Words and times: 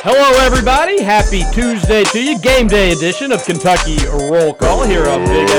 Hello, 0.00 0.46
everybody. 0.46 1.02
Happy 1.02 1.42
Tuesday 1.52 2.04
to 2.04 2.22
you. 2.22 2.38
Game 2.38 2.68
day 2.68 2.92
edition 2.92 3.32
of 3.32 3.44
Kentucky 3.44 3.96
Roll 4.06 4.54
Call 4.54 4.84
here 4.84 5.08
on 5.08 5.24
Big 5.24 5.48
X 5.50 5.52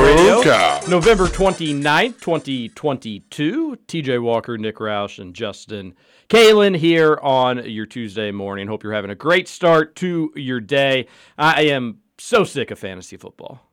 Radio. 0.00 0.88
November 0.88 1.26
29th, 1.26 2.20
2022. 2.20 3.76
TJ 3.88 4.22
Walker, 4.22 4.56
Nick 4.56 4.76
Roush, 4.76 5.18
and 5.18 5.34
Justin 5.34 5.94
Kalen 6.28 6.76
here 6.76 7.18
on 7.22 7.68
your 7.68 7.86
Tuesday 7.86 8.30
morning. 8.30 8.68
Hope 8.68 8.84
you're 8.84 8.92
having 8.92 9.10
a 9.10 9.16
great 9.16 9.48
start 9.48 9.96
to 9.96 10.32
your 10.36 10.60
day. 10.60 11.08
I 11.36 11.62
am 11.64 12.02
so 12.18 12.44
sick 12.44 12.70
of 12.70 12.78
fantasy 12.78 13.16
football. 13.16 13.71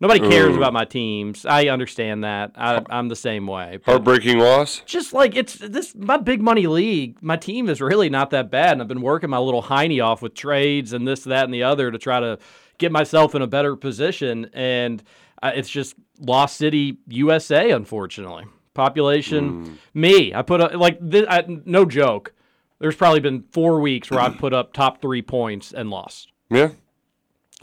Nobody 0.00 0.20
cares 0.20 0.56
about 0.56 0.72
my 0.72 0.84
teams. 0.84 1.44
I 1.44 1.66
understand 1.66 2.22
that. 2.22 2.52
I, 2.54 2.84
I'm 2.88 3.08
the 3.08 3.16
same 3.16 3.48
way. 3.48 3.78
But 3.84 3.90
Heartbreaking 3.90 4.38
loss. 4.38 4.80
just 4.86 5.12
like 5.12 5.34
it's 5.34 5.54
this 5.54 5.92
my 5.96 6.16
big 6.16 6.40
money 6.40 6.68
league. 6.68 7.20
My 7.20 7.36
team 7.36 7.68
is 7.68 7.80
really 7.80 8.08
not 8.08 8.30
that 8.30 8.48
bad, 8.48 8.72
and 8.72 8.82
I've 8.82 8.86
been 8.88 9.02
working 9.02 9.28
my 9.28 9.38
little 9.38 9.62
hiney 9.62 10.04
off 10.04 10.22
with 10.22 10.34
trades 10.34 10.92
and 10.92 11.06
this, 11.06 11.24
that, 11.24 11.44
and 11.44 11.52
the 11.52 11.64
other 11.64 11.90
to 11.90 11.98
try 11.98 12.20
to 12.20 12.38
get 12.78 12.92
myself 12.92 13.34
in 13.34 13.42
a 13.42 13.48
better 13.48 13.74
position. 13.74 14.48
And 14.52 15.02
uh, 15.42 15.50
it's 15.54 15.68
just 15.68 15.96
Lost 16.20 16.56
City, 16.56 16.98
USA, 17.08 17.70
unfortunately. 17.72 18.44
Population, 18.74 19.78
me. 19.94 20.32
I 20.32 20.42
put 20.42 20.60
up 20.60 20.74
like 20.74 20.98
this, 21.00 21.26
I, 21.28 21.44
no 21.64 21.84
joke. 21.84 22.32
There's 22.78 22.94
probably 22.94 23.18
been 23.18 23.42
four 23.50 23.80
weeks 23.80 24.08
where 24.08 24.20
I've 24.20 24.38
put 24.38 24.54
up 24.54 24.72
top 24.72 25.02
three 25.02 25.22
points 25.22 25.72
and 25.72 25.90
lost. 25.90 26.30
Yeah. 26.48 26.70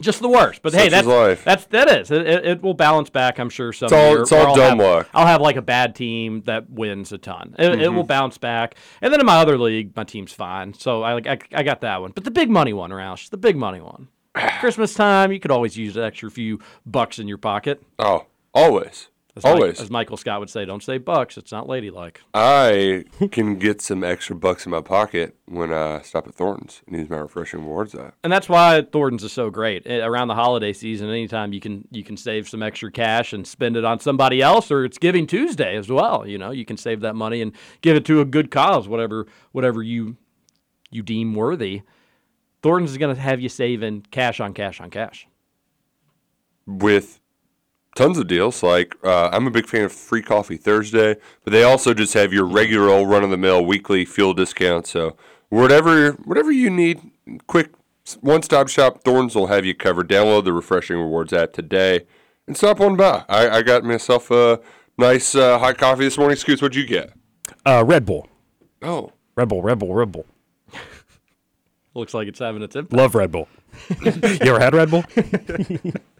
Just 0.01 0.19
the 0.21 0.27
worst. 0.27 0.61
But 0.61 0.73
hey, 0.73 0.79
Such 0.79 0.85
is 0.87 0.91
that's 0.91 1.07
life. 1.07 1.43
that's 1.45 1.65
that 1.67 1.89
is. 1.89 2.11
It, 2.11 2.27
it, 2.27 2.45
it 2.45 2.61
will 2.61 2.73
balance 2.73 3.09
back, 3.09 3.39
I'm 3.39 3.49
sure. 3.49 3.71
Some 3.71 3.93
all- 3.93 4.09
year, 4.09 4.21
it's 4.23 4.31
all 4.33 4.53
dumb 4.55 4.77
have- 4.79 4.87
luck. 4.87 5.09
I'll 5.13 5.25
have 5.25 5.39
like 5.39 5.55
a 5.55 5.61
bad 5.61 5.95
team 5.95 6.41
that 6.45 6.69
wins 6.69 7.13
a 7.13 7.17
ton. 7.17 7.55
It, 7.57 7.65
it 7.65 7.79
Mm-hmm. 7.79 7.95
will 7.95 8.03
bounce 8.03 8.37
back. 8.37 8.75
And 9.01 9.13
then 9.13 9.21
in 9.21 9.25
my 9.25 9.37
other 9.37 9.57
league, 9.57 9.95
my 9.95 10.03
team's 10.03 10.33
fine. 10.33 10.73
So 10.73 11.01
I 11.03 11.13
like 11.13 11.27
I, 11.27 11.37
I 11.53 11.63
got 11.63 11.79
that 11.81 12.01
one. 12.01 12.11
But 12.11 12.25
the 12.25 12.31
big 12.31 12.49
money 12.49 12.73
one, 12.73 12.89
Roush, 12.91 13.29
the 13.29 13.37
big 13.37 13.55
money 13.55 13.79
one. 13.79 14.09
Christmas 14.59 14.93
time, 14.93 15.31
you 15.31 15.39
could 15.39 15.51
always 15.51 15.77
use 15.77 15.95
an 15.95 16.03
extra 16.03 16.29
few 16.29 16.59
bucks 16.85 17.17
in 17.19 17.27
your 17.29 17.37
pocket. 17.37 17.81
Oh, 17.97 18.25
always. 18.53 19.07
As 19.37 19.43
Mike- 19.43 19.53
always. 19.53 19.81
as 19.81 19.91
Michael 19.91 20.15
Scott 20.15 20.39
would 20.39 20.49
say, 20.49 20.63
don't 20.63 20.81
say 20.81 20.97
bucks. 20.97 21.37
It's 21.37 21.51
not 21.51 21.67
ladylike. 21.67 22.21
I 22.33 23.03
can 23.31 23.57
get 23.59 23.81
some 23.81 24.01
extra 24.01 24.33
bucks 24.33 24.65
in 24.65 24.69
my 24.71 24.79
pocket 24.79 25.35
when 25.45 25.73
I 25.73 26.01
stop 26.03 26.25
at 26.25 26.33
Thornton's 26.35 26.81
and 26.87 26.95
use 26.95 27.09
my 27.09 27.17
refreshing 27.17 27.59
rewards 27.59 27.93
app. 27.95 28.15
and 28.23 28.31
that's 28.31 28.47
why 28.47 28.81
Thornton's 28.81 29.23
is 29.25 29.33
so 29.33 29.49
great. 29.49 29.85
Around 29.87 30.29
the 30.29 30.35
holiday 30.35 30.71
season, 30.71 31.09
anytime 31.09 31.51
you 31.51 31.59
can 31.59 31.85
you 31.91 32.01
can 32.03 32.15
save 32.15 32.47
some 32.47 32.63
extra 32.63 32.89
cash 32.89 33.33
and 33.33 33.45
spend 33.45 33.75
it 33.75 33.83
on 33.83 33.99
somebody 33.99 34.41
else, 34.41 34.71
or 34.71 34.85
it's 34.85 34.97
Giving 34.97 35.27
Tuesday 35.27 35.75
as 35.75 35.89
well. 35.89 36.25
You 36.25 36.37
know, 36.37 36.51
you 36.51 36.63
can 36.63 36.77
save 36.77 37.01
that 37.01 37.15
money 37.15 37.41
and 37.41 37.51
give 37.81 37.97
it 37.97 38.05
to 38.05 38.21
a 38.21 38.25
good 38.25 38.49
cause, 38.51 38.87
whatever 38.87 39.27
whatever 39.51 39.83
you 39.83 40.15
you 40.91 41.03
deem 41.03 41.33
worthy. 41.35 41.81
Thornton's 42.63 42.91
is 42.91 42.97
going 42.97 43.13
to 43.13 43.21
have 43.21 43.41
you 43.41 43.49
saving 43.49 44.05
cash 44.11 44.39
on 44.39 44.53
cash 44.53 44.79
on 44.79 44.89
cash. 44.89 45.27
with 46.65 47.19
tons 47.95 48.17
of 48.17 48.27
deals. 48.27 48.61
Like 48.61 48.95
uh, 49.03 49.29
I'm 49.31 49.47
a 49.47 49.51
big 49.51 49.65
fan 49.65 49.85
of 49.85 49.91
Free 49.91 50.21
Coffee 50.21 50.57
Thursday, 50.57 51.15
but 51.43 51.51
they 51.51 51.63
also 51.63 51.93
just 51.93 52.13
have 52.13 52.31
your 52.31 52.45
regular 52.45 52.89
old 52.89 53.09
run 53.09 53.23
of 53.23 53.31
the 53.31 53.37
mill 53.37 53.65
weekly 53.65 54.05
fuel 54.05 54.33
discount. 54.33 54.85
So 54.85 55.15
whatever 55.49 56.11
whatever 56.11 56.51
you 56.51 56.69
need, 56.69 57.01
quick 57.47 57.71
one 58.21 58.43
stop 58.43 58.67
shop. 58.67 59.03
Thorns 59.03 59.35
will 59.35 59.47
have 59.47 59.65
you 59.65 59.73
covered. 59.73 60.07
Download 60.07 60.43
the 60.43 60.53
refreshing 60.53 60.97
rewards 60.97 61.33
app 61.33 61.53
today 61.53 62.05
and 62.47 62.55
stop 62.55 62.79
on 62.79 62.95
by. 62.95 63.25
I, 63.27 63.49
I 63.49 63.61
got 63.63 63.83
myself 63.83 64.29
a 64.29 64.59
nice 64.97 65.33
uh, 65.33 65.57
hot 65.57 65.77
coffee 65.77 66.03
this 66.03 66.17
morning. 66.17 66.37
Scoots, 66.37 66.61
what'd 66.61 66.75
you 66.75 66.85
get? 66.85 67.13
Uh, 67.65 67.83
Red 67.85 68.05
Bull. 68.05 68.27
Oh, 68.81 69.13
Red 69.35 69.49
Bull, 69.49 69.61
Red 69.61 69.79
Bull, 69.79 69.93
Red 69.93 70.11
Bull. 70.11 70.25
Looks 71.93 72.13
like 72.13 72.27
it's 72.27 72.39
having 72.39 72.61
its 72.61 72.75
impact. 72.75 72.93
Love 72.93 73.15
Red 73.15 73.31
Bull. 73.31 73.47
you 74.05 74.37
ever 74.41 74.59
had 74.59 74.73
Red 74.73 74.91
Bull? 74.91 75.03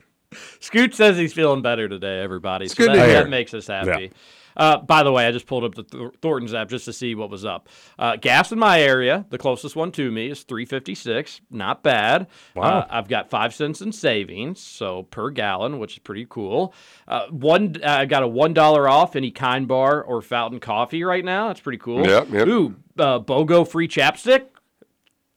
Scoot 0.60 0.94
says 0.96 1.18
he's 1.18 1.34
feeling 1.34 1.62
better 1.62 1.88
today, 1.88 2.22
everybody. 2.22 2.68
so 2.68 2.76
good 2.76 2.94
to 2.94 2.98
that, 2.98 3.10
hear. 3.10 3.24
that 3.24 3.30
makes 3.30 3.54
us 3.54 3.68
happy. 3.68 4.12
Uh, 4.58 4.78
by 4.78 5.04
the 5.04 5.12
way, 5.12 5.28
I 5.28 5.32
just 5.32 5.48
pulled 5.48 5.64
up 5.66 5.76
the 5.76 5.84
Thor- 5.84 6.14
Thornton's 6.22 6.54
app 6.54 6.70
just 6.70 6.86
to 6.86 6.94
see 6.94 7.14
what 7.14 7.30
was 7.30 7.44
up. 7.44 7.68
Uh, 8.00 8.16
gas 8.16 8.52
in 8.52 8.60
my 8.60 8.82
area, 8.82 9.26
the 9.30 9.38
closest 9.38 9.76
one 9.76 9.92
to 9.94 10.10
me 10.12 10.30
is 10.30 10.44
356. 10.44 11.42
Not 11.52 11.84
bad. 11.84 12.28
Wow. 12.56 12.64
Uh, 12.80 12.88
I've 12.90 13.08
got 13.08 13.30
five 13.30 13.54
cents 13.54 13.82
in 13.82 13.92
savings, 13.92 14.62
so 14.62 15.04
per 15.04 15.30
gallon, 15.30 15.78
which 15.80 15.94
is 15.94 16.00
pretty 16.00 16.26
cool. 16.30 16.74
Uh, 17.08 17.28
one, 17.28 17.76
I 17.84 18.06
got 18.06 18.24
a 18.24 18.28
one 18.28 18.54
dollar 18.54 18.88
off 18.88 19.16
any 19.16 19.32
kind 19.32 19.68
bar 19.68 20.02
or 20.02 20.22
fountain 20.22 20.60
coffee 20.60 21.04
right 21.04 21.26
now. 21.26 21.48
That's 21.48 21.60
pretty 21.60 21.80
cool. 21.80 22.08
Yep, 22.08 22.30
yep. 22.32 22.48
Ooh, 22.48 22.76
uh, 22.98 23.20
BOGO 23.20 23.68
free 23.68 23.88
chapstick. 23.90 24.46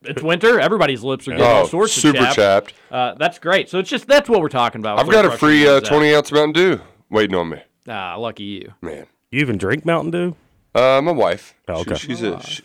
It's 0.03 0.23
winter. 0.23 0.61
Everybody's 0.61 1.03
lips 1.03 1.27
are 1.27 1.33
getting 1.33 1.45
all 1.47 1.63
oh, 1.65 1.67
sorts 1.67 1.93
super 1.93 2.19
of 2.19 2.35
chapped. 2.35 2.37
chapped. 2.37 2.75
Uh, 2.91 3.15
that's 3.15 3.39
great. 3.39 3.69
So 3.69 3.79
it's 3.79 3.91
just 3.91 4.07
that's 4.07 4.29
what 4.29 4.41
we're 4.41 4.49
talking 4.49 4.81
about. 4.81 4.99
I've 4.99 5.11
got 5.11 5.25
a 5.25 5.31
free 5.37 5.67
uh, 5.67 5.81
20 5.81 6.15
ounce 6.15 6.31
Mountain 6.33 6.53
Dew 6.53 6.81
waiting 7.11 7.35
on 7.35 7.49
me. 7.49 7.63
Ah, 7.89 8.17
lucky 8.17 8.45
you. 8.45 8.75
Man, 8.81 9.07
You 9.31 9.41
even 9.41 9.59
drink 9.59 9.85
Mountain 9.85 10.11
Dew? 10.13 10.37
uh, 10.75 11.01
my 11.03 11.11
wife. 11.13 11.55
Oh, 11.67 11.83
She- 11.83 11.91
okay. 11.91 11.99
she's 11.99 12.23
a. 12.23 12.41
She, 12.43 12.63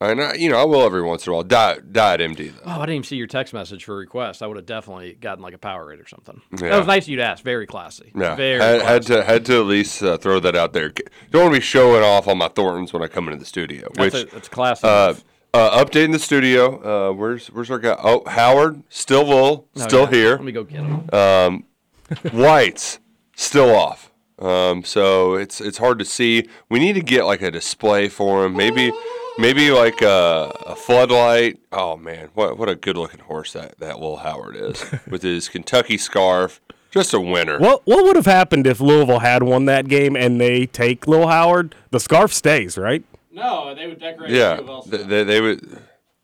and 0.00 0.20
I, 0.22 0.34
you 0.34 0.48
know, 0.48 0.58
I 0.58 0.64
will 0.64 0.82
every 0.82 1.02
once 1.02 1.26
in 1.26 1.32
a 1.32 1.34
while. 1.34 1.42
Diet, 1.42 1.92
diet 1.92 2.20
MD 2.20 2.52
though. 2.54 2.60
Oh, 2.66 2.70
I 2.72 2.78
didn't 2.80 2.90
even 2.90 3.02
see 3.04 3.16
your 3.16 3.26
text 3.26 3.52
message 3.52 3.84
for 3.84 3.94
a 3.94 3.98
request. 3.98 4.42
I 4.42 4.46
would 4.46 4.56
have 4.56 4.66
definitely 4.66 5.14
gotten 5.14 5.42
like 5.42 5.54
a 5.54 5.58
Powerade 5.58 6.00
or 6.00 6.06
something. 6.06 6.40
Yeah. 6.52 6.68
That 6.68 6.78
was 6.78 6.86
nice 6.86 7.04
of 7.04 7.08
you 7.08 7.16
to 7.16 7.24
ask. 7.24 7.42
Very 7.42 7.66
classy. 7.66 8.12
Yeah, 8.14 8.36
Very 8.36 8.60
had, 8.60 8.82
had 8.82 9.02
to 9.06 9.24
had 9.24 9.44
to 9.46 9.58
at 9.60 9.66
least 9.66 10.00
uh, 10.02 10.16
throw 10.18 10.38
that 10.38 10.54
out 10.54 10.72
there. 10.72 10.92
Don't 11.30 11.42
want 11.44 11.54
to 11.54 11.60
be 11.60 11.64
showing 11.64 12.04
off 12.04 12.28
on 12.28 12.38
my 12.38 12.46
Thorntons 12.48 12.92
when 12.92 13.02
I 13.02 13.08
come 13.08 13.26
into 13.26 13.40
the 13.40 13.44
studio. 13.46 13.88
That's 13.94 14.14
Which 14.14 14.24
a, 14.24 14.34
that's 14.34 14.48
classy. 14.48 14.86
uh, 14.86 15.14
uh, 15.54 15.84
updating 15.84 16.12
the 16.12 16.18
studio. 16.18 17.08
Uh, 17.10 17.12
where's 17.12 17.48
where's 17.48 17.70
our 17.70 17.78
guy? 17.78 17.96
Oh, 18.02 18.22
Howard, 18.28 18.82
Stillville, 18.90 19.64
Oh, 19.76 19.80
still 19.80 20.02
yeah. 20.04 20.10
here. 20.10 20.30
Let 20.32 20.44
me 20.44 20.52
go 20.52 20.64
get 20.64 20.80
him. 20.80 21.08
Um, 21.12 21.64
White's 22.32 22.98
still 23.36 23.74
off. 23.74 24.10
Um, 24.38 24.84
so 24.84 25.34
it's 25.34 25.60
it's 25.60 25.78
hard 25.78 25.98
to 25.98 26.04
see. 26.04 26.48
We 26.68 26.78
need 26.78 26.92
to 26.94 27.00
get 27.02 27.24
like 27.24 27.42
a 27.42 27.50
display 27.50 28.08
for 28.08 28.44
him. 28.44 28.54
Maybe 28.56 28.92
maybe 29.38 29.70
like 29.70 30.00
a, 30.02 30.52
a 30.66 30.76
floodlight. 30.76 31.58
Oh 31.72 31.96
man, 31.96 32.28
what 32.34 32.56
what 32.56 32.68
a 32.68 32.76
good 32.76 32.96
looking 32.96 33.20
horse 33.20 33.52
that 33.54 33.78
that 33.80 33.94
little 33.98 34.18
Howard 34.18 34.54
is 34.56 34.84
with 35.08 35.22
his 35.22 35.48
Kentucky 35.48 35.98
scarf. 35.98 36.60
Just 36.90 37.12
a 37.12 37.20
winner. 37.20 37.58
What 37.58 37.82
What 37.84 38.04
would 38.04 38.16
have 38.16 38.26
happened 38.26 38.66
if 38.66 38.80
Louisville 38.80 39.18
had 39.18 39.42
won 39.42 39.64
that 39.64 39.88
game 39.88 40.14
and 40.16 40.40
they 40.40 40.66
take 40.66 41.06
Lil 41.08 41.26
Howard? 41.26 41.74
The 41.90 42.00
scarf 42.00 42.32
stays, 42.32 42.78
right? 42.78 43.02
No, 43.38 43.74
they 43.74 43.86
would 43.86 44.00
decorate. 44.00 44.30
Yeah, 44.30 44.60
they, 44.86 44.98
they, 45.04 45.24
they 45.24 45.40
would. 45.40 45.78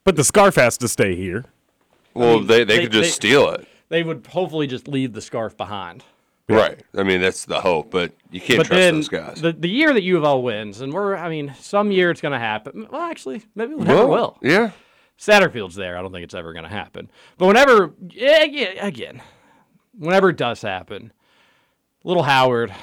But 0.04 0.16
the 0.16 0.24
scarf 0.24 0.56
has 0.56 0.76
to 0.78 0.88
stay 0.88 1.14
here. 1.16 1.44
Well, 2.12 2.38
mean, 2.38 2.46
they, 2.46 2.64
they, 2.64 2.76
they- 2.76 2.82
could 2.84 2.92
just 2.92 3.20
they- 3.20 3.28
steal 3.28 3.48
it. 3.50 3.66
They 3.90 4.02
would 4.02 4.26
hopefully 4.26 4.66
just 4.66 4.88
leave 4.88 5.12
the 5.12 5.20
scarf 5.20 5.56
behind. 5.56 6.02
Right. 6.48 6.82
I 6.96 7.04
mean, 7.04 7.20
that's 7.20 7.44
the 7.44 7.60
hope, 7.60 7.90
but 7.90 8.12
you 8.30 8.40
can't 8.40 8.58
but 8.58 8.66
trust 8.66 8.70
then 8.78 8.94
those 8.96 9.08
guys. 9.08 9.40
the 9.40 9.52
the 9.52 9.68
year 9.68 9.92
that 9.94 10.02
U 10.02 10.16
of 10.18 10.24
L 10.24 10.42
wins, 10.42 10.80
and 10.80 10.92
we're 10.92 11.16
I 11.16 11.28
mean, 11.28 11.54
some 11.58 11.90
year 11.90 12.10
it's 12.10 12.20
going 12.20 12.32
to 12.32 12.38
happen. 12.38 12.86
Well, 12.90 13.00
actually, 13.02 13.42
maybe 13.54 13.72
it 13.74 13.78
never 13.80 14.06
will. 14.06 14.38
Yeah. 14.42 14.72
Satterfield's 15.18 15.74
there. 15.74 15.96
I 15.96 16.02
don't 16.02 16.12
think 16.12 16.24
it's 16.24 16.34
ever 16.34 16.52
going 16.52 16.64
to 16.64 16.70
happen. 16.70 17.08
But 17.38 17.46
whenever, 17.46 17.92
yeah, 18.10 18.44
yeah, 18.44 18.84
again, 18.86 19.22
whenever 19.96 20.28
it 20.30 20.36
does 20.36 20.60
happen, 20.60 21.12
little 22.02 22.24
Howard, 22.24 22.74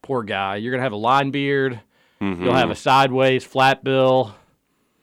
poor 0.00 0.22
guy, 0.22 0.56
you're 0.56 0.70
going 0.70 0.78
to 0.80 0.84
have 0.84 0.92
a 0.92 0.96
line 0.96 1.30
beard. 1.32 1.80
You'll 2.22 2.54
have 2.54 2.70
a 2.70 2.74
sideways 2.76 3.42
flat 3.44 3.82
bill. 3.82 4.34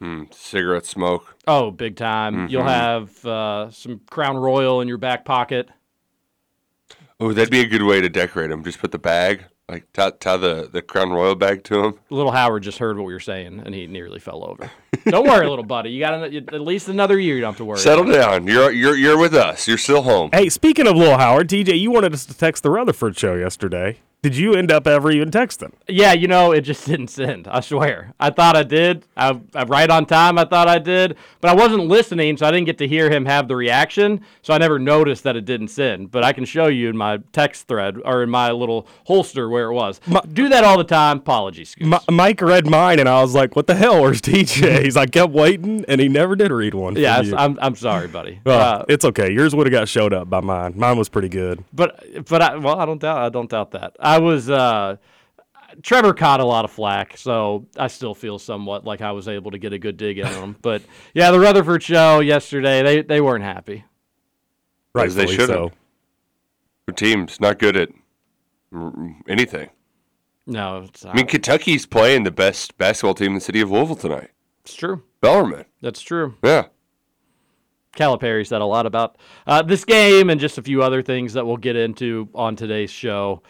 Mm, 0.01 0.33
cigarette 0.33 0.85
smoke. 0.85 1.35
Oh, 1.45 1.71
big 1.71 1.97
time. 1.97 2.47
You'll 2.47 2.63
have 2.63 3.25
uh, 3.25 3.69
some 3.71 3.99
Crown 4.09 4.37
Royal 4.37 4.79
in 4.79 4.87
your 4.87 4.97
back 4.97 5.25
pocket. 5.25 5.67
Oh, 7.19 7.33
that'd 7.33 7.51
be 7.51 7.59
a 7.59 7.67
good 7.67 7.83
way 7.83 7.99
to 7.99 8.07
decorate 8.07 8.49
them. 8.49 8.63
Just 8.63 8.79
put 8.79 8.91
the 8.93 8.97
bag, 8.99 9.43
like 9.67 9.91
tie, 9.91 10.11
tie 10.11 10.37
the, 10.37 10.69
the 10.71 10.81
Crown 10.81 11.09
Royal 11.11 11.35
bag 11.35 11.65
to 11.65 11.83
him. 11.83 11.99
Little 12.09 12.31
Howard 12.31 12.63
just 12.63 12.77
heard 12.77 12.95
what 12.97 13.03
we 13.05 13.11
were 13.11 13.19
saying, 13.19 13.61
and 13.65 13.75
he 13.75 13.87
nearly 13.87 14.19
fell 14.19 14.45
over. 14.45 14.71
don't 15.05 15.27
worry, 15.27 15.45
little 15.49 15.65
buddy. 15.65 15.89
You 15.91 15.99
got 15.99 16.13
an- 16.13 16.33
at 16.53 16.61
least 16.61 16.87
another 16.87 17.19
year. 17.19 17.35
You 17.35 17.41
don't 17.41 17.49
have 17.51 17.57
to 17.57 17.65
worry. 17.65 17.79
Settle 17.79 18.05
about 18.09 18.13
down. 18.43 18.47
You're 18.47 18.71
you're 18.71 18.95
you're 18.95 19.17
with 19.17 19.33
us. 19.33 19.67
You're 19.67 19.77
still 19.77 20.03
home. 20.03 20.29
Hey, 20.31 20.47
speaking 20.47 20.87
of 20.87 20.95
Lil 20.95 21.17
Howard, 21.17 21.49
TJ, 21.49 21.77
you 21.77 21.91
wanted 21.91 22.13
us 22.13 22.25
to 22.27 22.33
text 22.37 22.63
the 22.63 22.69
Rutherford 22.71 23.17
show 23.17 23.35
yesterday. 23.35 23.97
Did 24.21 24.35
you 24.35 24.53
end 24.53 24.69
up 24.69 24.85
ever 24.85 25.11
even 25.11 25.31
texting? 25.31 25.71
Yeah, 25.87 26.11
you 26.11 26.27
know, 26.27 26.51
it 26.51 26.61
just 26.61 26.85
didn't 26.91 27.07
send. 27.07 27.47
I 27.47 27.61
swear. 27.61 28.13
I 28.19 28.31
thought 28.31 28.57
I 28.57 28.63
did. 28.63 29.05
I, 29.15 29.39
I 29.55 29.63
right 29.63 29.89
on 29.89 30.05
time. 30.05 30.37
I 30.37 30.43
thought 30.43 30.67
I 30.67 30.77
did, 30.77 31.15
but 31.39 31.49
I 31.49 31.53
wasn't 31.55 31.85
listening, 31.87 32.35
so 32.35 32.45
I 32.45 32.51
didn't 32.51 32.65
get 32.65 32.77
to 32.79 32.87
hear 32.87 33.09
him 33.09 33.25
have 33.25 33.47
the 33.47 33.55
reaction. 33.55 34.25
So 34.41 34.53
I 34.53 34.57
never 34.57 34.77
noticed 34.77 35.23
that 35.23 35.37
it 35.37 35.45
didn't 35.45 35.69
send. 35.69 36.11
But 36.11 36.25
I 36.25 36.33
can 36.33 36.43
show 36.43 36.67
you 36.67 36.89
in 36.89 36.97
my 36.97 37.19
text 37.31 37.69
thread 37.69 37.95
or 38.03 38.21
in 38.23 38.29
my 38.29 38.51
little 38.51 38.87
holster 39.05 39.47
where 39.47 39.67
it 39.71 39.73
was. 39.73 40.01
Do 40.33 40.49
that 40.49 40.65
all 40.65 40.77
the 40.77 40.83
time. 40.83 41.19
Apologies. 41.19 41.75
Mi- 41.79 41.97
Mike 42.11 42.41
read 42.41 42.67
mine, 42.67 42.99
and 42.99 43.07
I 43.07 43.21
was 43.21 43.33
like, 43.33 43.55
"What 43.55 43.67
the 43.67 43.75
hell? 43.75 44.01
Where's 44.01 44.21
TJ?" 44.21 44.83
He's 44.83 44.97
like, 44.97 45.11
kept 45.11 45.31
waiting, 45.31 45.85
and 45.87 46.01
he 46.01 46.09
never 46.09 46.35
did 46.35 46.51
read 46.51 46.73
one. 46.73 46.97
yeah. 46.97 47.21
I'm, 47.37 47.57
I'm 47.61 47.75
sorry, 47.75 48.07
buddy. 48.09 48.41
Well, 48.45 48.81
Uh, 48.81 48.85
it's 48.89 49.05
okay. 49.05 49.31
Yours 49.31 49.55
would 49.55 49.65
have 49.65 49.71
got 49.71 49.87
showed 49.87 50.13
up 50.13 50.29
by 50.29 50.41
mine. 50.41 50.73
Mine 50.75 50.97
was 50.97 51.07
pretty 51.07 51.29
good. 51.29 51.63
but 51.71 52.25
but 52.27 52.41
I, 52.41 52.55
well, 52.57 52.77
I 52.77 52.85
don't 52.85 52.99
doubt 52.99 53.17
I 53.19 53.29
don't 53.29 53.49
doubt 53.49 53.71
that. 53.71 53.95
I 53.99 54.08
was 54.17 54.49
uh, 54.49 54.97
Trevor 55.83 56.13
caught 56.13 56.39
a 56.39 56.45
lot 56.45 56.65
of 56.65 56.71
flack, 56.71 57.15
so 57.17 57.67
I 57.77 57.87
still 57.87 58.15
feel 58.15 58.39
somewhat 58.39 58.85
like 58.85 59.01
I 59.01 59.11
was 59.11 59.27
able 59.27 59.51
to 59.51 59.57
get 59.59 59.71
a 59.73 59.79
good 59.79 59.97
dig 59.97 60.17
in 60.19 60.25
on 60.25 60.33
him. 60.33 60.55
But 60.61 60.81
yeah, 61.13 61.31
the 61.31 61.39
Rutherford 61.39 61.83
show 61.83 62.19
yesterday, 62.19 62.81
they 62.81 63.01
they 63.01 63.21
weren't 63.21 63.43
happy. 63.43 63.85
As 64.95 65.15
they 65.15 65.21
Rightfully 65.23 65.37
should 65.37 65.47
so. 65.47 65.63
have. 65.63 65.73
Your 66.87 66.95
team's 66.95 67.39
not 67.39 67.59
good 67.59 67.77
at 67.77 67.89
anything. 69.27 69.69
No, 70.47 70.85
it's, 70.89 71.05
I 71.05 71.13
mean, 71.13 71.27
Kentucky's 71.27 71.85
playing 71.85 72.23
the 72.23 72.31
best 72.31 72.75
basketball 72.79 73.13
team 73.13 73.27
in 73.27 73.33
the 73.35 73.41
city 73.41 73.61
of 73.61 73.69
Louisville 73.69 73.95
tonight. 73.95 74.31
it's 74.63 74.73
true. 74.73 75.03
Bellarmine. 75.21 75.65
That's 75.81 76.01
true. 76.01 76.35
Yeah. 76.43 76.65
Calipari 77.95 78.47
said 78.47 78.61
a 78.61 78.65
lot 78.65 78.85
about 78.85 79.17
uh, 79.45 79.61
this 79.61 79.85
game 79.85 80.29
and 80.29 80.39
just 80.39 80.57
a 80.57 80.61
few 80.63 80.81
other 80.81 81.03
things 81.03 81.33
that 81.33 81.45
we'll 81.45 81.57
get 81.57 81.75
into 81.75 82.29
on 82.33 82.55
today's 82.55 82.89
show. 82.89 83.43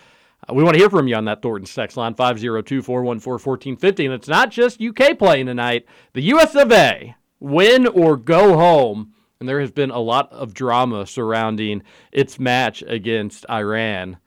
We 0.54 0.63
want 0.63 0.75
to 0.75 0.80
hear 0.80 0.90
from 0.90 1.07
you 1.07 1.16
on 1.16 1.25
that 1.25 1.42
Thornton 1.42 1.68
text 1.68 1.98
line 1.98 2.16
502 2.16 2.81
414 2.81 3.31
1450. 3.31 4.06
And 4.06 4.13
it's 4.13 4.28
not 4.28 4.51
just 4.51 4.81
UK 4.81 5.18
playing 5.18 5.46
tonight, 5.46 5.86
the 6.13 6.24
US 6.34 6.56
of 6.56 6.72
A, 6.72 7.16
win 7.40 7.88
or 7.88 8.18
go 8.18 8.57
home. 8.57 9.13
And 9.40 9.48
there 9.48 9.62
has 9.62 9.72
been 9.72 9.92
a 9.92 10.00
lot 10.00 10.31
of 10.34 10.54
drama 10.54 11.06
surrounding 11.06 11.84
its 12.12 12.40
match 12.40 12.84
against 12.86 13.46
Iran. 13.50 14.18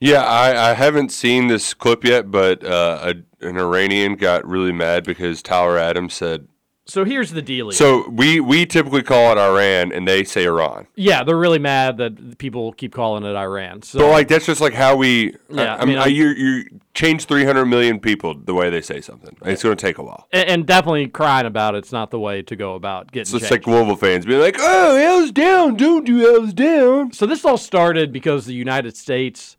Yeah, 0.00 0.22
I, 0.22 0.70
I 0.70 0.74
haven't 0.74 1.12
seen 1.12 1.46
this 1.48 1.72
clip 1.74 2.04
yet, 2.04 2.30
but 2.30 2.64
uh, 2.64 3.14
a, 3.40 3.46
an 3.46 3.58
Iranian 3.58 4.16
got 4.16 4.46
really 4.46 4.72
mad 4.72 5.04
because 5.04 5.42
Tyler 5.42 5.78
Adams 5.78 6.14
said. 6.14 6.48
So 6.86 7.06
here's 7.06 7.30
the 7.30 7.40
deal. 7.40 7.72
So 7.72 8.06
we, 8.10 8.40
we 8.40 8.66
typically 8.66 9.02
call 9.02 9.32
it 9.32 9.38
Iran, 9.38 9.90
and 9.90 10.06
they 10.06 10.22
say 10.22 10.44
Iran. 10.44 10.86
yeah, 10.96 11.24
they're 11.24 11.36
really 11.36 11.58
mad 11.58 11.96
that 11.96 12.36
people 12.36 12.72
keep 12.74 12.92
calling 12.92 13.24
it 13.24 13.34
Iran. 13.34 13.80
So 13.80 14.10
like 14.10 14.28
that's 14.28 14.44
just 14.44 14.60
like 14.60 14.74
how 14.74 14.94
we. 14.94 15.34
Yeah, 15.48 15.76
I, 15.76 15.78
I 15.78 15.80
I 15.80 15.84
mean, 15.86 15.98
I'm- 15.98 16.10
you 16.10 16.28
you 16.28 16.64
change 16.92 17.24
300 17.24 17.64
million 17.64 17.98
people 18.00 18.34
the 18.34 18.52
way 18.52 18.68
they 18.68 18.82
say 18.82 19.00
something. 19.00 19.34
It's 19.46 19.62
going 19.62 19.76
to 19.76 19.80
take 19.80 19.96
a 19.98 20.02
while. 20.02 20.28
and, 20.30 20.48
and 20.48 20.66
definitely 20.66 21.08
crying 21.08 21.46
about 21.46 21.74
it's 21.74 21.90
not 21.90 22.10
the 22.10 22.20
way 22.20 22.42
to 22.42 22.54
go 22.54 22.74
about 22.74 23.10
getting 23.10 23.30
So 23.30 23.38
it's 23.38 23.50
like 23.50 23.66
Louisville 23.66 23.96
fans 23.96 24.26
being 24.26 24.40
like, 24.40 24.56
"Oh, 24.58 24.96
hell's 24.96 25.32
down! 25.32 25.76
Don't 25.76 26.04
do 26.04 26.18
hell's 26.18 26.52
down." 26.52 27.12
So 27.12 27.24
this 27.24 27.46
all 27.46 27.56
started 27.56 28.12
because 28.12 28.44
the 28.44 28.52
United 28.54 28.94
States 28.94 29.56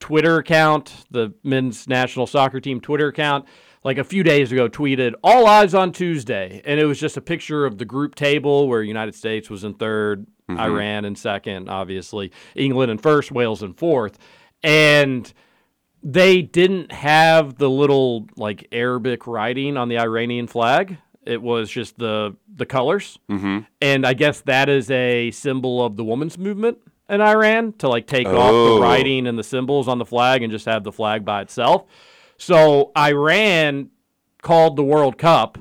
Twitter 0.00 0.38
account, 0.38 1.04
the 1.10 1.32
men's 1.44 1.86
national 1.88 2.26
soccer 2.26 2.58
team 2.60 2.80
Twitter 2.80 3.06
account, 3.08 3.46
like 3.84 3.98
a 3.98 4.04
few 4.04 4.22
days 4.22 4.50
ago 4.50 4.68
tweeted 4.68 5.12
all 5.22 5.46
eyes 5.46 5.74
on 5.74 5.92
Tuesday 5.92 6.62
and 6.64 6.80
it 6.80 6.86
was 6.86 6.98
just 6.98 7.16
a 7.16 7.20
picture 7.20 7.66
of 7.66 7.78
the 7.78 7.84
group 7.84 8.14
table 8.14 8.66
where 8.66 8.82
United 8.82 9.14
States 9.14 9.48
was 9.50 9.62
in 9.64 9.74
3rd 9.74 10.26
Iran 10.50 11.04
in 11.04 11.16
second, 11.16 11.68
obviously, 11.70 12.30
England 12.54 12.90
in 12.90 12.98
first, 12.98 13.32
Wales 13.32 13.62
in 13.62 13.72
fourth. 13.72 14.18
And 14.62 15.32
they 16.02 16.42
didn't 16.42 16.92
have 16.92 17.56
the 17.56 17.70
little 17.70 18.26
like 18.36 18.68
Arabic 18.72 19.26
writing 19.26 19.76
on 19.76 19.88
the 19.88 19.98
Iranian 19.98 20.46
flag. 20.46 20.98
It 21.24 21.40
was 21.40 21.70
just 21.70 21.98
the 21.98 22.36
the 22.54 22.66
colors, 22.66 23.18
mm-hmm. 23.30 23.60
and 23.80 24.06
I 24.06 24.12
guess 24.12 24.42
that 24.42 24.68
is 24.68 24.90
a 24.90 25.30
symbol 25.30 25.82
of 25.82 25.96
the 25.96 26.04
women's 26.04 26.36
movement 26.36 26.76
in 27.08 27.22
Iran 27.22 27.72
to 27.78 27.88
like 27.88 28.06
take 28.06 28.26
off 28.26 28.50
Oh. 28.52 28.74
the 28.74 28.80
writing 28.82 29.26
and 29.26 29.38
the 29.38 29.42
symbols 29.42 29.88
on 29.88 29.96
the 29.98 30.04
flag 30.04 30.42
and 30.42 30.52
just 30.52 30.66
have 30.66 30.84
the 30.84 30.92
flag 30.92 31.24
by 31.24 31.40
itself. 31.40 31.86
So 32.38 32.92
Iran 32.96 33.90
called 34.42 34.76
the 34.76 34.84
World 34.84 35.18
Cup 35.18 35.58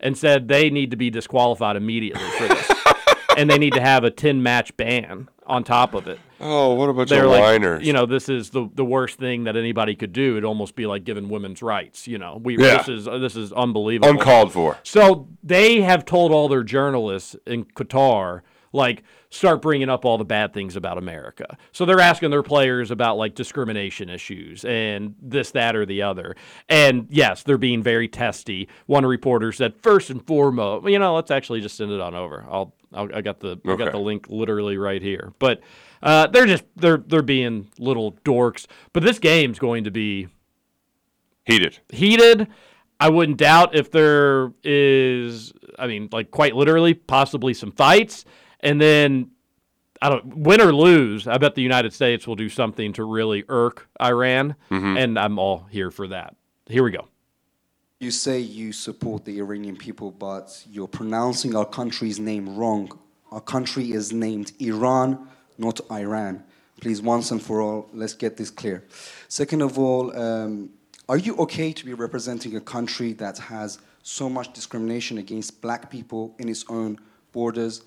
and 0.00 0.16
said 0.16 0.48
they 0.48 0.70
need 0.70 0.90
to 0.90 0.96
be 0.96 1.10
disqualified 1.10 1.76
immediately 1.76 2.28
for 2.38 2.48
this, 2.48 2.70
and 3.36 3.48
they 3.50 3.58
need 3.58 3.72
to 3.74 3.80
have 3.80 4.04
a 4.04 4.10
ten 4.10 4.42
match 4.42 4.76
ban 4.76 5.28
on 5.46 5.62
top 5.64 5.94
of 5.94 6.08
it 6.08 6.18
Oh, 6.40 6.74
what 6.74 6.90
about 6.90 7.08
they're 7.08 7.26
like, 7.26 7.40
whiners! 7.40 7.86
you 7.86 7.92
know, 7.94 8.04
this 8.04 8.28
is 8.28 8.50
the 8.50 8.68
the 8.74 8.84
worst 8.84 9.18
thing 9.18 9.44
that 9.44 9.56
anybody 9.56 9.94
could 9.94 10.12
do. 10.12 10.32
It'd 10.32 10.44
almost 10.44 10.74
be 10.76 10.84
like 10.86 11.04
giving 11.04 11.28
women's 11.30 11.62
rights. 11.62 12.06
You 12.06 12.18
know, 12.18 12.38
we 12.42 12.58
Yeah. 12.58 12.76
this 12.78 12.88
is 12.88 13.08
uh, 13.08 13.16
this 13.18 13.36
is 13.36 13.52
unbelievable. 13.52 14.10
uncalled 14.10 14.52
for. 14.52 14.76
So 14.82 15.28
they 15.42 15.80
have 15.80 16.04
told 16.04 16.32
all 16.32 16.48
their 16.48 16.62
journalists 16.64 17.36
in 17.46 17.64
Qatar, 17.64 18.42
like, 18.74 19.02
start 19.36 19.62
bringing 19.62 19.88
up 19.88 20.04
all 20.04 20.18
the 20.18 20.24
bad 20.24 20.52
things 20.52 20.76
about 20.76 20.98
America. 20.98 21.56
So 21.72 21.84
they're 21.84 22.00
asking 22.00 22.30
their 22.30 22.42
players 22.42 22.90
about 22.90 23.16
like 23.16 23.34
discrimination 23.34 24.08
issues 24.08 24.64
and 24.64 25.14
this, 25.20 25.50
that, 25.52 25.76
or 25.76 25.86
the 25.86 26.02
other. 26.02 26.36
And 26.68 27.06
yes, 27.10 27.42
they're 27.42 27.58
being 27.58 27.82
very 27.82 28.08
testy. 28.08 28.68
One 28.86 29.04
reporter 29.06 29.52
said, 29.52 29.74
first 29.82 30.10
and 30.10 30.26
foremost, 30.26 30.88
you 30.88 30.98
know, 30.98 31.14
let's 31.14 31.30
actually 31.30 31.60
just 31.60 31.76
send 31.76 31.92
it 31.92 32.00
on 32.00 32.14
over. 32.14 32.44
I'll, 32.48 32.74
I'll 32.92 33.08
I 33.14 33.20
got 33.20 33.40
the 33.40 33.58
I 33.66 33.76
got 33.76 33.92
the 33.92 33.98
link 33.98 34.26
literally 34.28 34.78
right 34.78 35.02
here. 35.02 35.32
But 35.38 35.60
uh, 36.02 36.26
they're 36.28 36.46
just 36.46 36.64
they're 36.76 36.98
they're 36.98 37.22
being 37.22 37.68
little 37.78 38.12
dorks. 38.24 38.66
But 38.92 39.02
this 39.02 39.18
game's 39.18 39.58
going 39.58 39.84
to 39.84 39.90
be 39.90 40.28
Heated. 41.44 41.78
heated. 41.92 42.48
I 42.98 43.10
wouldn't 43.10 43.38
doubt 43.38 43.76
if 43.76 43.90
there 43.90 44.52
is, 44.64 45.52
I 45.78 45.86
mean, 45.86 46.08
like 46.10 46.30
quite 46.30 46.56
literally, 46.56 46.94
possibly 46.94 47.54
some 47.54 47.70
fights. 47.72 48.24
And 48.66 48.80
then, 48.80 49.30
I 50.02 50.08
don't, 50.10 50.36
win 50.36 50.60
or 50.60 50.74
lose, 50.74 51.26
I 51.28 51.38
bet 51.38 51.54
the 51.54 51.62
United 51.62 51.92
States 51.92 52.26
will 52.26 52.34
do 52.34 52.48
something 52.48 52.92
to 52.94 53.04
really 53.04 53.44
irk 53.48 53.88
Iran. 54.00 54.56
And 54.70 55.18
I'm 55.18 55.38
all 55.38 55.66
here 55.70 55.90
for 55.90 56.08
that. 56.08 56.34
Here 56.66 56.82
we 56.82 56.90
go. 56.90 57.06
You 58.00 58.10
say 58.10 58.40
you 58.40 58.72
support 58.72 59.24
the 59.24 59.38
Iranian 59.38 59.76
people, 59.76 60.10
but 60.10 60.64
you're 60.68 60.88
pronouncing 60.88 61.54
our 61.54 61.64
country's 61.64 62.18
name 62.18 62.56
wrong. 62.56 62.90
Our 63.30 63.40
country 63.40 63.92
is 63.92 64.12
named 64.12 64.52
Iran, 64.58 65.28
not 65.58 65.80
Iran. 65.90 66.42
Please, 66.80 67.00
once 67.00 67.30
and 67.30 67.40
for 67.40 67.62
all, 67.62 67.88
let's 67.94 68.14
get 68.14 68.36
this 68.36 68.50
clear. 68.50 68.84
Second 69.28 69.62
of 69.62 69.78
all, 69.78 70.14
um, 70.14 70.70
are 71.08 71.16
you 71.16 71.36
okay 71.36 71.72
to 71.72 71.84
be 71.86 71.94
representing 71.94 72.56
a 72.56 72.60
country 72.60 73.12
that 73.14 73.38
has 73.38 73.78
so 74.02 74.28
much 74.28 74.52
discrimination 74.52 75.18
against 75.18 75.62
black 75.62 75.88
people 75.88 76.34
in 76.38 76.48
its 76.48 76.64
own 76.68 76.98
borders? 77.32 77.82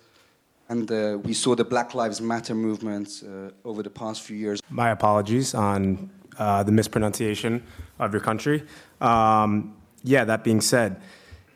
And 0.70 0.92
uh, 0.92 1.18
we 1.24 1.34
saw 1.34 1.56
the 1.56 1.66
Black 1.66 1.96
Lives 1.96 2.22
Matter 2.22 2.54
movement 2.54 3.24
uh, 3.26 3.68
over 3.68 3.82
the 3.82 3.90
past 3.90 4.22
few 4.22 4.38
years. 4.38 4.62
My 4.70 4.92
apologies 4.92 5.56
on 5.56 6.12
uh, 6.38 6.62
the 6.62 6.72
mispronunciation 6.72 7.64
of 7.98 8.14
your 8.14 8.22
country. 8.22 8.64
Um, 9.02 9.76
yeah, 10.04 10.24
that 10.26 10.44
being 10.44 10.62
said, 10.62 11.02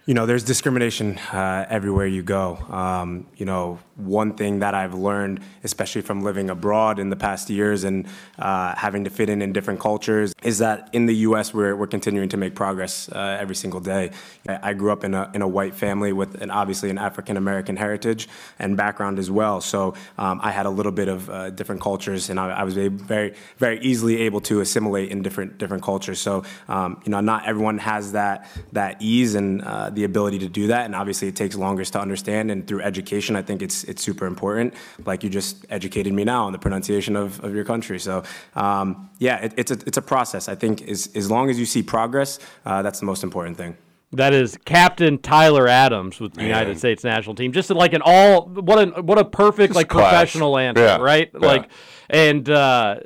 You 0.06 0.14
know, 0.14 0.26
there's 0.26 0.44
discrimination 0.44 1.18
uh, 1.32 1.66
everywhere 1.70 2.08
you 2.08 2.24
go. 2.24 2.58
Um, 2.70 3.26
you 3.38 3.46
know, 3.46 3.80
one 3.96 4.34
thing 4.34 4.60
that 4.60 4.74
I've 4.74 4.94
learned, 4.94 5.40
especially 5.64 6.02
from 6.02 6.24
living 6.24 6.50
abroad 6.50 7.00
in 7.00 7.10
the 7.10 7.16
past 7.16 7.50
years 7.50 7.86
and 7.86 8.08
uh, 8.38 8.76
having 8.76 9.06
to 9.06 9.10
fit 9.10 9.30
in 9.30 9.42
in 9.42 9.54
different 9.54 9.80
cultures, 9.80 10.34
is 10.44 10.58
that 10.58 10.90
in 10.92 11.06
the 11.06 11.16
U.S. 11.28 11.54
we're, 11.54 11.74
we're 11.74 11.88
continuing 11.88 12.28
to 12.30 12.38
make 12.38 12.54
progress 12.54 13.08
uh, 13.14 13.38
every 13.40 13.56
single 13.56 13.80
day. 13.80 14.12
I 14.46 14.74
grew 14.74 14.92
up 14.92 15.06
in 15.06 15.14
a, 15.14 15.32
in 15.34 15.42
a 15.42 15.48
white 15.48 15.74
family 15.74 16.12
with 16.12 16.42
an, 16.42 16.52
obviously 16.52 16.90
an 16.90 16.98
African 16.98 17.38
American 17.38 17.78
heritage 17.78 18.28
and 18.60 18.76
background 18.76 19.20
as 19.20 19.32
well. 19.32 19.62
So 19.62 19.94
um, 20.18 20.42
I 20.44 20.52
had 20.52 20.66
a 20.66 20.70
little 20.70 20.92
bit 20.92 21.08
of 21.08 21.30
uh, 21.30 21.50
different 21.52 21.80
cultures, 21.80 22.30
and 22.30 22.42
I, 22.42 22.50
I 22.50 22.64
was 22.64 22.74
very 22.74 23.36
very 23.58 23.80
easily 23.80 24.24
able 24.24 24.42
to 24.42 24.60
assimilate 24.60 25.12
in 25.12 25.22
different 25.22 25.60
different 25.60 25.82
cultures. 25.82 26.20
So 26.20 26.44
um, 26.68 27.02
you 27.06 27.12
know, 27.12 27.22
not 27.22 27.48
everyone 27.48 27.78
has 27.78 28.12
that 28.12 28.50
that 28.74 29.02
ease 29.02 29.36
and 29.36 29.62
uh, 29.64 29.92
the 29.96 30.04
ability 30.04 30.40
to 30.40 30.48
do 30.50 30.68
that, 30.68 30.86
and 30.86 30.96
obviously 30.96 31.28
it 31.28 31.36
takes 31.36 31.56
longer 31.56 31.84
to 31.86 32.00
understand. 32.00 32.52
And 32.52 32.68
through 32.68 32.82
education, 32.82 33.36
I 33.36 33.42
think 33.42 33.62
it's 33.62 33.84
it's 33.86 34.02
super 34.02 34.26
important. 34.26 34.74
Like 35.06 35.24
you 35.24 35.30
just 35.30 35.66
educated 35.70 36.14
me 36.14 36.24
now 36.24 36.46
on 36.46 36.52
the 36.52 36.60
pronunciation 36.60 37.16
of, 37.16 37.44
of 37.44 37.54
your 37.56 37.66
country. 37.66 38.00
So 38.00 38.24
um, 38.56 39.10
yeah, 39.20 39.38
it, 39.46 39.54
it's 39.58 39.72
a 39.72 39.78
it's 39.86 39.98
a 39.98 40.02
process. 40.02 40.48
I 40.50 40.56
think 40.56 40.82
as 40.84 41.10
as 41.16 41.30
long 41.30 41.50
as 41.50 41.60
you 41.60 41.66
see 41.66 41.84
progress, 41.84 42.40
uh, 42.66 42.82
that's 42.82 43.00
the 43.00 43.06
most 43.06 43.24
important 43.24 43.58
thing. 43.58 43.78
That 44.12 44.32
is 44.34 44.58
Captain 44.66 45.18
Tyler 45.18 45.68
Adams 45.68 46.20
with 46.20 46.34
the 46.36 46.44
United 46.44 46.78
States 46.78 47.04
national 47.04 47.34
team. 47.34 47.52
Just 47.52 47.72
like 47.72 47.94
an 47.94 48.02
all 48.06 48.46
what 48.48 48.78
a 48.88 49.02
what 49.02 49.18
a 49.18 49.26
perfect 49.26 49.74
like 49.74 49.88
class. 49.90 50.10
professional 50.12 50.58
answer, 50.58 50.84
Yeah, 50.84 50.98
right? 50.98 51.32
yeah. 51.34 51.40
Like, 51.48 51.70
and 52.12 52.48
uh, 52.48 52.98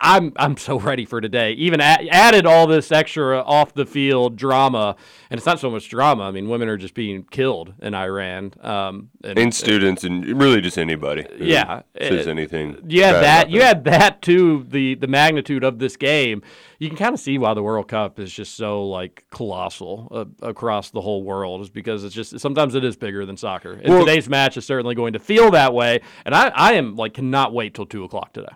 I'm 0.00 0.32
I'm 0.36 0.56
so 0.56 0.78
ready 0.78 1.04
for 1.04 1.20
today. 1.20 1.52
Even 1.54 1.80
a- 1.80 2.08
added 2.10 2.46
all 2.46 2.68
this 2.68 2.92
extra 2.92 3.40
off 3.40 3.74
the 3.74 3.84
field 3.84 4.36
drama, 4.36 4.94
and 5.30 5.36
it's 5.38 5.46
not 5.46 5.58
so 5.58 5.68
much 5.68 5.88
drama. 5.88 6.22
I 6.22 6.30
mean, 6.30 6.48
women 6.48 6.68
are 6.68 6.76
just 6.76 6.94
being 6.94 7.24
killed 7.24 7.74
in 7.82 7.92
Iran. 7.92 8.52
Um, 8.60 9.10
and, 9.24 9.36
And 9.36 9.52
students 9.54 10.04
and 10.04 10.24
really 10.40 10.60
just 10.60 10.78
anybody. 10.78 11.26
yeah, 11.40 11.82
Says 12.00 12.28
uh, 12.28 12.30
anything. 12.30 12.76
Yeah, 12.86 13.12
that. 13.14 13.50
You 13.50 13.62
had 13.62 13.82
that 13.84 14.22
too. 14.22 14.64
The 14.68 14.94
the 14.94 15.08
magnitude 15.08 15.64
of 15.64 15.80
this 15.80 15.96
game. 15.96 16.42
You 16.78 16.88
can 16.88 16.96
kind 16.96 17.12
of 17.14 17.18
see 17.20 17.36
why 17.38 17.54
the 17.54 17.62
World 17.62 17.88
Cup 17.88 18.20
is 18.20 18.32
just 18.32 18.54
so 18.56 18.86
like 18.86 19.24
colossal 19.30 20.08
uh, 20.12 20.24
across 20.46 20.90
the 20.90 21.00
whole 21.00 21.24
world. 21.24 21.62
Is 21.62 21.70
because 21.70 22.04
it's 22.04 22.14
just 22.14 22.38
sometimes 22.38 22.76
it 22.76 22.84
is 22.84 22.96
bigger 22.96 23.26
than 23.26 23.36
soccer. 23.36 23.72
And 23.72 23.92
Well- 23.92 24.06
today's 24.06 24.28
match 24.28 24.56
is 24.56 24.64
certainly 24.64 24.94
going 24.94 25.14
to 25.14 25.18
feel 25.18 25.50
that 25.50 25.74
way. 25.74 26.00
And 26.24 26.32
I 26.32 26.48
I 26.54 26.74
am 26.74 26.94
like 26.94 27.14
cannot 27.14 27.52
wait 27.52 27.74
till 27.74 27.86
two 27.86 28.04
o'clock 28.04 28.32
today. 28.32 28.52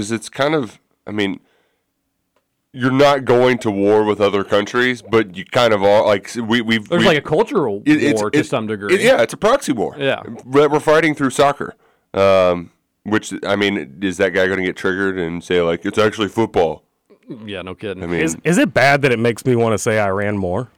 Because 0.00 0.10
it's 0.12 0.28
kind 0.30 0.54
of 0.54 0.80
i 1.06 1.10
mean 1.10 1.38
you're 2.72 2.90
not 2.92 3.24
going 3.24 3.58
to 3.58 3.70
war 3.70 4.02
with 4.04 4.20
other 4.20 4.44
countries 4.44 5.02
but 5.02 5.36
you 5.36 5.44
kind 5.44 5.72
of 5.74 5.82
are 5.82 6.04
like 6.06 6.30
we 6.36 6.60
we've 6.62 6.88
There's 6.88 7.00
we- 7.00 7.06
like 7.08 7.18
a 7.18 7.20
cultural 7.22 7.82
it- 7.84 8.02
it's- 8.02 8.20
war 8.20 8.30
to 8.30 8.38
it- 8.38 8.46
some 8.46 8.66
degree. 8.66 8.94
it- 8.94 9.00
yeah 9.02 9.20
it's 9.20 9.32
a 9.34 9.36
proxy 9.36 9.72
war 9.72 9.94
Yeah. 9.98 10.22
we're, 10.44 10.68
we're 10.68 10.80
fighting 10.80 11.14
through 11.14 11.30
soccer 11.30 11.74
um 12.14 12.70
which 13.04 13.32
i 13.44 13.56
mean 13.56 13.98
is 14.02 14.16
that 14.18 14.30
guy 14.30 14.46
going 14.46 14.58
to 14.58 14.64
get 14.64 14.76
triggered 14.76 15.18
and 15.18 15.42
say 15.44 15.60
like 15.60 15.84
it's 15.84 15.98
actually 15.98 16.28
football 16.28 16.82
Yeah, 17.44 17.62
no 17.62 17.74
kidding. 17.74 18.02
i 18.02 18.06
mean 18.06 18.20
Is, 18.20 18.36
is 18.44 18.56
it 18.58 18.72
bad 18.72 19.02
that 19.02 19.12
it 19.12 19.18
makes 19.18 19.44
me 19.44 19.54
want 19.56 19.74
to 19.74 19.78
say 19.78 20.00
Iran 20.00 20.38
more? 20.38 20.70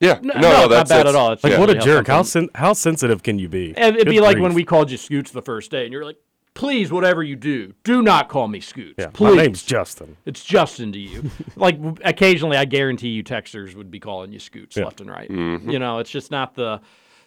yeah 0.00 0.18
No, 0.22 0.34
no, 0.34 0.40
not 0.40 0.68
that's 0.70 0.88
bad 0.90 0.98
that's- 1.06 1.14
at 1.14 1.18
all. 1.18 1.32
It's 1.32 1.44
Like, 1.44 1.52
just 1.52 1.60
what 1.60 1.70
a 1.70 1.74
jerk. 1.78 2.06
How, 2.08 2.22
sen- 2.22 2.50
how 2.56 2.72
sensitive 2.72 3.22
can 3.22 3.38
you 3.38 3.48
be? 3.48 3.72
And 3.76 3.94
it'd 3.96 4.08
be 4.08 4.16
Good 4.16 4.22
like 4.22 4.34
grief. 4.36 4.42
when 4.42 4.54
we 4.54 4.64
called 4.64 4.90
you 4.90 4.96
Scoots 4.96 5.30
the 5.30 5.42
first 5.42 5.70
day, 5.70 5.84
and 5.84 5.92
you're 5.92 6.04
like, 6.04 6.16
"Please, 6.54 6.92
whatever 6.92 7.22
you 7.22 7.36
do, 7.36 7.72
do 7.84 8.02
not 8.02 8.28
call 8.28 8.46
me 8.48 8.60
Scoots. 8.60 8.94
Yeah, 8.98 9.08
Please. 9.12 9.36
my 9.36 9.42
name's 9.42 9.62
Justin. 9.62 10.16
It's 10.26 10.44
Justin 10.44 10.92
to 10.92 10.98
you. 10.98 11.30
like 11.56 11.78
occasionally, 12.04 12.56
I 12.56 12.64
guarantee 12.66 13.08
you, 13.08 13.24
texters 13.24 13.74
would 13.74 13.90
be 13.90 14.00
calling 14.00 14.32
you 14.32 14.38
Scoots 14.38 14.76
Yeah. 14.76 14.84
left 14.84 15.00
and 15.00 15.10
right. 15.10 15.28
Mm-hmm. 15.30 15.70
You 15.70 15.78
know, 15.78 15.98
it's 15.98 16.10
just 16.10 16.30
not 16.30 16.54
the 16.54 16.80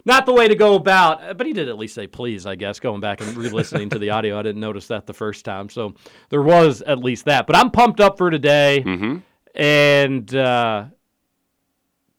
not 0.08 0.28
the 0.28 0.34
way 0.34 0.48
to 0.48 0.54
go 0.56 0.76
about. 0.76 1.38
But 1.38 1.48
he 1.48 1.54
did 1.54 1.68
at 1.70 1.78
least 1.80 1.96
say 1.96 2.06
please, 2.08 2.46
I 2.46 2.56
guess. 2.56 2.80
Going 2.80 3.02
back 3.02 3.22
and 3.22 3.36
re-listening 3.36 3.90
to 3.90 4.00
the 4.00 4.12
audio, 4.12 4.38
I 4.38 4.44
didn't 4.44 4.62
notice 4.62 4.88
that 4.88 5.08
the 5.08 5.14
first 5.14 5.44
time, 5.46 5.70
so 5.70 5.96
there 6.30 6.44
was 6.44 6.82
at 6.84 7.00
least 7.00 7.26
that. 7.26 7.48
But 7.48 7.56
I'm 7.56 7.72
pumped 7.72 8.00
up 8.00 8.18
for 8.20 8.30
today, 8.30 8.84
Mhm. 8.86 9.24
and 9.56 10.36
uh, 10.36 10.86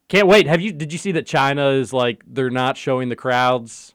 can't 0.08 0.26
wait. 0.28 0.46
Have 0.46 0.60
you? 0.60 0.72
Did 0.72 0.92
you 0.92 0.98
see 0.98 1.12
that 1.12 1.26
China 1.26 1.68
is 1.70 1.92
like 1.92 2.22
they're 2.26 2.50
not 2.50 2.76
showing 2.76 3.08
the 3.08 3.16
crowds? 3.16 3.94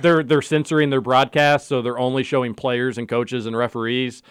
They're 0.00 0.22
they're 0.22 0.42
censoring 0.42 0.90
their 0.90 1.00
broadcasts, 1.00 1.68
so 1.68 1.82
they're 1.82 1.98
only 1.98 2.22
showing 2.22 2.54
players 2.54 2.98
and 2.98 3.08
coaches 3.08 3.46
and 3.46 3.56
referees. 3.56 4.22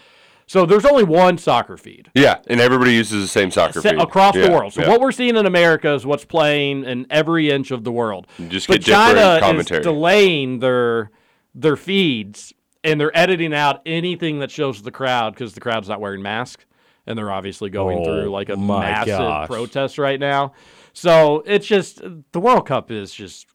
So 0.46 0.66
there's 0.66 0.84
only 0.84 1.04
one 1.04 1.38
soccer 1.38 1.78
feed 1.78 2.10
yeah 2.14 2.36
and 2.48 2.60
everybody 2.60 2.92
uses 2.92 3.22
the 3.22 3.28
same 3.28 3.50
soccer 3.50 3.80
feed 3.80 3.94
across 3.98 4.34
Yeah, 4.36 4.48
the 4.48 4.52
world. 4.52 4.74
So 4.74 4.82
yeah. 4.82 4.88
what 4.90 5.00
we're 5.00 5.10
seeing 5.10 5.36
in 5.36 5.46
America 5.46 5.94
is 5.94 6.04
what's 6.04 6.26
playing 6.26 6.84
in 6.84 7.06
every 7.08 7.48
inch 7.50 7.70
of 7.70 7.82
the 7.82 7.90
world. 7.90 8.26
You 8.38 8.48
just 8.48 8.68
but 8.68 8.80
get 8.80 8.84
different 8.84 9.16
China 9.16 9.40
commentary. 9.40 9.80
is 9.80 9.84
delaying 9.84 10.58
their 10.58 11.10
their 11.54 11.76
feeds 11.76 12.52
and 12.84 13.00
they're 13.00 13.16
editing 13.16 13.54
out 13.54 13.80
anything 13.86 14.40
that 14.40 14.50
shows 14.50 14.82
the 14.82 14.90
crowd 14.90 15.32
because 15.32 15.54
the 15.54 15.60
crowd's 15.60 15.88
not 15.88 15.98
wearing 16.02 16.20
masks 16.20 16.66
and 17.06 17.16
they're 17.18 17.32
obviously 17.32 17.70
going 17.70 18.00
Oh, 18.00 18.04
through 18.04 18.30
like 18.30 18.50
a 18.50 18.56
massive 18.58 19.16
gosh. 19.18 19.46
protest 19.48 19.96
right 19.96 20.20
now. 20.20 20.52
So 20.92 21.42
it's 21.46 21.66
just 21.66 22.02
the 22.32 22.40
World 22.40 22.66
Cup 22.68 22.90
is 22.90 23.14
just 23.14 23.46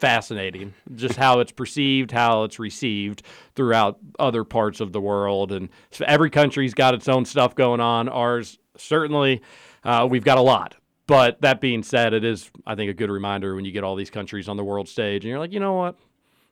fascinating 0.00 0.72
just 0.94 1.16
how 1.16 1.40
it's 1.40 1.52
perceived 1.52 2.10
how 2.10 2.44
it's 2.44 2.58
received 2.58 3.22
throughout 3.54 3.98
other 4.18 4.44
parts 4.44 4.80
of 4.80 4.92
the 4.92 5.00
world. 5.00 5.52
And 5.52 5.68
so 5.90 6.04
every 6.08 6.30
country's 6.30 6.74
got 6.74 6.94
its 6.94 7.08
own 7.08 7.24
stuff 7.24 7.54
going 7.54 7.80
on. 7.80 8.08
Ours 8.08 8.58
certainly 8.76 9.42
uh, 9.84 10.08
we've 10.10 10.24
got 10.24 10.38
a 10.38 10.42
lot. 10.42 10.74
But 11.06 11.42
that 11.42 11.60
being 11.60 11.82
said 11.82 12.14
it 12.14 12.24
is 12.24 12.50
i 12.66 12.74
think 12.74 12.90
a 12.90 12.94
good 12.94 13.10
reminder 13.10 13.54
when 13.54 13.64
you 13.64 13.72
get 13.72 13.84
all 13.84 13.96
these 13.96 14.10
countries 14.10 14.48
on 14.48 14.56
the 14.56 14.64
world 14.64 14.88
stage 14.88 15.24
and 15.24 15.30
you're 15.30 15.38
like 15.38 15.52
you 15.52 15.60
know 15.60 15.74
what? 15.74 15.96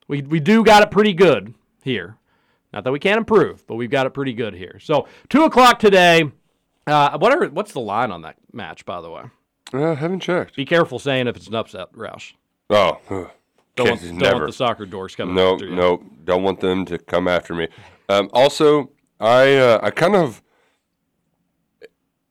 We, 0.09 0.23
we 0.23 0.41
do 0.41 0.65
got 0.65 0.83
it 0.83 0.91
pretty 0.91 1.13
good 1.13 1.55
here. 1.83 2.17
Not 2.73 2.85
that 2.85 2.93
we 2.93 2.99
can't 2.99 3.19
improve 3.19 3.67
but 3.67 3.77
we've 3.77 3.91
got 3.91 4.07
it 4.07 4.11
pretty 4.11 4.35
good 4.35 4.55
here. 4.55 4.79
So 4.81 5.09
two 5.29 5.45
o'clock 5.45 5.79
today 5.79 6.31
uh, 6.87 7.19
what 7.19 7.33
are, 7.33 7.49
what's 7.49 7.73
the 7.73 7.81
line 7.81 8.11
on 8.11 8.23
that 8.23 8.37
match 8.53 8.85
by 8.85 9.01
the 9.01 9.11
way? 9.11 9.23
Uh, 9.73 9.95
haven't 9.95 10.21
checked. 10.21 10.57
Be 10.57 10.65
careful 10.65 10.99
saying 10.99 11.29
if 11.29 11.37
it's 11.37 11.47
an 11.49 11.55
upset 11.55 11.93
roush 11.93 12.33
oh 12.71 12.99
don't, 13.77 13.91
want, 13.91 14.19
don't 14.19 14.21
want 14.35 14.47
the 14.47 14.53
soccer 14.53 14.87
dorks 14.87 15.17
coming 15.17 15.35
No, 15.35 15.55
after 15.55 15.67
you. 15.67 15.75
no, 15.77 16.03
don't 16.25 16.43
want 16.43 16.61
them 16.61 16.85
to 16.87 16.99
come 16.99 17.29
after 17.29 17.55
me. 17.55 17.69
Um, 18.09 18.29
also, 18.33 18.91
I 19.21 19.55
uh, 19.57 19.81
I 19.83 19.91
kind 19.91 20.17
of 20.17 20.43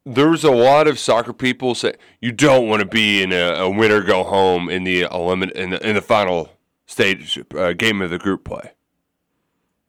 there's 0.05 0.43
a 0.43 0.51
lot 0.51 0.87
of 0.87 0.97
soccer 0.99 1.33
people 1.33 1.75
say 1.75 1.93
you 2.21 2.31
don't 2.31 2.67
want 2.67 2.81
to 2.81 2.87
be 2.87 3.21
in 3.21 3.31
a, 3.33 3.53
a 3.55 3.69
winner 3.69 4.01
go 4.01 4.23
home 4.23 4.69
in 4.69 4.83
the 4.83 5.03
elimin- 5.03 5.51
in 5.51 5.71
the, 5.71 5.87
in 5.87 5.95
the 5.95 6.01
final 6.01 6.49
stage 6.85 7.39
uh, 7.57 7.73
game 7.73 8.01
of 8.01 8.09
the 8.09 8.17
group 8.17 8.43
play. 8.45 8.71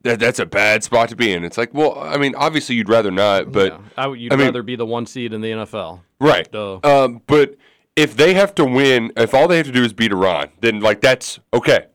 That 0.03 0.19
that's 0.21 0.39
a 0.39 0.47
bad 0.47 0.83
spot 0.85 1.09
to 1.11 1.17
be 1.17 1.33
in. 1.33 1.45
It's 1.45 1.59
like, 1.59 1.73
well, 1.75 1.99
I 1.99 2.17
mean, 2.19 2.35
obviously 2.37 2.75
you'd 2.77 2.89
rather 2.89 3.11
not, 3.11 3.53
but 3.53 3.73
Yeah. 3.73 3.79
I 3.97 4.07
would, 4.07 4.21
you'd 4.21 4.33
I 4.33 4.37
mean- 4.37 4.47
rather 4.47 4.63
be 4.63 4.77
the 4.77 4.87
one 4.87 5.07
seed 5.07 5.33
in 5.33 5.41
the 5.41 5.51
NFL. 5.51 6.01
Right. 6.21 6.51
Duh. 6.51 6.81
Um, 6.83 7.23
but 7.27 7.55
if 7.99 8.17
they 8.17 8.35
have 8.35 8.55
to 8.55 8.65
win, 8.65 9.13
if 9.17 9.35
all 9.35 9.49
they 9.49 9.57
have 9.57 9.67
to 9.67 9.73
do 9.73 9.83
is 9.83 9.93
beat 9.93 10.13
Iran, 10.13 10.51
then 10.61 10.79
like 10.79 11.01
that's 11.01 11.41
okay. 11.53 11.87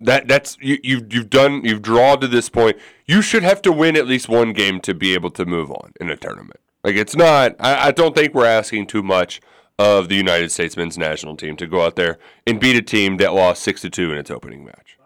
That 0.00 0.26
that's 0.26 0.58
you 0.60 0.78
you've 0.82 1.14
you've 1.14 1.30
done 1.30 1.64
you've 1.64 1.82
drawn 1.82 2.20
to 2.20 2.26
this 2.26 2.48
point. 2.48 2.76
You 3.06 3.22
should 3.22 3.44
have 3.44 3.62
to 3.62 3.70
win 3.70 3.96
at 3.96 4.08
least 4.08 4.28
one 4.28 4.52
game 4.52 4.80
to 4.80 4.92
be 4.92 5.14
able 5.14 5.30
to 5.30 5.46
move 5.46 5.70
on 5.70 5.92
in 6.00 6.10
a 6.10 6.16
tournament. 6.16 6.58
Like 6.82 6.96
it's 6.96 7.14
not. 7.14 7.54
I, 7.60 7.88
I 7.88 7.90
don't 7.92 8.12
think 8.12 8.34
we're 8.34 8.44
asking 8.44 8.88
too 8.88 9.04
much 9.04 9.40
of 9.78 10.08
the 10.08 10.16
United 10.16 10.50
States 10.50 10.76
men's 10.76 10.98
national 10.98 11.36
team 11.36 11.56
to 11.58 11.68
go 11.68 11.82
out 11.82 11.94
there 11.94 12.18
and 12.44 12.58
beat 12.58 12.74
a 12.74 12.82
team 12.82 13.18
that 13.18 13.32
lost 13.34 13.62
six 13.62 13.82
to 13.82 13.90
two 13.90 14.10
in 14.10 14.18
its 14.18 14.32
opening 14.32 14.64
match. 14.64 14.98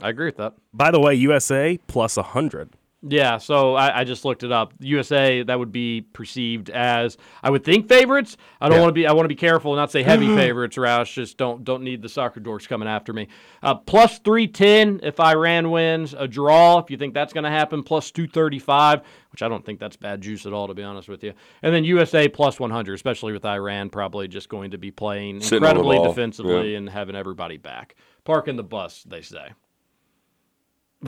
I 0.00 0.10
agree 0.10 0.26
with 0.26 0.36
that. 0.36 0.54
By 0.72 0.92
the 0.92 1.00
way, 1.00 1.14
USA 1.14 1.78
plus 1.88 2.16
100. 2.16 2.74
Yeah, 3.08 3.38
so 3.38 3.74
I, 3.74 4.00
I 4.00 4.04
just 4.04 4.24
looked 4.24 4.42
it 4.42 4.50
up. 4.50 4.72
USA 4.80 5.42
that 5.44 5.58
would 5.58 5.70
be 5.70 6.00
perceived 6.00 6.70
as 6.70 7.16
I 7.42 7.50
would 7.50 7.62
think 7.62 7.88
favorites. 7.88 8.36
I 8.60 8.68
don't 8.68 8.78
Yeah. 8.78 8.82
want 8.82 8.88
to 8.90 8.94
be 8.94 9.06
I 9.06 9.12
want 9.12 9.24
to 9.24 9.28
be 9.28 9.36
careful 9.36 9.72
and 9.72 9.78
not 9.78 9.92
say 9.92 10.02
heavy 10.02 10.26
favorites, 10.34 10.76
Roush. 10.76 11.12
Just 11.12 11.36
don't 11.36 11.62
don't 11.62 11.82
need 11.82 12.02
the 12.02 12.08
soccer 12.08 12.40
dorks 12.40 12.66
coming 12.68 12.88
after 12.88 13.12
me. 13.12 13.28
Uh, 13.62 13.74
plus 13.76 14.18
three 14.18 14.48
ten 14.48 14.98
if 15.02 15.20
Iran 15.20 15.70
wins. 15.70 16.14
A 16.18 16.26
draw 16.26 16.78
if 16.78 16.90
you 16.90 16.96
think 16.96 17.14
that's 17.14 17.32
going 17.32 17.44
to 17.44 17.50
happen. 17.50 17.82
Plus 17.82 18.10
two 18.10 18.26
thirty 18.26 18.58
five, 18.58 19.02
which 19.30 19.42
I 19.42 19.48
don't 19.48 19.64
think 19.64 19.78
that's 19.78 19.96
bad 19.96 20.20
juice 20.20 20.44
at 20.46 20.52
all 20.52 20.66
to 20.66 20.74
be 20.74 20.82
honest 20.82 21.08
with 21.08 21.22
you. 21.22 21.32
And 21.62 21.72
then 21.74 21.84
USA 21.84 22.28
plus 22.28 22.58
one 22.58 22.70
hundred, 22.70 22.94
especially 22.94 23.32
with 23.32 23.44
Iran 23.44 23.88
probably 23.90 24.26
just 24.26 24.48
going 24.48 24.72
to 24.72 24.78
be 24.78 24.90
playing 24.90 25.42
Sitting 25.42 25.58
incredibly 25.58 25.98
defensively 25.98 26.72
yeah. 26.72 26.78
and 26.78 26.88
having 26.88 27.14
everybody 27.14 27.56
back. 27.58 27.94
Parking 28.24 28.56
the 28.56 28.64
bus, 28.64 29.04
they 29.06 29.22
say. 29.22 29.50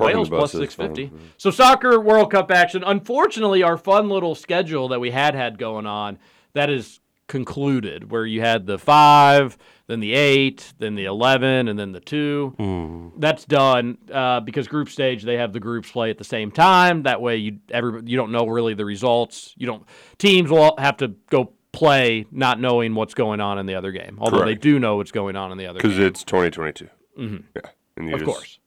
Wales 0.07 0.28
plus 0.28 0.52
bus 0.52 0.55
is 0.55 0.75
fun, 0.75 0.95
650. 0.95 1.33
So 1.37 1.50
soccer 1.50 2.00
World 2.00 2.31
Cup 2.31 2.50
action. 2.50 2.83
Unfortunately, 2.85 3.62
our 3.62 3.76
fun 3.76 4.09
little 4.09 4.35
schedule 4.35 4.88
that 4.88 5.00
we 5.00 5.11
had 5.11 5.35
had 5.35 5.59
going 5.59 5.87
on 5.87 6.19
that 6.55 6.71
is 6.71 7.00
concluded, 7.26 8.11
where 8.11 8.25
you 8.25 8.40
had 8.40 8.67
the 8.67 8.78
five, 8.78 9.59
then 9.87 10.00
the 10.00 10.14
eight, 10.14 10.73
then 10.78 10.95
the 10.95 11.05
eleven, 11.05 11.69
and 11.69 11.78
then 11.78 11.93
the 11.93 12.00
two. 12.00 13.12
That's 13.19 13.45
done 13.45 13.99
uh, 14.12 14.40
because 14.40 14.67
group 14.67 14.88
stage 14.88 15.23
they 15.25 15.37
have 15.37 15.52
the 15.52 15.61
groups 15.61 15.90
play 15.90 16.11
at 16.11 16.19
the 16.19 16.25
same 16.25 16.50
time. 16.50 17.02
That 17.05 17.21
way 17.21 17.37
you 17.37 17.59
every 17.71 18.02
you 18.07 18.17
don't 18.17 18.33
know 18.33 18.47
really 18.47 18.75
the 18.75 18.85
results. 18.85 19.55
You 19.57 19.67
don't 19.67 19.85
teams 20.19 20.50
will 20.50 20.75
have 20.78 20.97
to 20.99 21.09
go 21.31 21.52
play 21.73 22.25
not 22.31 22.59
knowing 22.59 22.95
what's 22.95 23.12
going 23.14 23.40
on 23.40 23.59
in 23.59 23.67
the 23.67 23.75
other 23.75 23.93
game, 23.93 24.17
although 24.21 24.45
they 24.45 24.55
do 24.55 24.78
know 24.78 24.97
what's 24.97 25.12
going 25.12 25.37
on 25.37 25.52
in 25.52 25.59
the 25.59 25.67
other 25.67 25.81
game. 25.81 25.90
because 25.90 25.99
it's 25.99 26.25
2022. 26.25 26.88
Mhm. 27.19 27.43
Yeah, 27.55 27.62
and 27.97 28.09
you 28.09 28.14
Of 28.14 28.21
just- 28.21 28.33
course. 28.33 28.59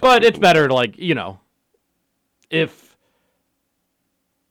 But 0.00 0.24
it's 0.24 0.38
better 0.38 0.68
to 0.68 0.74
like, 0.74 0.98
you 0.98 1.14
know, 1.14 1.40
if 2.50 2.96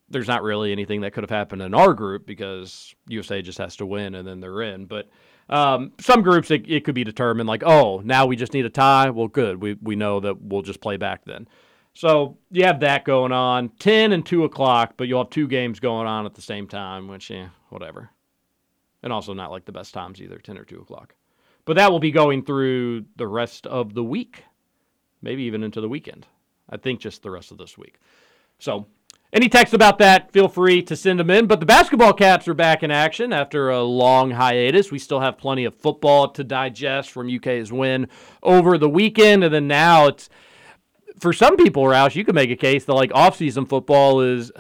there's 0.10 0.28
not 0.28 0.44
really 0.44 0.72
anything 0.72 1.02
that 1.02 1.14
could 1.14 1.24
have 1.24 1.30
happened 1.30 1.62
in 1.62 1.74
our 1.74 1.94
group 1.94 2.26
because 2.26 2.94
USA 3.08 3.42
just 3.42 3.58
has 3.58 3.76
to 3.78 3.86
win 3.86 4.16
and 4.16 4.28
then 4.28 4.40
they're 4.40 4.62
in. 4.62 4.86
But 4.86 5.10
um, 5.50 5.92
some 6.00 6.22
groups 6.22 6.52
it, 6.52 6.70
it 6.70 6.84
could 6.84 6.96
be 6.96 7.04
determined 7.04 7.48
like, 7.48 7.64
oh, 7.64 8.02
now 8.04 8.26
we 8.26 8.36
just 8.36 8.54
need 8.54 8.66
a 8.66 8.70
tie. 8.70 9.10
Well, 9.10 9.28
good. 9.28 9.62
We 9.62 9.76
we 9.82 9.96
know 9.96 10.20
that 10.20 10.42
we'll 10.42 10.62
just 10.62 10.82
play 10.82 10.98
back 10.98 11.26
then. 11.26 11.48
So 11.94 12.38
you 12.52 12.66
have 12.66 12.80
that 12.82 13.04
going 13.04 13.32
on, 13.32 13.70
ten 13.80 14.14
and 14.14 14.26
two 14.26 14.44
o'clock, 14.44 14.94
but 14.98 15.08
you'll 15.08 15.24
have 15.24 15.32
two 15.32 15.48
games 15.48 15.80
going 15.80 16.08
on 16.08 16.26
at 16.26 16.36
the 16.36 16.42
same 16.42 16.68
time, 16.68 17.08
which 17.08 17.30
yeah, 17.30 17.50
whatever. 17.70 18.10
And 19.02 19.14
also 19.14 19.34
not 19.34 19.52
like 19.52 19.66
the 19.66 19.72
best 19.72 19.94
times 19.94 20.22
either, 20.22 20.38
ten 20.38 20.58
or 20.58 20.66
two 20.66 20.82
o'clock. 20.82 21.16
But 21.66 21.76
that 21.76 21.92
will 21.92 22.00
be 22.00 22.12
going 22.12 22.44
through 22.44 23.06
the 23.16 23.28
rest 23.28 23.68
of 23.68 23.94
the 23.94 24.04
week 24.04 24.44
maybe 25.22 25.44
even 25.44 25.64
into 25.64 25.82
the 25.82 25.90
weekend. 25.90 26.26
I 26.70 26.78
think 26.78 27.00
just 27.00 27.24
the 27.24 27.32
rest 27.32 27.52
of 27.52 27.58
this 27.58 27.78
week. 27.78 28.00
So, 28.60 28.88
any 29.32 29.48
text 29.48 29.74
about 29.74 30.00
that, 30.00 30.32
feel 30.32 30.48
free 30.48 30.82
to 30.84 30.96
send 30.96 31.20
them 31.20 31.30
in. 31.30 31.46
But 31.46 31.60
the 31.60 31.66
basketball 31.66 32.14
caps 32.14 32.48
are 32.48 32.56
back 32.56 32.82
in 32.82 32.90
action 32.90 33.32
after 33.32 33.70
a 33.70 33.84
long 33.84 34.32
hiatus. 34.32 34.92
We 34.92 34.98
still 34.98 35.20
have 35.20 35.38
plenty 35.38 35.66
of 35.66 35.76
football 35.76 36.30
to 36.32 36.44
digest 36.44 37.12
from 37.12 37.34
UK's 37.34 37.72
win 37.72 38.08
over 38.42 38.78
the 38.78 38.90
weekend. 38.90 39.44
And 39.44 39.54
then 39.54 39.68
now 39.68 40.08
it's, 40.08 40.30
for 41.20 41.32
some 41.32 41.58
people, 41.58 41.84
Roush, 41.84 42.16
you 42.16 42.26
could 42.26 42.34
make 42.34 42.50
a 42.50 42.56
case 42.56 42.86
that 42.86 42.94
like 42.96 43.12
off-season 43.14 43.68
football 43.68 44.22
is 44.22 44.52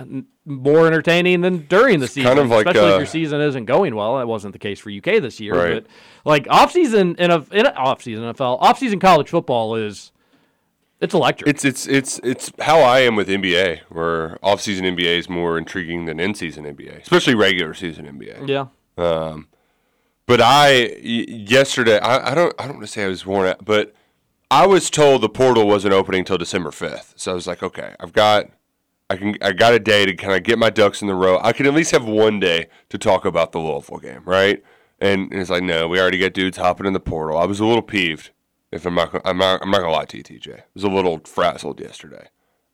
more 0.46 0.86
entertaining 0.86 1.42
than 1.42 1.66
during 1.66 2.00
the 2.00 2.08
season. 2.08 2.36
kind 2.36 2.39
of 2.39 2.50
like, 2.50 2.68
especially 2.68 2.92
uh, 2.92 2.94
if 2.94 3.00
your 3.00 3.06
season 3.08 3.42
isn't 3.42 3.66
going 3.66 3.96
well. 3.96 4.20
That 4.20 4.28
wasn't 4.28 4.54
the 4.54 4.60
case 4.60 4.80
for 4.80 4.92
UK 4.92 5.20
this 5.20 5.39
year. 5.39 5.56
Right. 5.56 5.84
But 5.84 5.88
like 6.25 6.48
off-season 6.48 7.16
in 7.16 7.32
a, 7.32 7.44
in 7.51 7.66
a 7.66 7.74
off-season 7.74 8.24
NFL, 8.24 8.62
off-season 8.62 9.00
college 9.00 9.30
football 9.30 9.74
is 9.75 10.12
it's 11.01 11.13
electric. 11.13 11.50
It's 11.50 11.63
it's 11.63 11.88
it's 11.88 12.20
it's 12.24 12.51
how 12.60 12.79
I 12.79 13.00
am 13.00 13.15
with 13.15 13.27
NBA, 13.27 13.82
where 13.89 14.38
off-season 14.44 14.86
NBA 14.86 15.20
is 15.20 15.29
more 15.29 15.58
intriguing 15.58 16.06
than 16.06 16.20
in-season 16.20 16.65
NBA, 16.65 17.01
especially 17.01 17.36
regular 17.36 17.74
season 17.74 18.06
NBA. 18.06 18.48
Yeah. 18.48 18.68
Um, 18.98 19.48
but 20.25 20.41
I 20.41 20.98
yesterday 21.01 22.00
I, 22.00 22.32
I 22.32 22.36
don't 22.36 22.53
I 22.60 22.65
don't 22.65 22.77
want 22.77 22.88
to 22.88 22.91
say 22.91 23.06
I 23.06 23.08
was 23.08 23.25
worn 23.25 23.48
out, 23.48 23.63
but 23.63 23.94
I 24.51 24.68
was 24.68 24.89
told 24.89 25.22
the 25.22 25.29
portal 25.29 25.68
wasn't 25.68 25.94
opening 25.94 26.20
until 26.20 26.38
December 26.38 26.72
fifth. 26.72 27.13
So 27.15 27.32
I 27.32 27.36
was 27.36 27.48
like, 27.48 27.63
okay, 27.63 27.96
I've 28.00 28.13
got 28.13 28.48
I 29.10 29.15
can 29.15 29.38
I 29.41 29.53
got 29.53 29.74
a 29.74 29.79
day 29.79 30.06
to 30.06 30.13
kind 30.15 30.34
of 30.34 30.44
get 30.44 30.60
my 30.60 30.70
ducks 30.70 31.01
in 31.01 31.08
the 31.08 31.15
row. 31.15 31.39
I 31.41 31.53
can 31.53 31.65
at 31.65 31.74
least 31.74 31.91
have 31.91 32.06
one 32.06 32.39
day 32.39 32.68
to 32.89 32.98
talk 32.98 33.25
about 33.25 33.53
the 33.53 33.60
Louisville 33.60 34.00
game, 34.00 34.22
right? 34.25 34.62
And, 35.01 35.32
and 35.32 35.39
it's 35.39 35.50
like, 35.50 35.63
no, 35.63 35.88
we 35.88 36.00
already 36.00 36.18
got 36.18 36.34
dudes 36.34 36.58
hopping 36.58 36.86
in 36.86 36.94
the 36.94 37.00
portal. 37.00 37.38
I 37.38 37.46
was 37.46 37.62
a 37.62 37.65
little 37.65 37.82
peeved. 37.82 38.32
If 38.72 38.86
I'm 38.86 38.96
not, 38.96 39.22
I'm 39.26 39.38
not, 39.38 39.62
I'm 39.62 39.72
not 39.72 39.80
gonna 39.80 39.92
lie 39.92 40.06
to 40.06 40.18
you, 40.18 40.24
TJ. 40.24 40.60
I 40.60 40.64
was 40.74 40.84
a 40.84 40.90
little 40.90 41.20
frazzled 41.26 41.80
yesterday. 41.80 42.28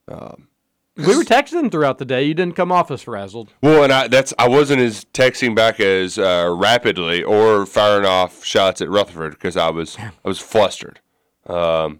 Um, 0.07 0.49
we 0.97 1.15
were 1.17 1.23
texting 1.23 1.71
throughout 1.71 1.97
the 1.97 2.05
day. 2.05 2.23
You 2.23 2.33
didn't 2.33 2.55
come 2.55 2.71
off 2.71 2.89
as 2.89 3.01
frazzled. 3.01 3.51
well, 3.61 3.83
and 3.83 3.91
I 3.91 4.07
that's 4.07 4.33
I 4.39 4.47
wasn't 4.47 4.81
as 4.81 5.05
texting 5.13 5.55
back 5.55 5.79
as 5.79 6.17
uh, 6.17 6.53
rapidly 6.55 7.23
or 7.23 7.65
firing 7.65 8.05
off 8.05 8.45
shots 8.45 8.81
at 8.81 8.89
Rutherford 8.89 9.33
because 9.33 9.57
I 9.57 9.69
was 9.69 9.97
I 9.99 10.11
was 10.23 10.39
flustered. 10.39 10.99
Um, 11.47 11.99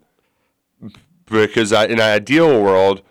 because 1.25 1.73
I, 1.73 1.85
in 1.85 1.93
an 1.93 2.01
ideal 2.01 2.61
world, 2.61 3.01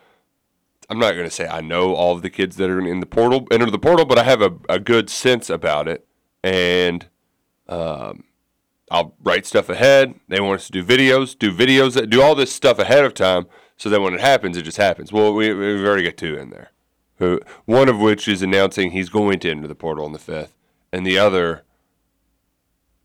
I'm 0.88 0.98
not 0.98 1.12
going 1.12 1.24
to 1.24 1.30
say 1.30 1.46
I 1.48 1.60
know 1.60 1.94
all 1.94 2.14
of 2.14 2.22
the 2.22 2.30
kids 2.30 2.56
that 2.56 2.70
are 2.70 2.80
in 2.80 3.00
the 3.00 3.06
portal 3.06 3.46
enter 3.50 3.70
the 3.70 3.78
portal, 3.78 4.04
but 4.04 4.18
I 4.18 4.24
have 4.24 4.40
a, 4.42 4.52
a 4.68 4.78
good 4.78 5.10
sense 5.10 5.50
about 5.50 5.88
it, 5.88 6.06
and 6.42 7.06
um, 7.68 8.24
I'll 8.90 9.14
write 9.22 9.46
stuff 9.46 9.68
ahead. 9.68 10.14
They 10.28 10.40
want 10.40 10.60
us 10.60 10.66
to 10.66 10.72
do 10.72 10.84
videos, 10.84 11.38
do 11.38 11.52
videos, 11.52 11.94
that 11.94 12.10
do 12.10 12.22
all 12.22 12.34
this 12.34 12.52
stuff 12.52 12.78
ahead 12.78 13.04
of 13.04 13.14
time, 13.14 13.46
so 13.76 13.88
that 13.88 14.00
when 14.00 14.14
it 14.14 14.20
happens, 14.20 14.56
it 14.56 14.62
just 14.62 14.76
happens. 14.76 15.12
Well, 15.12 15.32
we, 15.32 15.52
we've 15.52 15.84
already 15.84 16.04
got 16.04 16.16
two 16.16 16.36
in 16.36 16.50
there. 16.50 16.70
Who, 17.18 17.40
one 17.64 17.88
of 17.88 17.98
which 17.98 18.28
is 18.28 18.42
announcing 18.42 18.90
he's 18.90 19.08
going 19.08 19.38
to 19.40 19.50
enter 19.50 19.68
the 19.68 19.74
portal 19.74 20.04
on 20.04 20.12
the 20.12 20.18
fifth, 20.18 20.54
and 20.92 21.06
the 21.06 21.18
other 21.18 21.62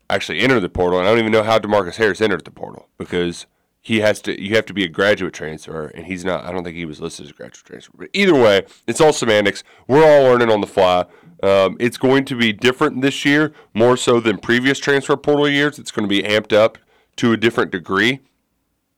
actually 0.08 0.40
entered 0.40 0.60
the 0.60 0.68
portal. 0.68 0.98
And 0.98 1.08
I 1.08 1.12
don't 1.12 1.20
even 1.20 1.32
know 1.32 1.44
how 1.44 1.58
Demarcus 1.58 1.96
Harris 1.96 2.20
entered 2.20 2.44
the 2.44 2.50
portal 2.50 2.88
because 2.98 3.46
he 3.80 4.00
has 4.00 4.20
to. 4.22 4.40
You 4.40 4.56
have 4.56 4.66
to 4.66 4.74
be 4.74 4.84
a 4.84 4.88
graduate 4.88 5.32
transfer, 5.32 5.86
and 5.86 6.06
he's 6.06 6.24
not. 6.24 6.44
I 6.44 6.52
don't 6.52 6.64
think 6.64 6.76
he 6.76 6.84
was 6.84 7.00
listed 7.00 7.26
as 7.26 7.30
a 7.30 7.34
graduate 7.34 7.64
transfer. 7.64 7.92
But 7.96 8.10
either 8.12 8.34
way, 8.34 8.66
it's 8.86 9.00
all 9.00 9.12
semantics. 9.12 9.62
We're 9.86 10.04
all 10.04 10.24
learning 10.24 10.50
on 10.50 10.60
the 10.60 10.66
fly. 10.66 11.06
Um, 11.42 11.76
it's 11.80 11.96
going 11.96 12.24
to 12.26 12.36
be 12.36 12.52
different 12.52 13.00
this 13.00 13.24
year, 13.24 13.52
more 13.72 13.96
so 13.96 14.20
than 14.20 14.38
previous 14.38 14.78
transfer 14.78 15.16
portal 15.16 15.48
years. 15.48 15.78
It's 15.78 15.90
going 15.90 16.08
to 16.08 16.08
be 16.08 16.22
amped 16.22 16.52
up 16.52 16.78
to 17.16 17.32
a 17.32 17.36
different 17.36 17.70
degree. 17.70 18.20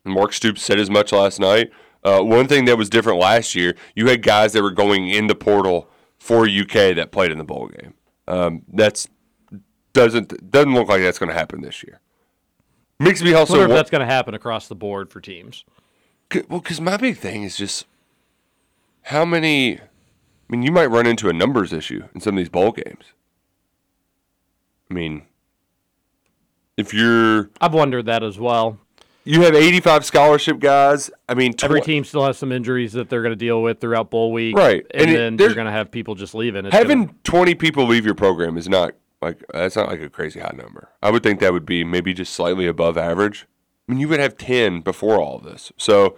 Mark 0.05 0.33
Stoops 0.33 0.63
said 0.63 0.81
as 0.81 0.91
much 0.91 1.13
last 1.13 1.39
night. 1.39 1.71
Uh, 2.05 2.21
one 2.21 2.49
thing 2.49 2.65
that 2.65 2.77
was 2.77 2.91
different 2.91 3.21
last 3.21 3.55
year, 3.55 3.77
you 3.95 4.09
had 4.09 4.23
guys 4.23 4.53
that 4.53 4.63
were 4.63 4.73
going 4.73 5.09
in 5.09 5.29
the 5.29 5.35
portal 5.35 5.89
for 6.19 6.47
UK 6.47 6.95
that 6.97 7.11
played 7.13 7.31
in 7.31 7.39
the 7.39 7.45
bowl 7.45 7.69
game. 7.69 7.95
Um, 8.27 8.63
that's 8.73 9.09
doesn't 9.93 10.51
doesn't 10.51 10.75
look 10.75 10.89
like 10.89 11.03
that's 11.03 11.19
going 11.19 11.29
to 11.29 11.35
happen 11.35 11.61
this 11.61 11.83
year. 11.83 12.01
Makes 12.99 13.23
me 13.23 13.35
also 13.35 13.55
wonder 13.55 13.65
if 13.65 13.71
wa- 13.71 13.77
that's 13.77 13.91
going 13.91 14.07
to 14.07 14.13
happen 14.13 14.35
across 14.35 14.69
the 14.69 14.75
board 14.75 15.11
for 15.11 15.21
teams. 15.21 15.65
Well, 16.49 16.61
because 16.61 16.81
my 16.81 16.97
big 16.97 17.19
thing 17.19 17.43
is 17.43 17.57
just 17.57 17.87
how 19.03 19.25
many. 19.25 19.81
I 20.49 20.53
mean, 20.57 20.63
you 20.63 20.73
might 20.73 20.87
run 20.87 21.07
into 21.07 21.29
a 21.29 21.33
numbers 21.33 21.73
issue 21.73 22.03
in 22.15 22.21
some 22.21 22.35
of 22.35 22.39
these 22.39 22.49
bowl 22.49 22.73
games. 22.73 23.13
I 24.91 24.95
mean, 24.95 25.23
if 26.77 26.93
you're 26.93 27.51
I've 27.61 27.75
wondered 27.75 28.07
that 28.07 28.23
as 28.23 28.39
well. 28.39 28.79
you 29.25 29.43
have 29.43 29.55
85 29.55 30.05
scholarship 30.05 30.59
guys. 30.59 31.11
I 31.29 31.35
mean, 31.35 31.55
Every 31.63 31.81
team 31.81 32.05
still 32.05 32.27
has 32.27 32.37
some 32.39 32.53
injuries 32.53 32.93
that 32.93 33.09
they're 33.09 33.23
going 33.23 33.33
to 33.33 33.37
deal 33.37 33.63
with 33.63 33.81
throughout 33.81 34.11
bowl 34.11 34.33
week, 34.33 34.57
Right. 34.57 34.85
And, 34.93 35.11
And 35.11 35.39
then 35.39 35.47
you're 35.47 35.55
going 35.55 35.67
to 35.67 35.73
have 35.73 35.91
people 35.91 36.15
just 36.15 36.35
leaving. 36.35 36.67
It's 36.67 36.75
having 36.75 37.07
gonna- 37.07 37.19
20 37.25 37.55
people 37.55 37.87
leave 37.87 38.05
your 38.05 38.15
program 38.15 38.57
is 38.59 38.69
not 38.69 38.93
like 39.23 39.43
that's 39.55 39.77
not 39.77 39.89
like 39.89 40.01
a 40.01 40.11
crazy 40.11 40.41
high 40.41 40.55
number. 40.57 40.89
I 41.03 41.11
would 41.11 41.23
think 41.23 41.41
that 41.41 41.53
would 41.53 41.65
be 41.67 41.85
maybe 41.85 42.13
just 42.13 42.33
slightly 42.35 42.67
above 42.67 42.99
average. 42.99 43.47
I 43.89 43.93
mean, 43.93 44.01
you 44.01 44.09
would 44.09 44.21
have 44.21 44.37
10 44.37 44.81
before 44.81 45.21
all 45.21 45.37
of 45.37 45.45
this. 45.45 45.73
So 45.77 46.17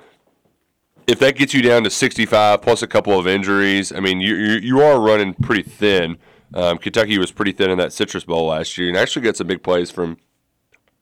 if 1.07 1.19
that 1.19 1.37
gets 1.37 1.55
you 1.55 1.63
down 1.63 1.85
to 1.85 1.91
65 1.91 2.63
plus 2.63 2.83
a 2.83 2.87
couple 2.87 3.19
of 3.19 3.27
injuries, 3.27 3.93
I 3.93 4.01
mean, 4.01 4.21
you 4.21 4.35
you, 4.35 4.53
you 4.59 4.81
are 4.81 5.01
running 5.01 5.35
pretty 5.35 5.63
thin. 5.63 6.19
Um, 6.53 6.79
Kentucky 6.79 7.19
was 7.19 7.33
pretty 7.33 7.53
thin 7.53 7.71
in 7.71 7.79
that 7.79 7.93
Citrus 7.93 8.25
Bowl 8.25 8.47
last 8.47 8.79
year, 8.79 8.89
and 8.89 8.97
actually 8.97 9.23
got 9.23 9.37
some 9.37 9.47
big 9.47 9.63
plays 9.63 9.91
from 9.91 10.19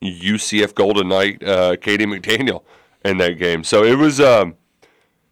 UCF 0.02 0.74
Golden 0.74 1.08
Knight, 1.08 1.42
uh, 1.44 1.76
Katie 1.80 2.06
McDaniel 2.06 2.62
in 3.04 3.18
that 3.18 3.38
game. 3.38 3.64
So 3.64 3.84
it 3.84 3.96
was. 3.96 4.20
Um, 4.20 4.56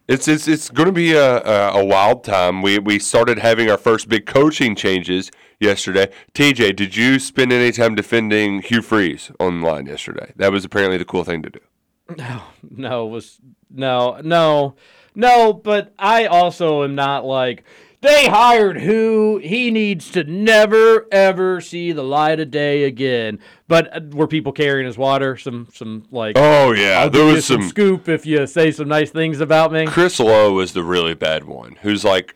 it's 0.07 0.27
it's 0.27 0.47
it's 0.47 0.69
going 0.69 0.87
to 0.87 0.93
be 0.93 1.13
a, 1.13 1.41
a 1.41 1.85
wild 1.85 2.23
time. 2.23 2.61
We 2.61 2.79
we 2.79 2.99
started 2.99 3.39
having 3.39 3.69
our 3.69 3.77
first 3.77 4.09
big 4.09 4.25
coaching 4.25 4.75
changes 4.75 5.31
yesterday. 5.59 6.11
TJ, 6.33 6.75
did 6.75 6.95
you 6.95 7.17
spend 7.17 7.53
any 7.53 7.71
time 7.71 7.95
defending 7.95 8.61
Hugh 8.61 8.81
Freeze 8.81 9.31
online 9.39 9.85
yesterday? 9.85 10.33
That 10.35 10.51
was 10.51 10.65
apparently 10.65 10.97
the 10.97 11.05
cool 11.05 11.23
thing 11.23 11.41
to 11.43 11.49
do. 11.49 11.59
No, 12.17 12.41
no, 12.69 13.07
it 13.07 13.09
was 13.09 13.39
no, 13.73 14.19
no, 14.23 14.75
no. 15.15 15.53
But 15.53 15.93
I 15.97 16.25
also 16.25 16.83
am 16.83 16.95
not 16.95 17.25
like 17.25 17.63
they 18.01 18.27
hired 18.27 18.81
who 18.81 19.37
he 19.43 19.69
needs 19.71 20.09
to 20.11 20.23
never 20.23 21.05
ever 21.11 21.61
see 21.61 21.91
the 21.91 22.03
light 22.03 22.39
of 22.39 22.49
day 22.51 22.83
again. 22.83 23.39
But 23.67 23.95
uh, 23.95 24.01
were 24.11 24.27
people 24.27 24.51
carrying 24.51 24.85
his 24.87 24.97
water? 24.97 25.37
Some 25.37 25.67
some 25.73 26.03
like 26.11 26.35
Oh, 26.37 26.71
yeah, 26.71 27.07
there 27.07 27.25
was 27.25 27.45
some 27.45 27.61
some- 27.61 27.69
scoop 27.69 28.09
if 28.09 28.25
you 28.25 28.45
say 28.47 28.71
some 28.71 28.87
nice 28.87 29.11
things 29.11 29.39
about 29.39 29.71
me. 29.71 29.85
Chris 29.85 30.19
Low 30.19 30.53
was 30.53 30.73
the 30.73 30.83
really 30.83 31.13
bad 31.13 31.43
one. 31.43 31.77
Who's 31.81 32.03
like, 32.03 32.35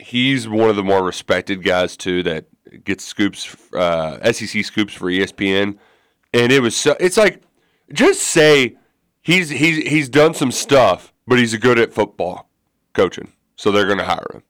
he's 0.00 0.48
one 0.48 0.70
of 0.70 0.76
the 0.76 0.82
more 0.84 1.02
respected 1.04 1.62
guys 1.62 1.96
too 1.96 2.22
that 2.24 2.46
gets 2.84 3.04
scoops, 3.04 3.54
uh, 3.74 4.32
SEC 4.32 4.64
scoops 4.64 4.92
for 4.94 5.06
ESPN, 5.06 5.78
and 6.32 6.50
it 6.50 6.60
was 6.60 6.74
so. 6.76 6.96
It's 6.98 7.16
like, 7.16 7.42
just 7.92 8.22
say 8.22 8.76
he's 9.24 9.50
he's 9.50 9.78
he's 9.78 10.08
done 10.08 10.34
some 10.34 10.52
stuff, 10.52 11.12
but 11.26 11.38
he's 11.40 11.56
good 11.56 11.78
at 11.80 11.92
football 11.92 12.48
coaching, 12.92 13.32
so 13.56 13.72
they're 13.72 13.86
going 13.86 13.98
to 13.98 14.04
hire 14.04 14.24
him, 14.32 14.42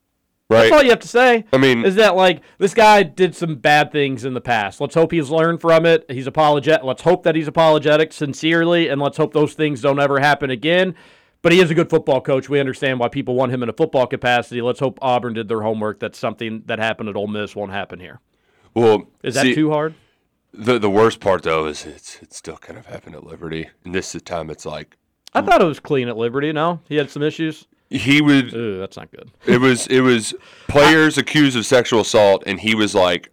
right? 0.50 0.64
That's 0.64 0.72
all 0.72 0.82
you 0.82 0.90
have 0.90 0.98
to 1.00 1.08
say. 1.08 1.44
I 1.52 1.56
mean- 1.56 1.87
is 1.87 1.94
that 1.94 2.14
like 2.14 2.42
this 2.58 2.74
guy 2.74 3.02
did 3.02 3.34
some 3.34 3.54
bad 3.56 3.90
things 3.90 4.26
in 4.26 4.34
the 4.34 4.40
past. 4.42 4.80
Let's 4.80 4.94
hope 4.94 5.12
he's 5.12 5.30
learned 5.30 5.62
from 5.62 5.87
it. 5.87 6.04
He's 6.10 6.26
apologetic. 6.26 6.84
Let's 6.84 7.02
hope 7.02 7.22
that 7.22 7.34
he's 7.34 7.48
apologetic 7.48 8.12
sincerely, 8.12 8.88
and 8.88 9.00
let's 9.00 9.16
hope 9.16 9.32
those 9.32 9.54
things 9.54 9.80
don't 9.80 10.00
ever 10.00 10.20
happen 10.20 10.50
again. 10.50 10.94
But 11.40 11.52
he 11.52 11.60
is 11.60 11.70
a 11.70 11.74
good 11.74 11.90
football 11.90 12.22
coach. 12.22 12.48
We 12.48 12.58
understand 12.58 12.98
why 12.98 13.08
people 13.08 13.34
want 13.34 13.52
him 13.52 13.62
in 13.62 13.68
a 13.68 13.72
football 13.74 14.06
capacity. 14.06 14.62
Let's 14.62 14.80
hope 14.80 14.98
Auburn 15.02 15.34
did 15.34 15.46
their 15.46 15.60
homework. 15.60 16.00
That 16.00 16.16
something 16.16 16.62
that 16.66 16.78
happened 16.78 17.10
at 17.10 17.16
Ole 17.16 17.26
Miss 17.26 17.54
won't 17.54 17.70
happen 17.70 18.00
here. 18.00 18.20
Well, 18.72 19.08
Is 19.22 19.34
that 19.34 19.42
see, 19.42 19.54
too 19.54 19.70
hard? 19.70 19.94
The 20.56 20.78
the 20.78 20.90
worst 20.90 21.20
part 21.20 21.42
though 21.42 21.66
is 21.66 21.84
it's 21.84 22.18
it's 22.22 22.36
still 22.36 22.56
kind 22.56 22.78
of 22.78 22.86
happened 22.86 23.16
at 23.16 23.24
Liberty, 23.24 23.68
and 23.84 23.94
this 23.94 24.06
is 24.06 24.12
the 24.12 24.20
time 24.20 24.50
it's 24.50 24.64
like 24.64 24.96
I 25.34 25.42
thought 25.42 25.60
it 25.60 25.64
was 25.66 25.80
clean 25.80 26.08
at 26.08 26.16
Liberty. 26.16 26.52
No, 26.52 26.80
he 26.88 26.94
had 26.96 27.10
some 27.10 27.22
issues. 27.22 27.66
he 27.90 28.22
would 28.22 28.54
Ooh, 28.54 28.78
that's 28.78 28.96
not 28.96 29.10
good. 29.10 29.30
It 29.46 29.60
was 29.60 29.86
it 29.88 30.00
was 30.00 30.32
players 30.68 31.18
accused 31.18 31.56
of 31.56 31.66
sexual 31.66 32.00
assault, 32.02 32.44
and 32.46 32.60
he 32.60 32.74
was 32.74 32.94
like, 32.94 33.30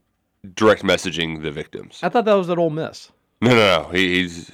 direct 0.55 0.81
messaging 0.83 1.43
the 1.43 1.51
victims. 1.51 1.99
I 2.01 2.09
thought 2.09 2.25
that 2.25 2.33
was 2.33 2.49
at 2.49 2.57
Ole 2.57 2.71
Miss. 2.71 3.11
No, 3.39 3.51
no, 3.51 3.83
no. 3.83 3.89
He, 3.89 4.15
he's 4.21 4.51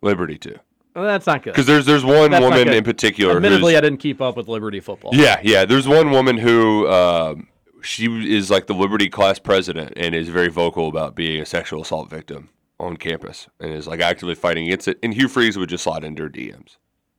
Liberty 0.00 0.38
too. 0.38 0.58
Well, 0.94 1.04
that's 1.04 1.26
not 1.26 1.42
good. 1.42 1.52
Because 1.52 1.66
there's 1.66 1.86
there's 1.86 2.04
one 2.04 2.30
That's 2.30 2.42
not 2.42 2.50
woman 2.50 2.64
good. 2.68 2.74
in 2.76 2.84
particular. 2.84 3.36
Admittedly, 3.36 3.72
who's- 3.72 3.78
I 3.78 3.80
didn't 3.80 3.98
keep 4.00 4.20
up 4.20 4.36
with 4.36 4.48
Liberty 4.48 4.80
football. 4.80 5.10
Yeah, 5.14 5.40
yeah. 5.42 5.64
There's 5.64 5.86
one 5.88 6.10
woman 6.10 6.36
who 6.36 6.88
um, 6.88 7.48
she 7.82 8.34
is 8.34 8.50
like 8.50 8.66
the 8.66 8.74
Liberty 8.74 9.08
class 9.08 9.38
president 9.38 9.92
and 9.96 10.14
is 10.14 10.28
very 10.28 10.48
vocal 10.48 10.88
about 10.88 11.14
being 11.14 11.40
a 11.40 11.46
sexual 11.46 11.82
assault 11.82 12.10
victim 12.10 12.50
on 12.78 12.96
campus 12.96 13.48
and 13.60 13.72
is 13.72 13.86
like 13.86 14.00
actively 14.00 14.34
fighting 14.34 14.66
against 14.66 14.88
it. 14.88 14.98
And 15.02 15.12
Hugh 15.14 15.28
Freeze 15.28 15.56
would 15.58 15.68
just 15.68 15.84
slide 15.84 16.04
into 16.04 16.22
her 16.22 16.28
DMs. 16.28 16.76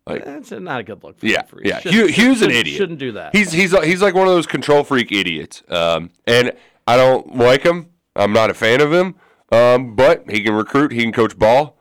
Like, 0.07 0.25
That's 0.25 0.51
not 0.51 0.79
a 0.79 0.83
good 0.83 1.03
look. 1.03 1.19
For 1.19 1.25
yeah, 1.27 1.43
Freeze. 1.43 1.67
yeah. 1.67 1.79
Hugh, 1.79 2.07
Hugh's 2.07 2.41
an 2.41 2.49
idiot. 2.51 2.77
Shouldn't 2.77 2.99
do 2.99 3.11
that. 3.13 3.35
He's 3.35 3.51
he's 3.51 3.77
he's 3.83 4.01
like 4.01 4.15
one 4.15 4.27
of 4.27 4.33
those 4.33 4.47
control 4.47 4.83
freak 4.83 5.11
idiots. 5.11 5.61
Um, 5.69 6.09
and 6.25 6.53
I 6.87 6.97
don't 6.97 7.35
like 7.37 7.63
him. 7.63 7.89
I'm 8.15 8.33
not 8.33 8.49
a 8.49 8.53
fan 8.53 8.81
of 8.81 8.91
him. 8.91 9.15
Um, 9.51 9.95
but 9.95 10.29
he 10.29 10.41
can 10.41 10.53
recruit. 10.53 10.91
He 10.91 11.01
can 11.01 11.11
coach 11.11 11.37
ball. 11.37 11.77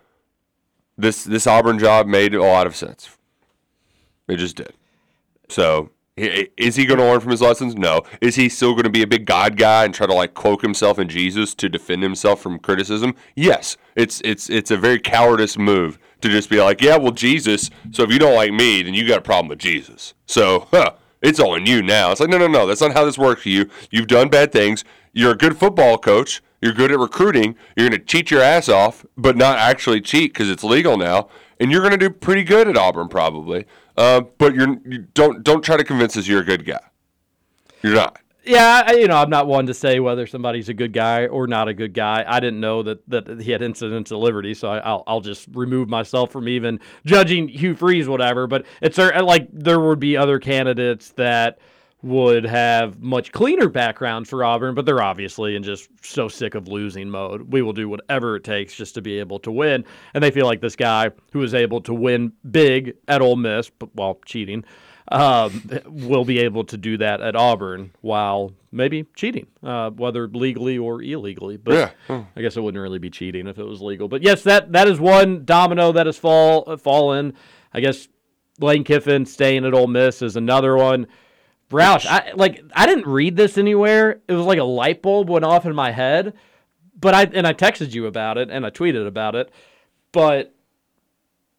This 0.99 1.25
this 1.25 1.47
Auburn 1.47 1.79
job 1.79 2.07
made 2.07 2.35
a 2.35 2.43
lot 2.43 2.67
of 2.67 2.77
sense. 2.77 3.17
It 4.29 4.37
just 4.37 4.57
did. 4.57 4.75
So 5.49 5.91
is 6.21 6.77
he 6.77 6.87
going 6.87 6.99
to 6.99 7.05
learn 7.05 7.21
from 7.21 7.31
his 7.31 7.41
lessons? 7.41 7.75
No. 7.75 8.03
Is 8.21 8.37
he 8.37 8.49
still 8.49 8.73
going 8.73 8.85
to 8.85 8.91
be 8.91 9.03
a 9.03 9.07
big 9.07 9.27
God 9.27 9.57
guy 9.57 9.85
and 9.85 9.95
try 9.95 10.07
to 10.07 10.15
like 10.15 10.35
cloak 10.35 10.63
himself 10.63 10.99
in 10.99 11.09
Jesus 11.09 11.55
to 11.57 11.69
defend 11.69 12.03
himself 12.03 12.41
from 12.41 12.59
criticism? 12.59 13.15
Yes. 13.35 13.77
It's 13.97 14.21
it's 14.25 14.49
it's 14.51 14.71
a 14.71 14.77
very 14.77 14.99
cowardice 14.99 15.57
move 15.57 15.99
to 16.21 16.29
just 16.29 16.51
be 16.51 16.61
like, 16.61 16.81
yeah, 16.81 16.97
well, 16.97 17.13
Jesus. 17.13 17.71
So 17.91 18.03
if 18.03 18.11
you 18.11 18.19
don't 18.19 18.35
like 18.35 18.53
me, 18.53 18.83
then 18.83 18.95
you 18.95 19.07
got 19.07 19.19
a 19.19 19.23
problem 19.23 19.49
with 19.49 19.59
Jesus. 19.59 20.15
So 20.27 20.69
huh, 20.71 20.93
it's 21.23 21.41
all 21.41 21.53
on 21.53 21.67
you 21.67 21.83
now. 21.83 22.13
It's 22.13 22.21
like 22.21 22.31
no, 22.31 22.39
no, 22.39 22.49
no. 22.49 22.67
That's 22.67 22.81
not 22.81 22.93
how 22.93 23.05
this 23.05 23.19
works 23.19 23.43
for 23.43 23.49
you. 23.49 23.69
You've 23.91 24.07
done 24.07 24.29
bad 24.29 24.53
things. 24.53 24.85
You're 25.13 25.33
a 25.33 25.37
good 25.37 25.59
football 25.59 25.99
coach. 25.99 26.43
You're 26.61 26.75
good 26.75 26.93
at 26.93 26.99
recruiting. 26.99 27.57
You're 27.77 27.89
going 27.89 27.99
to 27.99 28.07
cheat 28.07 28.31
your 28.31 28.43
ass 28.43 28.69
off, 28.69 29.07
but 29.17 29.37
not 29.37 29.59
actually 29.59 30.01
cheat 30.01 30.33
because 30.33 30.51
it's 30.51 30.63
legal 30.63 30.97
now. 30.97 31.29
And 31.59 31.71
you're 31.71 31.81
going 31.81 31.93
to 31.93 31.99
do 31.99 32.11
pretty 32.11 32.45
good 32.45 32.69
at 32.69 32.77
Auburn 32.77 33.09
probably. 33.09 33.67
Uh, 33.97 34.23
but 34.39 34.55
you're 34.55 34.77
you 34.87 35.07
don't 35.15 35.43
don't 35.43 35.63
try 35.63 35.77
to 35.77 35.85
convince 35.85 36.17
us 36.17 36.27
you're 36.27 36.41
a 36.41 36.45
good 36.45 36.65
guy. 36.65 36.81
You're 37.83 37.95
not. 37.95 38.21
Yeah, 38.43 38.83
I, 38.87 38.93
you 38.95 39.07
know, 39.07 39.17
I'm 39.17 39.29
not 39.29 39.47
one 39.47 39.67
to 39.67 39.75
say 39.75 40.01
whether 40.01 40.27
somebody's 40.27 40.71
a 40.71 40.75
good 40.75 40.95
guy 40.95 41.27
or 41.27 41.47
not 41.47 41.69
a 41.69 41.75
good 41.75 41.93
guy. 41.93 42.25
I 42.27 42.41
didn't 42.41 42.61
know 42.61 42.83
that, 42.83 43.09
that 43.11 43.41
he 43.41 43.51
had 43.51 43.61
incidents 43.61 44.11
at 44.11 44.19
Liberty, 44.19 44.55
so 44.55 44.71
I, 44.71 44.79
I'll 44.79 45.05
I'll 45.07 45.21
just 45.21 45.47
remove 45.53 45.89
myself 45.89 46.33
from 46.33 46.49
even 46.49 46.81
judging 47.05 47.49
Hugh 47.49 47.75
Freeze, 47.75 48.09
whatever. 48.09 48.47
But 48.47 48.65
it's 48.81 48.97
like 48.97 49.49
there 49.53 49.79
would 49.79 50.01
be 50.01 50.17
other 50.17 50.39
candidates 50.39 51.11
that 51.13 51.59
would 52.03 52.45
have 52.45 53.01
much 53.01 53.33
cleaner 53.33 53.69
backgrounds 53.69 54.31
for 54.31 54.43
Auburn, 54.43 54.75
but 54.75 54.87
they're 54.87 55.03
obviously 55.03 55.55
in 55.55 55.63
just 55.63 55.89
so 56.03 56.29
sick 56.29 56.55
of 56.55 56.69
losing 56.69 57.11
mode. 57.11 57.53
We 57.53 57.63
will 57.63 57.73
do 57.73 57.89
whatever 57.89 58.37
it 58.37 58.45
takes 58.45 58.75
just 58.75 58.95
to 58.95 59.03
be 59.03 59.19
able 59.19 59.39
to 59.41 59.53
win, 59.53 59.85
and 60.15 60.25
they 60.25 60.31
feel 60.31 60.47
like 60.47 60.61
this 60.61 60.77
guy 60.77 61.11
who 61.33 61.41
was 61.41 61.55
able 61.55 61.81
to 61.83 61.95
win 61.95 62.33
big 62.51 62.95
at 63.09 63.21
Ole 63.21 63.37
Miss, 63.37 63.71
but 63.71 63.95
while 63.95 64.19
cheating 64.25 64.65
um, 65.11 65.63
will 65.87 66.25
be 66.25 66.39
able 66.41 66.65
to 66.65 66.77
do 66.77 66.97
that 66.99 67.21
at 67.21 67.37
Auburn 67.37 67.93
while 68.01 68.53
maybe 68.73 69.05
cheating, 69.17 69.47
uh, 69.63 69.91
whether 69.91 70.29
legally 70.29 70.79
or 70.79 71.03
illegally. 71.03 71.57
But 71.57 71.75
Yeah. 71.75 71.91
Hmm. 72.07 72.23
I 72.37 72.43
guess 72.43 72.57
it 72.57 72.63
wouldn't 72.63 72.81
really 72.81 72.99
be 72.99 73.11
cheating 73.11 73.47
if 73.47 73.59
it 73.59 73.65
was 73.65 73.81
legal. 73.81 74.09
But 74.09 74.23
yes, 74.23 74.43
that 74.45 74.73
that 74.73 74.89
is 74.89 75.01
one 75.01 75.45
domino 75.45 75.93
that 75.93 76.07
has 76.07 76.17
fall 76.17 76.77
fallen. 76.77 77.35
I 77.73 77.81
guess 77.81 78.09
Lane 78.59 78.85
Kiffin 78.85 79.27
staying 79.27 79.65
at 79.65 79.75
Ole 79.75 79.87
Miss 79.87 80.23
is 80.23 80.37
another 80.37 80.77
one. 80.77 81.07
Roush, 81.71 82.07
I 82.07 82.33
like 82.35 82.63
I 82.75 82.87
didn't 82.87 83.07
read 83.07 83.37
this 83.37 83.57
anywhere. 83.57 84.21
It 84.29 84.33
was 84.33 84.47
like 84.47 84.59
a 84.59 84.65
light 84.65 85.03
bulb 85.03 85.31
went 85.31 85.45
off 85.45 85.67
in 85.67 85.75
my 85.75 85.93
head. 85.93 86.35
But 86.99 87.15
I 87.15 87.23
and 87.25 87.47
I 87.47 87.55
texted 87.55 87.95
you 87.95 88.07
about 88.07 88.39
it 88.39 88.51
and 88.51 88.67
I 88.67 88.71
tweeted 88.71 89.07
about 89.07 89.35
it. 89.35 89.51
But 90.13 90.55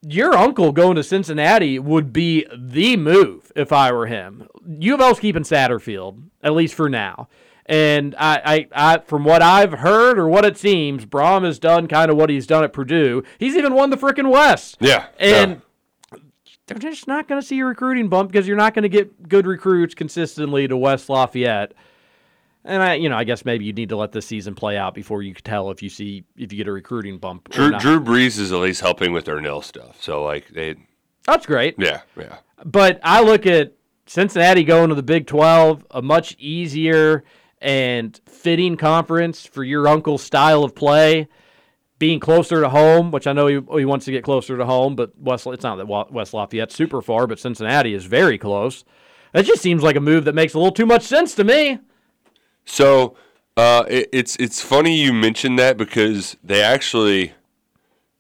your 0.02 0.36
uncle 0.36 0.71
going 0.71 0.95
to 0.95 1.04
Cincinnati 1.04 1.80
would 1.80 2.12
be 2.12 2.45
the 2.56 2.97
move 2.97 3.52
if 3.56 3.71
I 3.71 3.91
were 3.91 4.08
him. 4.08 4.47
U 4.65 4.95
of 4.95 5.02
L's 5.02 5.19
keeping 5.19 5.43
Satterfield, 5.43 6.24
at 6.43 6.54
least 6.54 6.74
for 6.74 6.89
now. 6.89 7.28
And 7.67 8.15
I, 8.17 8.67
I, 8.74 8.93
I, 8.93 8.97
from 8.97 9.24
what 9.24 9.41
I've 9.41 9.74
heard 9.74 10.17
or 10.17 10.28
what 10.28 10.43
it 10.43 10.58
seems, 10.58 11.06
Brohm 11.06 11.45
has 11.45 11.60
done 11.60 11.88
kind 11.88 12.10
of 12.10 12.17
what 12.17 12.30
he's 12.30 12.47
done 12.47 12.63
at 12.63 12.74
Purdue. 12.74 13.24
He's 13.38 13.56
even 13.56 13.74
won 13.76 13.91
the 13.91 13.97
freaking 13.97 14.32
West. 14.32 14.78
Yeah. 14.80 15.06
And 15.19 15.62
they're 16.80 16.92
just 16.92 17.08
not 17.08 17.28
going 17.28 17.42
to 17.42 17.46
see 17.46 17.60
a 17.60 17.66
recruiting 17.66 18.08
bump 18.10 18.32
because 18.32 18.48
you're 18.48 18.58
not 18.58 18.74
going 18.74 18.84
to 18.84 18.90
get 18.90 19.28
good 19.28 19.46
recruits 19.46 19.94
consistently 19.94 20.68
to 20.68 20.78
West 20.78 21.10
Lafayette. 21.10 21.74
And 22.64 22.84
I, 22.84 22.94
you 22.96 23.10
know, 23.10 23.18
I 23.18 23.24
guess 23.24 23.44
maybe 23.44 23.66
you 23.66 23.74
need 23.74 23.90
to 23.90 23.96
let 23.96 24.12
this 24.12 24.28
season 24.28 24.54
play 24.54 24.78
out 24.78 24.94
before 24.94 25.24
you 25.24 25.34
can 25.34 25.44
tell 25.44 25.72
if 25.72 25.82
you 25.82 25.90
see 25.90 26.24
if 26.38 26.52
you 26.52 26.58
get 26.58 26.68
a 26.68 26.72
recruiting 26.72 27.18
bump. 27.18 27.50
or 27.50 27.54
Drew, 27.54 27.70
not. 27.72 27.82
Drew 27.82 28.00
Brees 28.00 28.38
is 28.40 28.52
at 28.52 28.60
least 28.60 28.82
helping 28.82 29.14
with 29.14 29.26
their 29.26 29.42
nil 29.42 29.62
stuff. 29.62 30.02
So 30.02 30.24
like 30.24 30.48
they, 30.50 30.76
That's 31.26 31.46
great. 31.46 31.76
yeah, 31.80 32.02
yeah. 32.16 32.38
But 32.64 33.00
I 33.04 33.24
look 33.24 33.48
at 33.48 33.74
Cincinnati 34.06 34.64
going 34.64 34.90
to 34.90 34.96
the 34.96 35.02
Big 35.04 35.26
12, 35.26 35.86
a 35.90 36.02
much 36.02 36.36
easier 36.38 37.24
and 37.62 38.20
fitting 38.26 38.78
conference 38.78 39.46
for 39.46 39.64
your 39.64 39.88
uncle's 39.88 40.22
style 40.22 40.64
of 40.64 40.76
play, 40.76 41.28
being 42.02 42.20
closer 42.20 42.62
to 42.62 42.70
home, 42.70 43.12
which 43.12 43.28
I 43.28 43.34
know 43.34 43.46
he, 43.46 43.62
he 43.78 43.86
wants 43.86 44.06
to 44.06 44.12
get 44.12 44.24
closer 44.24 44.58
to 44.58 44.66
home, 44.66 44.96
but 44.96 45.16
West, 45.20 45.46
it's 45.46 45.62
not 45.62 45.76
that 45.76 45.86
West 45.86 46.34
Lafayette's 46.34 46.74
super 46.74 47.00
far, 47.00 47.28
but 47.28 47.38
Cincinnati 47.40 47.94
is 47.94 48.06
very 48.06 48.40
close. 48.40 48.84
That 49.34 49.46
just 49.46 49.62
seems 49.62 49.84
like 49.84 49.96
a 49.96 50.00
move 50.00 50.26
that 50.26 50.34
makes 50.34 50.56
a 50.56 50.58
little 50.58 50.72
too 50.72 50.88
much 50.88 51.04
sense 51.04 51.36
to 51.36 51.44
me. 51.44 51.78
So 52.66 53.16
uh, 53.56 53.84
it, 53.88 54.10
it's 54.12 54.36
it's 54.38 54.62
funny 54.62 55.00
you 55.00 55.14
mentioned 55.14 55.60
that 55.60 55.78
because 55.78 56.36
they 56.44 56.64
actually 56.64 57.34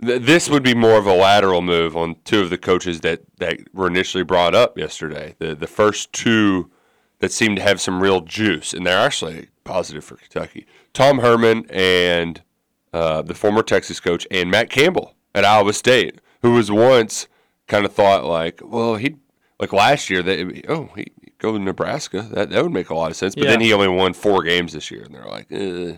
th- 0.05 0.21
this 0.21 0.47
would 0.47 0.61
be 0.61 0.75
more 0.75 0.99
of 0.99 1.07
a 1.07 1.15
lateral 1.15 1.63
move 1.63 1.97
on 1.97 2.17
two 2.23 2.39
of 2.39 2.51
the 2.51 2.59
coaches 2.59 3.01
that, 3.01 3.21
that 3.39 3.57
were 3.73 3.87
initially 3.87 4.23
brought 4.23 4.53
up 4.53 4.77
yesterday. 4.77 5.35
The 5.39 5.55
the 5.55 5.65
first 5.65 6.13
two 6.13 6.69
that 7.17 7.31
seem 7.31 7.55
to 7.55 7.63
have 7.63 7.81
some 7.81 7.99
real 7.99 8.21
juice, 8.21 8.73
and 8.73 8.85
they're 8.85 8.99
actually 8.99 9.49
positive 9.63 10.03
for 10.03 10.17
Kentucky. 10.17 10.67
Tom 10.93 11.17
Herman 11.17 11.65
and 11.71 12.43
uh, 12.93 13.21
the 13.21 13.33
former 13.33 13.63
Texas 13.63 13.99
coach, 13.99 14.27
and 14.31 14.51
Matt 14.51 14.69
Campbell 14.69 15.15
at 15.33 15.45
Iowa 15.45 15.73
State, 15.73 16.19
who 16.41 16.53
was 16.53 16.71
once 16.71 17.27
kind 17.67 17.85
of 17.85 17.93
thought 17.93 18.25
like, 18.25 18.61
well, 18.63 18.95
he 18.95 19.15
like 19.59 19.71
last 19.71 20.09
year 20.09 20.21
that 20.23 20.65
oh 20.67 20.89
he 20.95 21.05
go 21.37 21.53
to 21.53 21.59
Nebraska 21.59 22.21
that 22.33 22.49
that 22.49 22.63
would 22.63 22.73
make 22.73 22.89
a 22.89 22.95
lot 22.95 23.11
of 23.11 23.17
sense, 23.17 23.35
but 23.35 23.45
then 23.45 23.61
he 23.61 23.73
only 23.73 23.87
won 23.87 24.13
four 24.13 24.43
games 24.43 24.73
this 24.73 24.91
year, 24.91 25.03
and 25.03 25.15
they're 25.15 25.25
like, 25.25 25.47
eh, 25.51 25.97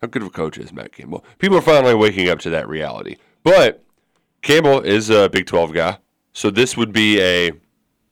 how 0.00 0.08
good 0.08 0.22
of 0.22 0.28
a 0.28 0.30
coach 0.30 0.58
is 0.58 0.72
Matt 0.72 0.92
Campbell? 0.92 1.24
People 1.38 1.56
are 1.56 1.62
finally 1.62 1.94
waking 1.94 2.28
up 2.28 2.38
to 2.40 2.50
that 2.50 2.68
reality, 2.68 3.16
but 3.42 3.82
Campbell 4.42 4.80
is 4.80 5.10
a 5.10 5.28
Big 5.28 5.46
Twelve 5.46 5.72
guy, 5.72 5.98
so 6.32 6.50
this 6.50 6.76
would 6.76 6.92
be 6.92 7.20
a 7.20 7.52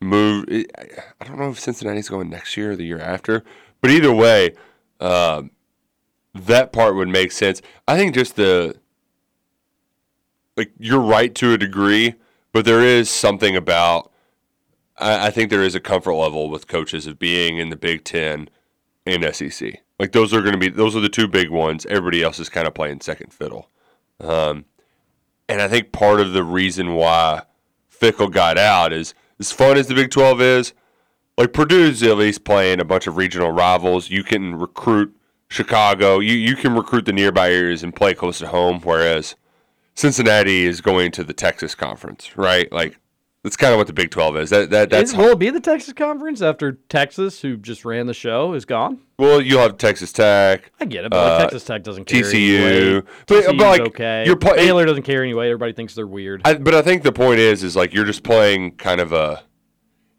move. 0.00 0.46
I 0.48 1.24
don't 1.24 1.38
know 1.38 1.50
if 1.50 1.60
Cincinnati's 1.60 2.08
going 2.08 2.30
next 2.30 2.56
year 2.56 2.72
or 2.72 2.76
the 2.76 2.84
year 2.84 3.00
after, 3.00 3.44
but 3.80 3.90
either 3.90 4.12
way, 4.12 4.54
um, 5.00 5.50
that 6.34 6.72
part 6.72 6.96
would 6.96 7.08
make 7.08 7.32
sense. 7.32 7.62
I 7.86 7.96
think 7.96 8.14
just 8.14 8.36
the 8.36 8.76
like 10.56 10.72
you're 10.78 11.00
right 11.00 11.34
to 11.36 11.52
a 11.52 11.58
degree, 11.58 12.14
but 12.52 12.64
there 12.64 12.82
is 12.82 13.10
something 13.10 13.56
about. 13.56 14.10
I, 14.96 15.26
I 15.26 15.30
think 15.30 15.50
there 15.50 15.62
is 15.62 15.74
a 15.74 15.80
comfort 15.80 16.14
level 16.14 16.50
with 16.50 16.68
coaches 16.68 17.06
of 17.06 17.18
being 17.18 17.58
in 17.58 17.70
the 17.70 17.76
Big 17.76 18.04
Ten 18.04 18.48
and 19.06 19.34
SEC. 19.34 19.82
Like 19.98 20.12
those 20.12 20.34
are 20.34 20.40
going 20.40 20.52
to 20.52 20.58
be 20.58 20.68
those 20.68 20.96
are 20.96 21.00
the 21.00 21.08
two 21.08 21.28
big 21.28 21.50
ones. 21.50 21.86
Everybody 21.86 22.22
else 22.22 22.38
is 22.38 22.48
kind 22.48 22.66
of 22.66 22.74
playing 22.74 23.00
second 23.00 23.32
fiddle. 23.32 23.68
Um, 24.20 24.64
and 25.48 25.60
I 25.60 25.68
think 25.68 25.92
part 25.92 26.20
of 26.20 26.32
the 26.32 26.44
reason 26.44 26.94
why 26.94 27.42
Fickell 27.92 28.32
got 28.32 28.58
out 28.58 28.92
is 28.92 29.14
as 29.38 29.52
fun 29.52 29.76
as 29.76 29.88
the 29.88 29.94
Big 29.94 30.10
12 30.10 30.40
is, 30.40 30.72
like 31.36 31.52
Purdue's 31.52 32.02
at 32.02 32.16
least 32.16 32.44
playing 32.44 32.80
a 32.80 32.84
bunch 32.84 33.06
of 33.06 33.16
regional 33.16 33.50
rivals. 33.50 34.10
You 34.10 34.24
can 34.24 34.54
recruit 34.54 35.14
Chicago, 35.54 36.18
you, 36.18 36.34
you 36.34 36.56
can 36.56 36.74
recruit 36.74 37.04
the 37.06 37.12
nearby 37.12 37.50
areas 37.52 37.82
and 37.82 37.94
play 37.94 38.12
close 38.14 38.38
to 38.40 38.48
home, 38.48 38.80
whereas 38.82 39.36
Cincinnati 39.94 40.64
is 40.66 40.80
going 40.80 41.12
to 41.12 41.24
the 41.24 41.32
Texas 41.32 41.74
conference, 41.74 42.36
right? 42.36 42.70
Like 42.72 42.98
that's 43.44 43.56
kind 43.56 43.72
of 43.74 43.78
what 43.78 43.86
the 43.86 43.92
Big 43.92 44.10
12 44.10 44.36
is. 44.38 44.50
That, 44.50 44.70
that 44.70 44.88
that's 44.88 45.12
Is, 45.12 45.16
will 45.16 45.32
it 45.32 45.38
be 45.38 45.50
the 45.50 45.60
Texas 45.60 45.92
Conference 45.92 46.40
after 46.40 46.72
Texas, 46.72 47.42
who 47.42 47.58
just 47.58 47.84
ran 47.84 48.06
the 48.06 48.14
show, 48.14 48.54
is 48.54 48.64
gone? 48.64 49.00
well, 49.18 49.40
you'll 49.40 49.60
have 49.60 49.76
Texas 49.76 50.12
Tech. 50.12 50.72
I 50.80 50.86
get 50.86 51.04
it, 51.04 51.10
but 51.10 51.18
uh, 51.18 51.38
Texas 51.38 51.62
Tech 51.64 51.82
doesn't 51.84 52.06
care. 52.06 52.22
TCU. 52.22 52.58
Anyway. 52.58 53.06
But- 53.26 53.44
but, 53.44 53.56
like, 53.58 53.80
okay. 53.82 54.24
you're 54.26 54.36
play- 54.36 54.56
Baylor 54.56 54.86
doesn't 54.86 55.02
care 55.02 55.22
anyway. 55.22 55.48
Everybody 55.48 55.74
thinks 55.74 55.94
they're 55.94 56.06
weird. 56.06 56.40
I, 56.46 56.54
but 56.54 56.74
I 56.74 56.80
think 56.80 57.02
the 57.02 57.12
point 57.12 57.38
is, 57.38 57.62
is 57.62 57.76
like 57.76 57.92
you're 57.92 58.06
just 58.06 58.24
playing 58.24 58.76
kind 58.76 59.00
of 59.00 59.12
a. 59.12 59.44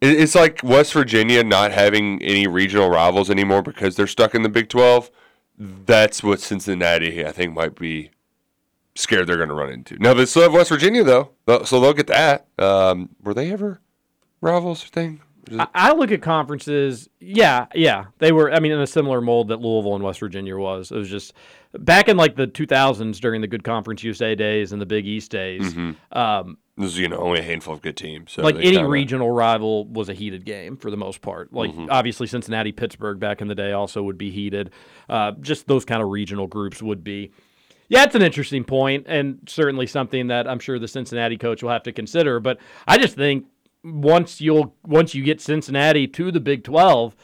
It's 0.01 0.35
like 0.35 0.59
West 0.63 0.93
Virginia 0.93 1.43
not 1.43 1.71
having 1.71 2.21
any 2.21 2.45
regional 2.45 2.89
rivals 2.89 3.31
anymore 3.31 3.63
because 3.63 3.95
they're 3.95 4.05
stuck 4.05 4.35
in 4.35 4.43
the 4.43 4.49
Big 4.49 4.69
Twelve. 4.69 5.09
That's 5.57 6.21
what 6.23 6.39
Cincinnati, 6.41 7.25
I 7.25 7.31
think, 7.31 7.53
might 7.53 7.75
be 7.75 8.11
scared 8.95 9.27
they're 9.27 9.37
going 9.37 9.49
to 9.49 9.55
run 9.55 9.71
into. 9.71 9.97
Now 9.99 10.13
they 10.13 10.25
still 10.25 10.43
have 10.43 10.53
West 10.53 10.69
Virginia 10.69 11.03
though, 11.03 11.31
so 11.65 11.79
they'll 11.79 11.93
get 11.93 12.07
that. 12.07 12.47
Um, 12.57 13.09
were 13.23 13.33
they 13.33 13.51
ever 13.51 13.79
rivals 14.41 14.83
thing? 14.83 15.21
I, 15.51 15.67
I 15.75 15.93
look 15.93 16.11
at 16.11 16.21
conferences. 16.21 17.07
Yeah, 17.19 17.67
yeah, 17.75 18.05
they 18.17 18.31
were. 18.31 18.51
I 18.51 18.59
mean, 18.59 18.71
in 18.71 18.79
a 18.81 18.87
similar 18.87 19.21
mold 19.21 19.49
that 19.49 19.61
Louisville 19.61 19.95
and 19.95 20.03
West 20.03 20.19
Virginia 20.19 20.57
was. 20.57 20.91
It 20.91 20.97
was 20.97 21.09
just 21.09 21.33
back 21.79 22.07
in 22.09 22.17
like 22.17 22.35
the 22.35 22.47
2000s 22.47 23.19
during 23.19 23.41
the 23.41 23.47
Good 23.47 23.63
Conference 23.63 24.03
USA 24.03 24.33
days 24.33 24.71
and 24.71 24.81
the 24.81 24.85
Big 24.87 25.05
East 25.05 25.29
days. 25.31 25.73
Mhm. 25.73 25.95
Um, 26.11 26.57
There's 26.77 26.97
you 26.97 27.07
know 27.07 27.17
only 27.17 27.39
a 27.39 27.43
handful 27.43 27.73
of 27.73 27.81
good 27.81 27.95
teams. 27.95 28.33
So 28.33 28.41
like 28.43 28.55
any 28.55 28.71
kinda- 28.75 28.87
regional 28.89 29.31
rival 29.31 29.85
was 29.85 30.09
a 30.09 30.13
heated 30.13 30.43
game 30.45 30.75
for 30.75 30.91
the 30.91 30.97
most 30.97 31.21
part. 31.21 31.53
Like 31.53 31.71
Mhm. 31.73 31.87
obviously 31.89 32.27
Cincinnati, 32.27 32.71
Pittsburgh 32.73 33.17
back 33.19 33.41
in 33.41 33.47
the 33.47 33.55
day 33.55 33.71
also 33.71 34.03
would 34.03 34.17
be 34.17 34.29
heated. 34.29 34.71
Uh, 35.07 35.31
just 35.39 35.67
those 35.67 35.85
kind 35.85 36.01
of 36.03 36.09
regional 36.09 36.47
groups 36.47 36.81
would 36.81 37.03
be. 37.03 37.31
Yeah, 37.87 38.03
it's 38.03 38.15
an 38.15 38.23
interesting 38.23 38.63
point, 38.63 39.05
and 39.07 39.39
certainly 39.47 39.85
something 39.87 40.27
that 40.27 40.47
I'm 40.49 40.59
sure 40.59 40.77
the 40.79 40.87
Cincinnati 40.87 41.37
coach 41.37 41.61
will 41.63 41.69
have 41.69 41.83
to 41.83 41.91
consider. 41.93 42.39
But 42.39 42.57
I 42.87 42.97
just 42.97 43.15
think 43.15 43.45
once 43.83 44.41
you'll 44.41 44.75
once 44.85 45.13
you 45.15 45.23
get 45.23 45.39
Cincinnati 45.39 46.07
to 46.07 46.31
the 46.31 46.39
Big 46.41 46.63
Twelve, 46.63 47.15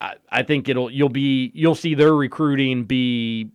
I, 0.00 0.14
I 0.30 0.42
think 0.42 0.68
it'll 0.68 0.90
you'll 0.90 1.08
be 1.08 1.52
you'll 1.54 1.76
see 1.76 1.94
their 1.94 2.12
recruiting 2.14 2.84
be 2.84 3.48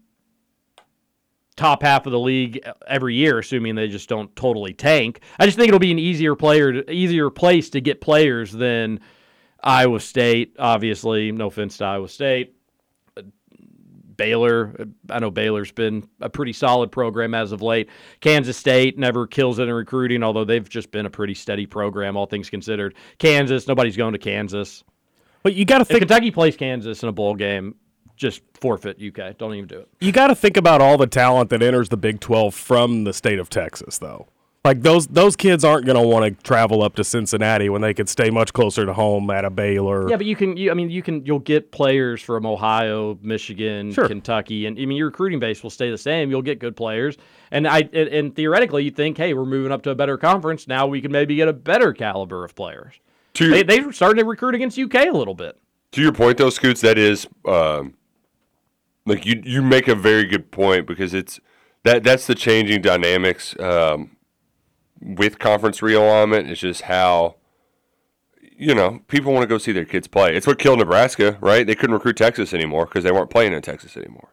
top 1.59 1.83
half 1.83 2.05
of 2.05 2.11
the 2.11 2.19
league 2.19 2.61
every 2.87 3.15
year, 3.15 3.39
assuming 3.39 3.75
they 3.75 3.89
just 3.89 4.07
don't 4.07 4.33
totally 4.35 4.73
tank. 4.73 5.19
I 5.37 5.45
just 5.45 5.57
think 5.57 5.67
it'll 5.67 5.79
be 5.79 5.91
an 5.91 5.99
easier 5.99 6.35
player, 6.35 6.81
to, 6.81 6.91
easier 6.91 7.29
place 7.29 7.69
to 7.71 7.81
get 7.81 8.01
players 8.01 8.51
than 8.51 9.01
Iowa 9.61 9.99
State. 9.99 10.55
Obviously, 10.57 11.31
no 11.31 11.47
offense 11.47 11.77
to 11.77 11.85
Iowa 11.85 12.07
State. 12.07 12.55
Baylor, 14.15 14.75
I 15.09 15.19
know 15.19 15.31
Baylor's 15.31 15.71
been 15.71 16.07
a 16.19 16.29
pretty 16.29 16.51
solid 16.51 16.91
program 16.91 17.33
as 17.33 17.53
of 17.53 17.61
late. 17.61 17.89
Kansas 18.19 18.57
State 18.57 18.97
never 18.97 19.25
kills 19.25 19.59
it 19.59 19.63
in 19.63 19.73
recruiting, 19.73 20.23
although 20.23 20.43
they've 20.43 20.67
just 20.67 20.91
been 20.91 21.05
a 21.05 21.09
pretty 21.09 21.33
steady 21.33 21.65
program, 21.65 22.17
all 22.17 22.25
things 22.25 22.49
considered. 22.49 22.95
Kansas, 23.17 23.65
nobody's 23.65 23.95
going 23.95 24.11
to 24.11 24.19
Kansas. 24.19 24.83
But 25.41 25.53
you 25.53 25.63
got 25.63 25.77
to 25.77 25.81
If 25.83 25.87
think. 25.87 25.99
Kentucky 26.01 26.31
plays 26.31 26.57
Kansas 26.57 27.01
in 27.01 27.07
a 27.07 27.13
bowl 27.13 27.33
game, 27.33 27.75
just 28.19 28.41
forfeit 28.53 28.97
UK. 29.01 29.38
Don't 29.38 29.55
even 29.55 29.67
do 29.67 29.79
it. 29.79 29.88
You 30.01 30.12
got 30.12 30.27
to 30.27 30.36
think 30.36 30.58
about 30.58 30.82
all 30.82 30.97
the 30.97 31.08
talent 31.08 31.49
that 31.49 31.63
enters 31.63 31.89
the 31.89 31.97
Big 31.97 32.19
12 32.19 32.53
from 32.53 33.05
the 33.05 33.13
state 33.13 33.39
of 33.39 33.49
Texas, 33.49 33.97
though. 33.97 34.27
Like 34.65 34.82
those 34.82 35.08
those 35.08 35.38
kids 35.38 35.63
aren't 35.63 35.86
going 35.86 35.95
to 35.95 36.05
want 36.05 36.25
to 36.38 36.43
travel 36.43 36.84
up 36.84 36.95
to 36.97 37.03
Cincinnati 37.05 37.69
when 37.69 37.82
they 37.82 37.93
could 37.93 38.10
stay 38.10 38.29
much 38.29 38.51
closer 38.51 38.86
to 38.86 38.91
home 38.91 39.29
at 39.32 39.45
a 39.45 39.49
Baylor. 39.49 40.10
Yeah, 40.10 40.17
but 40.17 40.25
you 40.25 40.36
can. 40.36 40.58
You, 40.58 40.69
I 40.69 40.73
mean, 40.73 40.89
you 40.89 41.01
can. 41.01 41.25
You'll 41.25 41.39
get 41.39 41.71
players 41.71 42.21
from 42.21 42.45
Ohio, 42.45 43.17
Michigan, 43.21 43.93
Sure. 43.93 44.10
Kentucky, 44.10 44.65
and 44.65 44.77
I 44.77 44.86
mean, 44.86 44.97
your 44.97 45.08
recruiting 45.08 45.39
base 45.39 45.63
will 45.63 45.69
stay 45.69 45.89
the 45.89 45.97
same. 45.97 46.29
You'll 46.29 46.41
get 46.41 46.60
good 46.60 46.75
players, 46.75 47.15
and 47.51 47.65
I 47.65 47.79
and, 47.93 48.10
and 48.10 48.36
theoretically, 48.36 48.84
you 48.84 48.91
think, 48.91 49.17
hey, 49.17 49.34
we're 49.34 49.45
moving 49.45 49.71
up 49.71 49.82
to 49.84 49.91
a 49.91 49.95
better 49.95 50.17
conference 50.17 50.67
now. 50.67 50.88
We 50.88 50.99
can 50.99 51.13
maybe 51.13 51.36
get 51.36 51.47
a 51.47 51.53
better 51.53 51.93
caliber 51.93 52.43
of 52.43 52.53
players. 52.53 52.95
To- 53.36 53.49
They 53.49 53.63
they 53.63 53.89
started 53.93 54.19
to 54.19 54.25
recruit 54.25 54.55
against 54.55 54.77
UK 54.77 54.95
a 55.08 55.12
little 55.12 55.36
bit. 55.36 55.58
To 55.93 56.01
your 56.01 56.12
point, 56.12 56.38
though, 56.38 56.49
Scoots, 56.49 56.82
that 56.82 56.97
is 56.97 57.25
um, 57.47 57.93
like 59.09 59.25
you 59.25 59.41
you 59.43 59.61
make 59.61 59.87
a 59.87 59.95
very 59.95 60.25
good 60.25 60.51
point 60.51 60.85
because 60.85 61.13
it's 61.13 61.39
that 61.83 62.03
that's 62.03 62.27
the 62.27 62.35
changing 62.35 62.81
dynamics 62.81 63.59
um, 63.59 64.15
with 65.01 65.39
conference 65.39 65.81
realignment. 65.81 66.49
It's 66.49 66.61
just 66.61 66.83
how 66.83 67.35
you 68.41 68.75
know 68.75 69.01
people 69.07 69.33
want 69.33 69.43
to 69.43 69.47
go 69.47 69.57
see 69.57 69.71
their 69.71 69.85
kids 69.85 70.07
play. 70.07 70.35
It's 70.35 70.47
what 70.47 70.59
killed 70.59 70.79
Nebraska, 70.79 71.37
right? 71.41 71.65
They 71.65 71.75
couldn't 71.75 71.95
recruit 71.95 72.17
Texas 72.17 72.53
anymore 72.53 72.85
because 72.85 73.03
they 73.03 73.11
weren't 73.11 73.29
playing 73.29 73.53
in 73.53 73.61
Texas 73.61 73.97
anymore. 73.97 74.29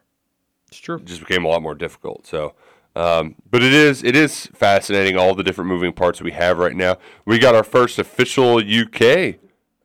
It's 0.67 0.79
true. 0.79 0.97
It 0.97 1.05
just 1.05 1.21
became 1.21 1.43
a 1.43 1.49
lot 1.49 1.61
more 1.61 1.75
difficult. 1.75 2.25
So. 2.25 2.53
Um, 2.95 3.35
but 3.51 3.61
it 3.61 3.73
is 3.73 4.03
it 4.03 4.15
is 4.15 4.47
fascinating 4.55 5.17
all 5.17 5.35
the 5.35 5.43
different 5.43 5.67
moving 5.67 5.93
parts 5.93 6.19
we 6.19 6.31
have 6.31 6.57
right 6.57 6.75
now. 6.75 6.97
We 7.25 7.37
got 7.37 7.53
our 7.53 7.63
first 7.63 7.99
official 7.99 8.57
UK 8.57 9.35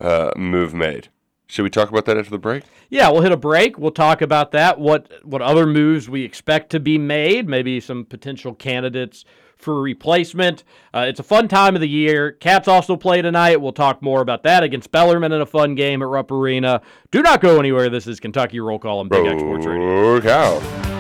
uh, 0.01 0.31
move 0.35 0.73
made. 0.73 1.11
Should 1.53 1.65
we 1.65 1.69
talk 1.71 1.91
about 1.91 2.07
that 2.07 2.17
after 2.17 2.31
the 2.31 2.39
break? 2.39 2.63
Yeah, 2.89 3.11
we'll 3.11 3.21
hit 3.21 3.31
a 3.31 3.37
break. 3.37 3.79
We'll 3.79 3.91
talk 3.91 4.23
about 4.23 4.53
that. 4.53 4.81
What 4.81 5.13
what 5.23 5.43
other 5.43 5.67
moves 5.67 6.09
we 6.09 6.25
expect 6.25 6.71
to 6.71 6.81
be 6.81 6.97
made? 6.97 7.47
Maybe 7.47 7.79
some 7.79 8.07
potential 8.07 8.55
candidates 8.55 9.27
for 9.59 9.83
replacement. 9.83 10.65
Uh, 10.95 11.05
it's 11.09 11.21
a 11.21 11.23
fun 11.23 11.49
time 11.49 11.75
of 11.75 11.83
the 11.83 11.89
year. 11.91 12.33
Cats 12.33 12.69
also 12.69 12.97
play 12.97 13.21
tonight. 13.21 13.61
We'll 13.61 13.73
talk 13.73 14.01
more 14.01 14.23
about 14.23 14.45
that 14.45 14.63
against 14.63 14.91
Bellarmine 14.93 15.33
in 15.33 15.43
a 15.43 15.47
fun 15.47 15.75
game 15.75 16.01
at 16.01 16.09
Rupp 16.09 16.31
Arena. 16.31 16.81
Do 17.11 17.21
not 17.21 17.43
go 17.43 17.59
anywhere. 17.59 17.91
This 17.91 18.07
is 18.07 18.19
Kentucky 18.19 18.59
Roll 18.59 18.79
Call 18.79 19.01
on 19.01 19.09
Big 19.09 19.27
X 19.27 19.39
Sports 19.43 19.67
Radio. 19.67 20.23
Cow. 20.23 20.92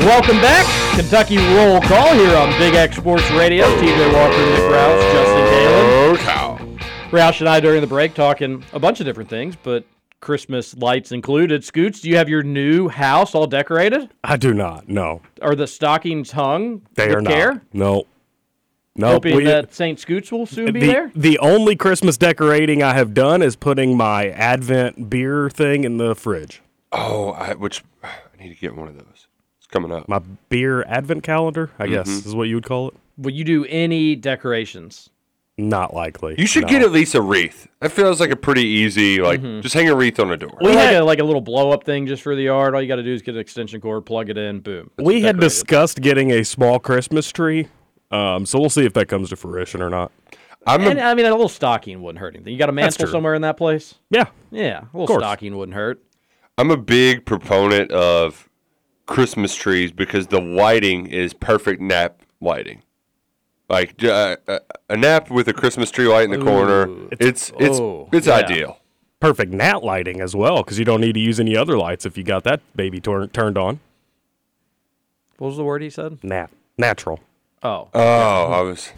Welcome 0.00 0.36
back. 0.40 0.66
Kentucky 0.96 1.36
Roll 1.36 1.80
Call 1.82 2.14
here 2.14 2.36
on 2.36 2.48
Big 2.58 2.74
X 2.74 2.96
Sports 2.96 3.30
Radio. 3.32 3.64
TJ 3.76 4.12
Walker, 4.14 4.36
Nick 4.50 4.60
Roush, 4.70 5.12
Justin 5.12 5.44
Kalen. 5.46 5.84
Oh, 5.92 6.16
cow. 6.20 6.58
Roush 7.10 7.40
and 7.40 7.48
I 7.48 7.60
during 7.60 7.80
the 7.80 7.86
break 7.86 8.14
talking 8.14 8.64
a 8.72 8.78
bunch 8.78 9.00
of 9.00 9.06
different 9.06 9.28
things, 9.28 9.56
but 9.62 9.84
Christmas 10.20 10.74
lights 10.76 11.12
included. 11.12 11.64
Scoots, 11.64 12.00
do 12.00 12.08
you 12.08 12.16
have 12.16 12.28
your 12.28 12.42
new 12.42 12.88
house 12.88 13.34
all 13.34 13.46
decorated? 13.46 14.08
I 14.24 14.36
do 14.36 14.54
not. 14.54 14.88
No, 14.88 15.20
Are 15.42 15.54
the 15.54 15.66
stockings 15.66 16.30
hung 16.30 16.82
they 16.94 17.08
with 17.08 17.16
are 17.16 17.22
care? 17.22 17.52
not. 17.54 17.62
No, 17.74 18.04
no. 18.96 19.08
Hoping 19.12 19.44
that 19.44 19.74
St. 19.74 19.98
Scoots 20.00 20.32
will 20.32 20.46
soon 20.46 20.72
be 20.72 20.80
the, 20.80 20.86
there? 20.86 21.12
the 21.14 21.38
only 21.40 21.76
Christmas 21.76 22.16
decorating 22.16 22.82
I 22.82 22.94
have 22.94 23.12
done 23.12 23.42
is 23.42 23.54
putting 23.54 23.96
my 23.96 24.28
Advent 24.30 25.10
beer 25.10 25.50
thing 25.50 25.84
in 25.84 25.98
the 25.98 26.14
fridge. 26.14 26.62
Oh, 26.90 27.30
I, 27.32 27.54
which 27.54 27.84
I 28.02 28.08
need 28.42 28.48
to 28.48 28.60
get 28.60 28.74
one 28.74 28.88
of 28.88 28.94
those. 28.94 29.26
It's 29.70 29.74
coming 29.76 29.92
up. 29.92 30.08
My 30.08 30.18
beer 30.48 30.82
Advent 30.88 31.22
calendar, 31.22 31.70
I 31.78 31.86
guess, 31.86 32.08
Mhm. 32.08 32.26
is 32.26 32.34
what 32.34 32.48
you 32.48 32.56
would 32.56 32.64
call 32.64 32.88
it. 32.88 32.94
Will 33.16 33.30
you 33.30 33.44
do 33.44 33.64
any 33.66 34.16
decorations? 34.16 35.10
Not 35.56 35.94
likely. 35.94 36.34
You 36.38 36.46
should 36.46 36.62
no. 36.62 36.68
get 36.70 36.82
at 36.82 36.90
least 36.90 37.14
a 37.14 37.20
wreath. 37.22 37.68
That 37.80 37.92
feels 37.92 38.18
like 38.18 38.30
a 38.32 38.36
pretty 38.36 38.64
easy, 38.64 39.20
like 39.20 39.40
Mhm. 39.40 39.62
just 39.62 39.74
hang 39.74 39.88
a 39.88 39.94
wreath 39.94 40.18
on 40.18 40.32
a 40.32 40.36
door. 40.36 40.50
We 40.60 40.72
like 40.72 40.96
a 40.96 41.02
like 41.02 41.20
a 41.20 41.24
little 41.24 41.40
blow 41.42 41.70
up 41.70 41.84
thing 41.84 42.08
just 42.08 42.20
for 42.22 42.34
the 42.34 42.42
yard. 42.42 42.74
All 42.74 42.82
you 42.82 42.88
got 42.88 42.96
to 42.96 43.04
do 43.04 43.12
is 43.12 43.22
get 43.22 43.34
an 43.36 43.40
extension 43.40 43.80
cord, 43.80 44.04
plug 44.06 44.28
it 44.28 44.36
in, 44.36 44.58
boom. 44.58 44.90
It's 44.98 45.06
We 45.06 45.20
had 45.20 45.38
discussed 45.38 46.00
getting 46.00 46.32
a 46.32 46.42
small 46.44 46.80
Christmas 46.80 47.30
tree, 47.30 47.68
um, 48.10 48.46
so 48.46 48.58
we'll 48.58 48.70
see 48.70 48.84
if 48.86 48.94
that 48.94 49.06
comes 49.06 49.28
to 49.28 49.36
fruition 49.36 49.82
or 49.82 49.90
not. 49.90 50.10
I'm 50.66 50.80
And, 50.82 50.98
I 51.00 51.14
mean, 51.14 51.26
a 51.26 51.30
little 51.30 51.48
stocking 51.48 52.02
wouldn't 52.02 52.18
hurt 52.18 52.34
anything. 52.34 52.52
You 52.52 52.58
got 52.58 52.68
a 52.70 52.72
mantle 52.72 53.06
somewhere 53.06 53.34
in 53.34 53.42
that 53.42 53.56
place? 53.56 53.94
Yeah, 54.10 54.24
Yeah, 54.50 54.80
a 54.92 54.98
little 54.98 55.20
stocking 55.20 55.56
wouldn't 55.56 55.76
hurt. 55.76 56.02
I'm 56.58 56.70
a 56.72 56.76
big 56.76 57.24
proponent 57.24 57.90
of 57.92 58.48
Christmas 59.10 59.54
trees 59.56 59.90
because 59.90 60.28
the 60.28 60.40
lighting 60.40 61.06
is 61.08 61.34
perfect 61.34 61.82
nap 61.82 62.22
lighting. 62.40 62.82
Like 63.68 64.02
uh, 64.04 64.36
a, 64.46 64.60
a 64.88 64.96
nap 64.96 65.30
with 65.30 65.48
a 65.48 65.52
Christmas 65.52 65.90
tree 65.90 66.06
light 66.06 66.24
in 66.24 66.30
the 66.30 66.44
corner. 66.44 66.86
Ooh. 66.86 67.08
It's 67.20 67.52
it's 67.58 67.78
oh, 67.78 68.08
it's 68.12 68.28
yeah. 68.28 68.34
ideal. 68.34 68.78
perfect 69.18 69.52
nat 69.52 69.82
lighting 69.84 70.20
as 70.20 70.34
well 70.34 70.62
because 70.62 70.78
you 70.78 70.84
don't 70.84 71.00
need 71.00 71.12
to 71.14 71.20
use 71.20 71.38
any 71.40 71.56
other 71.56 71.76
lights 71.76 72.06
if 72.06 72.16
you 72.16 72.22
got 72.24 72.44
that 72.44 72.60
baby 72.74 73.00
tur- 73.00 73.26
turned 73.26 73.58
on. 73.58 73.80
What 75.38 75.48
was 75.48 75.56
the 75.56 75.64
word 75.64 75.82
he 75.82 75.90
said? 75.90 76.22
Nat 76.22 76.50
natural. 76.78 77.18
Oh, 77.62 77.88
Oh, 77.92 78.52
I 78.52 78.60
was 78.62 78.92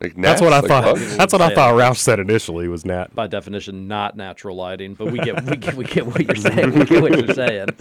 like 0.00 0.14
That's 0.16 0.40
what 0.40 0.52
I 0.52 0.60
like 0.60 0.68
thought. 0.68 0.84
bugs? 0.84 1.16
That's 1.16 1.32
what 1.32 1.42
I 1.42 1.48
Yeah. 1.50 1.54
thought. 1.54 1.74
Roush 1.74 1.96
said 1.98 2.18
initially 2.20 2.68
was 2.68 2.84
nat. 2.84 3.14
by 3.14 3.26
definition, 3.26 3.88
not 3.88 4.16
natural 4.16 4.56
lighting, 4.56 4.94
but 4.94 5.10
we 5.12 5.18
get 5.18 5.42
we 5.44 5.56
get, 5.56 5.74
we 5.74 5.84
get 5.84 6.06
what 6.06 6.24
you're 6.24 6.34
saying. 6.36 6.72
We 6.72 6.84
get 6.84 7.02
what 7.02 7.18
you're 7.18 7.34
saying. 7.34 7.68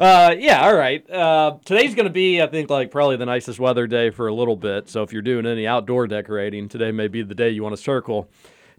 Uh, 0.00 0.34
yeah, 0.38 0.64
all 0.66 0.74
right. 0.74 1.08
Uh, 1.10 1.58
today's 1.66 1.94
going 1.94 2.06
to 2.06 2.12
be, 2.12 2.40
I 2.40 2.46
think, 2.46 2.70
like 2.70 2.90
probably 2.90 3.16
the 3.18 3.26
nicest 3.26 3.60
weather 3.60 3.86
day 3.86 4.08
for 4.08 4.28
a 4.28 4.32
little 4.32 4.56
bit. 4.56 4.88
So 4.88 5.02
if 5.02 5.12
you're 5.12 5.20
doing 5.20 5.44
any 5.44 5.66
outdoor 5.66 6.06
decorating, 6.06 6.70
today 6.70 6.90
may 6.90 7.06
be 7.06 7.20
the 7.22 7.34
day 7.34 7.50
you 7.50 7.62
want 7.62 7.76
to 7.76 7.82
circle 7.82 8.30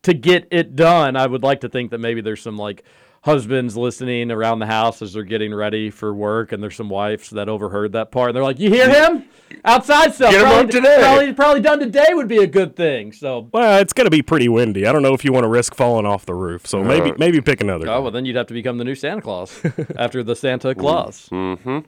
to 0.01 0.15
get 0.15 0.47
it 0.49 0.75
done. 0.75 1.15
I 1.15 1.27
would 1.27 1.43
like 1.43 1.61
to 1.61 1.69
think 1.69 1.91
that 1.91 1.99
maybe 1.99 2.21
there's 2.21 2.41
some 2.41 2.57
like 2.57 2.83
husbands 3.21 3.77
listening 3.77 4.31
around 4.31 4.59
the 4.59 4.65
house 4.65 5.01
as 5.01 5.13
they're 5.13 5.23
getting 5.23 5.53
ready 5.53 5.89
for 5.89 6.13
work, 6.13 6.51
and 6.51 6.61
there's 6.61 6.75
some 6.75 6.89
wives 6.89 7.29
that 7.31 7.47
overheard 7.49 7.91
that 7.93 8.11
part. 8.11 8.29
And 8.29 8.35
they're 8.35 8.43
like, 8.43 8.59
"You 8.59 8.69
hear 8.71 8.89
him? 8.89 9.25
Outside 9.65 10.13
stuff. 10.13 10.31
Get 10.31 10.41
probably, 10.41 10.63
up 10.63 10.69
today." 10.69 10.97
Probably, 10.99 11.33
probably 11.33 11.61
done 11.61 11.79
today 11.79 12.07
would 12.13 12.27
be 12.27 12.37
a 12.37 12.47
good 12.47 12.75
thing." 12.75 13.11
So 13.11 13.47
Well, 13.51 13.79
it's 13.79 13.93
going 13.93 14.05
to 14.05 14.11
be 14.11 14.21
pretty 14.21 14.49
windy. 14.49 14.87
I 14.87 14.91
don't 14.91 15.01
know 15.03 15.13
if 15.13 15.23
you 15.23 15.31
want 15.31 15.43
to 15.43 15.49
risk 15.49 15.75
falling 15.75 16.05
off 16.05 16.25
the 16.25 16.35
roof. 16.35 16.65
So 16.67 16.83
maybe 16.83 17.11
Uh, 17.11 17.15
maybe 17.17 17.41
pick 17.41 17.61
another. 17.61 17.87
Oh, 17.89 18.01
well, 18.01 18.11
then 18.11 18.25
you'd 18.25 18.35
have 18.35 18.47
to 18.47 18.53
become 18.53 18.77
the 18.77 18.85
new 18.85 18.95
Santa 18.95 19.21
Claus 19.21 19.61
after 19.95 20.23
the 20.23 20.35
Santa 20.35 20.73
Claus. 20.81 21.29
Mm-hmm. 21.31 21.79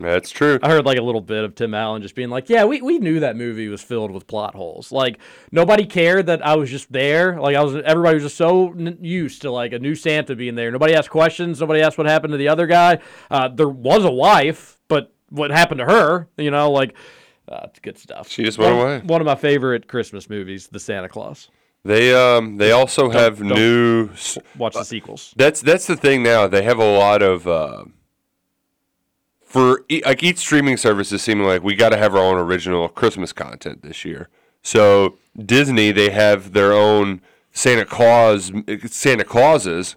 That's 0.00 0.30
true. 0.30 0.58
I 0.62 0.68
heard 0.70 0.84
like 0.84 0.98
a 0.98 1.02
little 1.02 1.20
bit 1.20 1.44
of 1.44 1.54
Tim 1.54 1.72
Allen 1.72 2.02
just 2.02 2.14
being 2.14 2.28
like, 2.30 2.48
"Yeah, 2.48 2.64
we, 2.64 2.82
we 2.82 2.98
knew 2.98 3.20
that 3.20 3.36
movie 3.36 3.68
was 3.68 3.80
filled 3.80 4.10
with 4.10 4.26
plot 4.26 4.54
holes. 4.54 4.90
Like 4.90 5.18
nobody 5.52 5.86
cared 5.86 6.26
that 6.26 6.44
I 6.44 6.56
was 6.56 6.68
just 6.70 6.90
there. 6.92 7.40
Like 7.40 7.54
I 7.56 7.62
was, 7.62 7.76
everybody 7.76 8.14
was 8.14 8.24
just 8.24 8.36
so 8.36 8.72
n- 8.72 8.98
used 9.00 9.42
to 9.42 9.50
like 9.52 9.72
a 9.72 9.78
new 9.78 9.94
Santa 9.94 10.34
being 10.34 10.56
there. 10.56 10.70
Nobody 10.70 10.94
asked 10.94 11.10
questions. 11.10 11.60
Nobody 11.60 11.80
asked 11.80 11.96
what 11.96 12.08
happened 12.08 12.32
to 12.32 12.36
the 12.38 12.48
other 12.48 12.66
guy. 12.66 12.98
Uh, 13.30 13.48
there 13.48 13.68
was 13.68 14.04
a 14.04 14.10
wife, 14.10 14.78
but 14.88 15.12
what 15.30 15.50
happened 15.52 15.78
to 15.78 15.84
her? 15.86 16.28
You 16.36 16.50
know, 16.50 16.72
like 16.72 16.96
uh, 17.48 17.60
it's 17.64 17.78
good 17.78 17.96
stuff. 17.96 18.28
She 18.28 18.42
just 18.42 18.58
went 18.58 18.76
one, 18.76 18.84
away. 18.86 19.00
One 19.00 19.20
of 19.20 19.26
my 19.26 19.36
favorite 19.36 19.86
Christmas 19.86 20.28
movies, 20.28 20.66
The 20.68 20.80
Santa 20.80 21.08
Claus. 21.08 21.50
They 21.84 22.14
um 22.14 22.56
they 22.56 22.72
also 22.72 23.10
have 23.10 23.38
don't- 23.38 23.48
new. 23.54 24.08
Watch 24.58 24.72
the 24.74 24.84
sequels. 24.84 25.34
That's 25.36 25.60
that's 25.60 25.86
the 25.86 25.96
thing 25.96 26.22
now. 26.22 26.48
They 26.48 26.62
have 26.62 26.78
a 26.78 26.92
lot 26.98 27.22
of 27.22 27.46
uh, 27.46 27.84
for 29.54 29.84
e- 29.88 30.02
like 30.04 30.24
each 30.24 30.38
streaming 30.38 30.76
service 30.76 31.12
is 31.12 31.22
seeming 31.22 31.46
like 31.46 31.62
we 31.62 31.76
got 31.76 31.90
to 31.90 31.96
have 31.96 32.12
our 32.12 32.20
own 32.20 32.36
original 32.36 32.88
Christmas 32.88 33.32
content 33.32 33.82
this 33.82 34.04
year. 34.04 34.28
So 34.62 35.16
Disney 35.38 35.92
they 35.92 36.10
have 36.10 36.54
their 36.54 36.72
own 36.72 37.20
Santa 37.52 37.84
Claus 37.84 38.50
Santa 38.86 39.22
Clauses, 39.22 39.94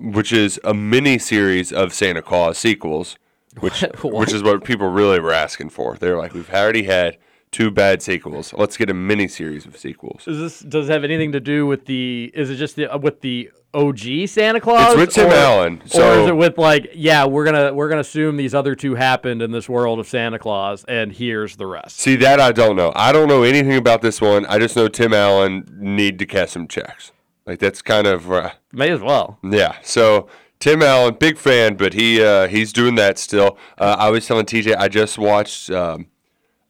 which 0.00 0.32
is 0.32 0.58
a 0.64 0.74
mini 0.74 1.16
series 1.16 1.72
of 1.72 1.94
Santa 1.94 2.22
Claus 2.22 2.58
sequels, 2.58 3.16
which 3.60 3.82
What? 4.00 4.14
which 4.14 4.32
is 4.32 4.42
what 4.42 4.64
people 4.64 4.88
really 4.88 5.20
were 5.20 5.32
asking 5.32 5.70
for. 5.70 5.96
They're 5.96 6.18
like, 6.18 6.34
we've 6.34 6.50
already 6.50 6.82
had 6.82 7.18
two 7.52 7.70
bad 7.70 8.02
sequels. 8.02 8.52
Let's 8.52 8.76
get 8.76 8.90
a 8.90 8.94
mini 8.94 9.28
series 9.28 9.64
of 9.64 9.76
sequels. 9.76 10.26
Is 10.26 10.38
this 10.40 10.58
does 10.58 10.88
it 10.88 10.92
have 10.92 11.04
anything 11.04 11.30
to 11.30 11.40
do 11.40 11.68
with 11.68 11.86
the? 11.86 12.32
Is 12.34 12.50
it 12.50 12.56
just 12.56 12.74
the, 12.74 12.92
uh, 12.92 12.98
with 12.98 13.20
the 13.20 13.52
OG 13.74 14.28
Santa 14.28 14.60
Claus? 14.60 14.92
It's 14.92 14.96
with 14.96 15.10
Tim 15.10 15.30
or, 15.30 15.34
Allen, 15.34 15.82
or 15.94 16.12
is 16.14 16.28
it 16.28 16.36
with 16.36 16.58
like, 16.58 16.90
yeah, 16.94 17.24
we're 17.24 17.44
gonna 17.44 17.72
we're 17.72 17.88
gonna 17.88 18.00
assume 18.00 18.36
these 18.36 18.54
other 18.54 18.74
two 18.74 18.94
happened 18.94 19.42
in 19.42 19.50
this 19.50 19.68
world 19.68 19.98
of 19.98 20.06
Santa 20.06 20.38
Claus, 20.38 20.84
and 20.88 21.12
here's 21.12 21.56
the 21.56 21.66
rest. 21.66 21.98
See 21.98 22.16
that 22.16 22.40
I 22.40 22.52
don't 22.52 22.76
know. 22.76 22.92
I 22.94 23.12
don't 23.12 23.28
know 23.28 23.42
anything 23.42 23.76
about 23.76 24.02
this 24.02 24.20
one. 24.20 24.46
I 24.46 24.58
just 24.58 24.76
know 24.76 24.88
Tim 24.88 25.14
Allen 25.14 25.66
need 25.78 26.18
to 26.18 26.26
cash 26.26 26.50
some 26.50 26.68
checks. 26.68 27.12
Like 27.46 27.58
that's 27.58 27.82
kind 27.82 28.06
of 28.06 28.30
uh, 28.30 28.50
May 28.72 28.90
as 28.90 29.00
well. 29.00 29.38
yeah. 29.42 29.76
So 29.82 30.28
Tim 30.60 30.80
Allen, 30.82 31.16
big 31.18 31.38
fan, 31.38 31.74
but 31.74 31.94
he 31.94 32.22
uh, 32.22 32.48
he's 32.48 32.72
doing 32.72 32.94
that 32.96 33.18
still. 33.18 33.58
Uh, 33.78 33.96
I 33.98 34.10
was 34.10 34.26
telling 34.26 34.46
TJ 34.46 34.76
I 34.76 34.88
just 34.88 35.18
watched 35.18 35.70
um, 35.70 36.06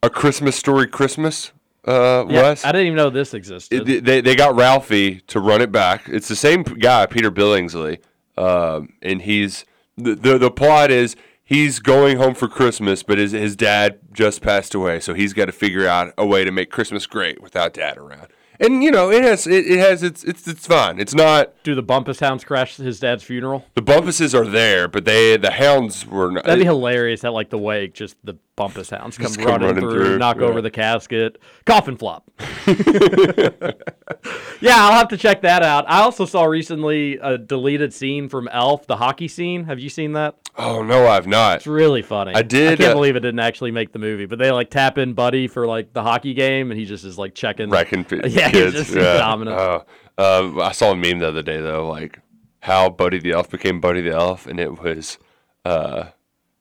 a 0.03 0.09
Christmas 0.09 0.57
Story 0.57 0.87
Christmas. 0.87 1.53
Uh, 1.87 2.25
Yeah, 2.29 2.43
Wes. 2.43 2.65
I 2.65 2.73
didn't 2.73 2.87
even 2.89 2.97
know 2.97 3.11
this 3.11 3.35
existed. 3.35 3.89
It- 3.89 4.05
they 4.05 4.21
they 4.21 4.35
got 4.37 4.55
Ralphie 4.55 5.21
to 5.29 5.41
run 5.41 5.61
it 5.61 5.73
back. 5.73 6.09
It's 6.09 6.29
the 6.29 6.37
same 6.37 6.63
guy, 6.63 7.07
Peter 7.07 7.31
Billingsley, 7.31 7.99
um, 8.37 8.93
and 9.03 9.23
he's 9.23 9.65
the, 9.97 10.15
the 10.15 10.39
the 10.39 10.51
plot 10.51 10.91
is 10.91 11.17
he's 11.45 11.81
going 11.81 12.19
home 12.19 12.35
for 12.35 12.49
Christmas, 12.49 13.03
but 13.03 13.19
his 13.19 13.33
his 13.33 13.57
dad 13.57 13.99
just 14.13 14.43
passed 14.43 14.75
away, 14.75 15.01
so 15.01 15.13
he's 15.15 15.33
got 15.33 15.47
to 15.47 15.53
figure 15.53 15.87
out 15.87 16.13
a 16.17 16.27
way 16.27 16.45
to 16.45 16.51
make 16.53 16.71
Christmas 16.71 17.07
great 17.07 17.43
without 17.43 17.75
dad 17.75 17.99
around. 17.99 18.29
And 18.61 18.85
you 18.85 18.93
know, 18.93 19.11
it 19.11 19.25
has 19.25 19.47
it, 19.49 19.67
it 19.67 19.79
has 19.81 20.05
it's 20.05 20.23
it's 20.23 20.47
it's 20.47 20.67
fine. 20.69 21.01
It's 21.01 21.15
not 21.15 21.53
do 21.65 21.75
the 21.75 21.83
Bumpus 21.83 22.21
Hounds 22.21 22.45
crash 22.45 22.77
his 22.77 23.01
dad's 23.01 23.25
funeral? 23.25 23.65
the 23.75 23.83
Bumpuses 23.83 24.35
are 24.39 24.47
there, 24.47 24.87
but 24.87 25.05
they 25.05 25.37
the 25.37 25.51
hounds 25.51 26.07
were 26.07 26.31
not. 26.31 26.45
That'd 26.45 26.61
be 26.61 26.65
hilarious 26.65 27.25
at 27.25 27.33
like 27.33 27.51
the 27.51 27.59
wake, 27.59 27.93
just 27.93 28.15
the 28.23 28.35
Bumpus 28.63 28.91
Hounds 28.91 29.19
come, 29.19 29.35
come 29.35 29.45
running, 29.45 29.67
running 29.67 29.81
through, 29.83 30.05
through, 30.05 30.19
knock 30.19 30.39
over 30.39 30.63
the 30.63 30.71
casket, 30.71 31.39
coffin 31.67 31.97
flop. 31.97 32.31
yeah, 34.61 34.77
I'll 34.77 34.93
have 34.93 35.09
to 35.09 35.17
check 35.17 35.43
that 35.43 35.63
out. 35.63 35.85
I 35.89 36.01
also 36.01 36.27
saw 36.27 36.45
recently 36.45 37.19
a 37.19 37.39
deleted 37.39 37.93
scene 37.93 38.29
from 38.29 38.47
Elf, 38.49 38.87
the 38.87 38.97
hockey 38.97 39.27
scene. 39.27 39.65
Have 39.65 39.81
you 39.81 39.89
seen 39.89 40.13
that? 40.13 40.37
oh 40.57 40.83
no, 40.83 41.07
I've 41.07 41.27
not. 41.27 41.57
It's 41.57 41.67
really 41.67 42.03
funny. 42.03 42.35
I 42.35 42.43
did, 42.43 42.75
I 42.75 42.77
can't 42.77 42.91
uh, 42.91 42.95
believe 42.95 43.17
it 43.17 43.21
didn't 43.21 43.41
actually 43.41 43.71
make 43.71 43.93
the 43.93 43.99
movie, 43.99 44.27
but 44.27 44.39
they 44.39 44.51
like 44.51 44.71
tap 44.71 44.99
in 44.99 45.15
Buddy 45.15 45.49
for 45.49 45.67
like 45.67 45.93
the 45.93 46.03
hockey 46.03 46.35
game, 46.35 46.71
and 46.71 46.79
he 46.79 46.87
just 46.87 47.05
is 47.05 47.19
like 47.19 47.35
checking. 47.35 47.71
wrecking 47.71 48.07
Yeah, 48.27 48.49
he's 48.49 48.73
just 48.73 48.95
yeah. 48.95 49.15
dominant. 49.15 49.59
Uh, 49.59 49.81
uh, 50.19 50.61
I 50.61 50.73
saw 50.73 50.93
a 50.93 50.97
meme 50.97 51.19
the 51.19 51.29
other 51.29 51.43
day 51.43 51.61
though, 51.61 51.89
like 51.89 52.19
how 52.61 52.91
Buddy 52.91 53.19
the 53.19 53.33
Elf 53.33 53.51
became 53.51 53.81
Buddy 53.81 54.03
the 54.03 54.13
Elf, 54.13 54.47
and 54.47 54.61
it 54.61 54.81
was 54.81 55.19
uh, 55.65 56.07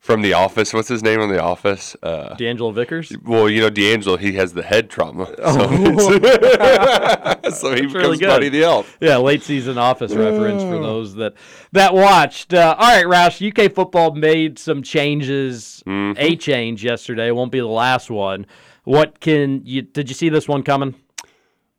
from 0.01 0.21
The 0.23 0.33
Office. 0.33 0.73
What's 0.73 0.87
his 0.89 1.01
name 1.03 1.21
on 1.21 1.29
The 1.29 1.41
Office? 1.41 1.95
Uh, 2.03 2.33
D'Angelo 2.33 2.71
Vickers. 2.71 3.13
well, 3.23 3.47
you 3.47 3.61
know 3.61 3.69
D'Angelo, 3.69 4.17
he 4.17 4.33
has 4.33 4.51
the 4.53 4.63
head 4.63 4.89
trauma, 4.89 5.27
so, 5.35 5.35
Oh. 5.43 5.59
so 7.51 7.75
he 7.75 7.81
That's 7.81 7.93
becomes 7.93 7.93
really 7.93 8.17
good. 8.17 8.27
Buddy 8.27 8.49
the 8.49 8.63
Elf. 8.63 8.97
Yeah, 8.99 9.17
late 9.17 9.43
season 9.43 9.77
Office 9.77 10.13
reference 10.13 10.63
for 10.63 10.79
those 10.79 11.15
that 11.15 11.33
that 11.71 11.93
watched. 11.93 12.53
Uh, 12.53 12.75
all 12.77 12.87
right, 12.87 13.05
Roush, 13.05 13.47
UK 13.47 13.71
football 13.71 14.13
made 14.15 14.57
some 14.59 14.81
changes. 14.83 15.83
Mm-hmm. 15.85 16.17
A 16.19 16.35
change 16.35 16.83
yesterday 16.83 17.31
won't 17.31 17.51
be 17.51 17.59
the 17.59 17.67
last 17.67 18.09
one. 18.09 18.45
What 18.83 19.19
can 19.19 19.61
you? 19.65 19.83
Did 19.83 20.09
you 20.09 20.15
see 20.15 20.29
this 20.29 20.47
one 20.47 20.63
coming? 20.63 20.95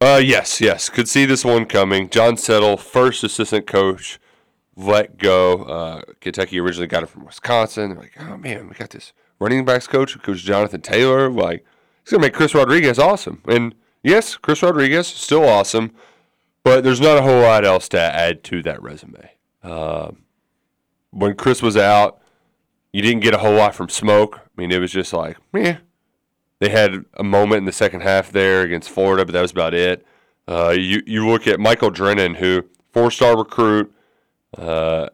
Uh, 0.00 0.20
yes, 0.24 0.60
yes, 0.60 0.88
could 0.88 1.08
see 1.08 1.24
this 1.24 1.44
one 1.44 1.64
coming. 1.64 2.08
John 2.08 2.36
Settle, 2.36 2.76
first 2.76 3.22
assistant 3.22 3.66
coach, 3.68 4.18
let 4.76 5.18
go. 5.18 5.62
Uh, 5.64 6.02
Kentucky 6.20 6.58
originally 6.60 6.86
got 6.86 7.02
it 7.02 7.08
from 7.08 7.24
Wisconsin. 7.24 7.90
They're 7.90 7.98
like, 7.98 8.12
oh 8.20 8.36
man, 8.36 8.68
we 8.68 8.74
got 8.74 8.90
this 8.90 9.12
running 9.38 9.64
backs 9.64 9.86
coach, 9.86 10.20
Coach 10.22 10.42
Jonathan 10.42 10.80
Taylor. 10.80 11.30
Like, 11.30 11.64
he's 12.02 12.10
gonna 12.10 12.22
make 12.22 12.34
Chris 12.34 12.54
Rodriguez 12.54 12.98
awesome. 12.98 13.42
And 13.46 13.74
yes, 14.02 14.36
Chris 14.36 14.62
Rodriguez 14.62 15.06
still 15.06 15.48
awesome, 15.48 15.92
but 16.64 16.84
there's 16.84 17.00
not 17.00 17.18
a 17.18 17.22
whole 17.22 17.42
lot 17.42 17.64
else 17.64 17.88
to 17.90 18.00
add 18.00 18.44
to 18.44 18.62
that 18.62 18.82
resume. 18.82 19.30
Uh, 19.62 20.12
when 21.10 21.34
Chris 21.34 21.62
was 21.62 21.76
out, 21.76 22.20
you 22.92 23.02
didn't 23.02 23.20
get 23.20 23.34
a 23.34 23.38
whole 23.38 23.54
lot 23.54 23.74
from 23.74 23.88
Smoke. 23.88 24.40
I 24.42 24.60
mean, 24.60 24.70
it 24.70 24.80
was 24.80 24.92
just 24.92 25.12
like, 25.12 25.36
meh. 25.52 25.78
They 26.58 26.68
had 26.68 27.04
a 27.14 27.24
moment 27.24 27.58
in 27.58 27.64
the 27.64 27.72
second 27.72 28.02
half 28.02 28.30
there 28.30 28.62
against 28.62 28.88
Florida, 28.88 29.24
but 29.24 29.32
that 29.32 29.42
was 29.42 29.50
about 29.50 29.74
it. 29.74 30.06
Uh, 30.46 30.70
you 30.70 31.02
you 31.06 31.28
look 31.28 31.46
at 31.46 31.58
Michael 31.58 31.90
Drennen, 31.90 32.36
who 32.36 32.64
four 32.92 33.10
star 33.10 33.36
recruit. 33.36 33.92
Uh, 34.56 35.08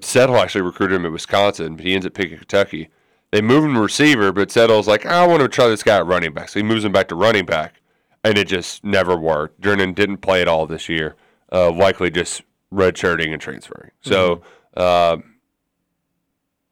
Settle 0.00 0.36
actually 0.36 0.62
recruited 0.62 0.96
him 0.96 1.06
at 1.06 1.12
Wisconsin, 1.12 1.76
but 1.76 1.86
he 1.86 1.94
ends 1.94 2.06
up 2.06 2.14
picking 2.14 2.38
Kentucky. 2.38 2.88
They 3.30 3.40
move 3.40 3.64
him 3.64 3.74
to 3.74 3.80
receiver, 3.80 4.32
but 4.32 4.50
Settle's 4.50 4.88
like, 4.88 5.06
I 5.06 5.26
want 5.26 5.40
to 5.42 5.48
try 5.48 5.68
this 5.68 5.82
guy 5.82 5.96
at 5.96 6.06
running 6.06 6.34
back. 6.34 6.48
So 6.48 6.58
he 6.58 6.64
moves 6.64 6.84
him 6.84 6.92
back 6.92 7.08
to 7.08 7.14
running 7.14 7.46
back, 7.46 7.80
and 8.24 8.36
it 8.36 8.48
just 8.48 8.84
never 8.84 9.16
worked. 9.16 9.60
Drennen 9.60 9.94
didn't 9.94 10.18
play 10.18 10.42
at 10.42 10.48
all 10.48 10.66
this 10.66 10.88
year, 10.88 11.16
uh, 11.50 11.70
likely 11.70 12.10
just 12.10 12.42
redshirting 12.72 13.32
and 13.32 13.40
transferring. 13.40 13.92
So 14.02 14.42
uh, 14.76 15.18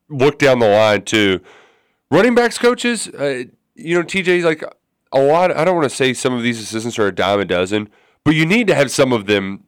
look 0.08 0.38
down 0.38 0.58
the 0.58 0.68
line 0.68 1.02
too. 1.02 1.40
Running 2.10 2.34
backs 2.34 2.58
coaches, 2.58 3.08
uh, 3.08 3.44
you 3.74 3.96
know, 3.96 4.02
TJ's 4.02 4.44
like 4.44 4.64
a 5.12 5.20
lot. 5.20 5.56
I 5.56 5.64
don't 5.64 5.76
want 5.76 5.88
to 5.88 5.96
say 5.96 6.12
some 6.12 6.34
of 6.34 6.42
these 6.42 6.60
assistants 6.60 6.98
are 6.98 7.06
a 7.06 7.14
dime 7.14 7.40
a 7.40 7.44
dozen, 7.44 7.88
but 8.24 8.34
you 8.34 8.44
need 8.44 8.66
to 8.66 8.74
have 8.74 8.90
some 8.90 9.12
of 9.12 9.26
them 9.26 9.64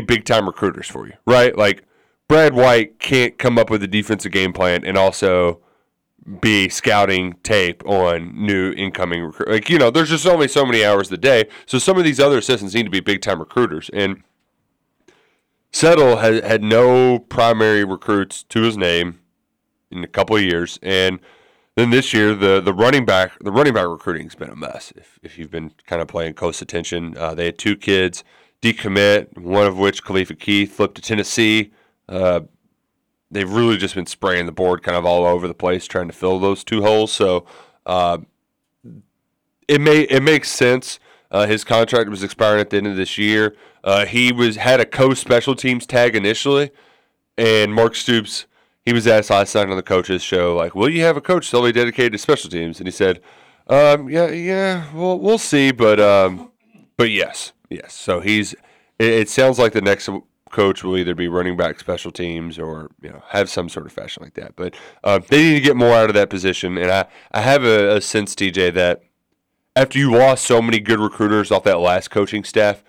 big 0.00 0.24
time 0.24 0.46
recruiters 0.46 0.88
for 0.88 1.06
you, 1.06 1.14
right? 1.26 1.56
Like 1.56 1.84
Brad 2.28 2.54
White 2.54 2.98
can't 2.98 3.38
come 3.38 3.58
up 3.58 3.70
with 3.70 3.82
a 3.82 3.88
defensive 3.88 4.32
game 4.32 4.52
plan 4.52 4.84
and 4.84 4.96
also 4.96 5.60
be 6.40 6.68
scouting 6.68 7.34
tape 7.42 7.84
on 7.86 8.32
new 8.34 8.72
incoming 8.72 9.22
recruit. 9.22 9.48
Like 9.48 9.70
you 9.70 9.78
know, 9.78 9.90
there's 9.90 10.10
just 10.10 10.26
only 10.26 10.48
so 10.48 10.64
many 10.64 10.84
hours 10.84 11.12
a 11.12 11.16
day. 11.16 11.48
So 11.66 11.78
some 11.78 11.98
of 11.98 12.04
these 12.04 12.18
other 12.18 12.38
assistants 12.38 12.74
need 12.74 12.84
to 12.84 12.90
be 12.90 13.00
big 13.00 13.20
time 13.20 13.38
recruiters. 13.38 13.90
And 13.92 14.22
Settle 15.72 16.16
had 16.16 16.44
had 16.44 16.62
no 16.62 17.18
primary 17.18 17.84
recruits 17.84 18.42
to 18.44 18.62
his 18.62 18.76
name 18.76 19.20
in 19.90 20.02
a 20.02 20.08
couple 20.08 20.36
of 20.36 20.42
years, 20.42 20.78
and 20.82 21.20
then 21.76 21.90
this 21.90 22.14
year 22.14 22.34
the 22.34 22.60
the 22.60 22.72
running 22.72 23.04
back 23.04 23.32
the 23.40 23.52
running 23.52 23.74
back 23.74 23.86
recruiting's 23.86 24.34
been 24.34 24.50
a 24.50 24.56
mess. 24.56 24.92
If 24.96 25.18
if 25.22 25.38
you've 25.38 25.50
been 25.50 25.72
kind 25.86 26.00
of 26.00 26.08
paying 26.08 26.34
close 26.34 26.62
attention, 26.62 27.16
uh, 27.18 27.34
they 27.34 27.46
had 27.46 27.58
two 27.58 27.76
kids 27.76 28.24
decommit, 28.64 29.36
one 29.36 29.66
of 29.66 29.76
which 29.76 30.02
Khalifa 30.02 30.34
Keith 30.34 30.72
flipped 30.72 30.94
to 30.94 31.02
Tennessee. 31.02 31.70
Uh, 32.08 32.40
they've 33.30 33.50
really 33.50 33.76
just 33.76 33.94
been 33.94 34.06
spraying 34.06 34.46
the 34.46 34.52
board 34.52 34.82
kind 34.82 34.96
of 34.96 35.04
all 35.04 35.26
over 35.26 35.46
the 35.46 35.54
place 35.54 35.86
trying 35.86 36.06
to 36.08 36.14
fill 36.14 36.38
those 36.38 36.64
two 36.64 36.82
holes. 36.82 37.12
So 37.12 37.44
uh, 37.84 38.18
it 39.68 39.80
may 39.80 40.02
it 40.02 40.22
makes 40.22 40.50
sense. 40.50 40.98
Uh, 41.30 41.46
his 41.46 41.64
contract 41.64 42.08
was 42.08 42.22
expiring 42.22 42.60
at 42.60 42.70
the 42.70 42.78
end 42.78 42.86
of 42.86 42.96
this 42.96 43.18
year. 43.18 43.54
Uh, 43.82 44.06
he 44.06 44.32
was 44.32 44.56
had 44.56 44.80
a 44.80 44.86
co 44.86 45.12
special 45.12 45.54
teams 45.54 45.86
tag 45.86 46.16
initially, 46.16 46.70
and 47.36 47.74
Mark 47.74 47.94
Stoops 47.94 48.46
he 48.86 48.92
was 48.92 49.06
asked 49.06 49.30
last 49.30 49.54
night 49.54 49.68
on 49.68 49.76
the 49.76 49.82
coaches 49.82 50.22
show 50.22 50.56
like, 50.56 50.74
"Will 50.74 50.88
you 50.88 51.02
have 51.02 51.16
a 51.16 51.20
coach 51.20 51.48
solely 51.48 51.72
dedicated 51.72 52.12
to 52.12 52.18
special 52.18 52.48
teams?" 52.48 52.78
And 52.78 52.86
he 52.86 52.92
said, 52.92 53.20
um, 53.66 54.08
"Yeah, 54.08 54.28
yeah, 54.28 54.84
we'll 54.94 55.18
we'll 55.18 55.38
see, 55.38 55.72
but 55.72 56.00
um, 56.00 56.50
but 56.96 57.10
yes, 57.10 57.52
yes." 57.74 57.94
So 57.94 58.20
he's 58.20 58.52
it, 58.98 59.08
it 59.08 59.28
sounds 59.28 59.58
like 59.58 59.72
the 59.72 59.80
next 59.80 60.08
coach 60.50 60.84
will 60.84 60.96
either 60.96 61.16
be 61.16 61.26
running 61.26 61.56
back 61.56 61.80
special 61.80 62.12
teams 62.12 62.58
or 62.58 62.90
you 63.02 63.10
know 63.10 63.22
have 63.28 63.50
some 63.50 63.68
sort 63.68 63.86
of 63.86 63.92
fashion 63.92 64.22
like 64.22 64.34
that. 64.34 64.54
But 64.56 64.74
uh, 65.02 65.18
they 65.28 65.42
need 65.42 65.54
to 65.54 65.60
get 65.60 65.76
more 65.76 65.92
out 65.92 66.08
of 66.08 66.14
that 66.14 66.30
position, 66.30 66.78
and 66.78 66.90
I 66.90 67.06
I 67.32 67.40
have 67.40 67.64
a, 67.64 67.96
a 67.96 68.00
sense, 68.00 68.34
TJ, 68.34 68.74
that 68.74 69.02
after 69.76 69.98
you 69.98 70.12
lost 70.12 70.44
so 70.44 70.62
many 70.62 70.80
good 70.80 71.00
recruiters 71.00 71.50
off 71.50 71.64
that 71.64 71.80
last 71.80 72.10
coaching 72.10 72.44
staff, 72.44 72.84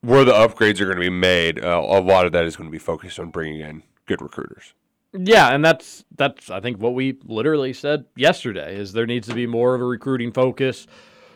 where 0.00 0.24
the 0.24 0.32
upgrades 0.32 0.80
are 0.80 0.84
going 0.84 0.96
to 0.96 1.00
be 1.02 1.10
made, 1.10 1.62
uh, 1.62 1.80
a 1.84 2.00
lot 2.00 2.26
of 2.26 2.32
that 2.32 2.44
is 2.44 2.56
going 2.56 2.68
to 2.68 2.72
be 2.72 2.78
focused 2.78 3.18
on 3.18 3.30
bringing 3.30 3.60
in 3.60 3.82
good 4.06 4.20
recruiters. 4.20 4.74
Yeah, 5.12 5.54
and 5.54 5.64
that's 5.64 6.04
that's 6.16 6.50
I 6.50 6.60
think 6.60 6.78
what 6.78 6.94
we 6.94 7.18
literally 7.24 7.72
said 7.72 8.04
yesterday 8.16 8.76
is 8.76 8.92
there 8.92 9.06
needs 9.06 9.28
to 9.28 9.34
be 9.34 9.46
more 9.46 9.74
of 9.74 9.80
a 9.80 9.84
recruiting 9.84 10.32
focus 10.32 10.86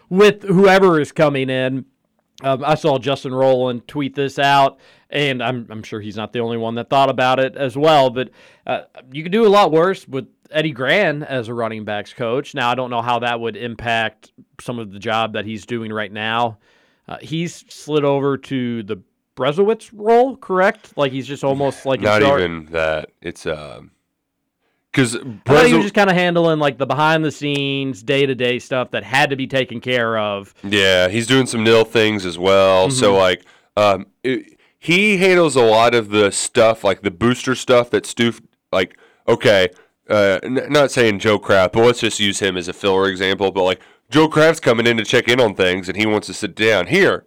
with 0.09 0.43
whoever 0.43 1.01
is 1.01 1.13
coming 1.13 1.49
in. 1.49 1.87
Um, 2.43 2.65
I 2.65 2.75
saw 2.75 2.99
Justin 2.99 3.35
Rowland 3.35 3.87
tweet 3.87 4.15
this 4.15 4.39
out, 4.39 4.79
and 5.11 5.43
I'm 5.43 5.67
I'm 5.71 5.83
sure 5.83 6.01
he's 6.01 6.17
not 6.17 6.33
the 6.33 6.41
only 6.41 6.57
one 6.57 6.75
that 6.77 6.91
thought 6.91 7.11
about 7.11 7.39
it 7.39 7.57
as 7.57 7.77
well. 7.77 8.11
But 8.11 8.31
uh, 8.67 8.83
you 9.13 9.23
could 9.23 9.33
do 9.33 9.47
a 9.47 9.49
lot 9.49 9.73
worse 9.73 10.07
with 10.09 10.29
Eddie 10.51 10.73
Gran 10.73 11.23
as 11.23 11.49
a 11.49 11.55
running 11.55 11.85
backs 11.85 12.13
coach. 12.13 12.55
Now 12.55 12.71
I 12.71 12.75
don't 12.75 12.91
know 12.91 13.03
how 13.03 13.19
that 13.21 13.41
would 13.41 13.57
impact 13.57 14.33
some 14.61 14.79
of 14.79 14.93
the 14.93 14.99
job 14.99 15.35
that 15.35 15.45
he's 15.45 15.67
doing 15.67 15.93
right 15.93 16.13
now. 16.13 16.59
Uh, 17.09 17.19
he's 17.21 17.65
slid 17.69 18.05
over 18.05 18.37
to 18.37 18.83
the 18.83 19.03
Berezowitz 19.37 19.91
role, 19.93 20.37
correct? 20.37 20.97
Like 20.97 21.13
he's 21.13 21.27
just 21.27 21.45
almost 21.45 21.87
like 21.87 22.01
Not 22.01 22.23
a 22.23 22.39
even 22.39 22.67
that. 22.67 23.11
It's 23.21 23.47
um, 23.47 23.91
because 24.93 25.15
thought 25.45 25.67
he 25.67 25.75
was 25.75 25.85
just 25.85 25.95
kind 25.95 26.11
of 26.11 26.17
handling 26.17 26.59
like 26.59 26.79
the 26.79 26.87
behind 26.87 27.25
the 27.25 27.31
scenes, 27.31 28.03
day 28.03 28.27
to 28.27 28.35
day 28.35 28.59
stuff 28.59 28.91
that 28.91 29.05
had 29.05 29.31
to 29.31 29.37
be 29.37 29.47
taken 29.47 29.81
care 29.81 30.19
of. 30.19 30.55
Yeah, 30.65 31.09
he's 31.09 31.27
doing 31.27 31.47
some 31.47 31.63
nil 31.65 31.85
things 31.85 32.27
as 32.27 32.39
well. 32.39 32.91
So 32.91 33.13
Mhm. 33.15 33.19
like, 33.19 33.45
um, 33.77 34.07
it, 34.25 34.59
he 34.79 35.19
handles 35.19 35.57
a 35.57 35.63
lot 35.63 35.95
of 35.95 36.09
the 36.11 36.31
stuff, 36.33 36.83
like 36.85 37.03
the 37.03 37.11
booster 37.11 37.55
stuff 37.55 37.91
that 37.91 38.07
Stu. 38.07 38.33
Like, 38.73 38.97
okay, 39.29 39.69
uh, 40.09 40.39
n- 40.43 40.67
not 40.71 40.91
saying 40.91 41.19
Joe 41.21 41.39
Craft, 41.39 41.75
but 41.75 41.85
let's 41.85 42.01
just 42.01 42.19
use 42.21 42.41
him 42.41 42.57
as 42.57 42.67
a 42.69 42.73
filler 42.73 43.09
example. 43.09 43.51
But 43.53 43.63
like, 43.65 43.81
Joe 44.11 44.29
Craft's 44.29 44.61
coming 44.61 44.87
in 44.87 44.97
to 44.97 45.05
check 45.05 45.29
in 45.29 45.41
on 45.41 45.55
things, 45.55 45.89
and 45.89 45.97
he 45.97 46.07
wants 46.07 46.27
to 46.29 46.35
sit 46.35 46.55
down 46.57 46.89
here. 46.89 47.25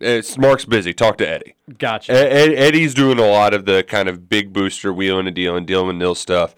It's 0.00 0.38
Mark's 0.38 0.64
busy. 0.64 0.92
Talk 0.94 1.18
to 1.18 1.28
Eddie. 1.28 1.54
Gotcha. 1.76 2.12
Ed, 2.12 2.32
Ed- 2.52 2.54
Eddie's 2.54 2.94
doing 2.94 3.18
a 3.18 3.26
lot 3.26 3.52
of 3.52 3.64
the 3.66 3.82
kind 3.82 4.08
of 4.08 4.28
big 4.28 4.52
booster 4.52 4.92
wheeling 4.92 5.26
and 5.26 5.34
dealing, 5.34 5.66
dealing 5.66 5.88
with 5.88 5.96
nil 5.96 6.14
stuff. 6.14 6.54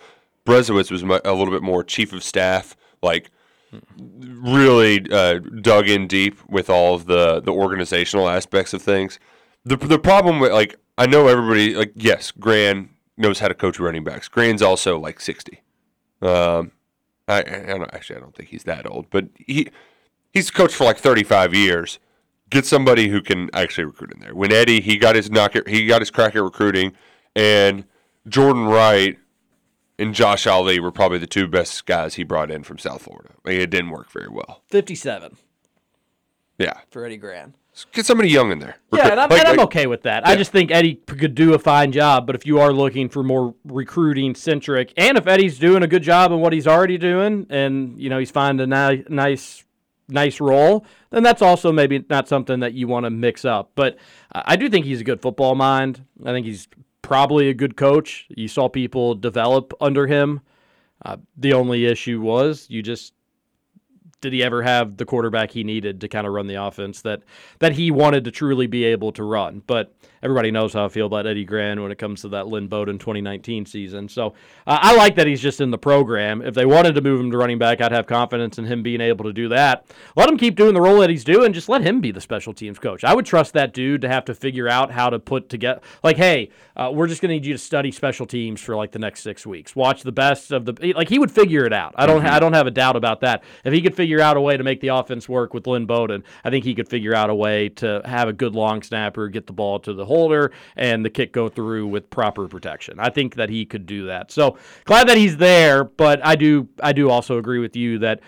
Berezowitz 0.50 0.90
was 0.90 1.02
a 1.02 1.32
little 1.32 1.50
bit 1.50 1.62
more 1.62 1.84
chief 1.84 2.12
of 2.12 2.22
staff, 2.24 2.76
like 3.02 3.30
really 4.08 5.06
uh, 5.10 5.38
dug 5.60 5.88
in 5.88 6.06
deep 6.06 6.36
with 6.48 6.68
all 6.68 6.94
of 6.94 7.06
the 7.06 7.40
the 7.40 7.52
organizational 7.52 8.28
aspects 8.28 8.72
of 8.74 8.82
things. 8.82 9.18
The 9.64 9.76
the 9.76 9.98
problem 9.98 10.40
with 10.40 10.52
like 10.52 10.76
I 10.98 11.06
know 11.06 11.28
everybody 11.28 11.74
like 11.74 11.92
yes, 11.94 12.30
Gran 12.32 12.90
knows 13.16 13.38
how 13.38 13.48
to 13.48 13.54
coach 13.54 13.78
running 13.78 14.04
backs. 14.04 14.28
Gran's 14.28 14.62
also 14.62 14.98
like 14.98 15.20
sixty. 15.20 15.62
Um, 16.22 16.72
I, 17.28 17.38
I 17.38 17.78
don't, 17.78 17.94
actually 17.94 18.16
I 18.16 18.20
don't 18.20 18.34
think 18.34 18.48
he's 18.48 18.64
that 18.64 18.86
old, 18.86 19.06
but 19.10 19.28
he 19.34 19.68
he's 20.32 20.50
coached 20.50 20.74
for 20.74 20.84
like 20.84 20.98
thirty 20.98 21.22
five 21.22 21.54
years. 21.54 21.98
Get 22.50 22.66
somebody 22.66 23.08
who 23.08 23.22
can 23.22 23.48
actually 23.54 23.84
recruit 23.84 24.12
in 24.12 24.20
there. 24.20 24.34
When 24.34 24.52
Eddie 24.52 24.80
he 24.80 24.96
got 24.96 25.14
his 25.14 25.30
knock 25.30 25.54
he 25.68 25.86
got 25.86 26.02
his 26.02 26.10
crack 26.10 26.34
at 26.34 26.42
recruiting, 26.42 26.92
and 27.36 27.84
Jordan 28.26 28.66
Wright 28.66 29.16
and 30.00 30.14
Josh 30.14 30.46
Ali 30.46 30.80
were 30.80 30.90
probably 30.90 31.18
the 31.18 31.26
two 31.26 31.46
best 31.46 31.86
guys 31.86 32.14
he 32.14 32.24
brought 32.24 32.50
in 32.50 32.62
from 32.64 32.78
South 32.78 33.02
Florida. 33.02 33.30
I 33.44 33.50
mean, 33.50 33.60
it 33.60 33.70
didn't 33.70 33.90
work 33.90 34.10
very 34.10 34.28
well. 34.28 34.62
Fifty-seven 34.68 35.36
Yeah, 36.58 36.74
for 36.90 37.04
Eddie 37.04 37.16
Gran. 37.16 37.54
get 37.92 38.04
somebody 38.04 38.28
young 38.28 38.50
in 38.52 38.58
there. 38.58 38.76
Yeah, 38.92 39.08
and 39.12 39.20
I'm, 39.20 39.30
Like- 39.30 39.38
and 39.40 39.48
I'm 39.48 39.56
like- 39.56 39.64
okay 39.66 39.86
with 39.86 40.02
that. 40.02 40.26
I 40.26 40.36
just 40.36 40.52
think 40.52 40.70
Eddie 40.70 40.96
could 40.96 41.34
do 41.34 41.54
a 41.54 41.58
fine 41.58 41.92
job. 41.92 42.26
But 42.26 42.34
if 42.36 42.44
you 42.46 42.58
are 42.60 42.72
looking 42.72 43.08
for 43.08 43.22
more 43.22 43.54
recruiting 43.64 44.34
centric, 44.34 44.92
and 44.96 45.16
if 45.16 45.26
Eddie's 45.26 45.58
doing 45.58 45.82
a 45.82 45.86
good 45.86 46.02
job 46.02 46.32
in 46.32 46.40
what 46.40 46.52
he's 46.52 46.66
already 46.66 46.98
doing, 46.98 47.46
and 47.48 47.98
you 47.98 48.10
know 48.10 48.18
he's 48.18 48.30
finding 48.30 48.70
a 48.72 48.92
ni- 48.92 49.04
nice, 49.08 49.64
nice 50.08 50.40
role, 50.40 50.84
then 51.10 51.22
that's 51.22 51.40
also 51.40 51.72
maybe 51.72 52.04
not 52.10 52.28
something 52.28 52.60
that 52.60 52.74
you 52.74 52.86
want 52.88 53.04
to 53.04 53.10
mix 53.10 53.44
up. 53.44 53.70
But 53.74 53.96
I 54.32 54.42
I 54.52 54.56
do 54.56 54.68
think 54.68 54.84
he's 54.84 55.00
a 55.00 55.04
good 55.04 55.22
football 55.22 55.54
mind. 55.54 56.04
I 56.26 56.32
think 56.32 56.44
he's 56.46 56.68
probably 57.02 57.48
a 57.48 57.54
good 57.54 57.76
coach. 57.76 58.26
You 58.28 58.48
saw 58.48 58.68
people 58.68 59.14
develop 59.14 59.72
under 59.80 60.06
him. 60.06 60.40
Uh, 61.04 61.16
the 61.36 61.54
only 61.54 61.86
issue 61.86 62.20
was 62.20 62.66
you 62.68 62.82
just 62.82 63.14
did 64.20 64.32
he 64.32 64.42
ever 64.42 64.62
have 64.62 64.98
the 64.98 65.06
quarterback 65.06 65.50
he 65.50 65.64
needed 65.64 66.00
to 66.02 66.08
kind 66.08 66.26
of 66.26 66.32
run 66.34 66.46
the 66.46 66.62
offense 66.62 67.00
that 67.02 67.22
that 67.58 67.72
he 67.72 67.90
wanted 67.90 68.24
to 68.24 68.30
truly 68.30 68.66
be 68.66 68.84
able 68.84 69.12
to 69.12 69.24
run? 69.24 69.62
But 69.66 69.94
everybody 70.22 70.50
knows 70.50 70.72
how 70.72 70.84
I 70.84 70.88
feel 70.88 71.06
about 71.06 71.26
Eddie 71.26 71.44
Gran 71.44 71.82
when 71.82 71.90
it 71.90 71.98
comes 71.98 72.22
to 72.22 72.28
that 72.28 72.46
Lynn 72.46 72.68
Bowden 72.68 72.98
2019 72.98 73.66
season. 73.66 74.08
So 74.08 74.34
uh, 74.66 74.78
I 74.82 74.96
like 74.96 75.16
that 75.16 75.26
he's 75.26 75.40
just 75.40 75.60
in 75.60 75.70
the 75.70 75.78
program. 75.78 76.42
If 76.42 76.54
they 76.54 76.66
wanted 76.66 76.94
to 76.94 77.00
move 77.00 77.20
him 77.20 77.30
to 77.30 77.38
running 77.38 77.58
back, 77.58 77.80
I'd 77.80 77.92
have 77.92 78.06
confidence 78.06 78.58
in 78.58 78.66
him 78.66 78.82
being 78.82 79.00
able 79.00 79.24
to 79.24 79.32
do 79.32 79.48
that. 79.48 79.86
Let 80.16 80.28
him 80.28 80.36
keep 80.36 80.56
doing 80.56 80.74
the 80.74 80.80
role 80.80 80.98
that 81.00 81.10
he's 81.10 81.24
doing. 81.24 81.52
Just 81.52 81.68
let 81.68 81.82
him 81.82 82.00
be 82.00 82.10
the 82.10 82.20
special 82.20 82.52
teams 82.52 82.78
coach. 82.78 83.04
I 83.04 83.14
would 83.14 83.26
trust 83.26 83.54
that 83.54 83.72
dude 83.72 84.02
to 84.02 84.08
have 84.08 84.24
to 84.26 84.34
figure 84.34 84.68
out 84.68 84.90
how 84.90 85.10
to 85.10 85.18
put 85.18 85.48
together. 85.48 85.80
Like, 86.02 86.16
hey, 86.16 86.50
uh, 86.76 86.90
we're 86.92 87.06
just 87.06 87.20
going 87.20 87.30
to 87.30 87.34
need 87.34 87.46
you 87.46 87.52
to 87.52 87.58
study 87.58 87.90
special 87.90 88.26
teams 88.26 88.60
for 88.60 88.76
like 88.76 88.92
the 88.92 88.98
next 88.98 89.22
six 89.22 89.46
weeks. 89.46 89.74
Watch 89.74 90.02
the 90.02 90.12
best 90.12 90.52
of 90.52 90.64
the 90.66 90.92
like. 90.94 91.08
He 91.08 91.18
would 91.18 91.30
figure 91.30 91.64
it 91.64 91.72
out. 91.72 91.94
I 91.96 92.06
don't. 92.06 92.24
I 92.24 92.38
don't 92.38 92.52
have 92.52 92.66
a 92.66 92.70
doubt 92.70 92.96
about 92.96 93.20
that. 93.20 93.42
If 93.64 93.72
he 93.72 93.80
could 93.80 93.94
figure 93.94 94.20
out 94.20 94.36
a 94.36 94.40
way 94.40 94.56
to 94.56 94.64
make 94.64 94.80
the 94.80 94.88
offense 94.88 95.28
work 95.28 95.54
with 95.54 95.66
Lynn 95.66 95.86
Bowden, 95.86 96.24
I 96.44 96.50
think 96.50 96.64
he 96.64 96.74
could 96.74 96.88
figure 96.88 97.14
out 97.14 97.30
a 97.30 97.34
way 97.34 97.68
to 97.70 98.02
have 98.04 98.28
a 98.28 98.32
good 98.32 98.54
long 98.54 98.82
snapper, 98.82 99.28
get 99.28 99.46
the 99.46 99.52
ball 99.52 99.78
to 99.80 99.92
the 99.92 100.04
holder, 100.10 100.52
and 100.76 101.04
the 101.04 101.10
kick 101.10 101.32
go 101.32 101.48
through 101.48 101.86
with 101.86 102.10
proper 102.10 102.48
protection. 102.48 102.98
I 102.98 103.10
think 103.10 103.36
that 103.36 103.48
he 103.48 103.64
could 103.64 103.86
do 103.86 104.06
that. 104.06 104.30
So 104.30 104.58
glad 104.84 105.08
that 105.08 105.16
he's 105.16 105.36
there, 105.36 105.84
but 105.84 106.20
I 106.26 106.34
do. 106.36 106.68
I 106.82 106.92
do 106.92 107.08
also 107.08 107.38
agree 107.38 107.60
with 107.60 107.76
you 107.76 107.98
that 108.00 108.20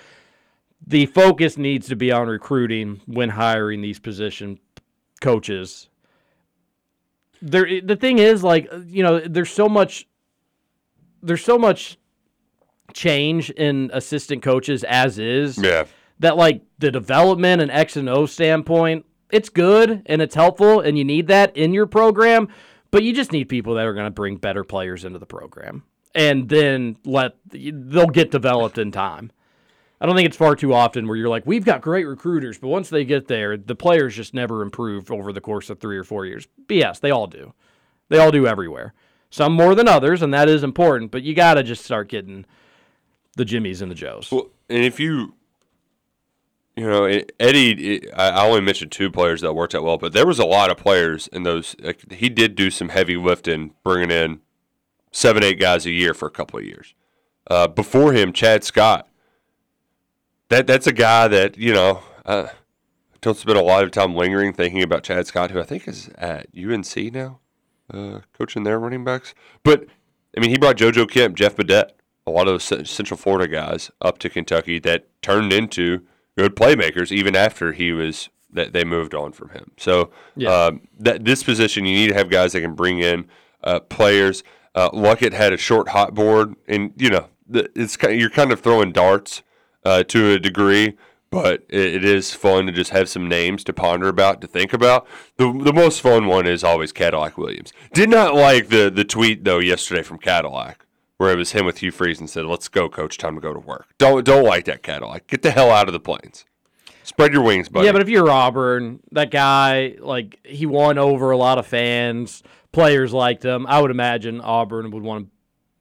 the 0.87 1.07
focus 1.07 1.59
needs 1.59 1.89
to 1.89 1.97
be 1.97 2.11
on 2.11 2.28
recruiting 2.28 3.01
when 3.07 3.30
hiring 3.30 3.83
these 3.83 3.99
position 3.99 4.59
coaches. 5.20 5.89
There, 7.41 7.80
the 7.80 7.97
thing 7.97 8.18
is, 8.18 8.45
like 8.45 8.68
you 8.87 9.03
know, 9.03 9.18
there's 9.20 9.51
so 9.51 9.68
much, 9.68 10.07
there's 11.22 11.45
so 11.45 11.59
much 11.59 11.99
change 12.95 13.51
in 13.51 13.91
assistant 13.93 14.43
coaches 14.43 14.85
as 14.85 15.18
is. 15.18 15.59
Yeah. 15.59 15.85
That 16.18 16.37
like 16.37 16.62
the 16.78 16.93
development 16.93 17.62
and 17.62 17.70
X 17.70 17.97
and 17.97 18.09
O 18.09 18.26
standpoint, 18.26 19.05
it's 19.33 19.49
good 19.49 20.03
and 20.07 20.22
it's 20.22 20.35
helpful, 20.35 20.80
and 20.80 20.97
you 20.97 21.05
need 21.05 21.26
that 21.28 21.57
in 21.57 21.74
your 21.74 21.87
program. 21.87 22.49
But 22.91 23.03
you 23.03 23.14
just 23.14 23.33
need 23.33 23.49
people 23.49 23.74
that 23.74 23.87
are 23.87 23.95
going 23.95 24.07
to 24.07 24.11
bring 24.11 24.37
better 24.37 24.64
players 24.64 25.05
into 25.05 25.18
the 25.18 25.26
program, 25.26 25.83
and 26.14 26.49
then 26.49 26.99
let 27.05 27.37
they'll 27.51 28.07
get 28.07 28.30
developed 28.30 28.76
in 28.78 28.93
time. 28.93 29.33
I 29.99 30.07
don't 30.07 30.16
think 30.16 30.26
it's 30.26 30.37
far 30.37 30.57
too 30.57 30.74
often 30.74 31.07
where 31.07 31.16
you're 31.16 31.28
like, 31.28 31.47
we've 31.47 31.64
got 31.64 31.80
great 31.80 32.05
recruiters, 32.05 32.59
but 32.59 32.68
once 32.68 32.91
they 32.91 33.05
get 33.05 33.28
there, 33.28 33.57
the 33.57 33.76
players 33.76 34.16
just 34.16 34.35
never 34.35 34.61
improve 34.61 35.12
over 35.12 35.33
the 35.33 35.41
course 35.41 35.70
of 35.70 35.78
three 35.78 35.97
or 35.97 36.03
four 36.03 36.26
years. 36.26 36.49
BS, 36.66 36.99
they 36.99 37.12
all 37.12 37.28
do. 37.28 37.55
They 38.09 38.18
all 38.18 38.33
do 38.33 38.47
everywhere. 38.47 38.95
Some 39.30 39.55
more 39.55 39.76
than 39.76 39.87
others, 39.87 40.20
and 40.20 40.35
that 40.35 40.49
is 40.49 40.64
important, 40.64 41.12
but 41.12 41.22
you 41.22 41.35
got 41.35 41.55
to 41.55 41.62
just 41.62 41.85
start 41.85 42.09
getting 42.09 42.45
the 43.37 43.45
Jimmies 43.45 43.80
and 43.80 43.91
the 43.91 43.95
Joes. 43.95 44.30
Well, 44.30 44.51
and 44.68 44.85
if 44.85 44.99
you, 44.99 45.35
you 46.77 46.89
know, 46.89 47.05
Eddie, 47.39 48.11
I 48.12 48.47
only 48.47 48.61
mentioned 48.61 48.93
two 48.93 49.11
players 49.11 49.43
that 49.43 49.53
worked 49.53 49.75
out 49.75 49.85
well, 49.85 49.99
but 49.99 50.12
there 50.12 50.27
was 50.27 50.39
a 50.39 50.47
lot 50.47 50.70
of 50.70 50.79
players 50.79 51.29
in 51.29 51.43
those. 51.43 51.77
He 52.11 52.29
did 52.29 52.55
do 52.55 52.70
some 52.70 52.89
heavy 52.89 53.16
lifting, 53.16 53.75
bringing 53.85 54.11
in 54.11 54.41
seven, 55.11 55.43
eight 55.43 55.61
guys 55.61 55.85
a 55.85 55.91
year 55.91 56.14
for 56.14 56.27
a 56.27 56.31
couple 56.31 56.59
of 56.59 56.64
years. 56.64 56.95
Uh, 57.49 57.68
before 57.68 58.12
him, 58.12 58.33
Chad 58.33 58.64
Scott. 58.64 59.09
That 60.49 60.66
that's 60.66 60.87
a 60.87 60.93
guy 60.93 61.29
that 61.29 61.57
you 61.59 61.73
know. 61.73 62.03
Uh, 62.25 62.49
don't 63.20 63.37
spend 63.37 63.57
a 63.57 63.62
lot 63.62 63.85
of 63.85 63.93
time 63.93 64.16
lingering 64.16 64.53
thinking 64.53 64.83
about 64.83 65.05
Chad 65.05 65.27
Scott, 65.27 65.53
who 65.53 65.61
I 65.61 65.62
think 65.62 65.87
is 65.87 66.11
at 66.18 66.49
UNC 66.57 66.97
now, 67.12 67.39
uh, 67.93 68.20
coaching 68.37 68.64
their 68.64 68.81
running 68.81 69.05
backs. 69.05 69.33
But 69.62 69.87
I 70.37 70.41
mean, 70.41 70.51
he 70.51 70.59
brought 70.59 70.77
JoJo 70.77 71.09
Kemp, 71.09 71.37
Jeff 71.37 71.57
Badet, 71.57 71.91
a 72.27 72.31
lot 72.31 72.49
of 72.49 72.55
those 72.55 72.91
Central 72.91 73.16
Florida 73.16 73.47
guys 73.47 73.91
up 74.01 74.18
to 74.18 74.29
Kentucky 74.29 74.79
that 74.81 75.07
turned 75.23 75.53
into 75.53 76.03
good 76.37 76.57
playmakers 76.57 77.12
even 77.12 77.37
after 77.37 77.72
he 77.72 77.93
was 77.93 78.28
that 78.55 78.72
they 78.74 78.85
moved 78.85 79.14
on 79.14 79.33
from 79.33 79.49
him. 79.51 79.70
So 79.78 80.11
Yeah. 80.37 80.51
um, 80.66 80.83
that 80.99 81.24
this 81.24 81.43
position, 81.43 81.87
you 81.87 81.95
need 81.95 82.09
to 82.09 82.14
have 82.14 82.28
guys 82.30 82.53
that 82.53 82.61
can 82.61 82.74
bring 82.74 82.99
in 82.99 83.26
uh, 83.64 83.80
players. 83.80 84.43
Uh, 84.74 84.91
Luckett 84.91 85.33
had 85.33 85.53
a 85.53 85.57
short 85.57 85.89
hot 85.91 86.14
board, 86.14 86.55
and 86.68 86.93
you 86.97 87.09
know 87.11 87.28
it's 87.51 87.97
kind 87.97 88.14
of, 88.14 88.20
you're 88.20 88.30
kind 88.30 88.53
of 88.53 88.61
throwing 88.61 88.93
darts 88.93 89.43
uh, 89.85 90.03
to 90.05 90.33
a 90.33 90.39
degree, 90.39 90.97
but 91.30 91.64
it, 91.68 91.97
it 91.97 92.05
is 92.05 92.35
fun 92.35 92.66
to 92.66 92.72
just 92.72 92.91
have 92.91 93.09
some 93.09 93.28
names 93.28 93.64
to 93.64 93.72
ponder 93.72 94.09
about, 94.09 94.41
to 94.41 94.47
think 94.47 94.72
about. 94.72 95.07
The 95.37 95.47
the 95.53 95.72
most 95.72 96.01
fun 96.01 96.26
one 96.26 96.47
is 96.47 96.62
always 96.64 96.93
Cadillac 96.93 97.37
Williams. 97.39 97.72
Did 97.95 98.11
not 98.11 98.35
like 98.35 98.68
the 98.68 98.91
the 98.95 99.05
tweet 99.05 99.45
though 99.45 99.59
yesterday 99.61 100.03
from 100.03 100.18
Cadillac 100.18 100.85
where 101.23 101.33
it 101.33 101.39
was 101.39 101.53
him 101.53 101.64
with 101.64 101.79
Hugh 101.79 101.93
Freeze 101.93 102.18
and 102.18 102.29
said, 102.29 102.47
"Let's 102.47 102.66
go, 102.66 102.89
coach. 102.89 103.16
Time 103.16 103.37
to 103.37 103.41
go 103.41 103.55
to 103.55 103.61
work." 103.61 103.95
Don't 103.99 104.25
don't 104.25 104.45
like 104.45 104.64
that 104.64 104.83
Cadillac. 104.83 105.29
Get 105.29 105.43
the 105.43 105.53
hell 105.53 105.70
out 105.70 105.89
of 105.89 105.93
the 105.93 106.01
plains. 106.01 106.45
Spread 107.05 107.33
your 107.33 107.43
wings, 107.43 107.68
buddy. 107.68 107.87
Yeah, 107.87 107.93
but 107.93 108.03
if 108.03 108.09
you're 108.09 108.29
Auburn, 108.29 109.01
that 109.12 109.31
guy, 109.31 109.97
like, 109.99 110.39
he 110.45 110.66
won 110.66 110.99
over 110.99 111.31
a 111.31 111.37
lot 111.37 111.59
of 111.59 111.66
fans. 111.66 112.43
Players 112.70 113.12
liked 113.12 113.45
him. 113.45 113.66
I 113.66 113.81
would 113.81 113.91
imagine 113.91 114.41
Auburn 114.41 114.91
would 114.93 115.03
want 115.03 115.27
to 115.27 115.31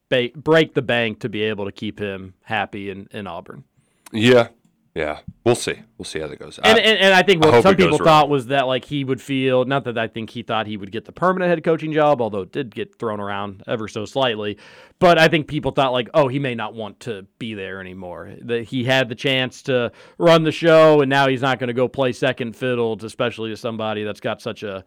ba- 0.10 0.39
break 0.39 0.74
the 0.74 0.82
bank 0.82 1.20
to 1.22 1.30
be 1.30 1.44
able 1.44 1.66
to 1.66 1.72
keep 1.72 2.00
him 2.00 2.34
happy 2.44 2.89
in, 2.89 3.08
in 3.12 3.28
Auburn. 3.28 3.64
Yeah, 4.12 4.48
Yeah, 4.94 5.20
we'll 5.46 5.56
see. 5.56 5.76
We'll 5.98 6.06
see 6.06 6.20
how 6.20 6.28
that 6.28 6.38
goes. 6.38 6.58
And, 6.58 6.78
I- 6.78 6.82
and, 6.82 7.00
and 7.00 7.14
I 7.14 7.24
think 7.24 7.42
what 7.42 7.54
hope 7.54 7.64
some 7.64 7.76
people 7.78 7.98
right. 7.98 8.06
thought 8.06 8.30
was 8.30 8.48
that 8.48 8.68
like 8.68 8.84
he 8.84 9.06
would 9.06 9.22
feel 9.22 9.64
not 9.64 9.86
that 9.86 9.98
I 9.98 10.08
think 10.08 10.30
he 10.30 10.44
thought 10.44 10.68
he 10.68 10.76
would 10.76 10.92
get 10.92 11.06
the 11.06 11.14
permanent 11.14 11.50
head 11.50 11.64
coaching 11.64 11.94
job, 11.94 12.22
although 12.22 12.42
it 12.42 12.52
did 12.52 12.76
get 12.76 12.96
thrown 13.00 13.22
around 13.22 13.64
ever 13.68 13.88
so 13.88 14.04
slightly. 14.04 14.58
But 15.00 15.18
I 15.18 15.30
think 15.30 15.48
people 15.48 15.72
thought 15.72 15.94
like, 15.94 16.10
oh, 16.14 16.28
he 16.28 16.39
may 16.39 16.56
not 16.56 16.74
want 16.74 17.00
to 17.02 17.26
be 17.39 17.54
there 17.54 17.80
anymore. 17.80 18.34
That 18.42 18.66
he 18.66 18.84
had 18.84 19.08
the 19.08 19.16
chance 19.16 19.62
to 19.64 19.94
run 20.18 20.44
the 20.44 20.52
show, 20.52 21.00
and 21.02 21.10
now 21.10 21.28
he's 21.28 21.42
not 21.42 21.58
going 21.58 21.70
to 21.70 21.74
go 21.74 21.88
play 21.88 22.12
second 22.12 22.56
fiddle, 22.56 23.00
especially 23.02 23.50
to 23.52 23.58
somebody 23.58 24.04
that's 24.04 24.20
got 24.20 24.42
such 24.42 24.64
a 24.64 24.84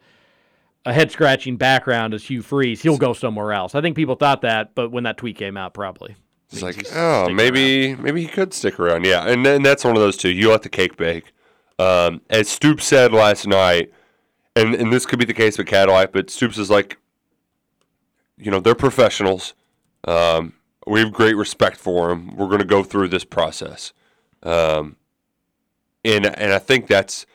a 0.85 0.93
head 0.93 1.11
scratching 1.11 1.57
background 1.57 2.13
as 2.13 2.23
Hugh 2.23 2.43
Freeze. 2.43 2.79
He'll 2.79 2.99
go 2.99 3.13
somewhere 3.13 3.53
else. 3.53 3.73
I 3.73 3.81
think 3.81 3.95
people 3.95 4.13
thought 4.13 4.41
that, 4.41 4.75
but 4.75 4.91
when 4.91 5.05
that 5.05 5.17
tweet 5.17 5.35
came 5.35 5.57
out, 5.57 5.73
probably. 5.73 6.15
It's 6.51 6.61
like, 6.61 6.85
oh, 6.93 7.29
maybe 7.29 7.95
maybe 7.95 8.21
he 8.21 8.27
could 8.27 8.53
stick 8.53 8.79
around. 8.79 9.05
Yeah, 9.05 9.27
and 9.27 9.45
then 9.45 9.63
that's 9.63 9.83
one 9.83 9.95
of 9.95 10.01
those 10.01 10.17
two. 10.17 10.29
You 10.29 10.51
let 10.51 10.61
the 10.61 10.69
cake 10.69 10.95
bake. 10.95 11.33
Um, 11.77 12.21
as 12.29 12.47
Stoops 12.47 12.85
said 12.85 13.11
last 13.11 13.47
night, 13.47 13.91
and 14.55 14.73
and 14.75 14.93
this 14.93 15.05
could 15.05 15.19
be 15.19 15.25
the 15.25 15.33
case 15.33 15.57
with 15.57 15.67
Cadillac, 15.67 16.11
but 16.11 16.29
Stoops 16.29 16.57
is 16.57 16.69
like, 16.69 16.97
you 18.37 18.51
know, 18.51 18.59
they're 18.59 18.75
professionals. 18.75 19.53
Um, 20.05 20.53
we 20.87 20.99
have 20.99 21.11
great 21.11 21.35
respect 21.35 21.77
for 21.77 22.09
them. 22.09 22.35
We're 22.35 22.47
going 22.47 22.59
to 22.59 22.65
go 22.65 22.83
through 22.83 23.07
this 23.09 23.25
process, 23.25 23.91
um, 24.43 24.97
and 26.05 26.25
and 26.25 26.53
I 26.53 26.59
think 26.59 26.87
that's 26.87 27.25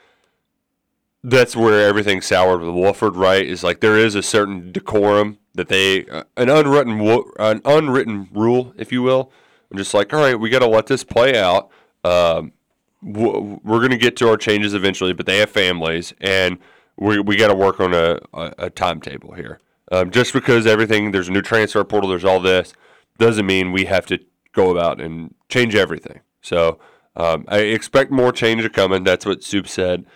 that's 1.22 1.54
where 1.54 1.86
everything 1.86 2.22
soured 2.22 2.62
with 2.62 2.74
Wolford, 2.74 3.16
right? 3.16 3.44
Is 3.44 3.62
like 3.64 3.80
there 3.80 3.98
is 3.98 4.14
a 4.14 4.22
certain 4.22 4.72
decorum 4.72 5.39
that 5.54 5.68
they 5.68 6.06
uh, 6.06 6.24
an 6.36 6.48
unwritten 6.48 7.00
an 7.38 7.60
unwritten 7.64 8.28
rule, 8.32 8.72
if 8.76 8.92
you 8.92 9.02
will. 9.02 9.32
I'm 9.70 9.78
just 9.78 9.94
like, 9.94 10.12
all 10.12 10.20
right, 10.20 10.38
we 10.38 10.50
got 10.50 10.60
to 10.60 10.66
let 10.66 10.86
this 10.86 11.04
play 11.04 11.38
out. 11.38 11.70
Um, 12.04 12.52
we're 13.02 13.78
going 13.78 13.90
to 13.90 13.96
get 13.96 14.16
to 14.18 14.28
our 14.28 14.36
changes 14.36 14.74
eventually, 14.74 15.12
but 15.12 15.26
they 15.26 15.38
have 15.38 15.50
families, 15.50 16.12
and 16.20 16.58
we 16.96 17.20
we 17.20 17.36
got 17.36 17.48
to 17.48 17.54
work 17.54 17.80
on 17.80 17.94
a, 17.94 18.18
a, 18.34 18.54
a 18.58 18.70
timetable 18.70 19.32
here. 19.34 19.60
Um, 19.92 20.10
just 20.10 20.32
because 20.32 20.66
everything 20.66 21.10
there's 21.10 21.28
a 21.28 21.32
new 21.32 21.42
transfer 21.42 21.82
portal, 21.82 22.10
there's 22.10 22.24
all 22.24 22.40
this, 22.40 22.72
doesn't 23.18 23.46
mean 23.46 23.72
we 23.72 23.86
have 23.86 24.06
to 24.06 24.18
go 24.52 24.70
about 24.70 25.00
and 25.00 25.34
change 25.48 25.74
everything. 25.74 26.20
So 26.42 26.78
um, 27.16 27.44
I 27.48 27.58
expect 27.58 28.10
more 28.10 28.32
change 28.32 28.62
to 28.62 28.70
coming. 28.70 29.02
That's 29.02 29.26
what 29.26 29.42
Soup 29.42 29.66
said 29.66 30.06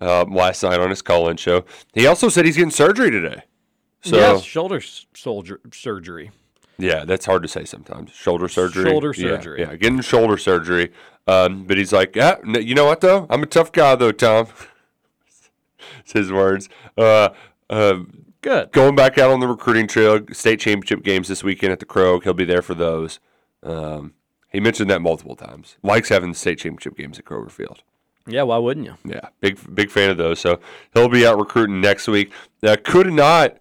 um, 0.00 0.32
last 0.32 0.62
night 0.62 0.80
on 0.80 0.90
his 0.90 1.02
call-in 1.02 1.36
show. 1.36 1.64
He 1.92 2.06
also 2.06 2.28
said 2.28 2.44
he's 2.44 2.56
getting 2.56 2.70
surgery 2.70 3.10
today. 3.10 3.42
So 4.04 4.16
yes, 4.16 4.42
shoulder 4.42 4.80
soldier 5.14 5.60
surgery. 5.72 6.30
yeah, 6.78 7.04
that's 7.04 7.24
hard 7.26 7.42
to 7.42 7.48
say 7.48 7.64
sometimes. 7.64 8.10
Shoulder 8.12 8.48
surgery. 8.48 8.84
Shoulder 8.90 9.14
Yeah, 9.16 9.28
surgery. 9.28 9.60
Yeah, 9.60 9.76
getting 9.76 10.00
shoulder 10.02 10.36
surgery. 10.36 10.92
Um, 11.26 11.64
but 11.64 11.78
he's 11.78 11.92
like, 11.92 12.14
yeah, 12.14 12.36
you 12.44 12.74
know 12.74 12.84
what 12.84 13.00
though? 13.00 13.26
I'm 13.30 13.42
a 13.42 13.46
tough 13.46 13.72
guy 13.72 13.94
though, 13.94 14.12
Tom. 14.12 14.48
it's 16.00 16.12
his 16.12 16.30
words. 16.30 16.68
Uh, 16.98 17.30
uh, 17.70 18.00
Good. 18.42 18.72
Going 18.72 18.94
back 18.94 19.16
out 19.16 19.30
on 19.30 19.40
the 19.40 19.48
recruiting 19.48 19.86
trail, 19.86 20.20
state 20.32 20.60
championship 20.60 21.02
games 21.02 21.28
this 21.28 21.42
weekend 21.42 21.72
at 21.72 21.78
the 21.80 21.86
Crow. 21.86 22.20
He'll 22.20 22.34
be 22.34 22.44
there 22.44 22.60
for 22.60 22.74
those. 22.74 23.18
Um, 23.62 24.12
he 24.52 24.60
mentioned 24.60 24.90
that 24.90 25.00
multiple 25.00 25.34
times. 25.34 25.78
Likes 25.82 26.10
having 26.10 26.28
the 26.32 26.36
state 26.36 26.58
championship 26.58 26.94
games 26.94 27.18
at 27.18 27.24
Kroger 27.24 27.50
Field. 27.50 27.82
Yeah, 28.26 28.42
why 28.42 28.58
wouldn't 28.58 28.84
you? 28.84 28.96
Yeah, 29.02 29.28
big 29.40 29.58
big 29.74 29.90
fan 29.90 30.10
of 30.10 30.18
those. 30.18 30.40
So 30.40 30.60
he'll 30.92 31.08
be 31.08 31.26
out 31.26 31.38
recruiting 31.38 31.80
next 31.80 32.06
week. 32.06 32.32
Uh, 32.62 32.76
could 32.84 33.10
not. 33.14 33.56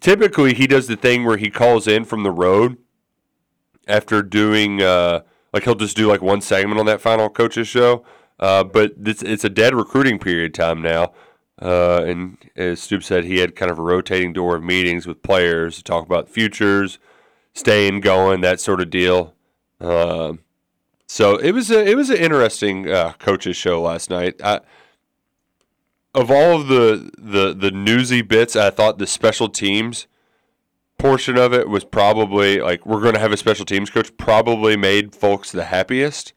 Typically, 0.00 0.54
he 0.54 0.66
does 0.66 0.86
the 0.86 0.96
thing 0.96 1.24
where 1.24 1.36
he 1.36 1.50
calls 1.50 1.86
in 1.86 2.04
from 2.04 2.22
the 2.22 2.30
road 2.30 2.78
after 3.86 4.22
doing 4.22 4.80
uh, 4.80 5.20
like 5.52 5.64
he'll 5.64 5.74
just 5.74 5.96
do 5.96 6.06
like 6.06 6.22
one 6.22 6.40
segment 6.40 6.80
on 6.80 6.86
that 6.86 7.00
final 7.00 7.28
coaches 7.28 7.68
show. 7.68 8.04
Uh, 8.40 8.64
but 8.64 8.94
it's 9.04 9.22
it's 9.22 9.44
a 9.44 9.50
dead 9.50 9.74
recruiting 9.74 10.18
period 10.18 10.54
time 10.54 10.82
now. 10.82 11.12
Uh, 11.60 12.02
and 12.04 12.38
as 12.56 12.80
Stoop 12.80 13.04
said, 13.04 13.24
he 13.24 13.38
had 13.38 13.54
kind 13.54 13.70
of 13.70 13.78
a 13.78 13.82
rotating 13.82 14.32
door 14.32 14.56
of 14.56 14.64
meetings 14.64 15.06
with 15.06 15.22
players 15.22 15.76
to 15.76 15.84
talk 15.84 16.04
about 16.04 16.28
futures, 16.28 16.98
staying 17.54 18.00
going, 18.00 18.40
that 18.40 18.58
sort 18.58 18.80
of 18.80 18.90
deal. 18.90 19.34
Um, 19.80 20.40
so 21.06 21.36
it 21.36 21.52
was 21.52 21.70
a 21.70 21.84
it 21.86 21.96
was 21.96 22.10
an 22.10 22.16
interesting 22.16 22.90
uh, 22.90 23.12
coaches 23.18 23.56
show 23.56 23.80
last 23.82 24.10
night. 24.10 24.40
I, 24.42 24.60
of 26.14 26.30
all 26.30 26.60
of 26.60 26.68
the, 26.68 27.10
the 27.18 27.54
the 27.54 27.70
newsy 27.70 28.22
bits, 28.22 28.56
I 28.56 28.70
thought 28.70 28.98
the 28.98 29.06
special 29.06 29.48
teams 29.48 30.06
portion 30.98 31.36
of 31.36 31.52
it 31.52 31.68
was 31.68 31.84
probably 31.84 32.60
like 32.60 32.86
we're 32.86 33.00
going 33.00 33.14
to 33.14 33.20
have 33.20 33.32
a 33.32 33.36
special 33.36 33.64
teams 33.64 33.90
coach. 33.90 34.16
Probably 34.16 34.76
made 34.76 35.14
folks 35.14 35.50
the 35.50 35.64
happiest. 35.64 36.32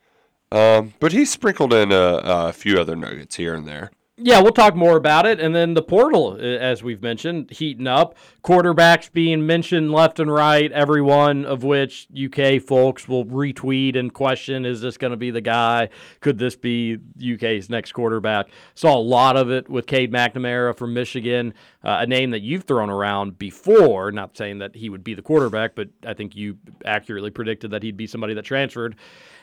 Um, 0.52 0.94
but 1.00 1.12
he 1.12 1.26
sprinkled 1.26 1.74
in 1.74 1.92
a, 1.92 2.22
a 2.24 2.54
few 2.54 2.80
other 2.80 2.96
nuggets 2.96 3.36
here 3.36 3.54
and 3.54 3.68
there. 3.68 3.92
Yeah, 4.18 4.40
we'll 4.40 4.54
talk 4.54 4.78
more 4.78 4.96
about 4.96 5.26
it. 5.26 5.42
And 5.42 5.54
then 5.54 5.74
the 5.74 5.82
portal, 5.82 6.38
uh, 6.40 6.44
as 6.44 6.82
we've 6.82 7.02
mentioned, 7.02 7.52
heating 7.52 7.86
up. 7.86 8.16
Quarterbacks 8.46 9.12
being 9.12 9.46
mentioned 9.46 9.92
left 9.92 10.22
and 10.22 10.32
right, 10.32 10.72
every 10.72 11.02
one 11.02 11.44
of 11.44 11.64
which 11.66 12.08
UK 12.16 12.62
folks 12.62 13.10
will 13.10 13.26
retweet 13.26 13.98
and 13.98 14.14
question 14.14 14.66
is 14.66 14.80
this 14.80 14.98
going 14.98 15.12
to 15.12 15.18
be 15.18 15.32
the 15.32 15.42
guy? 15.42 15.90
Could 16.22 16.38
this 16.38 16.56
be 16.56 16.98
UK's 17.22 17.70
next 17.70 17.92
quarterback? 17.92 18.48
Saw 18.74 18.96
a 18.96 19.04
lot 19.04 19.36
of 19.36 19.52
it 19.52 19.68
with 19.68 19.86
Cade 19.86 20.14
McNamara 20.14 20.78
from 20.78 20.94
Michigan, 20.94 21.54
uh, 21.84 21.98
a 22.00 22.08
name 22.08 22.32
that 22.32 22.42
you've 22.42 22.64
thrown 22.64 22.90
around 22.90 23.38
before. 23.38 24.14
Not 24.14 24.38
saying 24.38 24.60
that 24.60 24.78
he 24.78 24.90
would 24.90 25.04
be 25.04 25.14
the 25.14 25.22
quarterback, 25.22 25.76
but 25.76 25.90
I 26.06 26.14
think 26.14 26.38
you 26.38 26.58
accurately 26.86 27.32
predicted 27.32 27.72
that 27.72 27.84
he'd 27.84 27.98
be 27.98 28.08
somebody 28.08 28.34
that 28.36 28.46
transferred. 28.46 28.96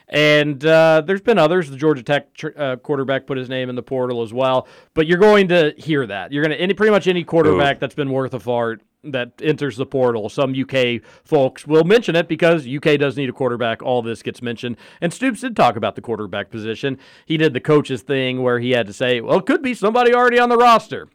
And 0.09 0.65
uh, 0.65 1.03
there's 1.07 1.21
been 1.21 1.39
others. 1.39 1.71
The 1.71 1.77
Georgia 1.77 2.03
Tech 2.03 2.35
tr- 2.35 2.49
uh, 2.57 2.77
quarterback 2.77 3.27
put 3.27 3.39
his 3.39 3.49
name 3.49 3.71
in 3.71 3.77
the 3.77 3.83
portal 3.83 4.23
as 4.23 4.33
well. 4.33 4.69
But 4.95 5.07
you're 5.07 5.19
going 5.19 5.49
to 5.49 5.75
hear 5.79 6.07
that. 6.07 6.33
You're 6.33 6.45
going 6.45 6.57
to 6.57 6.61
any 6.61 6.75
pretty 6.75 6.91
much 6.91 7.07
any 7.07 7.25
quarterback 7.25 7.81
that's 7.81 7.95
been 7.95 8.11
worth 8.11 8.35
a 8.35 8.41
fart 8.41 8.83
that 9.05 9.33
enters 9.43 9.77
the 9.77 9.87
portal. 9.87 10.29
Some 10.29 10.55
UK 10.55 11.03
folks 11.25 11.67
will 11.67 11.85
mention 11.85 12.15
it 12.15 12.29
because 12.29 12.67
UK 12.69 12.99
does 12.99 13.17
need 13.17 13.29
a 13.29 13.33
quarterback. 13.33 13.83
All 13.83 14.03
this 14.03 14.23
gets 14.23 14.43
mentioned. 14.43 14.77
And 15.01 15.13
Stoops 15.13 15.41
did 15.41 15.57
talk 15.57 15.77
about 15.77 15.97
the 15.97 16.03
quarterback 16.03 16.51
position. 16.51 16.99
He 17.27 17.37
did 17.37 17.53
the 17.53 17.61
coaches 17.61 18.03
thing 18.03 18.43
where 18.43 18.61
he 18.61 18.71
had 18.71 18.87
to 18.87 18.93
say, 18.93 19.21
"Well, 19.21 19.39
it 19.39 19.47
could 19.47 19.63
be 19.63 19.75
somebody 19.75 20.15
already 20.15 20.39
on 20.39 20.49
the 20.49 20.57
roster." 20.57 21.09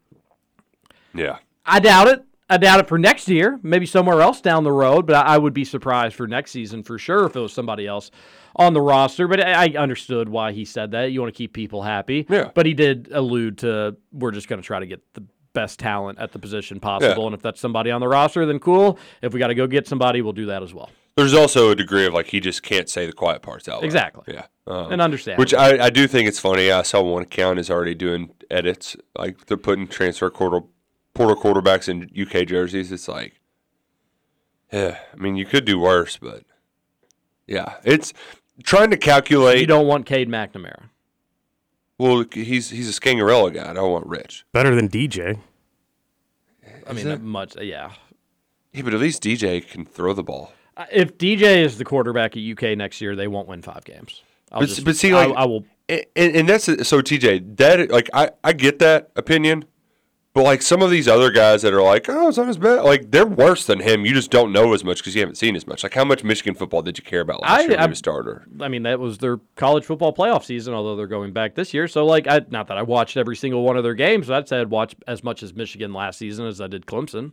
Yeah. 1.14 1.38
I 1.66 1.80
doubt 1.80 2.08
it. 2.08 2.27
I 2.50 2.58
doubt 2.58 2.80
it 2.80 2.88
for 2.88 2.98
next 2.98 3.28
year, 3.28 3.60
maybe 3.62 3.86
somewhere 3.86 4.22
else 4.22 4.40
down 4.40 4.64
the 4.64 4.72
road, 4.72 5.06
but 5.06 5.16
I, 5.16 5.36
I 5.36 5.38
would 5.38 5.54
be 5.54 5.66
surprised 5.66 6.16
for 6.16 6.28
next 6.28 6.52
season 6.52 6.82
for 6.82 6.98
sure 6.98 7.26
if 7.26 7.36
it 7.36 7.40
was 7.40 7.52
somebody 7.52 7.86
else 7.86 8.10
on 8.56 8.74
the 8.74 8.82
roster. 8.82 9.28
But 9.28 9.42
I, 9.42 9.66
I 9.66 9.78
understood 9.78 10.30
why 10.30 10.54
he 10.54 10.64
said 10.64 10.92
that. 10.92 11.12
You 11.12 11.20
want 11.22 11.34
to 11.34 11.38
keep 11.38 11.54
people 11.54 11.82
happy. 11.82 12.26
Yeah. 12.30 12.52
But 12.54 12.66
he 12.66 12.74
did 12.74 13.10
allude 13.12 13.58
to 13.60 13.98
we're 14.14 14.32
just 14.32 14.48
going 14.48 14.62
to 14.62 14.66
try 14.66 14.80
to 14.80 14.86
get 14.86 15.02
the 15.14 15.24
best 15.54 15.80
talent 15.80 16.20
at 16.20 16.32
the 16.32 16.40
position 16.40 16.80
possible. 16.80 17.26
And 17.26 17.34
if 17.36 17.42
that's 17.42 17.60
somebody 17.60 17.92
on 17.92 18.00
the 18.00 18.08
roster, 18.08 18.46
then 18.46 18.60
cool. 18.60 18.98
If 19.22 19.34
we 19.34 19.40
got 19.40 19.48
to 19.48 19.56
go 19.56 19.68
get 19.68 19.88
somebody, 19.88 20.22
we'll 20.22 20.34
do 20.34 20.46
that 20.46 20.64
as 20.64 20.74
well. 20.74 20.90
There's 21.18 21.34
also 21.34 21.72
a 21.72 21.76
degree 21.76 22.06
of 22.06 22.14
like 22.14 22.28
he 22.28 22.40
just 22.40 22.62
can't 22.62 22.88
say 22.88 23.08
the 23.08 23.12
quiet 23.12 23.42
parts 23.42 23.68
out 23.68 23.78
loud. 23.78 23.84
Exactly. 23.86 24.36
Yeah. 24.36 24.46
Um, 24.68 24.92
And 24.92 25.02
understand. 25.02 25.40
Which 25.40 25.54
I, 25.54 25.86
I 25.86 25.90
do 25.90 26.08
think 26.08 26.28
it's 26.30 26.40
funny. 26.40 26.72
I 26.72 26.84
saw 26.84 27.02
one 27.02 27.24
account 27.24 27.58
is 27.58 27.72
already 27.72 27.96
doing 27.96 28.30
edits. 28.52 28.96
Like 29.18 29.48
they're 29.48 29.58
putting 29.58 29.88
transfer 29.88 30.30
portal, 30.30 30.70
portal 31.18 31.36
quarterbacks 31.36 31.90
in 31.90 32.10
UK 32.20 32.48
jerseys. 32.48 32.92
It's 32.92 33.08
like, 33.08 33.40
yeah, 34.72 35.00
I 35.14 35.16
mean, 35.18 35.36
you 35.36 35.46
could 35.46 35.66
do 35.66 35.80
worse, 35.80 36.18
but 36.18 36.44
yeah, 37.48 37.76
it's 37.84 38.14
trying 38.64 38.92
to 38.92 38.98
calculate. 38.98 39.60
You 39.60 39.68
don't 39.68 39.88
want 39.88 40.06
Cade 40.06 40.30
McNamara. 40.30 40.90
well, 41.98 42.24
he's 42.32 42.70
he's 42.70 42.90
a 42.96 43.00
Scangarello 43.02 43.54
guy. 43.54 43.70
I 43.70 43.74
don't 43.74 43.92
want 43.92 44.06
Rich. 44.08 44.46
Better 44.54 44.76
than 44.76 44.88
DJ. 44.90 45.40
I 46.88 46.94
mean, 46.94 47.06
that 47.08 47.22
much, 47.22 47.56
yeah. 47.60 47.92
Yeah, 48.72 48.84
but 48.84 48.94
at 48.94 49.00
least 49.00 49.22
DJ 49.24 49.66
can 49.68 49.84
throw 49.86 50.14
the 50.14 50.24
ball. 50.24 50.54
Uh, 50.78 50.86
If 50.92 51.18
DJ 51.18 51.58
is 51.66 51.78
the 51.78 51.84
quarterback 51.86 52.38
at 52.38 52.44
UK 52.44 52.78
next 52.78 53.02
year, 53.02 53.16
they 53.16 53.28
won't 53.28 53.48
win 53.48 53.62
five 53.62 53.84
games. 53.84 54.22
I'll 54.52 54.62
But, 54.62 54.70
just- 54.70 54.86
but 54.86 54.96
see, 54.96 55.12
I- 55.12 55.26
I, 55.26 55.46
will. 55.46 55.66
and, 55.90 56.06
and 56.16 56.48
that's 56.50 56.66
so 56.66 57.02
TJ. 57.02 57.58
That 57.58 57.90
like 57.92 58.10
I 58.14 58.30
I 58.44 58.54
get 58.54 58.80
that 58.80 59.12
opinion, 59.18 59.66
but 60.38 60.44
like 60.44 60.62
some 60.62 60.84
of 60.84 60.92
these 60.92 61.08
other 61.08 61.32
guys 61.32 61.64
that 61.64 61.74
are 61.74 61.82
like, 61.82 62.08
oh, 62.10 62.28
it's 62.28 62.38
not 62.38 62.48
as 62.48 62.60
bad. 62.60 62.84
Like 62.84 63.10
they're 63.10 63.26
worse 63.26 63.66
than 63.66 63.80
him. 63.80 64.06
You 64.06 64.14
just 64.14 64.30
don't 64.30 64.52
know 64.52 64.72
as 64.76 64.84
much 64.84 65.00
because 65.00 65.16
you 65.16 65.22
haven't 65.22 65.34
seen 65.34 65.56
as 65.56 65.66
much. 65.66 65.82
Like 65.82 65.96
how 65.96 66.06
much 66.06 66.24
Michigan 66.24 66.54
football 66.54 66.84
did 66.84 66.96
you 66.96 67.04
care 67.04 67.22
about 67.22 67.42
last 67.42 67.58
I- 67.58 67.62
year 67.62 67.70
when 67.72 67.80
I- 67.80 67.82
he 67.86 67.90
was 67.90 67.98
starter? 67.98 68.46
I 68.62 68.68
mean, 68.68 68.84
that 68.84 69.00
was 69.00 69.18
their 69.18 69.40
college 69.56 69.84
football 69.84 70.14
playoff 70.14 70.44
season, 70.44 70.76
although 70.76 70.96
they're 70.96 71.08
going 71.08 71.34
back 71.34 71.56
this 71.56 71.74
year. 71.74 71.88
So, 71.88 72.06
like, 72.06 72.28
I, 72.28 72.42
not 72.52 72.68
that 72.68 72.78
I 72.78 72.84
watched 72.84 73.18
every 73.18 73.36
single 73.36 73.64
one 73.64 73.78
of 73.78 73.84
their 73.84 73.96
games, 73.96 74.28
but 74.28 74.36
I'd 74.36 74.48
say 74.48 74.62
I'd 74.62 74.70
watch 74.70 74.94
as 75.08 75.24
much 75.24 75.42
as 75.42 75.56
Michigan 75.56 75.92
last 75.92 76.20
season 76.20 76.46
as 76.46 76.62
I 76.62 76.68
did 76.68 76.86
Clemson. 76.86 77.32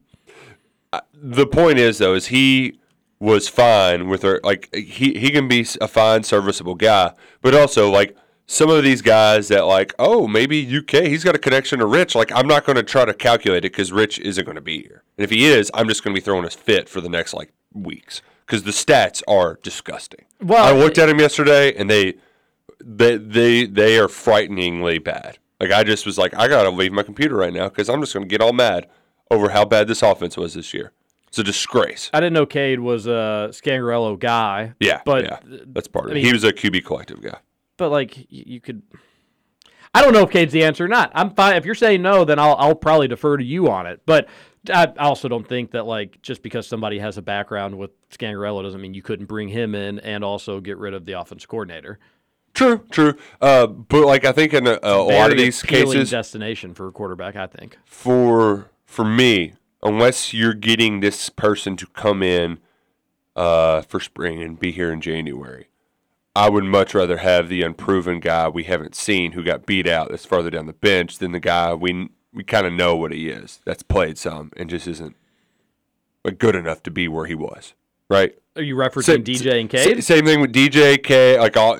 The 1.12 1.46
point 1.46 1.78
is 1.78 1.98
though, 1.98 2.14
is 2.14 2.28
he 2.28 2.78
was 3.20 3.48
fine 3.48 4.08
with 4.08 4.22
her. 4.22 4.40
Like 4.42 4.74
he 4.74 5.12
he 5.18 5.28
can 5.30 5.46
be 5.46 5.66
a 5.78 5.88
fine, 5.88 6.22
serviceable 6.22 6.74
guy, 6.74 7.12
but 7.42 7.54
also 7.54 7.90
like. 7.90 8.16
Some 8.46 8.68
of 8.68 8.82
these 8.84 9.00
guys 9.02 9.48
that 9.48 9.62
like, 9.62 9.94
oh, 9.98 10.28
maybe 10.28 10.60
UK, 10.78 11.04
he's 11.06 11.24
got 11.24 11.34
a 11.34 11.38
connection 11.38 11.78
to 11.78 11.86
Rich. 11.86 12.14
Like, 12.14 12.30
I'm 12.32 12.46
not 12.46 12.64
going 12.66 12.76
to 12.76 12.82
try 12.82 13.04
to 13.06 13.14
calculate 13.14 13.64
it 13.64 13.72
because 13.72 13.90
Rich 13.90 14.18
isn't 14.20 14.44
going 14.44 14.56
to 14.56 14.60
be 14.60 14.82
here. 14.82 15.02
And 15.16 15.24
if 15.24 15.30
he 15.30 15.46
is, 15.46 15.70
I'm 15.72 15.88
just 15.88 16.04
going 16.04 16.14
to 16.14 16.20
be 16.20 16.24
throwing 16.24 16.44
his 16.44 16.54
fit 16.54 16.88
for 16.88 17.00
the 17.00 17.08
next 17.08 17.32
like 17.32 17.52
weeks 17.72 18.20
because 18.46 18.62
the 18.64 18.70
stats 18.70 19.22
are 19.26 19.58
disgusting. 19.62 20.26
Well, 20.42 20.62
I 20.64 20.78
looked 20.78 20.98
at 20.98 21.08
him 21.08 21.18
yesterday, 21.20 21.74
and 21.74 21.88
they 21.88 22.14
they 22.84 23.16
they 23.16 23.64
they 23.66 23.98
are 23.98 24.08
frighteningly 24.08 24.98
bad. 24.98 25.38
Like 25.58 25.70
I 25.72 25.82
just 25.84 26.04
was 26.04 26.18
like, 26.18 26.34
I 26.34 26.46
gotta 26.48 26.68
leave 26.70 26.92
my 26.92 27.02
computer 27.02 27.36
right 27.36 27.52
now 27.52 27.68
because 27.70 27.88
I'm 27.88 28.00
just 28.02 28.12
gonna 28.12 28.26
get 28.26 28.42
all 28.42 28.52
mad 28.52 28.88
over 29.30 29.48
how 29.50 29.64
bad 29.64 29.88
this 29.88 30.02
offense 30.02 30.36
was 30.36 30.52
this 30.52 30.74
year. 30.74 30.92
It's 31.28 31.38
a 31.38 31.44
disgrace. 31.44 32.10
I 32.12 32.20
didn't 32.20 32.34
know 32.34 32.44
Cade 32.46 32.80
was 32.80 33.06
a 33.06 33.48
Scangarello 33.52 34.18
guy. 34.18 34.74
Yeah, 34.80 35.00
but 35.06 35.24
yeah, 35.24 35.38
that's 35.44 35.88
part 35.88 36.04
of 36.06 36.10
I 36.10 36.12
it. 36.12 36.14
mean- 36.16 36.26
he 36.26 36.32
was 36.32 36.44
a 36.44 36.52
QB 36.52 36.84
collective 36.84 37.22
guy. 37.22 37.38
But 37.76 37.90
like 37.90 38.26
you 38.30 38.60
could. 38.60 38.82
I 39.96 40.02
don't 40.02 40.12
know 40.12 40.22
if 40.22 40.30
Cade's 40.30 40.52
the 40.52 40.64
answer 40.64 40.86
or 40.86 40.88
not. 40.88 41.12
I'm 41.14 41.30
fine 41.30 41.56
if 41.56 41.64
you're 41.64 41.76
saying 41.76 42.02
no, 42.02 42.24
then 42.24 42.38
I'll 42.38 42.56
I'll 42.56 42.74
probably 42.74 43.08
defer 43.08 43.36
to 43.36 43.44
you 43.44 43.70
on 43.70 43.86
it. 43.86 44.02
But 44.06 44.28
I 44.72 44.86
also 44.98 45.28
don't 45.28 45.48
think 45.48 45.72
that 45.72 45.86
like 45.86 46.20
just 46.22 46.42
because 46.42 46.66
somebody 46.66 46.98
has 46.98 47.18
a 47.18 47.22
background 47.22 47.78
with 47.78 47.90
Scangarello 48.10 48.62
doesn't 48.62 48.80
mean 48.80 48.94
you 48.94 49.02
couldn't 49.02 49.26
bring 49.26 49.48
him 49.48 49.74
in 49.74 49.98
and 50.00 50.24
also 50.24 50.60
get 50.60 50.78
rid 50.78 50.94
of 50.94 51.04
the 51.04 51.12
offense 51.12 51.46
coordinator. 51.46 51.98
True, 52.54 52.84
true. 52.90 53.16
Uh, 53.40 53.66
but 53.66 54.06
like 54.06 54.24
I 54.24 54.32
think 54.32 54.54
in 54.54 54.66
a, 54.66 54.78
a 54.82 55.02
lot 55.02 55.32
of 55.32 55.36
these 55.36 55.62
cases, 55.62 56.10
destination 56.10 56.72
for 56.72 56.88
a 56.88 56.92
quarterback. 56.92 57.36
I 57.36 57.46
think. 57.46 57.78
for 57.84 58.70
for 58.86 59.04
me, 59.04 59.54
unless 59.82 60.32
you're 60.32 60.54
getting 60.54 61.00
this 61.00 61.28
person 61.28 61.76
to 61.76 61.86
come 61.86 62.22
in 62.22 62.58
uh, 63.34 63.82
for 63.82 63.98
spring 64.00 64.40
and 64.42 64.58
be 64.58 64.70
here 64.70 64.92
in 64.92 65.00
January, 65.00 65.66
I 66.36 66.48
would 66.48 66.64
much 66.64 66.94
rather 66.94 67.18
have 67.18 67.48
the 67.48 67.62
unproven 67.62 68.20
guy 68.20 68.48
we 68.48 68.64
haven't 68.64 68.94
seen 68.94 69.32
who 69.32 69.44
got 69.44 69.66
beat 69.66 69.86
out 69.86 70.10
that's 70.10 70.26
farther 70.26 70.50
down 70.50 70.66
the 70.66 70.72
bench 70.72 71.18
than 71.18 71.32
the 71.32 71.40
guy 71.40 71.74
we 71.74 72.08
we 72.32 72.42
kind 72.42 72.66
of 72.66 72.72
know 72.72 72.96
what 72.96 73.12
he 73.12 73.28
is 73.28 73.60
that's 73.64 73.82
played 73.82 74.18
some 74.18 74.50
and 74.56 74.68
just 74.68 74.88
isn't 74.88 75.14
like, 76.24 76.38
good 76.38 76.56
enough 76.56 76.82
to 76.82 76.90
be 76.90 77.06
where 77.06 77.26
he 77.26 77.34
was. 77.34 77.74
Right. 78.08 78.36
Are 78.56 78.62
you 78.62 78.76
referencing 78.76 79.24
DJ 79.24 79.60
and 79.60 79.70
Cade? 79.70 80.02
Same 80.02 80.24
thing 80.24 80.40
with 80.40 80.52
DJ 80.52 81.02
K. 81.02 81.38
Like 81.38 81.56
all, 81.56 81.78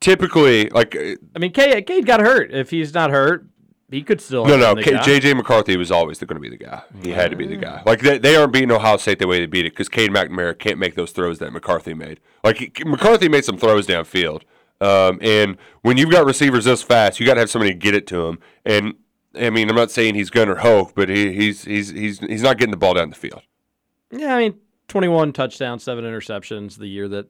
typically, 0.00 0.68
like 0.70 0.94
uh, 0.94 1.14
I 1.34 1.38
mean, 1.38 1.52
Cade, 1.52 1.86
Cade 1.86 2.06
got 2.06 2.20
hurt. 2.20 2.52
If 2.52 2.70
he's 2.70 2.92
not 2.94 3.10
hurt, 3.10 3.46
he 3.94 4.02
could 4.02 4.20
still. 4.20 4.44
No, 4.44 4.56
no. 4.56 4.74
been 4.74 4.82
K- 4.82 4.92
JJ 4.92 5.36
McCarthy 5.36 5.76
was 5.76 5.92
always 5.92 6.18
going 6.18 6.34
to 6.34 6.40
be 6.40 6.48
the 6.48 6.56
guy. 6.56 6.82
He 7.02 7.10
had 7.10 7.30
to 7.30 7.36
be 7.36 7.46
the 7.46 7.56
guy. 7.56 7.80
Like 7.86 8.00
they, 8.00 8.18
they 8.18 8.34
aren't 8.34 8.52
beating 8.52 8.72
Ohio 8.72 8.96
State 8.96 9.20
the 9.20 9.28
way 9.28 9.38
they 9.38 9.46
beat 9.46 9.66
it 9.66 9.70
because 9.70 9.88
Cade 9.88 10.10
McNamara 10.10 10.58
can't 10.58 10.78
make 10.78 10.96
those 10.96 11.12
throws 11.12 11.38
that 11.38 11.52
McCarthy 11.52 11.94
made. 11.94 12.18
Like 12.42 12.56
he, 12.56 12.72
McCarthy 12.84 13.28
made 13.28 13.44
some 13.44 13.56
throws 13.56 13.86
downfield, 13.86 14.42
um, 14.80 15.20
and 15.22 15.56
when 15.82 15.96
you've 15.96 16.10
got 16.10 16.26
receivers 16.26 16.64
this 16.64 16.82
fast, 16.82 17.20
you 17.20 17.26
got 17.26 17.34
to 17.34 17.40
have 17.40 17.50
somebody 17.50 17.72
to 17.72 17.78
get 17.78 17.94
it 17.94 18.08
to 18.08 18.26
him. 18.26 18.40
And 18.64 18.94
I 19.36 19.50
mean, 19.50 19.70
I'm 19.70 19.76
not 19.76 19.92
saying 19.92 20.16
he's 20.16 20.28
Gunnar 20.28 20.56
Hoak, 20.56 20.94
but 20.96 21.08
he, 21.08 21.32
he's 21.32 21.64
he's 21.64 21.90
he's 21.90 22.18
he's 22.18 22.42
not 22.42 22.58
getting 22.58 22.72
the 22.72 22.76
ball 22.76 22.94
down 22.94 23.10
the 23.10 23.16
field. 23.16 23.42
Yeah, 24.10 24.34
I 24.34 24.40
mean, 24.40 24.58
21 24.88 25.32
touchdowns, 25.32 25.84
seven 25.84 26.04
interceptions 26.04 26.78
the 26.78 26.88
year 26.88 27.06
that 27.08 27.28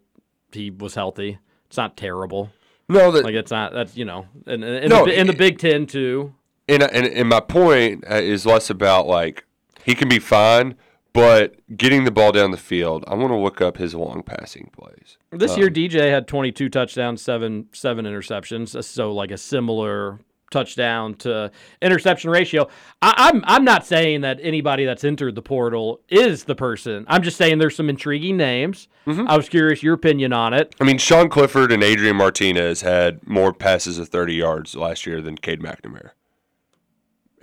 he 0.51 0.71
was 0.71 0.95
healthy. 0.95 1.39
It's 1.67 1.77
not 1.77 1.97
terrible. 1.97 2.51
No, 2.89 3.11
that 3.11 3.25
Like 3.25 3.35
it's 3.35 3.51
not. 3.51 3.73
That's 3.73 3.97
you 3.97 4.05
know, 4.05 4.27
in, 4.47 4.63
in, 4.63 4.89
No, 4.89 5.05
the, 5.05 5.19
in 5.19 5.27
the 5.27 5.33
Big 5.35 5.59
Ten 5.59 5.87
too. 5.87 6.35
And, 6.69 6.83
and 6.83 7.07
and 7.07 7.29
my 7.29 7.41
point 7.41 8.05
uh, 8.11 8.15
is 8.17 8.47
less 8.47 8.71
about 8.71 9.07
like 9.07 9.45
he 9.83 9.95
can 9.95 10.09
be 10.09 10.19
fine, 10.19 10.75
but 11.13 11.55
getting 11.77 12.05
the 12.05 12.11
ball 12.11 12.33
down 12.33 12.51
the 12.51 12.57
field. 12.57 13.05
I 13.07 13.15
want 13.15 13.31
to 13.33 13.37
look 13.37 13.61
up 13.61 13.77
his 13.77 13.95
long 13.95 14.23
passing 14.23 14.71
plays. 14.77 15.19
This 15.31 15.53
Um, 15.53 15.59
year, 15.61 15.69
DJ 15.71 16.11
had 16.11 16.27
22 16.27 16.69
touchdowns, 16.69 17.21
seven 17.23 17.67
seven 17.73 18.05
interceptions. 18.05 18.75
uh, 18.75 18.83
So 18.83 19.13
like 19.13 19.31
a 19.31 19.39
similar 19.39 20.21
touchdown 20.51 21.15
to 21.15 21.51
interception 21.83 22.31
ratio. 22.31 22.69
I, 23.03 23.15
I'm 23.33 23.43
I'm 23.47 23.65
not 23.65 23.85
saying 23.85 24.21
that 24.21 24.39
anybody 24.41 24.85
that's 24.85 25.03
entered 25.03 25.35
the 25.35 25.43
portal 25.43 26.01
is 26.09 26.45
the 26.45 26.55
person. 26.55 27.05
I'm 27.09 27.23
just 27.25 27.37
saying 27.37 27.59
there's 27.59 27.75
some 27.75 27.89
intriguing 27.91 28.37
names. 28.37 28.87
Mm-hmm. 29.07 29.27
I 29.29 29.37
was 29.37 29.49
curious 29.49 29.83
your 29.83 29.95
opinion 29.95 30.33
on 30.33 30.55
it. 30.55 30.73
I 30.81 30.85
mean, 30.85 30.99
Sean 30.99 31.29
Clifford 31.29 31.73
and 31.73 31.83
Adrian 31.83 32.17
Martinez 32.17 32.83
had 32.83 33.27
more 33.27 33.53
passes 33.53 33.99
of 33.99 34.09
30 34.11 34.35
yards 34.35 34.77
last 34.77 35.07
year 35.07 35.21
than 35.21 35.37
Cade 35.37 35.61
McNamara. 35.61 36.11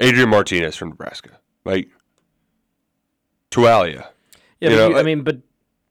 Adrian 0.02 0.30
Martinez 0.30 0.76
from 0.76 0.90
Nebraska. 0.90 1.40
Like, 1.66 1.90
Tualia. 3.52 4.08
Yeah, 4.60 4.70
You 4.70 4.76
know, 4.76 4.90
you- 4.90 4.98
I 4.98 5.04
mean, 5.04 5.24
but 5.24 5.40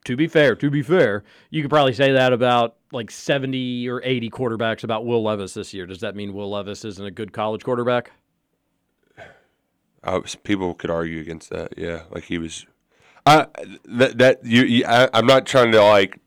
to 0.04 0.16
be 0.16 0.26
fair, 0.26 0.54
to 0.56 0.70
be 0.70 0.82
fair, 0.82 1.24
you 1.50 1.62
could 1.62 1.70
probably 1.70 1.92
say 1.92 2.12
that 2.12 2.32
about 2.32 2.76
like 2.92 3.10
70 3.10 3.88
or 3.88 4.00
80 4.04 4.30
quarterbacks 4.30 4.82
about 4.82 5.04
Will 5.04 5.22
Levis 5.22 5.54
this 5.54 5.72
year. 5.74 5.86
Does 5.86 6.00
that 6.00 6.16
mean 6.16 6.32
Will 6.32 6.50
Levis 6.50 6.84
isn't 6.84 7.04
a 7.04 7.10
good 7.10 7.32
college 7.32 7.62
quarterback? 7.64 8.12
I 10.02 10.16
was, 10.16 10.34
people 10.34 10.74
could 10.74 10.90
argue 10.90 11.20
against 11.20 11.50
that. 11.50 11.74
Yeah, 11.76 12.04
like 12.10 12.24
he 12.24 12.38
was. 12.38 12.66
I 13.26 13.46
that 13.84 14.16
that 14.16 14.44
you. 14.44 14.62
you 14.62 14.84
I, 14.86 15.10
I'm 15.12 15.26
not 15.26 15.44
trying 15.44 15.72
to 15.72 15.82
like 15.84 16.18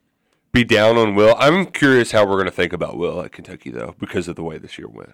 be 0.51 0.63
down 0.63 0.95
on 0.97 1.15
Will. 1.15 1.35
I'm 1.39 1.65
curious 1.65 2.11
how 2.11 2.23
we're 2.23 2.35
going 2.35 2.45
to 2.45 2.51
think 2.51 2.71
about 2.71 2.97
Will 2.97 3.19
at 3.23 3.31
Kentucky 3.31 3.71
though, 3.71 3.95
because 3.97 4.27
of 4.27 4.35
the 4.35 4.43
way 4.43 4.59
this 4.59 4.77
year 4.77 4.87
went. 4.87 5.13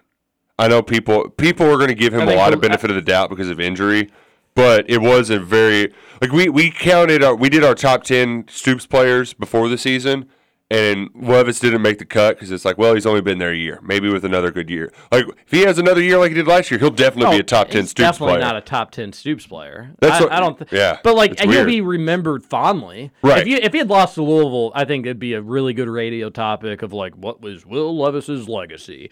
I 0.60 0.68
know 0.68 0.82
people 0.82 1.30
people 1.30 1.66
are 1.66 1.76
going 1.76 1.88
to 1.88 1.94
give 1.94 2.12
him 2.12 2.28
a 2.28 2.34
lot 2.36 2.52
of 2.52 2.58
uh 2.58 2.62
benefit 2.62 2.90
of 2.90 2.96
the 2.96 3.02
doubt 3.02 3.30
because 3.30 3.48
of 3.48 3.58
injury, 3.58 4.10
but 4.54 4.88
it 4.90 4.98
was 5.00 5.30
a 5.30 5.40
very 5.40 5.92
like 6.20 6.32
we 6.32 6.50
we 6.50 6.70
counted 6.70 7.24
our 7.24 7.34
we 7.34 7.48
did 7.48 7.64
our 7.64 7.74
top 7.74 8.04
ten 8.04 8.44
Stoops 8.46 8.86
players 8.86 9.32
before 9.32 9.68
the 9.68 9.78
season. 9.78 10.28
And 10.72 11.10
Levis 11.16 11.58
didn't 11.58 11.82
make 11.82 11.98
the 11.98 12.04
cut 12.04 12.36
because 12.36 12.52
it's 12.52 12.64
like, 12.64 12.78
well, 12.78 12.94
he's 12.94 13.04
only 13.04 13.20
been 13.20 13.38
there 13.38 13.50
a 13.50 13.56
year. 13.56 13.80
Maybe 13.82 14.08
with 14.08 14.24
another 14.24 14.52
good 14.52 14.70
year, 14.70 14.92
like 15.10 15.24
if 15.26 15.50
he 15.50 15.62
has 15.62 15.78
another 15.78 16.00
year 16.00 16.16
like 16.16 16.28
he 16.30 16.36
did 16.36 16.46
last 16.46 16.70
year, 16.70 16.78
he'll 16.78 16.90
definitely 16.90 17.38
be 17.38 17.40
a 17.40 17.42
oh, 17.42 17.42
top 17.42 17.70
ten 17.70 17.86
Stoops 17.86 18.06
definitely 18.06 18.34
player. 18.34 18.44
not 18.44 18.56
a 18.56 18.60
top 18.60 18.92
10 18.92 19.12
Stoops 19.12 19.48
player. 19.48 19.90
That's 19.98 20.20
I, 20.20 20.22
what- 20.22 20.32
I 20.32 20.38
don't. 20.38 20.56
Th- 20.58 20.70
yeah, 20.70 21.00
but 21.02 21.16
like 21.16 21.40
he'll 21.40 21.64
be 21.64 21.80
remembered 21.80 22.44
fondly. 22.44 23.10
Right. 23.20 23.40
If 23.42 23.48
you 23.48 23.56
if 23.56 23.72
he 23.72 23.78
had 23.78 23.90
lost 23.90 24.14
to 24.14 24.22
Louisville, 24.22 24.70
I 24.76 24.84
think 24.84 25.06
it'd 25.06 25.18
be 25.18 25.32
a 25.32 25.42
really 25.42 25.72
good 25.72 25.88
radio 25.88 26.30
topic 26.30 26.82
of 26.82 26.92
like 26.92 27.16
what 27.16 27.40
was 27.40 27.66
Will 27.66 27.98
Levis's 27.98 28.48
legacy. 28.48 29.10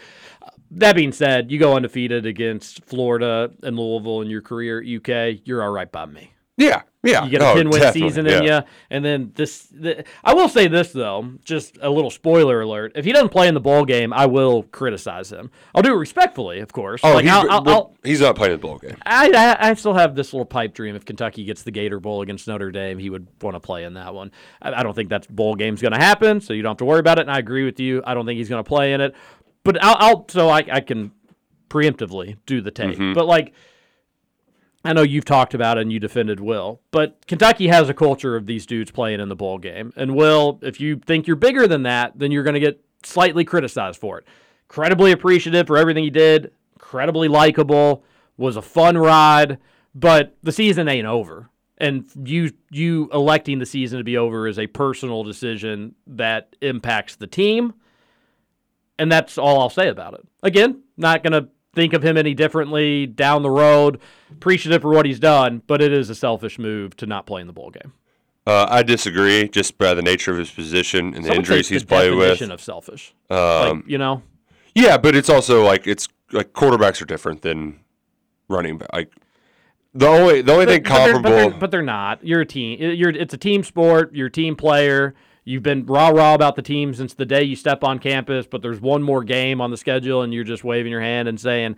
That 0.73 0.95
being 0.97 1.13
said, 1.13 1.51
you 1.51 1.59
go 1.59 1.75
undefeated 1.77 2.27
against 2.27 2.85
Florida 2.85 3.51
and 3.63 3.79
Louisville 3.79 4.21
in 4.21 4.29
your 4.29 4.43
career 4.43 4.81
at 4.81 4.87
UK, 4.87 5.41
you're 5.45 5.63
all 5.63 5.71
right 5.71 5.91
by 5.91 6.07
me. 6.07 6.33
Yeah, 6.59 6.83
yeah. 7.05 7.23
You 7.25 7.31
get 7.31 7.41
a 7.41 7.51
Oh, 7.51 7.55
10 7.55 7.71
win 7.71 7.81
definitely, 7.81 8.09
season 8.11 8.27
in 8.27 8.43
yeah. 8.43 8.61
you. 8.63 8.67
And 8.91 9.05
then 9.05 9.31
this, 9.37 9.69
the, 9.71 10.05
I 10.25 10.35
will 10.35 10.49
say 10.49 10.67
this, 10.67 10.91
though, 10.91 11.35
just 11.45 11.79
a 11.81 11.89
little 11.89 12.11
spoiler 12.11 12.61
alert. 12.63 12.93
If 12.97 13.05
he 13.05 13.13
doesn't 13.13 13.29
play 13.29 13.47
in 13.47 13.55
the 13.55 13.61
ball 13.61 13.85
game, 13.85 14.13
I 14.13 14.27
will 14.27 14.65
criticize 14.65 15.31
him. 15.31 15.53
I'll 15.73 15.83
do 15.83 15.93
it 15.95 15.99
respectfully, 15.99 16.59
of 16.59 16.73
course. 16.73 17.01
Oh, 17.05 17.15
like, 17.15 17.27
he's, 17.27 17.33
I'll, 17.33 17.49
I'll, 17.49 17.69
I'll, 17.69 17.97
he's 18.03 18.21
not 18.21 18.35
playing 18.35 18.55
the 18.55 18.59
ball 18.59 18.79
game. 18.79 18.97
I, 19.07 19.31
I, 19.31 19.69
I 19.71 19.75
still 19.75 19.95
have 19.95 20.17
this 20.17 20.33
little 20.33 20.45
pipe 20.47 20.75
dream. 20.75 20.97
If 20.97 21.05
Kentucky 21.05 21.45
gets 21.45 21.63
the 21.63 21.71
Gator 21.71 22.01
Bowl 22.01 22.23
against 22.23 22.49
Notre 22.49 22.73
Dame, 22.73 22.99
he 22.99 23.09
would 23.09 23.29
want 23.41 23.55
to 23.55 23.61
play 23.61 23.85
in 23.85 23.95
that 23.95 24.13
one. 24.13 24.33
I, 24.61 24.81
I 24.81 24.83
don't 24.83 24.95
think 24.95 25.11
that 25.11 25.29
bowl 25.29 25.55
game's 25.55 25.81
going 25.81 25.93
to 25.93 26.01
happen, 26.01 26.41
so 26.41 26.55
you 26.55 26.63
don't 26.63 26.71
have 26.71 26.79
to 26.79 26.85
worry 26.85 26.99
about 27.01 27.21
it. 27.21 27.23
And 27.23 27.31
I 27.31 27.39
agree 27.39 27.65
with 27.65 27.79
you. 27.79 28.03
I 28.05 28.15
don't 28.15 28.27
think 28.27 28.39
he's 28.39 28.49
going 28.49 28.65
to 28.65 28.69
play 28.69 28.95
in 28.95 29.01
it. 29.01 29.15
But 29.65 29.83
I'll, 29.83 29.97
I'll 29.99 30.29
so 30.29 30.49
I, 30.49 30.65
I 30.71 30.81
can 30.81 31.13
preemptively 31.69 32.37
do 32.47 32.61
the 32.61 32.71
tape. 32.71 32.99
Mhm. 32.99 33.15
But 33.15 33.27
like, 33.27 33.53
I 34.85 34.93
know 34.93 35.03
you've 35.03 35.25
talked 35.25 35.55
about 35.55 35.77
it 35.77 35.83
and 35.83 35.93
you 35.93 35.99
defended 35.99 36.41
Will, 36.41 36.81
but 36.91 37.27
Kentucky 37.27 37.69
has 37.69 37.89
a 37.89 37.95
culture 37.95 38.37
of 38.37 38.47
these 38.47 38.65
dudes 38.65 38.91
playing 38.91 39.21
in 39.21 39.29
the 39.29 39.37
bowl 39.37 39.59
game. 39.59 39.93
And 39.97 40.15
Will, 40.15 40.59
if 40.63 40.81
you 40.81 40.97
think 40.97 41.27
you're 41.27 41.37
bigger 41.37 41.67
than 41.67 41.83
that, 41.83 42.13
then 42.17 42.31
you're 42.31 42.45
going 42.45 42.55
to 42.55 42.61
get 42.61 42.81
slightly 43.03 43.45
criticized 43.45 44.01
for 44.01 44.19
it. 44.19 44.27
Incredibly 44.71 45.13
appreciative 45.13 45.67
for 45.67 45.77
everything 45.77 46.05
he 46.05 46.11
did, 46.11 46.53
incredibly 46.75 47.27
likable, 47.29 48.05
was 48.37 48.57
a 48.57 48.63
fun 48.63 48.97
ride, 48.97 49.59
but 49.95 50.37
the 50.43 50.53
season 50.53 50.89
ain't 50.89 51.07
over. 51.07 51.51
And 51.79 52.11
you 52.25 52.53
you 52.71 53.09
electing 53.13 53.59
the 53.61 53.67
season 53.67 53.99
to 53.99 54.05
be 54.05 54.17
over 54.17 54.49
is 54.49 54.59
a 54.59 54.67
personal 54.67 55.23
decision 55.23 55.95
that 56.07 56.55
impacts 56.61 57.17
the 57.17 57.27
team. 57.27 57.73
And 58.99 59.11
that's 59.13 59.39
all 59.39 59.61
I'll 59.61 59.71
say 59.71 59.89
about 59.89 60.15
it. 60.15 60.21
Again, 60.43 60.83
not 60.97 61.23
going 61.23 61.33
to 61.33 61.49
think 61.75 61.93
of 61.93 62.03
him 62.05 62.17
any 62.17 62.35
differently 62.35 63.07
down 63.07 63.43
the 63.43 63.51
road. 63.51 64.01
Appreciative 64.33 64.83
for 64.83 64.91
what 64.91 65.07
he's 65.07 65.21
done, 65.21 65.63
but 65.67 65.81
it 65.81 65.93
is 65.93 66.11
a 66.11 66.15
selfish 66.15 66.59
move 66.59 66.97
to 66.97 67.07
not 67.07 67.27
play 67.27 67.41
in 67.41 67.47
the 67.47 67.53
bowl 67.53 67.71
game. 67.71 67.93
Uh, 68.47 68.67
I 68.69 68.83
disagree, 68.83 69.47
just 69.49 69.77
by 69.79 69.93
the 69.95 70.03
nature 70.03 70.33
of 70.33 70.39
his 70.39 70.51
position 70.51 71.15
and 71.15 71.25
the 71.25 71.35
injuries 71.35 71.69
he's 71.69 71.85
played 71.85 72.11
with. 72.15 72.21
definition 72.29 72.51
of 72.51 72.61
selfish. 72.63 73.15
Um, 73.31 73.39
like, 73.39 73.89
you 73.89 73.99
know, 73.99 74.23
yeah, 74.75 74.97
but 74.97 75.15
it's 75.15 75.29
also 75.29 75.63
like 75.65 75.87
it's 75.87 76.09
like 76.33 76.53
quarterbacks 76.55 77.01
are 77.03 77.05
different 77.05 77.43
than 77.43 77.79
running 78.49 78.79
back. 78.79 78.89
Like 78.93 79.13
the 79.95 80.07
only 80.09 80.41
the 80.41 80.53
only 80.55 80.65
thing 80.67 80.83
But- 80.83 80.89
but 80.89 80.95
they're- 81.05 81.13
comparable. 81.13 81.23
but 81.23 81.31
they're, 81.51 81.61
but 81.61 81.71
they're 81.71 81.83
not. 81.83 82.25
You're 82.25 82.41
a 82.41 82.47
team. 82.47 82.79
You're 82.81 83.11
it's 83.11 83.35
a 83.35 83.39
team 83.39 83.63
sport. 83.63 84.15
You're 84.15 84.29
a 84.29 84.33
team 84.33 84.57
player. 84.57 85.15
You've 85.49 85.63
been 85.63 85.87
rah 85.87 86.09
rah 86.11 86.35
about 86.35 86.57
the 86.57 86.63
team 86.63 86.93
since 86.93 87.15
the 87.15 87.25
day 87.25 87.43
you 87.43 87.57
step 87.57 87.83
on 87.83 87.99
campus. 88.01 88.47
But 88.47 88.61
there's 88.61 88.81
one 88.83 89.03
more 89.03 89.25
game 89.25 89.63
on 89.63 89.71
the 89.71 89.79
schedule, 89.79 90.21
and 90.21 90.35
you're 90.35 90.45
just 90.45 90.63
waving 90.63 90.93
your 90.93 91.01
hand 91.01 91.27
and 91.27 91.41
saying, 91.41 91.77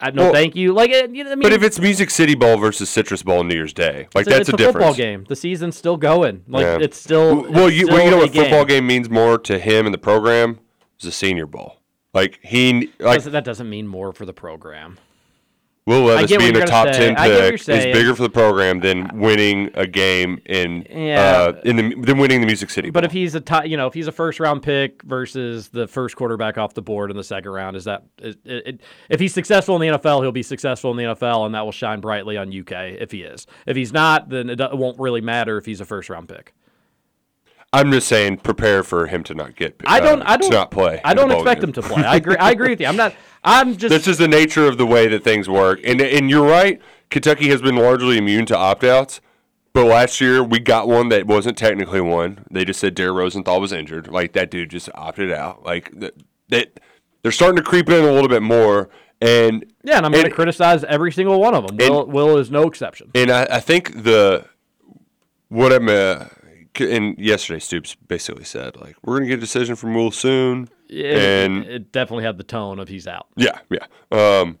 I, 0.00 0.12
"No, 0.12 0.24
Well, 0.24 0.32
thank 0.32 0.54
you." 0.54 0.72
Like, 0.72 0.90
you 0.92 1.24
know, 1.24 1.32
I 1.32 1.34
mean, 1.34 1.42
but 1.42 1.52
if 1.52 1.64
it's 1.64 1.80
Music 1.80 2.10
City 2.10 2.36
Bowl 2.36 2.58
versus 2.58 2.88
Citrus 2.88 3.24
Bowl 3.24 3.40
on 3.40 3.48
New 3.48 3.56
Year's 3.56 3.72
Day, 3.72 4.06
like 4.14 4.26
it's 4.26 4.28
a, 4.28 4.38
that's 4.38 4.40
it's 4.40 4.48
a, 4.50 4.54
a, 4.54 4.56
difference. 4.56 4.74
football 4.74 4.94
game. 4.94 5.24
The 5.28 5.34
season's 5.34 5.76
still 5.76 5.96
going. 5.96 6.44
Like 6.46 6.62
Yeah. 6.62 6.78
it's 6.80 6.96
still. 6.96 7.42
well, 7.50 7.66
it's 7.66 7.76
you 7.76 7.86
still 7.86 7.96
well, 7.96 8.04
you 8.04 8.10
know 8.12 8.18
a 8.18 8.20
what 8.20 8.34
football 8.34 8.64
game 8.64 8.86
means 8.86 9.10
more 9.10 9.36
to 9.36 9.58
him 9.58 9.86
and 9.86 9.92
the 9.92 9.98
program 9.98 10.60
is 11.00 11.06
the 11.06 11.12
Senior 11.12 11.46
Bowl. 11.46 11.78
Like 12.14 12.38
he 12.42 12.92
like 13.00 13.16
Doesn't- 13.16 13.32
that 13.32 13.44
doesn't 13.44 13.68
mean 13.68 13.88
more 13.88 14.12
for 14.12 14.26
the 14.26 14.32
program. 14.34 14.98
Will 15.84 16.04
Levis 16.04 16.36
being 16.36 16.56
a 16.56 16.64
top 16.64 16.86
say. 16.94 17.08
ten 17.08 17.16
I 17.16 17.26
get 17.26 17.34
what 17.34 17.40
you're 17.42 17.58
pick 17.58 17.68
is 17.68 17.84
bigger 17.96 18.14
for 18.14 18.22
the 18.22 18.30
program 18.30 18.78
than 18.78 19.18
winning 19.18 19.68
a 19.74 19.84
game 19.84 20.40
in 20.46 20.86
Yeah. 20.88 21.20
uh, 21.20 21.60
in 21.64 21.74
the 21.74 21.94
than 21.96 22.18
winning 22.18 22.40
the 22.40 22.46
Music 22.46 22.70
City. 22.70 22.90
But 22.90 23.04
if 23.04 23.10
he's 23.10 23.34
a 23.34 23.40
top, 23.40 23.66
you 23.66 23.76
know, 23.76 23.88
if 23.88 23.94
he's 23.94 24.06
a 24.06 24.12
first 24.12 24.38
round 24.38 24.62
pick 24.62 25.02
versus 25.02 25.70
the 25.70 25.88
first 25.88 26.14
quarterback 26.14 26.56
off 26.56 26.74
the 26.74 26.82
board 26.82 27.10
in 27.10 27.16
the 27.16 27.24
second 27.24 27.50
round, 27.50 27.76
is 27.76 27.84
that 27.84 28.04
it, 28.18 28.38
it, 28.44 28.80
if 29.08 29.18
he's 29.18 29.34
successful 29.34 29.74
in 29.74 29.80
the 29.92 29.98
NFL, 29.98 30.22
he'll 30.22 30.30
be 30.30 30.44
successful 30.44 30.92
in 30.92 30.96
the 30.98 31.02
NFL, 31.14 31.46
and 31.46 31.54
that 31.56 31.64
will 31.64 31.72
shine 31.72 32.00
brightly 32.00 32.36
on 32.36 32.48
UK 32.56 32.72
if 33.00 33.10
he 33.10 33.22
is. 33.22 33.48
If 33.66 33.76
he's 33.76 33.92
not, 33.92 34.28
then 34.28 34.50
it, 34.50 34.60
it 34.60 34.78
won't 34.78 35.00
really 35.00 35.20
matter 35.20 35.58
if 35.58 35.66
he's 35.66 35.80
a 35.80 35.84
first 35.84 36.08
round 36.08 36.28
pick. 36.28 36.54
I'm 37.74 37.90
just 37.90 38.06
saying, 38.06 38.36
prepare 38.38 38.82
for 38.82 39.06
him 39.06 39.22
to 39.24 39.34
not 39.34 39.56
get. 39.56 39.80
I 39.86 39.98
don't. 39.98 40.20
uh, 40.20 40.26
I 40.28 40.36
don't. 40.36 40.52
not 40.52 40.70
play. 40.70 41.00
I 41.04 41.14
don't 41.14 41.30
expect 41.32 41.62
game. 41.62 41.70
him 41.70 41.72
to 41.72 41.82
play. 41.82 42.04
I 42.04 42.16
agree. 42.16 42.36
I 42.36 42.50
agree 42.50 42.68
with 42.68 42.80
you. 42.80 42.86
I'm 42.86 42.96
not. 42.96 43.14
I'm 43.44 43.76
just. 43.76 43.90
This 43.90 44.06
is 44.06 44.18
the 44.18 44.28
nature 44.28 44.66
of 44.66 44.78
the 44.78 44.86
way 44.86 45.08
that 45.08 45.24
things 45.24 45.48
work, 45.48 45.80
and 45.84 46.00
and 46.00 46.30
you're 46.30 46.46
right. 46.46 46.80
Kentucky 47.10 47.48
has 47.48 47.60
been 47.60 47.76
largely 47.76 48.18
immune 48.18 48.46
to 48.46 48.56
opt 48.56 48.84
outs. 48.84 49.20
But 49.72 49.86
last 49.86 50.20
year 50.20 50.42
we 50.44 50.58
got 50.58 50.86
one 50.86 51.08
that 51.08 51.26
wasn't 51.26 51.56
technically 51.56 52.00
one. 52.00 52.44
They 52.50 52.64
just 52.64 52.78
said 52.78 52.94
Dare 52.94 53.12
Rosenthal 53.12 53.60
was 53.60 53.72
injured. 53.72 54.08
Like 54.08 54.32
that 54.34 54.50
dude 54.50 54.70
just 54.70 54.90
opted 54.94 55.32
out. 55.32 55.64
Like 55.64 55.90
that, 55.98 56.14
that 56.48 56.80
they're 57.22 57.32
starting 57.32 57.56
to 57.56 57.62
creep 57.62 57.88
in 57.88 58.04
a 58.04 58.12
little 58.12 58.28
bit 58.28 58.42
more. 58.42 58.90
And 59.20 59.64
yeah, 59.82 59.96
and 59.96 60.04
I'm 60.04 60.12
going 60.12 60.24
to 60.24 60.30
criticize 60.30 60.84
every 60.84 61.12
single 61.12 61.40
one 61.40 61.54
of 61.54 61.66
them. 61.66 61.76
Will, 61.76 62.06
Will 62.06 62.36
is 62.38 62.50
no 62.50 62.64
exception. 62.64 63.10
And 63.14 63.30
I, 63.30 63.46
I 63.50 63.60
think 63.60 64.02
the 64.02 64.46
what 65.48 65.72
I'm 65.72 65.88
uh, 65.88 66.26
and 66.80 67.16
yesterday 67.18 67.60
Stoops 67.60 67.94
basically 67.94 68.44
said 68.44 68.76
like 68.76 68.96
we're 69.04 69.18
gonna 69.18 69.28
get 69.28 69.38
a 69.38 69.40
decision 69.40 69.76
from 69.76 69.94
Will 69.94 70.10
soon. 70.10 70.68
It, 70.92 71.16
and 71.16 71.64
it 71.64 71.90
definitely 71.92 72.24
had 72.24 72.36
the 72.38 72.44
tone 72.44 72.78
of 72.78 72.88
he's 72.88 73.06
out. 73.06 73.26
yeah, 73.36 73.58
yeah. 73.70 73.86
Um, 74.10 74.58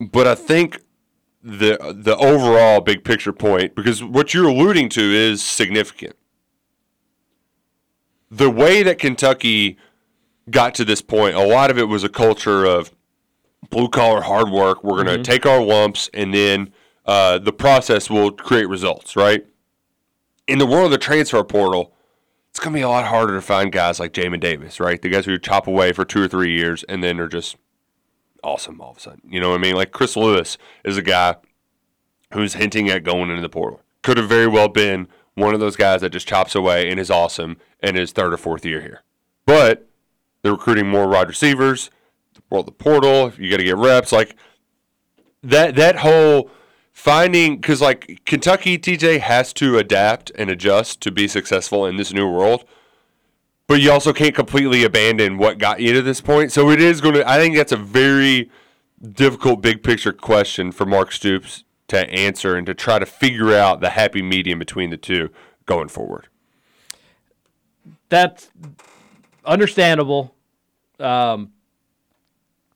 but 0.00 0.26
I 0.26 0.34
think 0.34 0.80
the 1.42 1.78
the 1.96 2.16
overall 2.16 2.80
big 2.80 3.04
picture 3.04 3.32
point 3.32 3.74
because 3.74 4.02
what 4.02 4.34
you're 4.34 4.48
alluding 4.48 4.88
to 4.90 5.00
is 5.00 5.42
significant. 5.42 6.16
The 8.30 8.50
way 8.50 8.82
that 8.82 8.98
Kentucky 8.98 9.78
got 10.50 10.74
to 10.74 10.84
this 10.84 11.00
point, 11.00 11.34
a 11.36 11.46
lot 11.46 11.70
of 11.70 11.78
it 11.78 11.84
was 11.88 12.04
a 12.04 12.08
culture 12.08 12.64
of 12.64 12.92
blue 13.70 13.88
collar 13.88 14.22
hard 14.22 14.50
work. 14.50 14.82
We're 14.84 15.02
going 15.02 15.06
to 15.06 15.18
Mhm. 15.18 15.24
take 15.24 15.46
our 15.46 15.62
lumps, 15.62 16.10
and 16.12 16.34
then 16.34 16.72
uh, 17.06 17.38
the 17.38 17.52
process 17.52 18.10
will 18.10 18.30
create 18.30 18.68
results. 18.68 19.16
Right? 19.16 19.46
In 20.46 20.58
the 20.58 20.66
world 20.66 20.86
of 20.86 20.90
the 20.90 20.98
transfer 20.98 21.42
portal, 21.44 21.94
it's 22.50 22.60
going 22.60 22.72
to 22.72 22.78
be 22.78 22.82
a 22.82 22.88
lot 22.88 23.06
harder 23.06 23.34
to 23.34 23.42
find 23.42 23.70
guys 23.70 24.00
like 24.00 24.12
Jamin 24.12 24.40
Davis. 24.40 24.80
Right? 24.80 25.00
The 25.00 25.08
guys 25.08 25.26
who 25.26 25.38
chop 25.38 25.66
away 25.66 25.92
for 25.92 26.04
two 26.04 26.22
or 26.22 26.28
three 26.28 26.52
years 26.52 26.84
and 26.84 27.02
then 27.02 27.20
are 27.20 27.28
just 27.28 27.56
awesome 28.42 28.80
all 28.80 28.92
of 28.92 28.96
a 28.96 29.00
sudden. 29.00 29.22
You 29.28 29.40
know 29.40 29.50
what 29.50 29.58
I 29.58 29.62
mean? 29.62 29.74
Like 29.74 29.92
Chris 29.92 30.16
Lewis 30.16 30.58
is 30.84 30.96
a 30.96 31.02
guy 31.02 31.36
who's 32.32 32.54
hinting 32.54 32.88
at 32.88 33.04
going 33.04 33.30
into 33.30 33.42
the 33.42 33.48
portal. 33.48 33.82
Could 34.02 34.16
have 34.16 34.28
very 34.28 34.46
well 34.46 34.68
been 34.68 35.08
one 35.34 35.54
of 35.54 35.60
those 35.60 35.76
guys 35.76 36.00
that 36.00 36.10
just 36.10 36.28
chops 36.28 36.54
away 36.54 36.90
and 36.90 36.98
is 36.98 37.10
awesome 37.10 37.58
in 37.82 37.94
his 37.94 38.12
third 38.12 38.32
or 38.32 38.36
fourth 38.36 38.64
year 38.64 38.80
here. 38.80 39.02
But 39.46 39.88
they're 40.42 40.52
recruiting 40.52 40.88
more 40.88 41.08
wide 41.08 41.28
receivers. 41.28 41.90
Well, 42.50 42.62
the 42.62 42.72
portal, 42.72 43.32
you 43.38 43.50
got 43.50 43.58
to 43.58 43.64
get 43.64 43.76
reps. 43.76 44.12
Like 44.12 44.36
that, 45.42 45.74
that 45.76 45.96
whole 45.96 46.50
finding, 46.98 47.56
because 47.56 47.80
like 47.80 48.22
Kentucky, 48.26 48.76
TJ 48.76 49.20
has 49.20 49.52
to 49.54 49.78
adapt 49.78 50.32
and 50.34 50.50
adjust 50.50 51.00
to 51.02 51.12
be 51.12 51.28
successful 51.28 51.86
in 51.86 51.96
this 51.96 52.12
new 52.12 52.28
world. 52.28 52.64
But 53.68 53.80
you 53.80 53.92
also 53.92 54.12
can't 54.12 54.34
completely 54.34 54.82
abandon 54.82 55.38
what 55.38 55.58
got 55.58 55.80
you 55.80 55.92
to 55.92 56.02
this 56.02 56.20
point. 56.20 56.50
So 56.50 56.70
it 56.70 56.80
is 56.80 57.00
going 57.00 57.14
to, 57.14 57.28
I 57.28 57.36
think 57.36 57.54
that's 57.54 57.70
a 57.70 57.76
very 57.76 58.50
difficult 59.00 59.60
big 59.60 59.84
picture 59.84 60.12
question 60.12 60.72
for 60.72 60.86
Mark 60.86 61.12
Stoops 61.12 61.62
to 61.86 62.10
answer 62.10 62.56
and 62.56 62.66
to 62.66 62.74
try 62.74 62.98
to 62.98 63.06
figure 63.06 63.54
out 63.54 63.80
the 63.80 63.90
happy 63.90 64.20
medium 64.20 64.58
between 64.58 64.90
the 64.90 64.96
two 64.96 65.30
going 65.66 65.88
forward. 65.88 66.26
That's 68.08 68.50
understandable. 69.44 70.34
Um, 70.98 71.52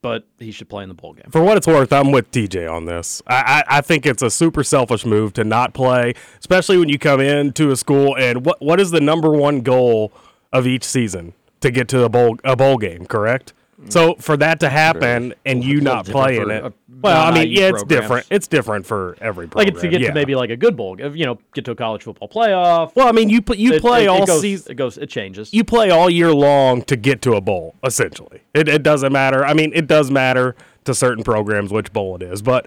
but 0.02 0.26
he 0.38 0.50
should 0.50 0.68
play 0.68 0.82
in 0.82 0.88
the 0.88 0.94
bowl 0.94 1.14
game. 1.14 1.30
For 1.30 1.42
what 1.42 1.56
it's 1.56 1.66
worth, 1.66 1.92
I'm 1.92 2.10
with 2.10 2.30
TJ 2.32 2.70
on 2.70 2.84
this. 2.84 3.22
I, 3.26 3.64
I, 3.68 3.78
I 3.78 3.80
think 3.80 4.04
it's 4.04 4.22
a 4.22 4.30
super 4.30 4.62
selfish 4.64 5.06
move 5.06 5.32
to 5.34 5.44
not 5.44 5.72
play, 5.72 6.14
especially 6.40 6.76
when 6.76 6.88
you 6.88 6.98
come 6.98 7.20
into 7.20 7.70
a 7.70 7.76
school 7.76 8.16
and 8.16 8.44
what 8.44 8.60
what 8.60 8.80
is 8.80 8.90
the 8.90 9.00
number 9.00 9.30
one 9.30 9.60
goal 9.62 10.12
of 10.52 10.66
each 10.66 10.84
season 10.84 11.32
to 11.60 11.70
get 11.70 11.88
to 11.88 12.02
a 12.04 12.08
bowl 12.08 12.36
a 12.44 12.56
bowl 12.56 12.76
game, 12.76 13.06
correct? 13.06 13.54
So 13.88 14.14
for 14.16 14.36
that 14.36 14.60
to 14.60 14.68
happen 14.68 15.34
and 15.44 15.64
you 15.64 15.78
It's 15.78 15.86
a 15.86 15.90
little 15.90 15.94
not 15.96 16.06
playing 16.06 16.50
it, 16.50 16.64
a 16.64 16.72
well, 17.02 17.20
I 17.20 17.30
mean, 17.30 17.34
non-IU 17.34 17.60
yeah, 17.60 17.68
it's 17.70 17.82
different. 17.82 18.26
It's 18.30 18.46
different 18.46 18.86
for 18.86 19.16
every 19.20 19.48
program. 19.48 19.66
Like 19.66 19.74
program. 19.74 19.74
it's 19.74 19.80
to 19.82 19.88
get 19.88 20.00
yeah. 20.02 20.08
to 20.08 20.14
maybe 20.14 20.34
like 20.36 20.50
a 20.50 20.56
good 20.56 20.76
bowl, 20.76 21.00
you 21.00 21.26
know, 21.26 21.38
get 21.52 21.64
to 21.64 21.72
a 21.72 21.74
college 21.74 22.04
football 22.04 22.28
playoff. 22.28 22.94
Well, 22.94 23.08
I 23.08 23.12
mean, 23.12 23.28
you 23.28 23.42
pl- 23.42 23.56
you 23.56 23.74
It- 23.74 23.80
play 23.80 24.02
it- 24.02 24.04
it 24.04 24.08
all 24.08 24.24
goes- 24.26 24.40
season. 24.40 24.72
It 24.72 24.74
goes. 24.76 24.98
It 24.98 25.08
changes. 25.10 25.52
you 25.52 25.64
play 25.64 25.90
all 25.90 26.08
year 26.08 26.32
long 26.32 26.82
to 26.82 26.96
get 26.96 27.20
to 27.22 27.34
a 27.34 27.40
bowl, 27.40 27.74
essentially. 27.84 28.40
It, 28.54 28.68
it 28.68 28.82
doesn't 28.84 29.12
matter. 29.12 29.44
I 29.44 29.52
mean, 29.52 29.72
it 29.74 29.88
does 29.88 30.10
matter 30.10 30.54
to 30.84 30.94
certain 30.94 31.24
programs 31.24 31.72
which 31.72 31.92
bowl 31.92 32.14
it 32.16 32.22
is, 32.22 32.40
but 32.40 32.66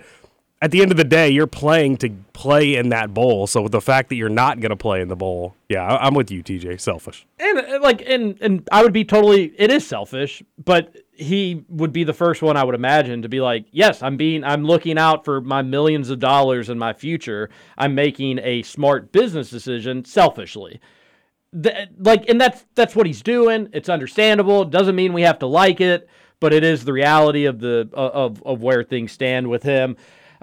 at 0.62 0.72
the 0.72 0.82
end 0.82 0.90
of 0.92 0.98
the 0.98 1.04
day, 1.04 1.30
you're 1.30 1.48
playing 1.48 1.98
to 1.98 2.10
play 2.34 2.76
in 2.76 2.90
that 2.90 3.14
bowl. 3.14 3.46
So 3.46 3.62
with 3.62 3.72
the 3.72 3.82
fact 3.82 4.10
that 4.10 4.16
you're 4.16 4.30
not 4.30 4.60
going 4.62 4.70
to 4.72 4.76
play 4.76 5.00
in 5.02 5.10
the 5.10 5.16
bowl, 5.16 5.56
yeah, 5.70 5.84
I, 5.86 6.08
I'm 6.08 6.14
with 6.14 6.32
you, 6.32 6.42
TJ. 6.44 6.80
Selfish. 6.82 7.26
And 7.40 7.60
uh, 7.60 7.80
like, 7.82 8.02
and 8.06 8.38
and 8.42 8.68
I 8.72 8.84
would 8.84 8.94
be 8.94 9.06
totally. 9.06 9.54
It 9.58 9.72
is 9.72 9.86
selfish, 9.86 10.42
but 10.64 10.96
he 11.18 11.64
would 11.70 11.94
be 11.94 12.04
the 12.04 12.14
first 12.14 12.42
one 12.42 12.58
I 12.58 12.64
would 12.64 12.76
imagine 12.76 13.22
to 13.22 13.30
be 13.30 13.42
like, 13.42 13.68
yes, 13.72 14.04
I'm 14.04 14.18
being, 14.18 14.44
I'm 14.44 14.64
looking 14.64 14.98
out 14.98 15.26
for 15.26 15.42
my 15.42 15.62
millions 15.62 16.10
of 16.10 16.20
dollars 16.20 16.70
in 16.70 16.78
my 16.78 16.94
future. 16.94 17.50
I'm 17.78 17.96
making 17.96 18.40
a 18.40 18.64
smart 18.64 19.12
business 19.12 19.50
decision 19.50 20.06
selfishly. 20.06 20.80
Like, 21.98 22.30
and 22.30 22.40
that's 22.40 22.66
that's 22.76 22.96
what 22.96 23.06
he's 23.06 23.22
doing. 23.22 23.70
It's 23.72 23.88
understandable. 23.88 24.64
It 24.64 24.72
doesn't 24.72 24.96
mean 24.96 25.14
we 25.14 25.22
have 25.22 25.40
to 25.40 25.48
like 25.48 25.80
it, 25.80 26.10
but 26.42 26.54
it 26.54 26.66
is 26.66 26.84
the 26.84 26.92
reality 26.92 27.46
of 27.46 27.60
the 27.60 27.90
of 27.94 28.44
of 28.44 28.62
where 28.62 28.84
things 28.84 29.14
stand 29.14 29.50
with 29.50 29.64
him. 29.64 29.96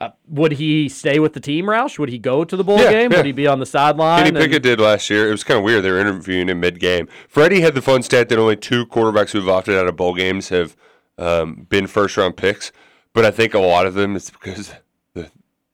Uh, 0.02 0.10
would 0.28 0.52
he 0.52 0.88
stay 0.88 1.18
with 1.20 1.32
the 1.32 1.40
team, 1.40 1.66
Roush? 1.66 1.98
Would 1.98 2.08
he 2.08 2.18
go 2.18 2.44
to 2.44 2.56
the 2.56 2.64
bowl 2.64 2.78
Yeah, 2.78 2.90
game? 2.90 3.10
yeah. 3.12 3.18
Would 3.18 3.26
he 3.26 3.32
be 3.32 3.46
on 3.46 3.60
the 3.60 3.66
sideline? 3.66 4.24
Kenny 4.24 4.28
and- 4.30 4.38
Pickett 4.38 4.62
did 4.62 4.80
last 4.80 5.08
year. 5.10 5.28
It 5.28 5.30
was 5.32 5.44
kind 5.44 5.58
of 5.58 5.64
weird. 5.64 5.84
They 5.84 5.90
were 5.90 6.00
interviewing 6.00 6.48
him 6.48 6.60
mid 6.60 6.80
game. 6.80 7.08
Freddie 7.28 7.60
had 7.60 7.74
the 7.74 7.82
fun 7.82 8.02
stat 8.02 8.28
that 8.30 8.38
only 8.38 8.56
two 8.56 8.84
quarterbacks 8.86 9.30
who've 9.30 9.48
opted 9.48 9.76
out 9.76 9.86
of 9.86 9.96
bowl 9.96 10.14
games 10.14 10.48
have 10.48 10.76
um, 11.18 11.66
been 11.68 11.86
first 11.86 12.16
round 12.16 12.36
picks. 12.36 12.72
But 13.12 13.24
I 13.24 13.30
think 13.30 13.54
a 13.54 13.58
lot 13.60 13.86
of 13.86 13.94
them 13.94 14.16
it's 14.16 14.30
because 14.30 14.72
the 15.14 15.30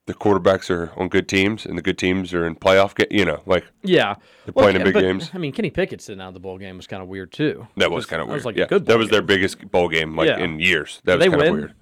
the 0.06 0.14
quarterbacks 0.14 0.68
are 0.70 0.90
on 0.96 1.08
good 1.08 1.28
teams 1.28 1.64
and 1.64 1.78
the 1.78 1.82
good 1.82 1.96
teams 1.96 2.34
are 2.34 2.46
in 2.46 2.56
playoff. 2.56 2.94
Ga- 2.94 3.06
you 3.10 3.24
know, 3.24 3.40
like 3.46 3.64
Yeah, 3.82 4.14
they're 4.44 4.52
Well, 4.54 4.64
playing 4.64 4.76
in 4.76 4.82
big 4.84 4.94
but, 4.94 5.00
games. 5.02 5.30
I 5.32 5.38
mean, 5.38 5.52
Kenny 5.52 5.70
Pickett 5.70 6.00
sitting 6.00 6.20
out 6.20 6.28
of 6.28 6.34
the 6.34 6.40
bowl 6.40 6.58
game 6.58 6.76
was 6.76 6.86
kind 6.86 7.02
of 7.02 7.08
weird 7.08 7.30
too. 7.30 7.68
That 7.76 7.90
was 7.92 8.06
kind 8.06 8.20
of 8.20 8.26
weird. 8.28 8.38
was 8.38 8.44
like 8.44 8.56
yeah, 8.56 8.66
that 8.66 8.98
was 8.98 9.08
their 9.10 9.22
biggest 9.22 9.70
bowl 9.70 9.88
game 9.88 10.16
like 10.16 10.26
Yeah. 10.28 10.38
in 10.38 10.58
years. 10.60 11.00
That 11.04 11.20
Did 11.20 11.28
was 11.30 11.36
kind 11.42 11.48
of 11.48 11.54
weird. 11.60 11.74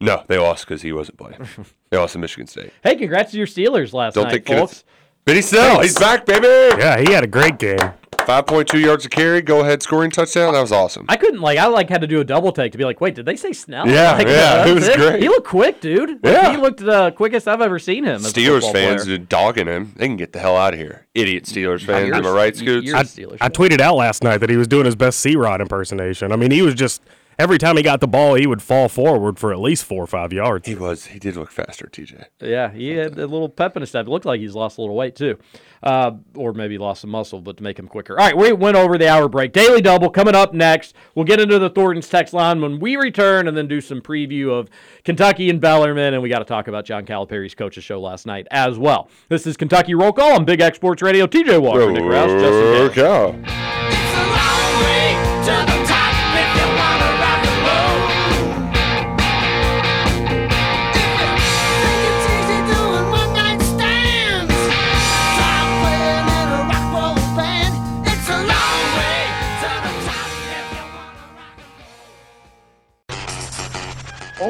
No, 0.00 0.22
they 0.28 0.38
lost 0.38 0.66
because 0.66 0.82
he 0.82 0.92
wasn't 0.92 1.18
playing. 1.18 1.46
they 1.90 1.98
lost 1.98 2.14
to 2.14 2.18
Michigan 2.18 2.46
State. 2.46 2.72
Hey, 2.82 2.96
congrats 2.96 3.32
to 3.32 3.38
your 3.38 3.46
Steelers 3.46 3.92
last 3.92 4.14
Don't 4.14 4.24
night, 4.24 4.32
think 4.32 4.46
Kenneth- 4.46 4.60
folks. 4.70 4.84
Benny 5.26 5.42
Snell, 5.42 5.82
he's 5.82 5.98
back, 5.98 6.24
baby. 6.24 6.46
Yeah, 6.78 6.98
he 6.98 7.12
had 7.12 7.22
a 7.22 7.26
great 7.26 7.58
game. 7.58 7.78
Five 8.26 8.46
point 8.46 8.68
two 8.68 8.78
yards 8.78 9.04
of 9.04 9.10
carry, 9.10 9.42
go 9.42 9.60
ahead 9.60 9.82
scoring 9.82 10.10
touchdown. 10.10 10.54
That 10.54 10.60
was 10.60 10.72
awesome. 10.72 11.04
I 11.08 11.16
couldn't 11.16 11.40
like 11.40 11.58
I 11.58 11.66
like 11.66 11.88
had 11.90 12.00
to 12.00 12.06
do 12.06 12.20
a 12.20 12.24
double 12.24 12.52
take 12.52 12.72
to 12.72 12.78
be 12.78 12.84
like, 12.84 13.00
wait, 13.00 13.14
did 13.14 13.26
they 13.26 13.36
say 13.36 13.52
Snell? 13.52 13.86
Yeah, 13.88 14.12
Like, 14.12 14.26
yeah, 14.28 14.66
it 14.66 14.74
was 14.74 14.88
great. 14.88 15.20
He 15.22 15.28
looked 15.28 15.46
quick, 15.46 15.80
dude. 15.80 16.10
Like, 16.24 16.32
Yeah. 16.34 16.50
he 16.52 16.56
looked 16.56 16.80
the 16.80 17.12
quickest 17.12 17.46
I've 17.48 17.60
ever 17.60 17.78
seen 17.78 18.04
him. 18.04 18.16
as 18.16 18.30
a 18.30 18.32
Steelers 18.32 18.70
fans 18.72 19.06
are 19.08 19.18
dogging 19.18 19.66
him. 19.66 19.92
They 19.96 20.06
can 20.06 20.16
get 20.16 20.32
the 20.32 20.38
hell 20.38 20.56
out 20.56 20.72
of 20.74 20.80
here. 20.80 21.06
Idiot 21.14 21.44
Steelers 21.44 21.82
fans. 21.84 22.06
you're- 22.08 22.18
Am 22.18 22.26
I 22.26 22.30
right, 22.30 22.56
Scoots? 22.56 22.86
you're- 22.86 22.98
I, 22.98 23.00
I 23.46 23.48
tweeted 23.48 23.80
out 23.80 23.96
last 23.96 24.22
night 24.22 24.38
that 24.38 24.48
he 24.50 24.56
was 24.56 24.68
doing 24.68 24.86
his 24.86 24.96
best 24.96 25.20
C 25.20 25.34
Rod 25.36 25.60
impersonation. 25.60 26.30
I 26.32 26.36
mean, 26.36 26.50
he 26.50 26.62
was 26.62 26.74
just 26.74 27.02
every 27.38 27.58
time 27.58 27.76
he 27.76 27.82
got 27.82 28.00
the 28.00 28.08
ball, 28.08 28.34
he 28.34 28.46
would 28.46 28.62
fall 28.62 28.88
forward 28.88 29.38
for 29.38 29.52
at 29.52 29.58
least 29.60 29.84
four 29.84 30.02
or 30.02 30.06
five 30.06 30.32
yards. 30.32 30.66
He 30.68 30.74
was. 30.74 31.06
He 31.06 31.18
did 31.18 31.36
look 31.36 31.50
faster, 31.50 31.86
TJ. 31.86 32.24
Yeah, 32.40 32.70
he 32.70 32.90
had 32.90 33.18
a 33.18 33.26
little 33.26 33.48
pep 33.48 33.76
in 33.76 33.80
his 33.82 33.88
step. 33.90 34.06
It 34.06 34.10
looked 34.10 34.26
like 34.26 34.40
he's 34.40 34.54
lost 34.54 34.78
a 34.78 34.80
little 34.80 34.96
weight 34.96 35.16
too, 35.16 35.38
uh, 35.82 36.12
or 36.34 36.52
maybe 36.52 36.78
lost 36.78 37.00
some 37.02 37.10
muscle, 37.10 37.40
but 37.40 37.56
to 37.58 37.62
make 37.62 37.78
him 37.78 37.88
quicker. 37.88 38.18
All 38.18 38.26
right, 38.26 38.36
we 38.36 38.52
went 38.52 38.76
over 38.76 38.98
the 38.98 39.08
hour 39.08 39.28
break. 39.28 39.52
Daily 39.52 39.80
double 39.80 40.10
coming 40.10 40.34
up 40.34 40.52
next. 40.52 40.94
We'll 41.14 41.24
get 41.24 41.40
into 41.40 41.58
the 41.58 41.70
Thornton's 41.70 42.08
text 42.08 42.34
line 42.34 42.60
when 42.60 42.78
we 42.80 42.96
return, 42.96 43.48
and 43.48 43.56
then 43.56 43.68
do 43.68 43.80
some 43.80 44.00
preview 44.00 44.50
of 44.50 44.68
Kentucky 45.04 45.48
and 45.50 45.60
Bellarmine, 45.60 46.14
and 46.14 46.22
we 46.22 46.28
got 46.28 46.40
to 46.40 46.44
talk 46.44 46.68
about 46.68 46.84
John 46.84 47.04
Calipari's 47.04 47.54
coaches 47.54 47.84
show 47.84 48.00
last 48.00 48.26
night 48.26 48.46
as 48.50 48.78
well. 48.78 49.08
This 49.28 49.46
is 49.46 49.56
Kentucky 49.56 49.94
Roll 49.94 50.12
Call 50.12 50.34
on 50.34 50.44
Big 50.44 50.60
X 50.60 50.76
Sports 50.76 51.02
Radio. 51.02 51.26
TJ 51.26 51.60
Walker, 51.62 51.90
Nick 51.90 52.02
Roush, 52.02 52.40
Justin 52.40 52.94
Gale. 52.94 53.34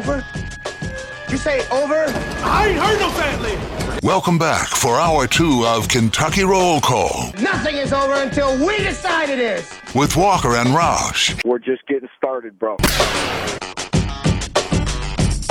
Over? 0.00 0.24
You're 1.28 1.36
say 1.36 1.60
over? 1.68 2.06
I 2.42 2.68
ain't 2.68 2.78
heard 2.78 2.98
no 2.98 3.10
family. 3.10 3.98
Welcome 4.02 4.38
back 4.38 4.68
for 4.68 4.98
hour 4.98 5.26
two 5.26 5.66
of 5.66 5.88
Kentucky 5.88 6.42
Roll 6.42 6.80
Call 6.80 7.30
Nothing 7.38 7.76
is 7.76 7.92
over 7.92 8.14
until 8.14 8.56
we 8.66 8.78
decide 8.78 9.28
it 9.28 9.38
is. 9.38 9.70
with 9.94 10.16
Walker 10.16 10.56
and 10.56 10.70
Roush. 10.70 11.38
We're 11.44 11.58
just 11.58 11.86
getting 11.86 12.08
started, 12.16 12.58
bro. 12.58 12.78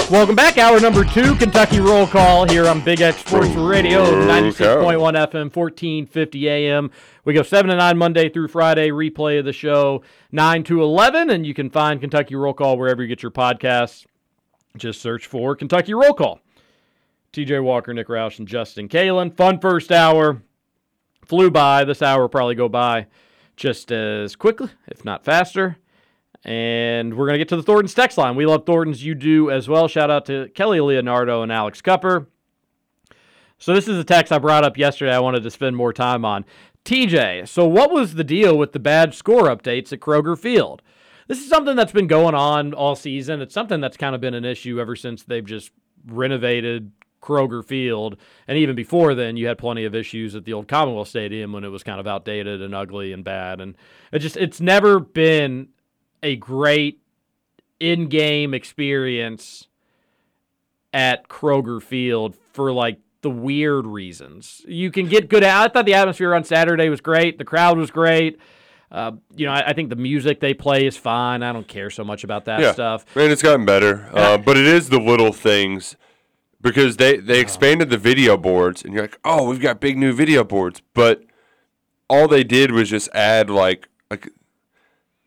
Welcome 0.10 0.36
back, 0.36 0.58
hour 0.58 0.80
number 0.80 1.04
two, 1.04 1.36
Kentucky 1.36 1.80
Roll 1.80 2.08
Call 2.08 2.50
here 2.50 2.66
on 2.68 2.84
Big 2.84 3.02
X 3.02 3.20
Sports 3.20 3.50
Radio, 3.50 4.04
96.1 4.26 4.98
FM, 4.98 5.56
1450 5.56 6.50
AM. 6.50 6.90
We 7.24 7.36
go 7.36 7.44
7 7.44 7.70
to 7.70 7.76
9 7.78 7.98
Monday 8.00 8.30
through 8.30 8.48
Friday, 8.48 8.90
replay 8.90 9.38
of 9.38 9.46
the 9.46 9.54
show 9.54 10.02
9 10.32 10.64
to 10.64 10.82
11, 10.82 11.30
and 11.30 11.46
you 11.46 11.54
can 11.54 11.70
find 11.70 12.02
Kentucky 12.02 12.34
Roll 12.34 12.56
Call 12.56 12.80
wherever 12.80 13.04
you 13.04 13.08
get 13.08 13.22
your 13.22 13.32
podcasts. 13.32 14.08
Just 14.80 15.02
search 15.02 15.28
for 15.28 15.56
Kentucky 15.56 15.94
Roll 15.94 16.14
Call. 16.14 16.40
TJ 17.34 17.64
Walker, 17.64 17.94
Nick 17.94 18.08
Roush, 18.08 18.40
and 18.40 18.48
Justin 18.48 18.90
Kalen. 18.90 19.36
Fun 19.36 19.60
first 19.60 19.92
hour. 19.92 20.42
Flew 21.26 21.52
by. 21.52 21.84
This 21.84 22.02
hour 22.02 22.22
will 22.22 22.30
probably 22.30 22.56
go 22.56 22.70
by 22.70 23.08
just 23.56 23.92
as 23.92 24.36
quickly, 24.36 24.70
if 24.88 25.06
not 25.06 25.24
faster. 25.24 25.78
And 26.46 27.16
we're 27.16 27.26
going 27.26 27.34
to 27.34 27.40
get 27.40 27.50
to 27.50 27.58
the 27.58 27.64
Thornton's 27.64 27.94
text 27.94 28.18
line. 28.18 28.36
We 28.36 28.46
love 28.46 28.66
Thornton's. 28.66 29.04
You 29.04 29.14
do 29.14 29.52
as 29.52 29.68
well. 29.68 29.88
Shout 29.88 30.10
out 30.10 30.26
to 30.28 30.50
Kelly 30.56 30.80
Leonardo 30.80 31.44
and 31.44 31.52
Alex 31.52 31.82
Cupper. 31.82 32.28
So, 33.62 33.74
this 33.74 33.90
is 33.90 33.98
a 33.98 34.06
text 34.06 34.32
I 34.32 34.40
brought 34.40 34.64
up 34.64 34.78
yesterday 34.78 35.14
I 35.14 35.20
wanted 35.20 35.44
to 35.44 35.52
spend 35.52 35.76
more 35.76 35.92
time 35.92 36.24
on. 36.24 36.46
TJ, 36.86 37.46
so 37.48 37.68
what 37.68 37.92
was 37.92 38.16
the 38.16 38.24
deal 38.24 38.58
with 38.58 38.72
the 38.72 38.80
bad 38.80 39.14
score 39.14 39.44
updates 39.44 39.92
at 39.92 40.00
Kroger 40.00 40.40
Field? 40.40 40.82
This 41.30 41.42
is 41.42 41.48
something 41.48 41.76
that's 41.76 41.92
been 41.92 42.08
going 42.08 42.34
on 42.34 42.74
all 42.74 42.96
season. 42.96 43.40
It's 43.40 43.54
something 43.54 43.80
that's 43.80 43.98
kind 43.98 44.16
of 44.16 44.20
been 44.20 44.34
an 44.34 44.46
issue 44.46 44.82
ever 44.82 44.96
since 44.96 45.22
they've 45.22 45.46
just 45.46 45.72
renovated 46.08 46.92
Kroger 47.22 47.64
Field. 47.64 48.18
And 48.48 48.58
even 48.58 48.76
before 48.76 49.14
then, 49.14 49.38
you 49.38 49.46
had 49.46 49.60
plenty 49.60 49.86
of 49.86 49.94
issues 49.94 50.34
at 50.34 50.46
the 50.46 50.54
old 50.54 50.68
Commonwealth 50.68 51.08
Stadium 51.08 51.54
when 51.54 51.64
it 51.64 51.68
was 51.68 51.84
kind 51.84 52.00
of 52.00 52.08
outdated 52.08 52.64
and 52.64 52.74
ugly 52.74 53.14
and 53.14 53.24
bad. 53.24 53.62
And 53.62 53.76
it 54.12 54.20
just, 54.20 54.38
it's 54.38 54.60
never 54.60 55.00
been 55.00 55.68
a 56.24 56.36
great 56.36 57.00
in 57.80 58.08
game 58.10 58.56
experience 58.56 59.68
at 60.92 61.30
Kroger 61.30 61.80
Field 61.80 62.36
for 62.54 62.72
like 62.72 63.02
the 63.22 63.30
weird 63.30 63.86
reasons. 63.86 64.66
You 64.68 64.90
can 64.90 65.08
get 65.08 65.30
good. 65.30 65.44
I 65.44 65.68
thought 65.68 65.86
the 65.86 65.94
atmosphere 65.94 66.34
on 66.34 66.44
Saturday 66.44 66.90
was 66.90 67.02
great. 67.02 67.38
The 67.38 67.46
crowd 67.46 67.78
was 67.78 67.92
great. 67.92 68.40
Uh, 68.92 69.12
you 69.36 69.46
know, 69.46 69.52
I, 69.52 69.70
I, 69.70 69.74
think 69.74 69.90
the 69.90 69.96
music 69.96 70.40
they 70.40 70.56
play 70.56 70.88
is 70.88 70.98
fine. 70.98 71.44
I 71.44 71.54
don't 71.54 71.68
care 71.68 71.92
so 71.92 72.04
much 72.04 72.24
about 72.24 72.46
that 72.46 72.60
yeah. 72.60 72.72
stuff. 72.72 73.06
Man, 73.16 73.30
it's 73.30 73.44
gotten 73.44 73.64
better. 73.64 74.10
Uh, 74.12 74.38
but 74.38 74.58
it 74.58 74.66
is 74.66 74.90
the 74.90 75.00
little 75.00 75.32
things 75.32 75.96
because 76.60 76.98
they, 76.98 77.18
they 77.18 77.40
expanded 77.40 77.92
the 77.92 78.00
video 78.00 78.36
boards, 78.36 78.84
and 78.84 78.94
you're 78.94 79.04
like, 79.04 79.20
oh, 79.24 79.48
we've 79.48 79.62
got 79.62 79.80
big 79.80 79.98
new 79.98 80.12
video 80.12 80.44
boards. 80.44 80.82
But 80.96 81.24
all 82.10 82.28
they 82.28 82.44
did 82.44 82.72
was 82.72 82.90
just 82.90 83.10
add 83.14 83.50
like 83.50 83.88
like 84.10 84.30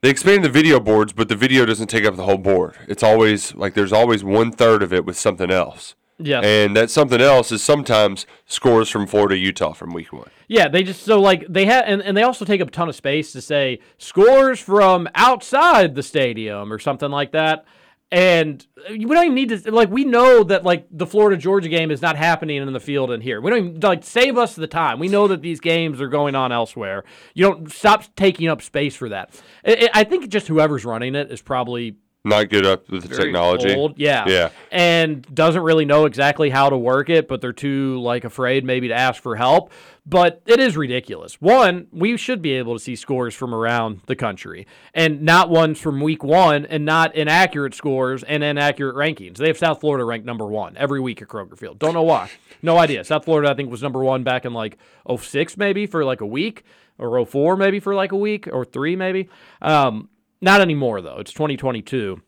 they 0.02 0.10
expanded 0.10 0.42
the 0.42 0.52
video 0.52 0.80
boards, 0.80 1.12
but 1.12 1.28
the 1.28 1.36
video 1.36 1.64
doesn't 1.64 1.86
take 1.86 2.04
up 2.04 2.16
the 2.16 2.24
whole 2.24 2.38
board. 2.38 2.76
It's 2.88 3.04
always 3.04 3.54
like 3.54 3.74
there's 3.74 3.92
always 3.92 4.24
one 4.24 4.50
third 4.50 4.82
of 4.82 4.92
it 4.92 5.04
with 5.04 5.16
something 5.16 5.50
else. 5.50 5.94
Yeah. 6.22 6.40
And 6.40 6.76
that's 6.76 6.92
something 6.92 7.20
else 7.20 7.52
is 7.52 7.62
sometimes 7.62 8.26
scores 8.46 8.88
from 8.88 9.06
Florida 9.06 9.36
Utah 9.36 9.72
from 9.72 9.92
week 9.92 10.12
one. 10.12 10.28
Yeah, 10.48 10.68
they 10.68 10.82
just 10.82 11.02
so 11.02 11.20
like 11.20 11.46
they 11.48 11.66
have 11.66 11.84
and, 11.86 12.02
and 12.02 12.16
they 12.16 12.22
also 12.22 12.44
take 12.44 12.60
up 12.60 12.68
a 12.68 12.70
ton 12.70 12.88
of 12.88 12.94
space 12.94 13.32
to 13.32 13.40
say 13.40 13.80
scores 13.98 14.60
from 14.60 15.08
outside 15.14 15.94
the 15.94 16.02
stadium 16.02 16.72
or 16.72 16.78
something 16.78 17.10
like 17.10 17.32
that. 17.32 17.64
And 18.10 18.66
we 18.90 19.06
don't 19.06 19.24
even 19.24 19.34
need 19.34 19.48
to 19.48 19.72
like 19.72 19.88
we 19.88 20.04
know 20.04 20.44
that 20.44 20.64
like 20.64 20.86
the 20.90 21.06
Florida 21.06 21.38
Georgia 21.38 21.70
game 21.70 21.90
is 21.90 22.02
not 22.02 22.16
happening 22.16 22.58
in 22.58 22.70
the 22.70 22.80
field 22.80 23.10
in 23.10 23.22
here. 23.22 23.40
We 23.40 23.50
don't 23.50 23.58
even 23.58 23.80
like 23.80 24.04
save 24.04 24.36
us 24.36 24.54
the 24.54 24.66
time. 24.66 24.98
We 24.98 25.08
know 25.08 25.28
that 25.28 25.40
these 25.40 25.60
games 25.60 25.98
are 25.98 26.08
going 26.08 26.34
on 26.34 26.52
elsewhere. 26.52 27.04
You 27.32 27.48
don't 27.48 27.72
stop 27.72 28.04
taking 28.14 28.48
up 28.48 28.60
space 28.60 28.94
for 28.94 29.08
that. 29.08 29.40
I, 29.66 29.88
I 29.94 30.04
think 30.04 30.28
just 30.28 30.46
whoever's 30.46 30.84
running 30.84 31.14
it 31.14 31.32
is 31.32 31.40
probably 31.40 31.96
not 32.24 32.48
good 32.50 32.64
up 32.64 32.88
with 32.88 33.08
the 33.08 33.16
technology. 33.16 33.74
old, 33.74 33.98
yeah, 33.98 34.24
Yeah. 34.28 34.48
and 34.70 35.22
doesn't 35.34 35.62
really 35.62 35.84
know 35.84 36.04
exactly 36.04 36.50
how 36.50 36.70
to 36.70 36.78
work 36.78 37.10
it, 37.10 37.26
but 37.26 37.40
they're 37.40 37.52
too 37.52 38.00
like 38.00 38.24
afraid 38.24 38.64
maybe 38.64 38.88
to 38.88 38.94
ask 38.94 39.20
for 39.20 39.36
help. 39.36 39.72
But 40.06 40.40
it 40.46 40.58
is 40.60 40.76
ridiculous. 40.76 41.40
One, 41.40 41.86
we 41.92 42.16
should 42.16 42.40
be 42.42 42.52
able 42.52 42.74
to 42.74 42.80
see 42.80 42.96
scores 42.96 43.34
from 43.34 43.54
around 43.54 44.00
the 44.06 44.16
country, 44.16 44.66
and 44.94 45.22
not 45.22 45.48
ones 45.50 45.80
from 45.80 46.00
week 46.00 46.22
one, 46.24 46.64
and 46.66 46.84
not 46.84 47.14
inaccurate 47.14 47.74
scores 47.74 48.22
and 48.24 48.42
inaccurate 48.44 48.94
rankings. 48.96 49.36
They 49.38 49.46
have 49.48 49.58
South 49.58 49.80
Florida 49.80 50.04
ranked 50.04 50.26
number 50.26 50.46
one 50.46 50.76
every 50.76 51.00
week 51.00 51.22
at 51.22 51.28
Kroger 51.28 51.56
Field. 51.58 51.78
Don't 51.78 51.94
know 51.94 52.02
why. 52.02 52.30
No 52.62 52.78
idea. 52.78 53.02
South 53.04 53.24
Florida, 53.24 53.50
I 53.50 53.54
think, 53.54 53.70
was 53.70 53.82
number 53.82 54.02
one 54.02 54.22
back 54.22 54.44
in 54.44 54.52
like 54.52 54.78
06 55.08 55.56
maybe 55.56 55.86
for 55.86 56.04
like 56.04 56.20
a 56.20 56.26
week, 56.26 56.64
or 56.98 57.24
04 57.24 57.56
maybe 57.56 57.80
for 57.80 57.94
like 57.94 58.12
a 58.12 58.16
week, 58.16 58.48
or 58.52 58.64
three 58.64 58.94
maybe. 58.96 59.28
Um, 59.60 60.08
not 60.42 60.60
anymore 60.60 61.00
though. 61.00 61.16
It's 61.18 61.32
2022. 61.32 62.20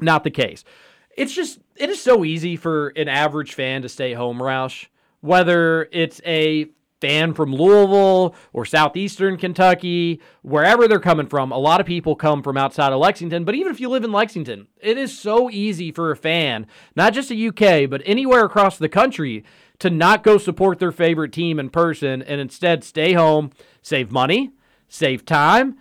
Not 0.00 0.22
the 0.22 0.30
case. 0.30 0.62
It's 1.16 1.34
just 1.34 1.58
it 1.76 1.90
is 1.90 2.00
so 2.00 2.24
easy 2.24 2.56
for 2.56 2.88
an 2.90 3.08
average 3.08 3.54
fan 3.54 3.82
to 3.82 3.88
stay 3.88 4.12
home, 4.14 4.38
Roush. 4.38 4.86
Whether 5.20 5.88
it's 5.92 6.20
a 6.24 6.66
fan 7.02 7.34
from 7.34 7.52
Louisville 7.52 8.34
or 8.52 8.64
southeastern 8.64 9.36
Kentucky, 9.36 10.20
wherever 10.42 10.86
they're 10.86 11.00
coming 11.00 11.26
from, 11.26 11.50
a 11.50 11.58
lot 11.58 11.80
of 11.80 11.86
people 11.86 12.14
come 12.14 12.42
from 12.44 12.56
outside 12.56 12.92
of 12.92 13.00
Lexington. 13.00 13.44
But 13.44 13.56
even 13.56 13.72
if 13.72 13.80
you 13.80 13.88
live 13.88 14.04
in 14.04 14.12
Lexington, 14.12 14.68
it 14.80 14.96
is 14.96 15.16
so 15.16 15.50
easy 15.50 15.90
for 15.90 16.12
a 16.12 16.16
fan, 16.16 16.66
not 16.94 17.12
just 17.12 17.32
a 17.32 17.48
UK, 17.48 17.90
but 17.90 18.02
anywhere 18.04 18.44
across 18.44 18.78
the 18.78 18.88
country, 18.88 19.44
to 19.80 19.90
not 19.90 20.22
go 20.22 20.38
support 20.38 20.78
their 20.78 20.92
favorite 20.92 21.32
team 21.32 21.58
in 21.58 21.70
person 21.70 22.22
and 22.22 22.40
instead 22.40 22.84
stay 22.84 23.14
home, 23.14 23.50
save 23.82 24.12
money, 24.12 24.52
save 24.88 25.26
time, 25.26 25.76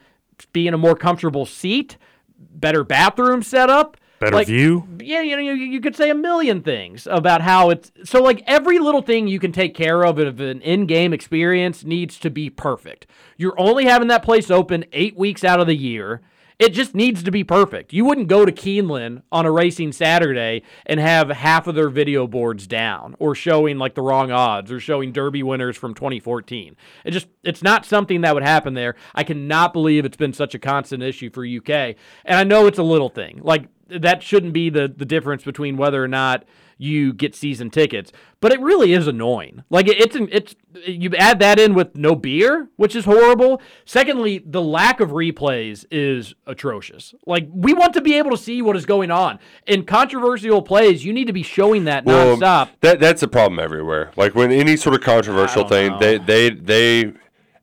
be 0.45 0.67
in 0.67 0.73
a 0.73 0.77
more 0.77 0.95
comfortable 0.95 1.45
seat, 1.45 1.97
better 2.37 2.83
bathroom 2.83 3.41
setup. 3.43 3.97
Better 4.19 4.35
Like, 4.35 4.47
view. 4.47 4.87
Yeah, 4.99 5.21
you 5.21 5.35
know, 5.35 5.41
you, 5.41 5.53
you 5.53 5.81
could 5.81 5.95
say 5.95 6.11
a 6.11 6.15
million 6.15 6.61
things 6.61 7.07
about 7.09 7.41
how 7.41 7.71
it's 7.71 7.91
so 8.03 8.21
like 8.21 8.43
every 8.45 8.77
little 8.77 9.01
thing 9.01 9.27
you 9.27 9.39
can 9.39 9.51
take 9.51 9.73
care 9.73 10.03
of 10.03 10.19
of 10.19 10.39
an 10.39 10.61
in-game 10.61 11.11
experience 11.11 11.83
needs 11.83 12.19
to 12.19 12.29
be 12.29 12.47
perfect. 12.47 13.07
You're 13.35 13.59
only 13.59 13.85
having 13.85 14.09
that 14.09 14.21
place 14.23 14.51
open 14.51 14.85
8 14.91 15.17
weeks 15.17 15.43
out 15.43 15.59
of 15.59 15.65
the 15.65 15.75
year. 15.75 16.21
It 16.61 16.73
just 16.73 16.93
needs 16.93 17.23
to 17.23 17.31
be 17.31 17.43
perfect. 17.43 17.91
You 17.91 18.05
wouldn't 18.05 18.27
go 18.27 18.45
to 18.45 18.51
Keeneland 18.51 19.23
on 19.31 19.47
a 19.47 19.51
racing 19.51 19.93
Saturday 19.93 20.61
and 20.85 20.99
have 20.99 21.29
half 21.29 21.65
of 21.65 21.73
their 21.73 21.89
video 21.89 22.27
boards 22.27 22.67
down 22.67 23.15
or 23.17 23.33
showing 23.33 23.79
like 23.79 23.95
the 23.95 24.03
wrong 24.03 24.31
odds 24.31 24.71
or 24.71 24.79
showing 24.79 25.11
derby 25.11 25.41
winners 25.41 25.75
from 25.75 25.95
2014. 25.95 26.75
It 27.03 27.11
just 27.11 27.25
it's 27.41 27.63
not 27.63 27.83
something 27.83 28.21
that 28.21 28.35
would 28.35 28.43
happen 28.43 28.75
there. 28.75 28.95
I 29.15 29.23
cannot 29.23 29.73
believe 29.73 30.05
it's 30.05 30.17
been 30.17 30.33
such 30.33 30.53
a 30.53 30.59
constant 30.59 31.01
issue 31.01 31.31
for 31.31 31.43
UK. 31.43 31.95
And 32.25 32.37
I 32.37 32.43
know 32.43 32.67
it's 32.67 32.77
a 32.77 32.83
little 32.83 33.09
thing. 33.09 33.39
Like 33.41 33.65
that 33.87 34.21
shouldn't 34.21 34.53
be 34.53 34.69
the 34.69 34.87
the 34.87 35.03
difference 35.03 35.43
between 35.43 35.77
whether 35.77 36.03
or 36.03 36.07
not 36.07 36.45
you 36.81 37.13
get 37.13 37.35
season 37.35 37.69
tickets, 37.69 38.11
but 38.39 38.51
it 38.51 38.59
really 38.59 38.91
is 38.93 39.05
annoying. 39.07 39.63
Like 39.69 39.87
it, 39.87 39.99
it's 39.99 40.15
it's 40.31 40.55
you 40.87 41.11
add 41.15 41.37
that 41.39 41.59
in 41.59 41.75
with 41.75 41.95
no 41.95 42.15
beer, 42.15 42.69
which 42.75 42.95
is 42.95 43.05
horrible. 43.05 43.61
Secondly, 43.85 44.41
the 44.43 44.61
lack 44.61 44.99
of 44.99 45.09
replays 45.11 45.85
is 45.91 46.33
atrocious. 46.47 47.13
Like 47.27 47.47
we 47.53 47.73
want 47.73 47.93
to 47.93 48.01
be 48.01 48.15
able 48.17 48.31
to 48.31 48.37
see 48.37 48.61
what 48.63 48.75
is 48.75 48.87
going 48.87 49.11
on 49.11 49.37
in 49.67 49.85
controversial 49.85 50.63
plays. 50.63 51.05
You 51.05 51.13
need 51.13 51.27
to 51.27 51.33
be 51.33 51.43
showing 51.43 51.83
that 51.85 52.03
Well, 52.03 52.37
nonstop. 52.37 52.69
that 52.81 52.99
that's 52.99 53.21
a 53.21 53.27
problem 53.27 53.59
everywhere. 53.59 54.11
Like 54.15 54.33
when 54.33 54.51
any 54.51 54.75
sort 54.75 54.95
of 54.95 55.01
controversial 55.01 55.67
thing, 55.67 55.97
they 55.99 56.17
they 56.17 56.49
they 56.49 57.13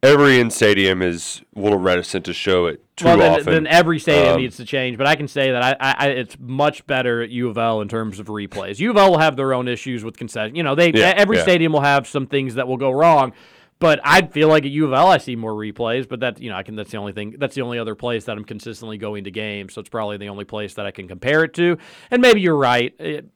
every 0.03 0.41
in 0.41 0.51
stadium 0.51 1.03
is 1.03 1.43
a 1.57 1.61
little 1.61 1.79
reticent 1.79 2.25
to 2.27 2.33
show 2.33 2.67
it 2.67 2.83
too 2.97 3.07
well, 3.07 3.19
then, 3.19 3.33
often. 3.33 3.53
then 3.53 3.67
every 3.67 3.99
stadium 3.99 4.35
Um, 4.35 4.41
needs 4.41 4.57
to 4.57 4.65
change. 4.65 4.99
But 4.99 5.07
I 5.07 5.17
can 5.17 5.29
say 5.29 5.53
that 5.53 5.63
I, 5.63 5.77
I, 5.81 5.95
I, 5.99 6.09
it's 6.11 6.37
much 6.41 6.87
better 6.87 7.23
at 7.23 7.31
U 7.31 7.49
of 7.49 7.59
L 7.59 7.81
in 7.81 7.89
terms 7.89 8.19
of 8.19 8.27
replays. 8.27 8.79
U 8.79 8.91
of 8.91 8.97
L 8.97 9.13
will 9.13 9.19
have 9.19 9.37
their 9.37 9.55
own 9.55 9.69
issues 9.69 10.05
with 10.05 10.17
concession. 10.17 10.55
You 10.55 10.63
know, 10.63 10.75
they 10.75 10.93
Yeah, 10.93 11.15
every 11.17 11.37
yeah. 11.37 11.43
stadium 11.43 11.73
will 11.73 11.81
have 11.81 12.07
some 12.07 12.27
things 12.27 12.55
that 12.55 12.67
will 12.67 12.77
go 12.77 12.91
wrong. 12.91 13.33
But 13.81 14.01
I 14.03 14.23
feel 14.23 14.49
like 14.49 14.65
at 14.65 14.73
U 14.73 14.87
of 14.87 14.93
L 14.93 15.07
I 15.07 15.19
see 15.19 15.37
more 15.37 15.53
replays. 15.53 16.09
But 16.09 16.19
that 16.21 16.41
you 16.41 16.51
know, 16.51 16.57
I 16.57 16.65
can. 16.65 16.75
That's 16.75 16.91
the 16.91 16.97
only 16.97 17.13
thing. 17.13 17.37
That's 17.39 17.55
the 17.55 17.63
only 17.63 17.79
other 17.79 17.95
place 17.95 18.25
that 18.25 18.37
I'm 18.37 18.45
consistently 18.45 18.99
going 18.99 19.23
to 19.25 19.31
games. 19.31 19.75
So 19.75 19.81
it's 19.81 19.89
probably 19.89 20.17
the 20.17 20.29
only 20.29 20.45
place 20.45 20.75
that 20.75 20.87
I 20.87 20.91
can 20.91 21.07
compare 21.07 21.45
it 21.45 21.55
to. 21.55 21.79
And 22.11 22.21
maybe 22.21 22.41
you're 22.41 22.57
right. 22.57 22.93
It- 22.99 23.27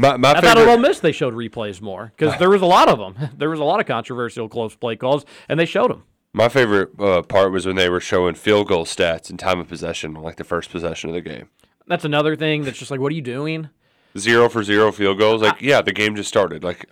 My, 0.00 0.16
my 0.16 0.30
I 0.30 0.34
thought 0.34 0.44
at 0.44 0.56
favorite- 0.56 0.72
Ole 0.72 0.78
Miss 0.78 1.00
they 1.00 1.12
showed 1.12 1.34
replays 1.34 1.80
more 1.80 2.12
because 2.16 2.38
there 2.38 2.50
was 2.50 2.62
a 2.62 2.66
lot 2.66 2.88
of 2.88 2.98
them. 2.98 3.28
There 3.38 3.50
was 3.50 3.60
a 3.60 3.64
lot 3.64 3.80
of 3.80 3.86
controversial 3.86 4.48
close 4.48 4.74
play 4.74 4.96
calls, 4.96 5.24
and 5.48 5.58
they 5.60 5.66
showed 5.66 5.90
them. 5.90 6.04
My 6.32 6.48
favorite 6.48 6.90
uh, 7.00 7.22
part 7.22 7.50
was 7.52 7.66
when 7.66 7.76
they 7.76 7.88
were 7.90 8.00
showing 8.00 8.34
field 8.34 8.68
goal 8.68 8.84
stats 8.84 9.30
and 9.30 9.38
time 9.38 9.58
of 9.60 9.68
possession, 9.68 10.14
like 10.14 10.36
the 10.36 10.44
first 10.44 10.70
possession 10.70 11.10
of 11.10 11.14
the 11.14 11.20
game. 11.20 11.48
That's 11.86 12.04
another 12.04 12.36
thing 12.36 12.62
that's 12.62 12.78
just 12.78 12.90
like, 12.90 13.00
what 13.00 13.10
are 13.10 13.16
you 13.16 13.22
doing? 13.22 13.68
Zero 14.16 14.48
for 14.48 14.62
zero 14.62 14.92
field 14.92 15.18
goals. 15.18 15.42
Like, 15.42 15.60
yeah, 15.60 15.82
the 15.82 15.92
game 15.92 16.14
just 16.16 16.28
started. 16.28 16.62
Like, 16.64 16.86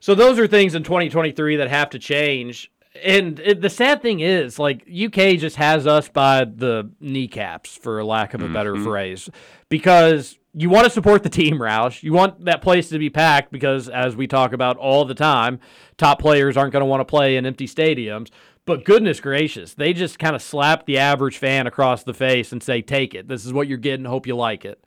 So 0.00 0.14
those 0.14 0.38
are 0.38 0.46
things 0.46 0.74
in 0.74 0.82
2023 0.82 1.56
that 1.56 1.68
have 1.70 1.90
to 1.90 1.98
change. 1.98 2.70
And 3.02 3.38
it, 3.40 3.60
the 3.62 3.70
sad 3.70 4.02
thing 4.02 4.20
is, 4.20 4.58
like 4.58 4.82
UK 4.88 5.38
just 5.38 5.56
has 5.56 5.86
us 5.86 6.08
by 6.08 6.44
the 6.44 6.90
kneecaps, 7.00 7.76
for 7.76 8.02
lack 8.04 8.34
of 8.34 8.42
a 8.42 8.48
better 8.48 8.74
Mhm. 8.74 8.84
phrase, 8.84 9.28
because 9.68 10.38
you 10.58 10.70
want 10.70 10.84
to 10.84 10.90
support 10.90 11.22
the 11.22 11.28
team, 11.28 11.58
Roush. 11.58 12.02
You 12.02 12.14
want 12.14 12.46
that 12.46 12.62
place 12.62 12.88
to 12.88 12.98
be 12.98 13.10
packed 13.10 13.52
because, 13.52 13.90
as 13.90 14.16
we 14.16 14.26
talk 14.26 14.54
about 14.54 14.78
all 14.78 15.04
the 15.04 15.14
time, 15.14 15.60
top 15.98 16.18
players 16.18 16.56
aren't 16.56 16.72
going 16.72 16.80
to 16.80 16.86
want 16.86 17.00
to 17.00 17.04
play 17.04 17.36
in 17.36 17.44
empty 17.44 17.66
stadiums. 17.66 18.30
But 18.64 18.84
goodness 18.84 19.20
gracious, 19.20 19.74
they 19.74 19.92
just 19.92 20.18
kind 20.18 20.34
of 20.34 20.40
slap 20.40 20.86
the 20.86 20.96
average 20.96 21.36
fan 21.36 21.66
across 21.66 22.02
the 22.02 22.14
face 22.14 22.52
and 22.52 22.62
say, 22.62 22.80
"Take 22.80 23.14
it. 23.14 23.28
This 23.28 23.44
is 23.44 23.52
what 23.52 23.68
you're 23.68 23.76
getting. 23.76 24.06
Hope 24.06 24.26
you 24.26 24.34
like 24.34 24.64
it." 24.64 24.82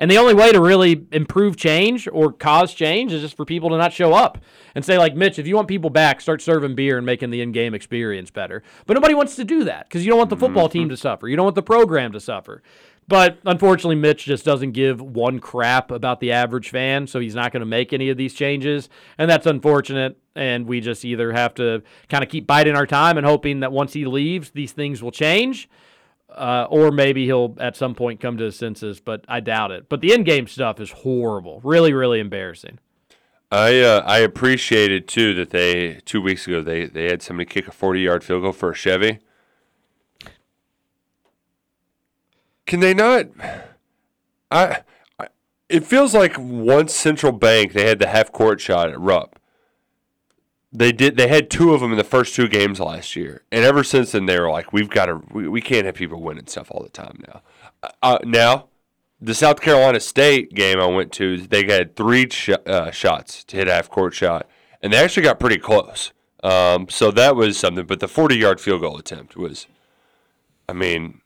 And 0.00 0.10
the 0.10 0.16
only 0.16 0.32
way 0.32 0.50
to 0.50 0.60
really 0.62 1.06
improve 1.12 1.58
change 1.58 2.08
or 2.10 2.32
cause 2.32 2.72
change 2.72 3.12
is 3.12 3.20
just 3.20 3.36
for 3.36 3.44
people 3.44 3.68
to 3.68 3.76
not 3.76 3.92
show 3.92 4.14
up 4.14 4.38
and 4.74 4.82
say, 4.82 4.96
like, 4.96 5.14
Mitch, 5.14 5.38
if 5.38 5.46
you 5.46 5.54
want 5.54 5.68
people 5.68 5.90
back, 5.90 6.22
start 6.22 6.40
serving 6.40 6.74
beer 6.74 6.96
and 6.96 7.04
making 7.04 7.28
the 7.28 7.42
in 7.42 7.52
game 7.52 7.74
experience 7.74 8.30
better. 8.30 8.62
But 8.86 8.94
nobody 8.94 9.12
wants 9.12 9.36
to 9.36 9.44
do 9.44 9.62
that 9.64 9.86
because 9.86 10.02
you 10.02 10.08
don't 10.08 10.16
want 10.16 10.30
the 10.30 10.38
football 10.38 10.70
team 10.70 10.84
mm-hmm. 10.84 10.90
to 10.92 10.96
suffer. 10.96 11.28
You 11.28 11.36
don't 11.36 11.44
want 11.44 11.54
the 11.54 11.62
program 11.62 12.12
to 12.12 12.20
suffer. 12.20 12.62
But 13.10 13.38
unfortunately, 13.44 13.96
Mitch 13.96 14.24
just 14.24 14.44
doesn't 14.44 14.70
give 14.70 15.02
one 15.02 15.40
crap 15.40 15.90
about 15.90 16.20
the 16.20 16.32
average 16.32 16.70
fan, 16.70 17.06
so 17.06 17.18
he's 17.18 17.34
not 17.34 17.52
going 17.52 17.60
to 17.60 17.66
make 17.66 17.92
any 17.92 18.08
of 18.08 18.16
these 18.16 18.32
changes. 18.32 18.88
And 19.18 19.28
that's 19.28 19.46
unfortunate. 19.46 20.16
And 20.34 20.66
we 20.66 20.80
just 20.80 21.04
either 21.04 21.32
have 21.32 21.52
to 21.54 21.82
kind 22.08 22.22
of 22.22 22.30
keep 22.30 22.46
biding 22.46 22.76
our 22.76 22.86
time 22.86 23.18
and 23.18 23.26
hoping 23.26 23.60
that 23.60 23.72
once 23.72 23.92
he 23.92 24.06
leaves, 24.06 24.50
these 24.52 24.70
things 24.70 25.02
will 25.02 25.10
change 25.10 25.68
uh, 26.36 26.66
or 26.70 26.90
maybe 26.90 27.24
he'll 27.24 27.56
at 27.58 27.76
some 27.76 27.94
point 27.94 28.20
come 28.20 28.36
to 28.36 28.44
his 28.44 28.56
senses, 28.56 29.00
but 29.00 29.24
I 29.28 29.40
doubt 29.40 29.70
it. 29.70 29.88
But 29.88 30.00
the 30.00 30.12
in 30.12 30.24
game 30.24 30.46
stuff 30.46 30.80
is 30.80 30.90
horrible, 30.90 31.60
really, 31.64 31.92
really 31.92 32.20
embarrassing. 32.20 32.78
I 33.50 33.80
uh, 33.80 34.02
I 34.06 34.18
appreciated 34.18 35.08
too 35.08 35.34
that 35.34 35.50
they 35.50 36.00
two 36.04 36.22
weeks 36.22 36.46
ago 36.46 36.62
they 36.62 36.86
they 36.86 37.10
had 37.10 37.20
somebody 37.20 37.46
kick 37.46 37.66
a 37.66 37.72
forty 37.72 38.00
yard 38.00 38.22
field 38.22 38.42
goal 38.42 38.52
for 38.52 38.70
a 38.70 38.74
Chevy. 38.74 39.18
Can 42.70 42.78
they 42.78 42.94
not? 42.94 43.26
I, 44.48 44.82
I 45.18 45.26
it 45.68 45.84
feels 45.84 46.14
like 46.14 46.38
once 46.38 46.94
Central 46.94 47.32
Bank 47.32 47.72
they 47.72 47.88
had 47.88 47.98
the 47.98 48.06
half 48.06 48.30
court 48.30 48.60
shot 48.60 48.90
at 48.90 49.00
Rupp. 49.00 49.40
They 50.72 50.92
did. 50.92 51.16
They 51.16 51.26
had 51.26 51.50
two 51.50 51.74
of 51.74 51.80
them 51.80 51.90
in 51.90 51.98
the 51.98 52.04
first 52.04 52.36
two 52.36 52.46
games 52.46 52.78
last 52.78 53.16
year, 53.16 53.42
and 53.50 53.64
ever 53.64 53.82
since 53.82 54.12
then 54.12 54.26
they 54.26 54.38
were 54.38 54.48
like, 54.48 54.72
"We've 54.72 54.88
got 54.88 55.06
to. 55.06 55.20
We, 55.32 55.48
we 55.48 55.60
can't 55.60 55.84
have 55.84 55.96
people 55.96 56.20
winning 56.20 56.46
stuff 56.46 56.70
all 56.70 56.84
the 56.84 56.90
time 56.90 57.20
now." 57.26 57.42
Uh, 58.04 58.18
now, 58.22 58.68
the 59.20 59.34
South 59.34 59.60
Carolina 59.60 59.98
State 59.98 60.54
game 60.54 60.78
I 60.78 60.86
went 60.86 61.10
to, 61.14 61.38
they 61.38 61.66
had 61.66 61.96
three 61.96 62.30
sh- 62.30 62.50
uh, 62.66 62.92
shots 62.92 63.42
to 63.46 63.56
hit 63.56 63.66
a 63.66 63.72
half 63.72 63.90
court 63.90 64.14
shot, 64.14 64.48
and 64.80 64.92
they 64.92 64.98
actually 64.98 65.24
got 65.24 65.40
pretty 65.40 65.58
close. 65.58 66.12
Um, 66.44 66.88
so 66.88 67.10
that 67.10 67.34
was 67.34 67.58
something. 67.58 67.84
But 67.84 67.98
the 67.98 68.06
forty 68.06 68.36
yard 68.36 68.60
field 68.60 68.82
goal 68.82 68.96
attempt 68.96 69.36
was, 69.36 69.66
I 70.68 70.72
mean, 70.72 71.19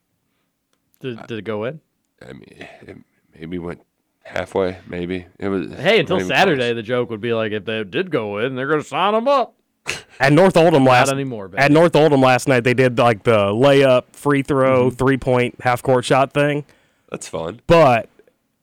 Did, 1.05 1.27
did 1.27 1.39
it 1.41 1.45
go 1.45 1.65
in? 1.65 1.83
I 2.27 2.33
mean, 2.33 2.67
it 2.81 2.97
maybe 3.39 3.59
went 3.59 3.83
halfway. 4.23 4.79
Maybe 4.89 5.27
it 5.39 5.49
was. 5.49 5.71
Hey, 5.75 6.01
until 6.01 6.17
maybe 6.17 6.29
Saturday, 6.29 6.73
the 6.73 6.83
joke 6.83 7.11
would 7.11 7.21
be 7.21 7.35
like, 7.35 7.53
if 7.53 7.67
they 7.67 7.85
did 7.85 8.11
go 8.11 8.39
in, 8.39 8.55
they're 8.55 8.67
going 8.67 8.81
to 8.81 8.89
sign 8.89 9.13
them 9.13 9.29
up. 9.29 9.55
At 10.19 10.33
North 10.33 10.57
Oldham 10.57 10.87
last 10.87 11.09
Not 11.09 11.17
anymore, 11.17 11.49
baby. 11.49 11.63
at 11.63 11.71
North 11.71 11.95
Oldham 11.95 12.23
last 12.23 12.49
night, 12.49 12.61
they 12.61 12.73
did 12.73 12.97
like 12.97 13.25
the 13.25 13.37
layup, 13.53 14.05
free 14.13 14.43
throw, 14.43 14.87
mm-hmm. 14.87 14.97
three 14.97 15.19
point 15.19 15.61
half 15.61 15.83
court 15.83 16.07
shot 16.07 16.33
thing. 16.33 16.65
That's 17.11 17.29
fun. 17.29 17.61
But 17.67 18.09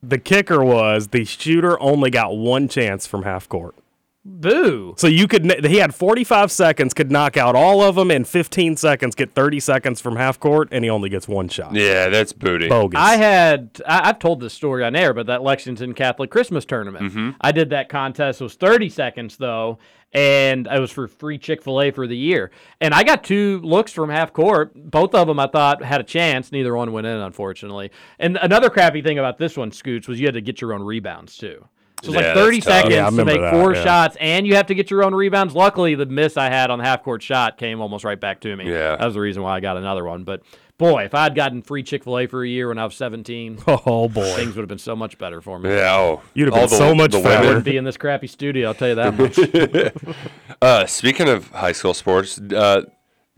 the 0.02 0.18
kicker 0.18 0.64
was 0.64 1.08
the 1.08 1.24
shooter 1.24 1.80
only 1.80 2.10
got 2.10 2.36
one 2.36 2.66
chance 2.66 3.06
from 3.06 3.22
half 3.22 3.48
court. 3.48 3.76
Boo. 4.24 4.94
So 4.98 5.08
you 5.08 5.26
could 5.26 5.66
he 5.66 5.78
had 5.78 5.94
45 5.94 6.52
seconds, 6.52 6.94
could 6.94 7.10
knock 7.10 7.36
out 7.36 7.56
all 7.56 7.82
of 7.82 7.96
them 7.96 8.10
in 8.12 8.24
15 8.24 8.76
seconds, 8.76 9.16
get 9.16 9.32
30 9.32 9.58
seconds 9.58 10.00
from 10.00 10.14
half 10.14 10.38
court, 10.38 10.68
and 10.70 10.84
he 10.84 10.90
only 10.90 11.08
gets 11.08 11.26
one 11.26 11.48
shot. 11.48 11.74
Yeah, 11.74 12.08
that's 12.08 12.32
booty. 12.32 12.68
Bogus. 12.68 13.00
I 13.00 13.16
had 13.16 13.82
I, 13.84 14.10
I've 14.10 14.20
told 14.20 14.38
this 14.38 14.54
story 14.54 14.84
on 14.84 14.94
air, 14.94 15.12
but 15.12 15.26
that 15.26 15.42
Lexington 15.42 15.92
Catholic 15.94 16.30
Christmas 16.30 16.64
tournament. 16.64 17.06
Mm-hmm. 17.06 17.30
I 17.40 17.50
did 17.50 17.70
that 17.70 17.88
contest. 17.88 18.40
It 18.40 18.44
was 18.44 18.54
30 18.54 18.90
seconds 18.90 19.36
though, 19.36 19.80
and 20.12 20.68
it 20.68 20.78
was 20.78 20.92
for 20.92 21.08
free 21.08 21.38
Chick 21.38 21.60
Fil 21.60 21.80
A 21.80 21.90
for 21.90 22.06
the 22.06 22.16
year. 22.16 22.52
And 22.80 22.94
I 22.94 23.02
got 23.02 23.24
two 23.24 23.60
looks 23.64 23.90
from 23.90 24.08
half 24.08 24.32
court. 24.32 24.72
Both 24.74 25.16
of 25.16 25.26
them 25.26 25.40
I 25.40 25.48
thought 25.48 25.82
had 25.82 26.00
a 26.00 26.04
chance. 26.04 26.52
Neither 26.52 26.76
one 26.76 26.92
went 26.92 27.08
in, 27.08 27.16
unfortunately. 27.16 27.90
And 28.20 28.36
another 28.36 28.70
crappy 28.70 29.02
thing 29.02 29.18
about 29.18 29.38
this 29.38 29.56
one, 29.56 29.72
Scoots, 29.72 30.06
was 30.06 30.20
you 30.20 30.26
had 30.26 30.34
to 30.34 30.40
get 30.40 30.60
your 30.60 30.74
own 30.74 30.82
rebounds 30.82 31.36
too. 31.36 31.66
So 32.02 32.12
it's 32.12 32.20
Yeah, 32.20 32.26
like 32.28 32.34
30 32.34 32.60
seconds 32.60 32.94
Yeah, 32.94 33.10
to 33.10 33.24
make 33.24 33.40
that, 33.40 33.52
four 33.52 33.74
yeah. 33.74 33.82
shots, 33.84 34.16
and 34.20 34.46
you 34.46 34.56
have 34.56 34.66
to 34.66 34.74
get 34.74 34.90
your 34.90 35.04
own 35.04 35.14
rebounds. 35.14 35.54
Luckily, 35.54 35.94
the 35.94 36.04
miss 36.06 36.36
I 36.36 36.50
had 36.50 36.70
on 36.70 36.78
the 36.80 36.84
half 36.84 37.02
court 37.04 37.22
shot 37.22 37.56
came 37.58 37.80
almost 37.80 38.04
right 38.04 38.18
back 38.20 38.40
to 38.40 38.54
me. 38.56 38.68
Yeah. 38.68 38.96
That 38.96 39.04
was 39.04 39.14
the 39.14 39.20
reason 39.20 39.42
why 39.42 39.56
I 39.56 39.60
got 39.60 39.76
another 39.76 40.04
one. 40.04 40.24
But 40.24 40.42
boy, 40.78 41.04
if 41.04 41.14
I'd 41.14 41.36
gotten 41.36 41.62
free 41.62 41.84
Chick 41.84 42.02
fil 42.02 42.18
A 42.18 42.26
for 42.26 42.42
a 42.42 42.48
year 42.48 42.68
when 42.68 42.78
I 42.78 42.84
was 42.84 42.96
17, 42.96 43.58
Oh 43.68 44.08
boy. 44.08 44.24
things 44.34 44.56
would 44.56 44.62
have 44.62 44.68
been 44.68 44.78
so 44.78 44.96
much 44.96 45.16
better 45.16 45.40
for 45.40 45.60
me. 45.60 45.70
Yeah. 45.70 45.94
Oh, 45.96 46.22
You'd 46.34 46.46
have 46.46 46.54
all 46.54 46.68
been 46.68 46.76
so 46.76 46.92
much 46.94 47.12
the 47.12 47.18
I 47.20 47.40
wouldn't 47.40 47.64
be 47.64 47.76
in 47.76 47.84
this 47.84 47.96
crappy 47.96 48.26
studio, 48.26 48.68
I'll 48.68 48.74
tell 48.74 48.88
you 48.88 48.94
that 48.96 49.16
much. 49.16 50.14
Uh, 50.60 50.86
speaking 50.86 51.28
of 51.28 51.48
high 51.50 51.72
school 51.72 51.92
sports, 51.94 52.40
uh, 52.40 52.82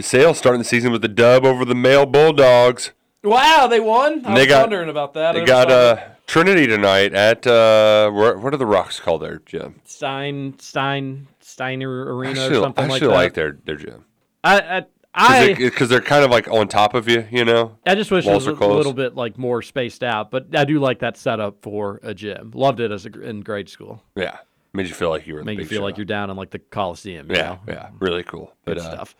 Sale 0.00 0.34
starting 0.34 0.58
the 0.58 0.64
season 0.64 0.92
with 0.92 1.02
a 1.04 1.08
dub 1.08 1.44
over 1.46 1.64
the 1.64 1.74
male 1.74 2.04
Bulldogs. 2.04 2.92
wow, 3.22 3.66
they 3.70 3.80
won? 3.80 4.24
I 4.26 4.34
They 4.34 4.40
was 4.40 4.48
got- 4.48 4.60
wondering 4.64 4.88
about 4.90 5.14
that. 5.14 5.32
They 5.32 5.44
got 5.44 5.70
saw 5.70 5.74
uh, 5.74 5.94
it. 5.94 6.13
Trinity 6.26 6.66
tonight 6.66 7.12
at 7.14 7.46
uh, 7.46 8.10
where, 8.10 8.36
what 8.38 8.54
are 8.54 8.56
the 8.56 8.66
rocks 8.66 8.98
called 8.98 9.22
there, 9.22 9.42
Jim? 9.46 9.80
Stein, 9.84 10.58
Stein, 10.58 11.28
Steiner 11.40 12.14
Arena 12.16 12.40
actually, 12.40 12.56
or 12.58 12.62
something 12.62 12.84
I 12.84 12.88
like 12.88 12.94
actually 13.02 13.14
like 13.14 13.34
their 13.34 13.58
their 13.64 13.76
gym 13.76 14.04
I, 14.42 14.60
I, 14.78 14.84
I, 15.14 15.54
because 15.54 15.88
they're 15.88 16.00
kind 16.00 16.24
of 16.24 16.30
like 16.30 16.48
on 16.48 16.66
top 16.68 16.94
of 16.94 17.08
you, 17.08 17.26
you 17.30 17.44
know. 17.44 17.78
I 17.86 17.94
just 17.94 18.10
wish 18.10 18.26
it 18.26 18.32
was 18.34 18.46
a 18.46 18.52
little 18.52 18.92
bit 18.92 19.14
like 19.14 19.38
more 19.38 19.62
spaced 19.62 20.02
out, 20.02 20.30
but 20.30 20.54
I 20.56 20.64
do 20.64 20.80
like 20.80 20.98
that 21.00 21.16
setup 21.16 21.62
for 21.62 22.00
a 22.02 22.12
gym. 22.14 22.50
Loved 22.54 22.80
it 22.80 22.90
as 22.90 23.06
a, 23.06 23.10
in 23.20 23.40
grade 23.42 23.68
school. 23.68 24.02
Yeah, 24.16 24.38
made 24.72 24.86
you 24.88 24.94
feel 24.94 25.10
like 25.10 25.26
you 25.26 25.34
were. 25.34 25.40
in 25.40 25.46
the 25.46 25.52
Make 25.52 25.60
you 25.60 25.66
feel 25.66 25.80
show. 25.80 25.84
like 25.84 25.98
you're 25.98 26.04
down 26.04 26.30
in 26.30 26.36
like 26.36 26.50
the 26.50 26.58
Coliseum. 26.58 27.30
you 27.30 27.36
Yeah, 27.36 27.42
know? 27.42 27.58
yeah, 27.68 27.88
really 28.00 28.22
cool. 28.24 28.46
Good 28.66 28.76
But 28.76 28.78
uh, 28.78 28.90
stuff. 28.90 29.14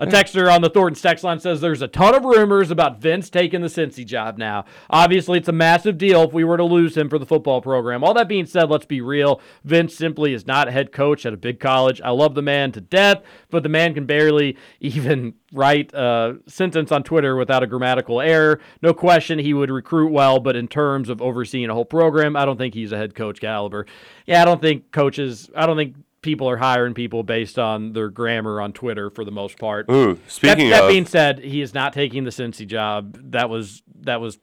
A 0.00 0.06
texter 0.06 0.52
on 0.52 0.62
the 0.62 0.70
Thornton's 0.70 1.02
text 1.02 1.24
line 1.24 1.40
says 1.40 1.60
there's 1.60 1.82
a 1.82 1.88
ton 1.88 2.14
of 2.14 2.24
rumors 2.24 2.70
about 2.70 3.00
Vince 3.00 3.28
taking 3.28 3.62
the 3.62 3.68
Cincy 3.68 4.06
job 4.06 4.38
now. 4.38 4.64
Obviously, 4.90 5.38
it's 5.38 5.48
a 5.48 5.52
massive 5.52 5.98
deal 5.98 6.22
if 6.22 6.32
we 6.32 6.44
were 6.44 6.56
to 6.56 6.64
lose 6.64 6.96
him 6.96 7.08
for 7.08 7.18
the 7.18 7.26
football 7.26 7.60
program. 7.60 8.04
All 8.04 8.14
that 8.14 8.28
being 8.28 8.46
said, 8.46 8.70
let's 8.70 8.86
be 8.86 9.00
real. 9.00 9.40
Vince 9.64 9.96
simply 9.96 10.32
is 10.34 10.46
not 10.46 10.70
head 10.70 10.92
coach 10.92 11.26
at 11.26 11.32
a 11.32 11.36
big 11.36 11.58
college. 11.58 12.00
I 12.00 12.10
love 12.10 12.36
the 12.36 12.42
man 12.42 12.70
to 12.72 12.80
death, 12.80 13.22
but 13.50 13.64
the 13.64 13.68
man 13.68 13.92
can 13.92 14.06
barely 14.06 14.56
even 14.78 15.34
write 15.52 15.92
a 15.94 16.36
sentence 16.46 16.92
on 16.92 17.02
Twitter 17.02 17.34
without 17.34 17.64
a 17.64 17.66
grammatical 17.66 18.20
error. 18.20 18.60
No 18.82 18.94
question 18.94 19.40
he 19.40 19.52
would 19.52 19.70
recruit 19.70 20.12
well, 20.12 20.38
but 20.38 20.54
in 20.54 20.68
terms 20.68 21.08
of 21.08 21.20
overseeing 21.20 21.70
a 21.70 21.74
whole 21.74 21.84
program, 21.84 22.36
I 22.36 22.44
don't 22.44 22.56
think 22.58 22.74
he's 22.74 22.92
a 22.92 22.96
head 22.96 23.16
coach 23.16 23.40
caliber. 23.40 23.86
Yeah, 24.26 24.42
I 24.42 24.44
don't 24.44 24.60
think 24.60 24.92
coaches, 24.92 25.50
I 25.56 25.66
don't 25.66 25.76
think 25.76 25.96
people 26.22 26.48
are 26.48 26.56
hiring 26.56 26.94
people 26.94 27.22
based 27.22 27.58
on 27.58 27.92
their 27.92 28.08
grammar 28.08 28.60
on 28.60 28.72
Twitter 28.72 29.10
for 29.10 29.24
the 29.24 29.30
most 29.30 29.58
part. 29.58 29.86
Ooh, 29.90 30.14
That, 30.14 30.30
speaking 30.30 30.70
that 30.70 30.84
of, 30.84 30.88
being 30.88 31.06
said, 31.06 31.38
he 31.40 31.60
is 31.60 31.74
not 31.74 31.92
taking 31.92 32.24
the 32.24 32.30
Cincy 32.30 32.66
job. 32.66 33.18
That 33.32 33.48
was 33.48 33.82
that 34.00 34.20
was 34.20 34.38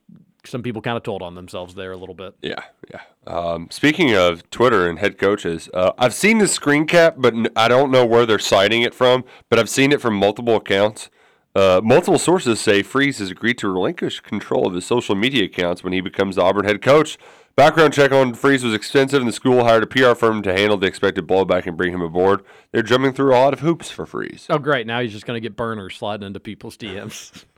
some 0.46 0.62
people 0.62 0.82
kind 0.82 0.96
of 0.96 1.04
told 1.04 1.22
on 1.22 1.34
themselves 1.36 1.74
there 1.74 1.92
a 1.92 1.98
little 1.98 2.16
bit. 2.16 2.36
yeah, 2.42 2.64
yeah. 2.92 3.02
Um, 3.26 3.68
speaking 3.72 4.16
of 4.16 4.48
Twitter 4.52 4.88
and 4.88 5.00
head 5.00 5.18
coaches, 5.18 5.68
uh, 5.74 5.92
I've 5.98 6.14
seen 6.14 6.38
the 6.38 6.48
screen 6.48 6.86
cap, 6.86 7.16
but 7.18 7.34
I 7.56 7.68
don't 7.68 7.90
know 7.90 8.06
where 8.06 8.28
they're 8.28 8.38
citing 8.38 8.84
it 8.84 8.94
from. 8.94 9.24
But 9.50 9.58
I've 9.58 9.70
seen 9.70 9.92
it 9.92 10.02
from 10.02 10.16
multiple 10.16 10.56
accounts. 10.56 11.10
Uh, 11.56 11.82
multiple 11.84 12.20
sources 12.20 12.60
say 12.60 12.84
Freeze 12.84 13.20
has 13.20 13.32
agreed 13.32 13.58
to 13.58 13.70
relinquish 13.70 14.20
control 14.20 14.68
of 14.68 14.74
his 14.76 14.86
social 14.86 15.16
media 15.16 15.46
accounts 15.46 15.84
when 15.84 15.94
he 15.94 16.02
becomes 16.02 16.36
the 16.36 16.42
Auburn 16.44 16.66
head 16.66 16.82
coach. 16.82 17.18
Background 17.56 17.94
check 17.94 18.12
on 18.12 18.34
Freeze 18.34 18.66
was 18.66 18.74
extensive, 18.74 19.22
and 19.22 19.30
the 19.30 19.34
school 19.34 19.64
hired 19.64 19.84
a 19.84 19.88
PR 19.88 20.14
firm 20.14 20.42
to 20.42 20.52
handle 20.54 20.78
the 20.78 20.88
expected 20.88 21.26
blowback 21.26 21.66
and 21.66 21.78
bring 21.78 21.94
him 21.94 22.02
aboard. 22.02 22.44
They're 22.74 22.84
jumping 22.84 23.14
through 23.14 23.34
a 23.34 23.40
lot 23.40 23.54
of 23.54 23.62
hoops 23.62 23.90
for 23.90 24.06
Freeze. 24.06 24.46
Oh, 24.50 24.58
great! 24.58 24.86
Now 24.86 25.00
he's 25.00 25.14
just 25.14 25.26
going 25.26 25.38
to 25.38 25.42
get 25.42 25.56
burners 25.56 25.96
sliding 25.96 26.28
into 26.28 26.40
people's 26.40 26.78
DMs. 26.78 27.44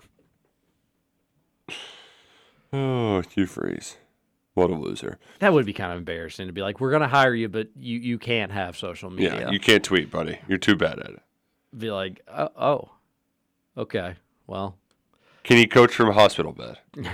Oh, 2.73 3.23
you 3.35 3.45
Freeze. 3.45 3.95
What 4.53 4.69
a 4.69 4.75
loser. 4.75 5.19
that 5.39 5.53
would 5.53 5.65
be 5.65 5.71
kind 5.73 5.93
of 5.93 5.99
embarrassing 5.99 6.47
to 6.47 6.53
be 6.53 6.61
like, 6.61 6.81
"We're 6.81 6.89
going 6.89 7.01
to 7.01 7.07
hire 7.07 7.33
you, 7.33 7.47
but 7.47 7.69
you 7.79 7.97
you 7.99 8.17
can't 8.17 8.51
have 8.51 8.75
social 8.75 9.09
media." 9.09 9.39
Yeah, 9.39 9.51
you 9.51 9.59
can't 9.59 9.83
tweet, 9.83 10.11
buddy. 10.11 10.39
You're 10.49 10.57
too 10.57 10.75
bad 10.75 10.99
at 10.99 11.11
it. 11.11 11.21
be 11.77 11.91
like, 11.91 12.21
oh, 12.27 12.49
"Oh, 12.57 12.89
okay, 13.77 14.15
well." 14.47 14.77
Can 15.43 15.55
he 15.57 15.65
coach 15.65 15.93
from 15.95 16.09
a 16.09 16.13
hospital 16.13 16.51
bed? 16.51 16.77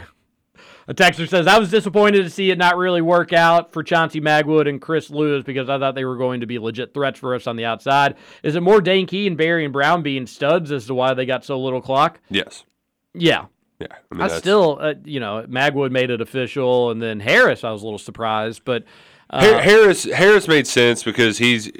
A 0.87 0.93
texter 0.93 1.27
says, 1.27 1.47
I 1.47 1.57
was 1.59 1.69
disappointed 1.71 2.23
to 2.23 2.29
see 2.29 2.51
it 2.51 2.57
not 2.57 2.75
really 2.77 3.01
work 3.01 3.31
out 3.31 3.71
for 3.71 3.83
Chauncey 3.83 4.19
Magwood 4.19 4.67
and 4.67 4.81
Chris 4.81 5.09
Lewis 5.09 5.43
because 5.43 5.69
I 5.69 5.79
thought 5.79 5.95
they 5.95 6.03
were 6.05 6.17
going 6.17 6.41
to 6.41 6.45
be 6.45 6.59
legit 6.59 6.93
threats 6.93 7.19
for 7.19 7.33
us 7.35 7.47
on 7.47 7.55
the 7.55 7.65
outside. 7.65 8.15
Is 8.43 8.55
it 8.55 8.63
more 8.63 8.81
Dane 8.81 9.05
Key 9.07 9.27
and 9.27 9.37
Barion 9.37 9.71
Brown 9.71 10.01
being 10.03 10.27
studs 10.27 10.71
as 10.71 10.85
to 10.87 10.93
why 10.93 11.13
they 11.13 11.25
got 11.25 11.45
so 11.45 11.59
little 11.59 11.81
clock? 11.81 12.19
Yes. 12.29 12.65
Yeah. 13.13 13.45
Yeah. 13.79 13.87
I 13.91 13.95
I, 13.95 14.15
mean, 14.15 14.19
that's- 14.19 14.39
still, 14.39 14.77
uh, 14.81 14.93
you 15.05 15.19
know, 15.19 15.45
Magwood 15.47 15.91
made 15.91 16.09
it 16.09 16.19
official, 16.21 16.91
and 16.91 17.01
then 17.01 17.19
Harris, 17.19 17.63
I 17.63 17.71
was 17.71 17.81
a 17.81 17.85
little 17.85 17.97
surprised, 17.99 18.63
but 18.65 18.83
uh, 19.29 19.59
Harris 19.61 20.03
Harris 20.03 20.47
made 20.47 20.67
sense 20.67 21.01
because 21.01 21.37
he's 21.37 21.71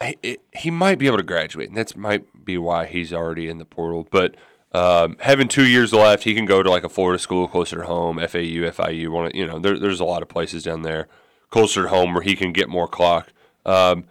I- 0.00 0.16
it, 0.22 0.40
he 0.54 0.70
might 0.70 0.98
be 0.98 1.06
able 1.06 1.16
to 1.18 1.22
graduate, 1.24 1.68
and 1.68 1.76
that's 1.76 1.96
might 1.96 2.44
be 2.44 2.56
why 2.56 2.86
he's 2.86 3.12
already 3.12 3.48
in 3.48 3.58
the 3.58 3.64
portal. 3.64 4.06
But 4.10 4.36
um, 4.72 5.16
having 5.20 5.48
two 5.48 5.66
years 5.66 5.92
left, 5.92 6.24
he 6.24 6.34
can 6.34 6.44
go 6.44 6.62
to 6.62 6.70
like 6.70 6.84
a 6.84 6.88
Florida 6.88 7.18
school 7.18 7.48
closer 7.48 7.76
to 7.78 7.84
home, 7.84 8.18
FAU, 8.18 8.68
FIU. 8.70 9.08
One, 9.08 9.30
you 9.34 9.46
know, 9.46 9.58
there, 9.58 9.78
there's 9.78 10.00
a 10.00 10.04
lot 10.04 10.22
of 10.22 10.28
places 10.28 10.64
down 10.64 10.82
there 10.82 11.08
closer 11.50 11.84
to 11.84 11.88
home 11.88 12.12
where 12.12 12.22
he 12.22 12.36
can 12.36 12.52
get 12.52 12.68
more 12.68 12.88
clock. 12.88 13.32
Um, 13.64 14.04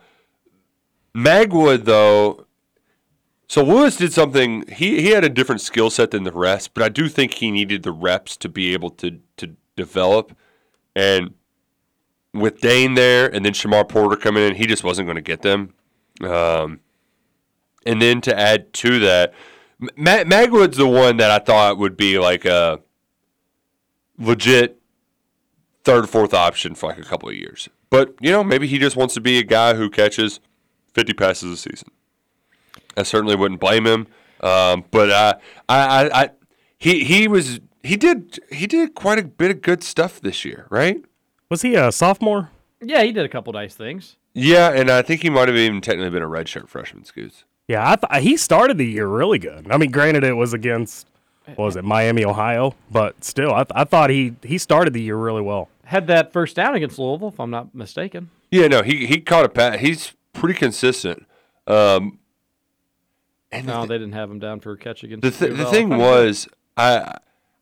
Magwood, 1.16 1.86
though, 1.86 2.48
so 3.48 3.64
Lewis 3.64 3.96
did 3.96 4.12
something. 4.12 4.68
He 4.68 5.02
he 5.02 5.10
had 5.12 5.24
a 5.24 5.30
different 5.30 5.62
skill 5.62 5.90
set 5.90 6.12
than 6.12 6.24
the 6.24 6.32
rest, 6.32 6.74
but 6.74 6.84
I 6.84 6.90
do 6.90 7.08
think 7.08 7.36
he 7.36 7.50
needed 7.50 7.84
the 7.84 7.92
reps 7.92 8.36
to 8.38 8.50
be 8.50 8.74
able 8.74 8.90
to 8.92 9.20
to 9.38 9.56
develop. 9.76 10.36
And 10.96 11.34
with 12.34 12.60
Dane 12.60 12.96
there, 12.96 13.34
and 13.34 13.46
then 13.46 13.54
Shamar 13.54 13.88
Porter 13.88 14.18
coming 14.18 14.44
in, 14.44 14.56
he 14.56 14.66
just 14.66 14.84
wasn't 14.84 15.08
going 15.08 15.16
to 15.16 15.22
get 15.22 15.44
them. 15.44 15.74
Um, 16.22 16.82
and 17.86 18.02
then 18.02 18.20
to 18.22 18.38
add 18.38 18.74
to 18.74 19.00
that, 19.00 19.34
M- 19.82 19.90
Ma- 19.96 20.24
Magwood's 20.24 20.78
the 20.78 20.88
one 20.88 21.18
that 21.18 21.32
I 21.32 21.40
thought 21.40 21.78
would 21.78 21.98
be 21.98 22.18
like 22.20 22.46
a 22.46 22.80
legit 24.18 24.82
third, 25.84 26.04
or 26.06 26.08
fourth 26.08 26.34
option 26.34 26.76
for 26.76 26.90
like 26.90 27.00
a 27.00 27.04
couple 27.04 27.30
of 27.30 27.36
years. 27.36 27.70
But 27.90 28.16
you 28.20 28.32
know, 28.32 28.44
maybe 28.44 28.68
he 28.68 28.78
just 28.80 28.96
wants 28.96 29.14
to 29.14 29.22
be 29.22 29.38
a 29.38 29.44
guy 29.44 29.76
who 29.76 29.90
catches 29.90 30.40
fifty 30.94 31.14
passes 31.14 31.52
a 31.52 31.58
season. 31.58 31.90
I 32.98 33.04
certainly 33.04 33.36
wouldn't 33.36 33.60
blame 33.60 33.86
him. 33.86 34.08
Um, 34.42 34.86
but 34.92 35.10
uh, 35.10 35.34
I, 35.70 35.78
I, 36.10 36.22
I, 36.24 36.30
he, 36.78 37.04
he 37.04 37.28
was, 37.28 37.60
he 37.84 37.96
did, 37.96 38.40
he 38.52 38.68
did 38.68 38.94
quite 38.96 39.20
a 39.20 39.24
bit 39.24 39.52
of 39.52 39.62
good 39.62 39.84
stuff 39.84 40.20
this 40.22 40.46
year, 40.46 40.68
right? 40.70 41.04
Was 41.50 41.62
he 41.62 41.76
a 41.76 41.92
sophomore? 41.92 42.50
Yeah, 42.82 43.04
he 43.04 43.12
did 43.12 43.26
a 43.26 43.30
couple 43.30 43.54
nice 43.54 43.74
things. 43.74 44.18
Yeah, 44.34 44.72
and 44.72 44.90
I 44.92 45.02
think 45.02 45.22
he 45.24 45.30
might 45.30 45.48
have 45.48 45.58
even 45.58 45.82
technically 45.82 46.12
been 46.12 46.24
a 46.24 46.28
redshirt 46.28 46.68
freshman, 46.68 47.04
Scoots. 47.06 47.46
Yeah, 47.68 47.90
I 47.92 47.96
th- 47.98 48.24
he 48.24 48.38
started 48.38 48.78
the 48.78 48.86
year 48.86 49.08
really 49.08 49.40
good. 49.40 49.68
I 49.70 49.78
mean, 49.78 49.92
granted, 49.92 50.24
it 50.24 50.34
was 50.34 50.54
against 50.54 51.08
what 51.56 51.66
was 51.66 51.76
it, 51.76 51.84
Miami, 51.84 52.26
Ohio, 52.26 52.76
but 52.92 53.24
still, 53.24 53.54
I, 53.54 53.64
th- 53.64 53.72
I 53.76 53.84
thought 53.84 54.10
he 54.10 54.36
he 54.44 54.58
started 54.58 54.94
the 54.94 55.02
year 55.02 55.18
really 55.18 55.42
well. 55.42 55.70
Had 55.86 56.08
that 56.08 56.34
first 56.34 56.56
down 56.56 56.76
against 56.76 57.00
Louisville, 57.00 57.30
if 57.30 57.40
I'm 57.40 57.50
not 57.50 57.74
mistaken. 57.74 58.30
Yeah, 58.52 58.68
no, 58.68 58.84
he 58.84 59.06
he 59.06 59.20
caught 59.20 59.46
a 59.46 59.50
pass. 59.50 59.80
He's 59.80 60.14
pretty 60.34 60.58
consistent. 60.58 61.26
Um, 61.66 62.20
no, 63.52 63.86
they 63.86 63.98
didn't 63.98 64.14
have 64.14 64.30
him 64.32 64.40
down 64.40 64.60
for 64.60 64.74
a 64.74 64.78
catch 64.78 65.04
against 65.04 65.24
the 65.24 65.32
th- 65.32 65.58
the 65.58 65.66
thing 65.66 65.90
was, 65.90 66.48
I 66.78 67.18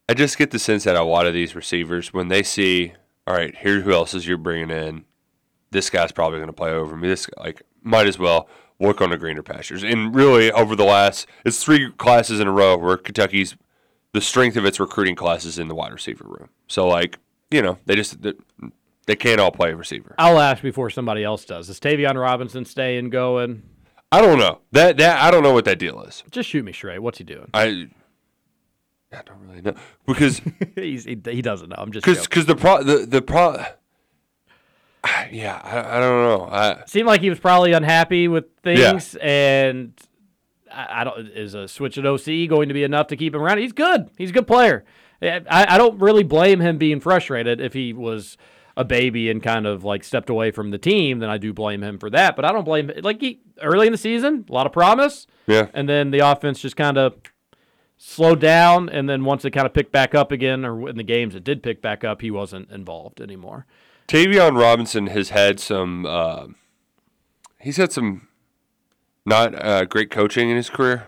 I 0.08 0.14
just 0.14 0.38
get 0.38 0.52
the 0.52 0.60
sense 0.60 0.84
that 0.84 0.96
a 0.96 1.04
lot 1.04 1.26
of 1.26 1.34
these 1.34 1.56
receivers, 1.56 2.14
when 2.14 2.28
they 2.28 2.44
see, 2.44 2.94
all 3.26 3.36
right, 3.36 3.56
here's 3.56 3.84
who 3.84 3.92
else 3.92 4.14
is 4.14 4.28
you're 4.28 4.38
bringing 4.38 4.70
in, 4.70 5.06
this 5.72 5.90
guy's 5.90 6.12
probably 6.12 6.38
going 6.38 6.48
to 6.48 6.54
play 6.54 6.72
over 6.72 6.96
me. 6.96 7.08
This 7.08 7.28
like 7.40 7.64
might 7.82 8.08
as 8.08 8.20
well 8.20 8.48
work 8.80 9.02
on 9.02 9.10
the 9.10 9.18
greener 9.18 9.44
pastures. 9.44 9.84
And 9.84 10.14
really, 10.14 10.52
over 10.52 10.76
the 10.76 10.86
last, 10.86 11.28
it's 11.46 11.64
three 11.64 11.92
classes 11.92 12.40
in 12.40 12.48
a 12.48 12.52
row 12.52 12.78
where 12.78 12.98
Kentucky's 12.98 13.56
the 14.14 14.22
strength 14.22 14.56
of 14.56 14.66
its 14.66 14.80
recruiting 14.80 15.16
classes 15.16 15.60
in 15.60 15.68
the 15.68 15.76
wide 15.76 15.92
receiver 15.92 16.26
room. 16.26 16.50
So 16.68 16.88
like, 16.88 17.18
you 17.52 17.62
know, 17.62 17.78
they 17.86 17.96
just 17.96 18.22
they, 18.22 18.34
they 19.06 19.16
can't 19.16 19.40
all 19.40 19.52
play 19.52 19.74
receiver. 19.74 20.16
I'll 20.18 20.40
ask 20.40 20.64
before 20.64 20.90
somebody 20.90 21.24
else 21.24 21.46
does. 21.46 21.70
Is 21.70 21.80
Tayvion 21.80 22.20
Robinson 22.20 22.66
staying 22.66 23.10
going? 23.10 23.64
I 24.12 24.22
don't 24.22 24.40
know 24.40 24.62
that 24.72 24.98
that 24.98 25.22
I 25.22 25.32
don't 25.32 25.44
know 25.44 25.54
what 25.54 25.66
that 25.66 25.80
deal 25.80 26.02
is. 26.04 26.24
Just 26.32 26.50
shoot 26.50 26.64
me 26.64 26.72
straight. 26.72 27.00
What's 27.00 27.18
he 27.18 27.24
doing? 27.24 27.50
I 27.54 27.90
I 29.12 29.22
don't 29.26 29.40
really 29.48 29.62
know 29.62 29.76
because 30.06 30.42
He's, 30.76 31.04
he, 31.06 31.20
he 31.26 31.42
doesn't 31.42 31.70
know. 31.70 31.76
I'm 31.78 31.92
just 31.92 32.06
because 32.06 32.26
because 32.26 32.46
the 32.46 32.56
pro 32.56 32.84
the 32.84 33.06
the 33.06 33.22
pro 33.22 33.64
yeah 35.32 35.60
I, 35.64 35.98
I 35.98 36.00
don't 36.00 36.24
know 36.24 36.50
I 36.52 36.84
seemed 36.86 37.08
like 37.08 37.22
he 37.22 37.30
was 37.30 37.40
probably 37.40 37.74
unhappy 37.74 38.28
with 38.28 38.46
things, 38.64 39.16
and 39.22 39.94
I, 40.72 41.02
I 41.02 41.04
don't. 41.04 41.28
Is 41.30 41.54
a 41.54 41.68
switch 41.68 41.98
at 41.98 42.06
OC 42.06 42.50
going 42.50 42.68
to 42.68 42.74
be 42.74 42.84
enough 42.84 43.08
to 43.08 43.16
keep 43.16 43.34
him 43.34 43.42
around? 43.42 43.60
He's 43.60 43.74
good. 43.74 44.10
He's 44.18 44.30
a 44.30 44.34
good 44.34 44.48
player. 44.48 44.84
I, 45.22 45.42
I 45.50 45.78
don't 45.78 46.00
really 46.00 46.24
blame 46.24 46.60
him 46.60 46.78
being 46.78 47.00
frustrated 47.00 47.62
if 47.62 47.74
he 47.74 47.94
was 47.94 48.38
a 48.78 48.84
baby 48.84 49.30
and 49.30 49.42
kind 49.42 49.66
of 49.66 49.84
like 49.84 50.04
stepped 50.04 50.30
away 50.30 50.52
from 50.52 50.72
the 50.72 50.78
team. 50.78 51.20
Then 51.20 51.30
I 51.30 51.38
do 51.38 51.54
blame 51.54 51.82
him 51.82 51.98
for 51.98 52.10
that. 52.10 52.36
But 52.36 52.46
I 52.46 52.52
don't 52.52 52.66
blame 52.66 52.92
like 53.02 53.22
he 53.22 53.40
early 53.62 53.88
in 53.88 53.92
the 53.92 53.98
season, 53.98 54.46
a 54.50 54.54
lot 54.54 54.66
of 54.66 54.74
promise. 54.74 55.28
Yeah. 55.48 55.68
and 55.74 55.88
then 55.88 56.12
the 56.12 56.20
offense 56.20 56.60
just 56.60 56.76
kind 56.76 56.98
of 56.98 57.16
slowed 57.98 58.42
down, 58.42 58.90
and 58.90 59.08
then 59.08 59.24
once 59.24 59.46
it 59.46 59.52
kind 59.52 59.66
of 59.66 59.74
picked 59.74 59.92
back 59.92 60.14
up 60.14 60.32
again, 60.32 60.66
or 60.66 60.90
in 60.90 60.98
the 60.98 61.04
games 61.04 61.36
it 61.36 61.44
did 61.44 61.64
pick 61.64 61.82
back 61.82 62.04
up, 62.04 62.22
he 62.22 62.32
wasn't 62.32 62.70
involved 62.72 63.22
anymore. 63.22 63.66
Tayvion 64.08 64.58
Robinson 64.60 65.08
has 65.08 65.30
had 65.30 65.60
some 65.60 66.06
uh, 66.06 66.48
he's 67.60 67.78
had 67.78 67.92
some 67.92 68.28
not 69.26 69.56
uh, 69.64 69.86
great 69.86 70.12
coaching 70.12 70.50
in 70.50 70.56
his 70.56 70.70
career. 70.70 71.08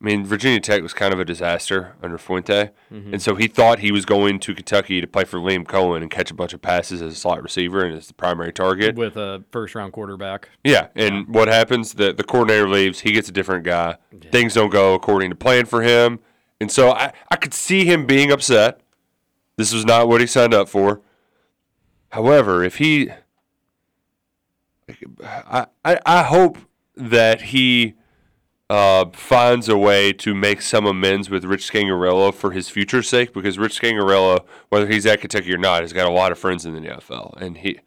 I 0.00 0.04
mean, 0.04 0.26
Virginia 0.26 0.60
Tech 0.60 0.82
was 0.82 0.92
kind 0.92 1.14
of 1.14 1.20
a 1.20 1.24
disaster 1.24 1.94
under 2.02 2.18
Fuente, 2.18 2.70
Mhm. 2.92 3.14
and 3.14 3.22
so 3.22 3.36
he 3.36 3.46
thought 3.46 3.78
he 3.78 3.90
was 3.90 4.04
going 4.04 4.38
to 4.40 4.54
Kentucky 4.54 5.00
to 5.00 5.06
play 5.06 5.24
for 5.24 5.38
Liam 5.38 5.64
Coen 5.64 6.02
and 6.02 6.10
catch 6.10 6.30
a 6.30 6.34
bunch 6.34 6.52
of 6.52 6.60
passes 6.60 7.00
as 7.00 7.14
a 7.14 7.16
slot 7.16 7.42
receiver 7.42 7.82
and 7.82 7.96
as 7.96 8.08
the 8.08 8.12
primary 8.14 8.52
target. 8.52 8.96
with 8.96 9.16
a 9.16 9.44
first 9.50 9.74
round 9.74 9.94
quarterback. 9.94 10.50
Yeah, 10.62 10.88
and 10.94 11.26
what 11.28 11.48
happens? 11.48 11.94
The 11.94 12.12
the 12.12 12.24
coordinator 12.24 12.68
leaves. 12.68 13.00
He 13.00 13.12
gets 13.12 13.30
a 13.30 13.32
different 13.32 13.64
guy. 13.64 13.96
Things 14.30 14.52
don't 14.52 14.68
go 14.70 14.92
according 14.92 15.30
to 15.30 15.36
plan 15.36 15.64
for 15.64 15.80
him, 15.82 16.18
and 16.60 16.70
so 16.70 16.90
I 16.92 17.12
I 17.30 17.36
could 17.36 17.54
see 17.54 17.86
him 17.86 18.04
being 18.04 18.30
upset. 18.30 18.80
This 19.56 19.72
was 19.72 19.86
not 19.86 20.06
what 20.08 20.20
he 20.20 20.26
signed 20.26 20.52
up 20.52 20.68
for. 20.68 21.00
However, 22.14 22.62
if 22.62 22.76
he, 22.76 23.10
I 25.20 25.66
I, 25.84 25.98
I 26.06 26.22
hope 26.22 26.58
that 26.94 27.42
he 27.42 27.94
uh, 28.70 29.06
finds 29.12 29.68
a 29.68 29.76
way 29.76 30.12
to 30.12 30.32
make 30.32 30.62
some 30.62 30.86
amends 30.86 31.28
with 31.28 31.44
Rich 31.44 31.72
Scangarello 31.72 32.32
for 32.32 32.52
his 32.52 32.68
future's 32.68 33.08
sake, 33.08 33.32
because 33.32 33.58
Rich 33.58 33.80
Scangarello, 33.80 34.44
whether 34.68 34.86
he's 34.86 35.06
at 35.06 35.22
Kentucky 35.22 35.52
or 35.52 35.58
not, 35.58 35.82
has 35.82 35.92
got 35.92 36.06
a 36.06 36.12
lot 36.12 36.30
of 36.30 36.38
friends 36.38 36.64
in 36.64 36.74
the 36.74 36.88
NFL, 36.88 37.36
and 37.42 37.58
he 37.58 37.80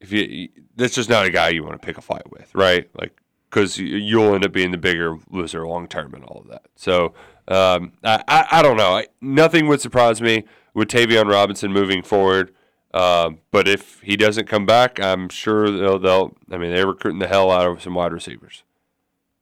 if 0.00 0.10
you 0.10 0.48
that's 0.76 0.94
just 0.94 1.10
not 1.10 1.26
a 1.26 1.30
guy 1.30 1.50
you 1.50 1.62
want 1.62 1.78
to 1.78 1.86
pick 1.86 1.98
a 1.98 2.00
fight 2.00 2.32
with, 2.32 2.54
right? 2.54 2.88
Like 2.98 3.20
because 3.50 3.76
you'll 3.76 4.34
end 4.34 4.46
up 4.46 4.52
being 4.52 4.70
the 4.70 4.78
bigger 4.78 5.18
loser 5.28 5.66
long 5.66 5.88
term 5.88 6.14
and 6.14 6.24
all 6.24 6.40
of 6.40 6.48
that. 6.48 6.62
So 6.74 7.12
um, 7.48 7.92
I, 8.02 8.24
I 8.26 8.46
I 8.50 8.62
don't 8.62 8.78
know. 8.78 8.96
I, 8.96 9.08
nothing 9.20 9.66
would 9.66 9.82
surprise 9.82 10.22
me 10.22 10.46
with 10.74 10.88
Tayvion 10.88 11.30
Robinson 11.30 11.72
moving 11.72 12.02
forward. 12.02 12.54
Um, 12.92 13.38
but 13.50 13.68
if 13.68 14.00
he 14.00 14.16
doesn't 14.16 14.48
come 14.48 14.66
back, 14.66 14.98
I'm 15.00 15.28
sure 15.28 15.70
they'll 15.70 15.98
they'll. 15.98 16.36
I 16.50 16.58
mean, 16.58 16.72
they're 16.74 16.86
recruiting 16.86 17.20
the 17.20 17.28
hell 17.28 17.50
out 17.50 17.66
of 17.66 17.82
some 17.82 17.94
wide 17.94 18.12
receivers. 18.12 18.64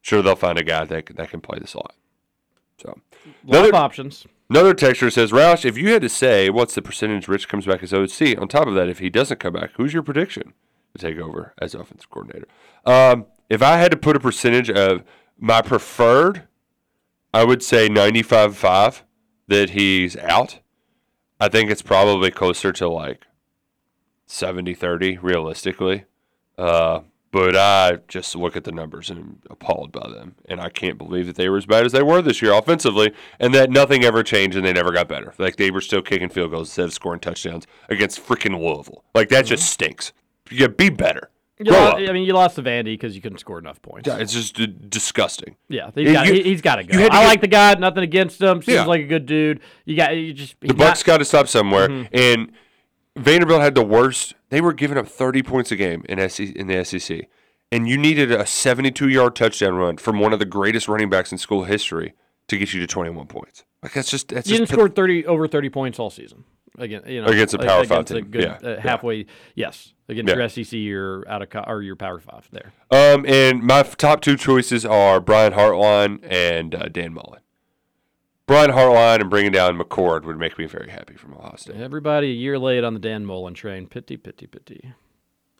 Sure, 0.02 0.22
they'll 0.22 0.36
find 0.36 0.58
a 0.58 0.64
guy 0.64 0.84
that 0.84 1.06
can- 1.06 1.16
that 1.16 1.30
can 1.30 1.40
play 1.40 1.58
the 1.58 1.66
slot. 1.66 1.94
So 2.80 2.98
of 3.68 3.74
options. 3.74 4.26
Another 4.50 4.72
texture 4.72 5.10
says, 5.10 5.30
Roush, 5.30 5.66
if 5.66 5.76
you 5.76 5.92
had 5.92 6.00
to 6.00 6.08
say 6.08 6.48
what's 6.48 6.74
the 6.74 6.80
percentage 6.80 7.28
Rich 7.28 7.48
comes 7.48 7.66
back 7.66 7.82
as 7.82 7.92
OC, 7.92 8.34
on 8.38 8.48
top 8.48 8.66
of 8.66 8.74
that, 8.74 8.88
if 8.88 8.98
he 8.98 9.10
doesn't 9.10 9.40
come 9.40 9.52
back, 9.52 9.72
who's 9.76 9.92
your 9.92 10.02
prediction 10.02 10.54
to 10.96 10.98
take 10.98 11.18
over 11.18 11.52
as 11.60 11.74
offensive 11.74 12.08
coordinator? 12.08 12.48
Um, 12.86 13.26
if 13.50 13.60
I 13.62 13.76
had 13.76 13.90
to 13.90 13.96
put 13.98 14.16
a 14.16 14.20
percentage 14.20 14.70
of 14.70 15.04
my 15.38 15.60
preferred, 15.60 16.44
I 17.34 17.44
would 17.44 17.62
say 17.62 17.88
95 17.88 18.56
5 18.56 19.04
that 19.48 19.70
he's 19.70 20.16
out. 20.16 20.60
I 21.40 21.48
think 21.48 21.70
it's 21.70 21.82
probably 21.82 22.30
closer 22.30 22.72
to 22.72 22.88
like 22.88 23.26
70 24.26 24.74
30 24.74 25.18
realistically. 25.18 26.04
Uh, 26.56 27.00
but 27.30 27.54
I 27.56 27.98
just 28.08 28.34
look 28.34 28.56
at 28.56 28.64
the 28.64 28.72
numbers 28.72 29.10
and 29.10 29.18
I'm 29.18 29.42
appalled 29.50 29.92
by 29.92 30.08
them. 30.08 30.36
And 30.46 30.60
I 30.60 30.70
can't 30.70 30.96
believe 30.96 31.26
that 31.26 31.36
they 31.36 31.48
were 31.48 31.58
as 31.58 31.66
bad 31.66 31.84
as 31.84 31.92
they 31.92 32.02
were 32.02 32.22
this 32.22 32.40
year 32.40 32.52
offensively 32.52 33.12
and 33.38 33.54
that 33.54 33.70
nothing 33.70 34.02
ever 34.02 34.22
changed 34.22 34.56
and 34.56 34.66
they 34.66 34.72
never 34.72 34.92
got 34.92 35.08
better. 35.08 35.34
Like 35.38 35.56
they 35.56 35.70
were 35.70 35.82
still 35.82 36.02
kicking 36.02 36.30
field 36.30 36.50
goals 36.50 36.68
instead 36.68 36.86
of 36.86 36.94
scoring 36.94 37.20
touchdowns 37.20 37.66
against 37.88 38.26
freaking 38.26 38.58
Louisville. 38.58 39.04
Like 39.14 39.28
that 39.28 39.44
just 39.44 39.70
stinks. 39.70 40.12
Yeah, 40.50 40.68
be 40.68 40.88
better. 40.88 41.30
You 41.58 41.64
Grow 41.66 41.78
lost, 41.80 41.94
up. 42.02 42.08
I 42.08 42.12
mean, 42.12 42.22
you 42.24 42.32
lost 42.34 42.56
to 42.56 42.62
Vandy 42.62 42.84
because 42.84 43.16
you 43.16 43.20
couldn't 43.20 43.38
score 43.38 43.58
enough 43.58 43.82
points. 43.82 44.06
Yeah, 44.06 44.18
it's 44.18 44.32
just 44.32 44.60
uh, 44.60 44.66
disgusting. 44.88 45.56
Yeah, 45.68 45.90
he's 45.94 46.06
You- 46.06 46.12
got, 46.12 46.26
you- 46.28 46.42
he, 46.42 46.52
has 46.52 46.60
got 46.60 46.76
to 46.76 46.82
you 46.84 46.88
go. 46.92 46.98
had 46.98 47.10
to 47.10 47.16
I 47.16 47.22
get- 47.22 47.28
like 47.28 47.40
the 47.40 47.48
guy. 47.48 47.74
Nothing 47.74 48.04
against 48.04 48.40
him. 48.40 48.62
Seems 48.62 48.76
Yeah. 48.76 48.84
like 48.84 49.00
a 49.00 49.06
good 49.06 49.26
dude. 49.26 49.60
You 49.84 49.96
got 49.96 50.16
you 50.16 50.32
just 50.32 50.54
The 50.60 50.68
he's 50.68 50.76
Bucks 50.76 51.02
got 51.02 51.18
to 51.18 51.24
stop 51.24 51.48
somewhere, 51.48 51.88
Mhm. 51.88 52.08
and 52.12 52.52
Vanderbilt 53.16 53.60
had 53.60 53.74
the 53.74 53.84
worst. 53.84 54.34
They 54.50 54.60
were 54.60 54.72
giving 54.72 54.96
up 54.96 55.08
30 55.08 55.42
points 55.42 55.72
a 55.72 55.76
game 55.76 56.04
in 56.08 56.18
SEC, 56.20 56.54
in 56.54 56.68
the 56.68 56.76
SEC, 56.84 57.28
and 57.72 57.88
you 57.88 57.98
needed 57.98 58.30
a 58.30 58.44
72-yard 58.46 59.34
touchdown 59.34 59.74
run 59.74 59.96
from 59.96 60.20
one 60.20 60.32
of 60.32 60.38
the 60.38 60.44
greatest 60.46 60.86
running 60.88 61.10
backs 61.10 61.32
in 61.32 61.38
school 61.38 61.64
history 61.64 62.14
to 62.46 62.56
get 62.56 62.72
you 62.72 62.80
to 62.80 62.86
21 62.86 63.26
points. 63.26 63.64
Like 63.82 63.92
that's 63.92 64.10
just 64.10 64.28
that's 64.28 64.48
you 64.48 64.58
just 64.58 64.70
didn't 64.70 64.78
score 64.78 64.88
thirty 64.88 65.24
over 65.26 65.46
thirty 65.46 65.68
points 65.70 65.98
all 65.98 66.10
season. 66.10 66.44
Again, 66.78 67.02
you 67.06 67.20
know, 67.22 67.28
Against 67.28 67.54
a 67.54 67.58
Power 67.58 67.84
Five 67.84 67.90
against 68.06 68.10
a 68.12 68.14
team. 68.22 68.30
good, 68.30 68.42
Yeah, 68.44 68.58
uh, 68.62 68.74
yeah. 68.74 68.80
halfway. 68.80 69.26
Yes, 69.54 69.92
against 70.08 70.28
Yeah. 70.30 70.36
your 70.36 70.48
SEC 70.48 70.92
or 70.92 71.24
out 71.28 71.42
of 71.42 71.50
co- 71.50 71.64
or 71.66 71.82
your 71.82 71.96
Power 71.96 72.20
Five 72.20 72.48
there. 72.52 72.72
Um, 72.90 73.24
and 73.26 73.62
my 73.62 73.80
f- 73.80 73.96
top 73.96 74.20
two 74.20 74.36
choices 74.36 74.84
are 74.86 75.20
Brian 75.20 75.52
Hartline 75.52 76.20
and 76.22 76.74
uh, 76.74 76.88
Dan 76.88 77.12
Mullen. 77.14 77.40
Brian 78.46 78.70
Hartline 78.70 79.20
and 79.20 79.28
bringing 79.28 79.52
down 79.52 79.78
McCord 79.78 80.24
would 80.24 80.38
make 80.38 80.58
me 80.58 80.64
very 80.66 80.88
happy 80.90 81.14
from 81.14 81.34
Ohio 81.34 81.54
State. 81.56 81.76
Everybody 81.76 82.28
a 82.28 82.34
year 82.34 82.58
late 82.58 82.82
on 82.84 82.94
the 82.94 83.00
Dan 83.00 83.26
Mullen 83.26 83.52
train. 83.54 83.86
Pity, 83.86 84.16
pity, 84.16 84.46
pity. 84.46 84.94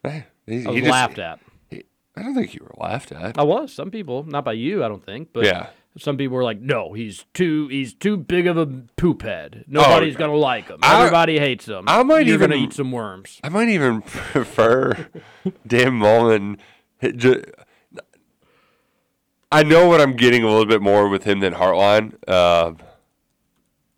He, 0.05 0.09
I 0.11 0.25
was 0.47 0.75
he 0.75 0.81
just- 0.81 0.91
laughed 0.91 1.19
at. 1.19 1.41
he- 1.69 1.85
I 2.17 2.23
don't 2.23 2.35
think 2.35 2.55
you 2.55 2.61
were 2.65 2.75
laughed 2.83 3.13
at. 3.13 3.39
I 3.39 3.43
was. 3.43 3.73
Some 3.73 3.91
people, 3.91 4.25
not 4.25 4.45
by 4.45 4.55
you, 4.55 4.83
I 4.85 4.89
don't 4.89 5.05
think, 5.05 5.29
but 5.33 5.45
Yeah. 5.45 5.69
Some 5.99 6.17
people 6.17 6.37
were 6.37 6.45
like, 6.45 6.61
"No, 6.61 6.93
he's 6.95 7.27
too 7.35 7.69
he's 7.69 7.93
too 7.95 8.17
big 8.17 8.47
of 8.47 8.57
a 8.57 8.67
poop 8.67 9.23
head. 9.23 9.65
Nobody's 9.67 10.17
Oh, 10.17 10.19
gonna 10.19 10.37
like 10.37 10.69
him. 10.69 10.79
I- 10.83 10.99
Everybody 11.01 11.39
hates 11.39 11.67
him. 11.67 11.85
I 11.87 12.03
might 12.03 12.27
You're 12.27 12.35
even 12.37 12.53
eat 12.53 12.73
some 12.73 12.91
worms." 12.93 13.41
I 13.45 13.49
might 13.49 13.69
even 13.69 14.03
prefer 14.03 15.09
Dan 15.67 15.95
Mullen. 15.95 16.59
I 19.51 19.63
know 19.63 19.87
what 19.89 20.01
I'm 20.01 20.15
getting 20.15 20.43
a 20.43 20.49
little 20.49 20.67
bit 20.67 20.83
more 20.83 21.09
with 21.09 21.25
him 21.25 21.41
than 21.41 21.55
Hartline. 21.55 22.15
Uh, 22.27 22.73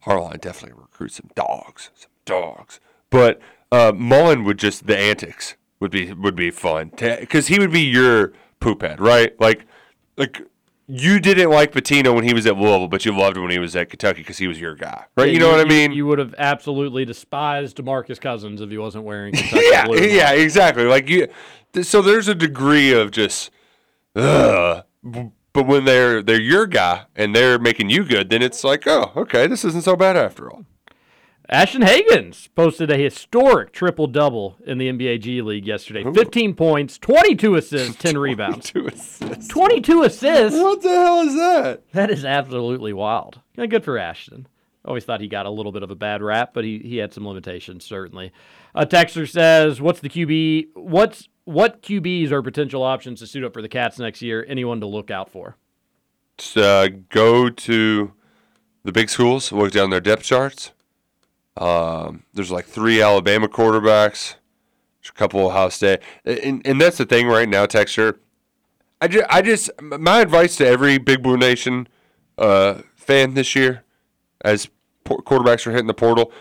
Hartline 0.06 0.40
definitely 0.40 0.80
recruits 0.80 1.16
some 1.16 1.30
dogs, 1.34 1.90
some 1.94 2.10
dogs. 2.24 2.78
But 3.10 3.40
uh, 3.72 3.92
Mullen 3.94 4.44
would 4.44 4.58
just 4.58 4.86
the 4.86 4.96
antics 4.96 5.56
would 5.80 5.90
be 5.90 6.12
would 6.12 6.36
be 6.36 6.50
fun 6.50 6.92
because 6.96 7.48
he 7.48 7.58
would 7.58 7.72
be 7.72 7.80
your 7.80 8.32
poop 8.60 8.82
head, 8.82 9.00
right? 9.00 9.38
Like, 9.40 9.66
like 10.16 10.40
you 10.90 11.20
didn't 11.20 11.50
like 11.50 11.72
Pitino 11.72 12.14
when 12.14 12.24
he 12.24 12.34
was 12.34 12.46
at 12.46 12.56
Louisville, 12.56 12.88
but 12.88 13.04
you 13.04 13.16
loved 13.16 13.36
him 13.36 13.44
when 13.44 13.52
he 13.52 13.58
was 13.58 13.76
at 13.76 13.90
Kentucky 13.90 14.22
because 14.22 14.38
he 14.38 14.48
was 14.48 14.60
your 14.60 14.74
guy, 14.74 15.04
right? 15.16 15.28
Yeah, 15.28 15.32
you 15.32 15.38
know 15.38 15.50
what 15.50 15.60
I 15.60 15.64
mean? 15.64 15.92
You 15.92 16.06
would 16.06 16.18
have 16.18 16.34
absolutely 16.36 17.04
despised 17.04 17.76
Demarcus 17.76 18.20
Cousins 18.20 18.60
if 18.60 18.70
he 18.70 18.78
wasn't 18.78 19.04
wearing 19.04 19.32
Kentucky 19.34 19.66
yeah, 19.70 19.86
blue. 19.86 19.98
yeah, 19.98 20.32
exactly. 20.32 20.84
Like 20.84 21.08
you, 21.08 21.28
th- 21.72 21.86
so 21.86 22.02
there's 22.02 22.26
a 22.28 22.34
degree 22.34 22.92
of 22.92 23.10
just, 23.12 23.50
ugh. 24.16 24.84
But 25.52 25.66
when 25.66 25.84
they're 25.84 26.22
they're 26.22 26.40
your 26.40 26.66
guy 26.66 27.06
and 27.16 27.34
they're 27.34 27.58
making 27.58 27.90
you 27.90 28.04
good, 28.04 28.30
then 28.30 28.42
it's 28.42 28.62
like, 28.62 28.86
oh, 28.86 29.12
okay, 29.16 29.46
this 29.46 29.64
isn't 29.64 29.82
so 29.82 29.96
bad 29.96 30.16
after 30.16 30.50
all. 30.50 30.64
Ashton 31.52 31.82
Hagans 31.82 32.48
posted 32.54 32.92
a 32.92 32.96
historic 32.96 33.72
triple 33.72 34.06
double 34.06 34.56
in 34.64 34.78
the 34.78 34.88
NBA 34.88 35.20
G 35.20 35.42
League 35.42 35.66
yesterday. 35.66 36.04
15 36.04 36.54
points, 36.54 36.96
22 36.96 37.56
assists, 37.56 37.96
10 37.96 38.16
rebounds. 38.18 38.70
22 38.70 38.86
assists. 38.86 39.48
22 39.48 40.02
assists. 40.04 40.60
What 40.60 40.80
the 40.80 40.88
hell 40.90 41.20
is 41.22 41.34
that? 41.34 41.82
That 41.92 42.08
is 42.08 42.24
absolutely 42.24 42.92
wild. 42.92 43.40
Good 43.56 43.82
for 43.82 43.98
Ashton. 43.98 44.46
Always 44.84 45.04
thought 45.04 45.20
he 45.20 45.26
got 45.26 45.44
a 45.44 45.50
little 45.50 45.72
bit 45.72 45.82
of 45.82 45.90
a 45.90 45.96
bad 45.96 46.22
rap, 46.22 46.52
but 46.54 46.62
he, 46.62 46.78
he 46.78 46.98
had 46.98 47.12
some 47.12 47.26
limitations 47.26 47.84
certainly. 47.84 48.30
A 48.72 48.86
texter 48.86 49.28
says, 49.28 49.80
"What's 49.80 49.98
the 49.98 50.08
QB? 50.08 50.68
What's 50.74 51.28
what 51.44 51.82
QBs 51.82 52.30
are 52.30 52.42
potential 52.42 52.84
options 52.84 53.18
to 53.18 53.26
suit 53.26 53.42
up 53.42 53.52
for 53.52 53.60
the 53.60 53.68
Cats 53.68 53.98
next 53.98 54.22
year? 54.22 54.46
Anyone 54.48 54.78
to 54.80 54.86
look 54.86 55.10
out 55.10 55.28
for?" 55.28 55.56
Uh, 56.56 56.88
go 57.10 57.50
to 57.50 58.12
the 58.84 58.92
big 58.92 59.10
schools, 59.10 59.50
look 59.50 59.72
down 59.72 59.90
their 59.90 60.00
depth 60.00 60.22
charts. 60.22 60.70
Um, 61.56 62.24
there's 62.32 62.50
like 62.50 62.64
three 62.66 63.02
Alabama 63.02 63.48
quarterbacks, 63.48 64.34
there's 65.02 65.10
a 65.10 65.12
couple 65.12 65.44
Ohio 65.46 65.68
State, 65.68 66.00
and, 66.24 66.62
and 66.66 66.80
that's 66.80 66.98
the 66.98 67.06
thing 67.06 67.26
right 67.26 67.48
now, 67.48 67.66
texture. 67.66 68.20
I 69.00 69.08
just, 69.08 69.26
I 69.30 69.42
just, 69.42 69.70
my 69.82 70.20
advice 70.20 70.56
to 70.56 70.66
every 70.66 70.98
Big 70.98 71.22
Blue 71.22 71.36
Nation 71.36 71.88
uh, 72.38 72.82
fan 72.96 73.34
this 73.34 73.54
year, 73.56 73.84
as 74.44 74.68
por- 75.04 75.22
quarterbacks 75.22 75.66
are 75.66 75.70
hitting 75.72 75.86
the 75.86 75.94
portal, 75.94 76.32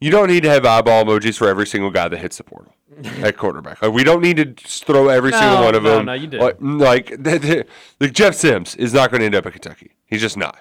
you 0.00 0.10
don't 0.10 0.28
need 0.28 0.42
to 0.42 0.50
have 0.50 0.64
eyeball 0.66 1.04
emojis 1.04 1.36
for 1.38 1.48
every 1.48 1.66
single 1.66 1.90
guy 1.90 2.08
that 2.08 2.18
hits 2.18 2.36
the 2.38 2.44
portal 2.44 2.74
at 3.22 3.36
quarterback. 3.36 3.80
Like 3.82 3.92
we 3.92 4.02
don't 4.04 4.20
need 4.22 4.36
to 4.38 4.46
just 4.46 4.84
throw 4.84 5.08
every 5.08 5.30
No, 5.30 5.38
single 5.40 5.62
one 5.64 5.74
of 5.74 5.82
no, 5.84 5.96
them. 5.96 6.06
no, 6.06 6.12
you 6.14 6.26
did. 6.26 6.40
Like, 6.40 6.56
like, 6.60 7.10
like 8.00 8.12
Jeff 8.12 8.34
Sims 8.34 8.74
is 8.76 8.92
not 8.92 9.10
going 9.10 9.20
to 9.20 9.26
end 9.26 9.34
up 9.34 9.46
at 9.46 9.52
Kentucky. 9.52 9.92
He's 10.06 10.20
just 10.20 10.36
not. 10.36 10.58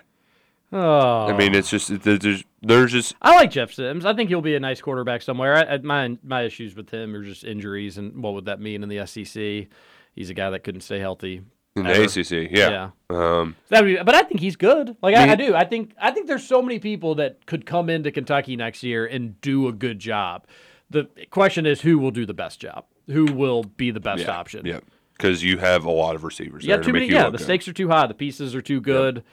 Oh, 0.71 1.27
I 1.27 1.37
mean, 1.37 1.53
it's 1.53 1.69
just 1.69 2.01
there's 2.01 2.43
there's 2.61 2.91
just 2.91 3.15
I 3.21 3.35
like 3.35 3.51
Jeff 3.51 3.71
Sims. 3.71 4.05
I 4.05 4.13
think 4.13 4.29
he'll 4.29 4.41
be 4.41 4.55
a 4.55 4.59
nice 4.59 4.81
quarterback 4.81 5.21
somewhere. 5.21 5.55
I, 5.55 5.75
I, 5.75 5.77
my 5.77 6.17
my 6.23 6.41
issues 6.41 6.75
with 6.75 6.89
him 6.89 7.15
are 7.15 7.23
just 7.23 7.43
injuries 7.43 7.97
and 7.97 8.21
what 8.21 8.33
would 8.33 8.45
that 8.45 8.59
mean 8.59 8.83
in 8.83 8.89
the 8.89 9.05
SEC? 9.05 9.67
He's 10.15 10.29
a 10.29 10.33
guy 10.33 10.49
that 10.49 10.63
couldn't 10.63 10.81
stay 10.81 10.99
healthy. 10.99 11.43
in 11.75 11.83
the 11.83 11.89
ever. 11.91 12.03
ACC. 12.03 12.51
Yeah. 12.51 12.91
Um, 13.09 13.55
That 13.69 13.83
would 13.83 13.97
be, 13.97 14.03
but 14.03 14.15
I 14.15 14.23
think 14.23 14.39
he's 14.39 14.55
good. 14.55 14.95
Like 15.01 15.15
I, 15.15 15.25
Me- 15.25 15.31
I 15.31 15.35
do. 15.35 15.55
I 15.55 15.65
think 15.65 15.93
I 15.99 16.11
think 16.11 16.27
there's 16.27 16.45
so 16.45 16.61
many 16.61 16.79
people 16.79 17.15
that 17.15 17.45
could 17.45 17.65
come 17.65 17.89
into 17.89 18.11
Kentucky 18.11 18.55
next 18.55 18.81
year 18.81 19.05
and 19.05 19.39
do 19.41 19.67
a 19.67 19.71
good 19.71 19.99
job. 19.99 20.47
The 20.89 21.09
question 21.29 21.65
is 21.65 21.81
who 21.81 21.99
will 21.99 22.11
do 22.11 22.25
the 22.25 22.33
best 22.33 22.59
job? 22.59 22.85
Who 23.07 23.25
will 23.25 23.63
be 23.63 23.91
the 23.91 23.99
best 23.99 24.23
yeah, 24.23 24.31
option? 24.31 24.65
Yeah. 24.65 24.79
Because 25.17 25.43
you 25.43 25.57
have 25.59 25.85
a 25.85 25.91
lot 25.91 26.15
of 26.15 26.23
receivers. 26.23 26.65
There 26.65 26.81
too 26.81 26.91
many. 26.91 27.07
Yeah, 27.07 27.25
the 27.29 27.37
good. 27.37 27.43
stakes 27.43 27.67
are 27.67 27.73
too 27.73 27.87
high. 27.87 28.07
The 28.07 28.13
pieces 28.13 28.53
are 28.55 28.61
too 28.61 28.81
good. 28.81 29.23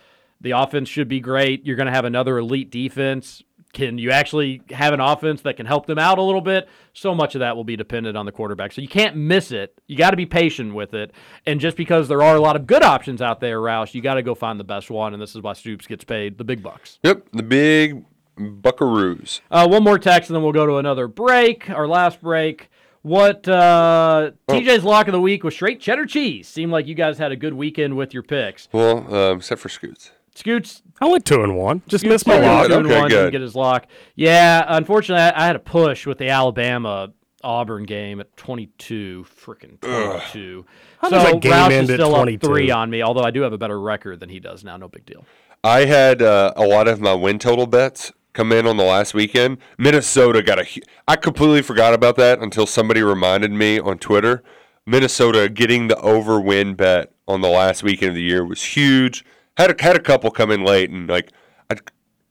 The 0.43 0.51
offense 0.53 0.89
should 0.89 1.09
be 1.09 1.21
great. 1.21 1.65
You're 1.65 1.77
going 1.77 1.87
to 1.87 1.93
have 1.93 2.05
another 2.05 2.37
elite 2.39 2.71
defense. 2.71 3.43
Can 3.73 3.97
you 3.97 4.11
actually 4.11 4.61
have 4.69 4.93
an 4.93 5.01
offense 5.01 5.41
that 5.43 5.57
can 5.57 5.65
help 5.65 5.87
them 5.87 5.99
out 5.99 6.19
a 6.19 6.23
little 6.23 6.43
bit? 6.43 6.69
So 6.93 7.15
much 7.15 7.35
of 7.35 7.39
that 7.39 7.57
will 7.57 7.65
be 7.65 7.75
dependent 7.75 8.19
on 8.19 8.27
the 8.27 8.33
quarterback. 8.33 8.73
So 8.73 8.83
you 8.83 8.89
can't 8.89 9.17
miss 9.17 9.51
it. 9.51 9.81
You 9.87 9.97
got 9.97 10.11
to 10.11 10.17
be 10.19 10.27
patient 10.27 10.75
with 10.75 10.93
it. 10.93 11.13
And 11.47 11.59
just 11.59 11.79
because 11.79 12.07
there 12.07 12.23
are 12.23 12.37
a 12.37 12.41
lot 12.41 12.55
of 12.55 12.67
good 12.67 12.83
options 12.83 13.23
out 13.23 13.41
there, 13.41 13.59
Roush, 13.61 13.95
you 13.95 14.03
got 14.03 14.15
to 14.15 14.23
go 14.23 14.35
find 14.35 14.61
the 14.61 14.65
best 14.65 14.91
one. 14.91 15.15
And 15.15 15.23
this 15.23 15.35
is 15.35 15.41
why 15.41 15.55
Stoops 15.55 15.87
gets 15.87 16.05
paid 16.05 16.37
the 16.37 16.45
big 16.45 16.63
bucks. 16.63 16.99
Yep. 17.03 17.29
The 17.33 17.43
big 17.43 18.05
Buckaroos. 18.39 19.41
Uh, 19.51 19.67
one 19.69 19.83
more 19.85 19.99
text, 19.99 20.29
and 20.31 20.37
then 20.37 20.43
we'll 20.43 20.53
go 20.53 20.67
to 20.67 20.77
another 20.77 21.09
break. 21.09 21.71
Our 21.71 21.87
last 21.89 22.21
break. 22.21 22.69
What 23.03 23.49
uh, 23.49 24.33
Oh. 24.49 24.53
TJ's 24.55 24.85
lock 24.85 25.09
of 25.09 25.13
the 25.13 25.21
week 25.21 25.45
was 25.45 25.55
straight 25.55 25.81
cheddar 25.81 26.07
cheese. 26.07 26.47
Seemed 26.47 26.73
like 26.73 26.87
you 26.87 26.95
guys 26.95 27.19
had 27.19 27.33
a 27.33 27.37
good 27.37 27.55
weekend 27.55 27.97
with 27.97 28.13
your 28.15 28.23
picks. 28.23 28.69
Well, 28.73 29.13
um, 29.15 29.39
except 29.39 29.61
for 29.61 29.69
Scoots. 29.69 30.13
Scoots 30.35 30.83
I 31.01 31.07
went 31.07 31.25
two 31.25 31.43
and 31.43 31.57
one. 31.57 31.83
Just 31.89 32.03
Scoots 32.03 32.13
missed 32.13 32.27
my 32.27 32.39
lock. 32.39 32.69
two 32.69 32.75
and 32.75 32.87
Okay, 32.87 33.01
one, 33.01 33.11
didn't. 33.11 33.33
Get 33.33 33.41
his 33.41 33.55
lock. 33.55 33.87
Yeah, 34.15 34.65
unfortunately, 34.67 35.23
I, 35.23 35.43
I 35.43 35.47
had 35.47 35.57
a 35.57 35.61
push 35.61 36.07
with 36.07 36.19
the 36.19 36.29
Alabama 36.29 37.13
Auburn 37.45 37.85
game 37.85 38.21
at 38.21 38.37
22. 38.37 39.25
Freaking 39.25 39.81
22. 39.81 40.65
How 41.01 41.11
so 41.11 41.17
does 41.17 41.33
game 41.41 41.53
Roush 41.53 41.83
is 41.83 41.89
still 41.91 42.15
22? 42.15 42.47
up 42.47 42.51
three 42.51 42.71
on 42.71 42.89
me, 42.89 43.03
although 43.03 43.25
I 43.25 43.31
do 43.31 43.43
have 43.43 43.53
a 43.53 43.59
better 43.59 43.81
record 43.81 44.21
than 44.21 44.29
he 44.29 44.41
does 44.41 44.63
now. 44.65 44.77
No 44.77 44.89
big 44.89 45.05
deal. 45.05 45.25
I 45.65 45.85
had 45.85 46.23
uh, 46.23 46.53
a 46.57 46.65
lot 46.65 46.89
of 46.89 47.01
my 47.01 47.15
win 47.15 47.39
total 47.39 47.67
bets 47.67 48.13
come 48.33 48.53
in 48.53 48.67
on 48.67 48.77
the 48.77 48.85
last 48.85 49.15
weekend. 49.15 49.59
Minnesota 49.79 50.43
got 50.43 50.59
a. 50.61 50.81
I 51.07 51.17
completely 51.17 51.63
forgot 51.63 51.95
about 51.95 52.17
that 52.17 52.39
until 52.41 52.67
somebody 52.67 53.03
reminded 53.03 53.53
me 53.53 53.79
on 53.79 53.99
Twitter. 53.99 54.43
Minnesota 54.87 55.49
getting 55.49 55.89
the 55.89 55.97
over 55.99 56.41
win 56.41 56.75
bet 56.75 57.13
on 57.29 57.41
the 57.41 57.49
last 57.49 57.83
weekend 57.83 58.11
of 58.11 58.15
the 58.17 58.23
year 58.23 58.45
was 58.45 58.63
huge. 58.63 59.25
Had 59.57 59.79
a, 59.79 59.83
had 59.83 59.97
a 59.97 60.01
couple 60.01 60.31
come 60.31 60.51
in 60.51 60.65
late, 60.65 60.91
and 60.91 61.09
like 61.09 61.31
I 61.71 61.77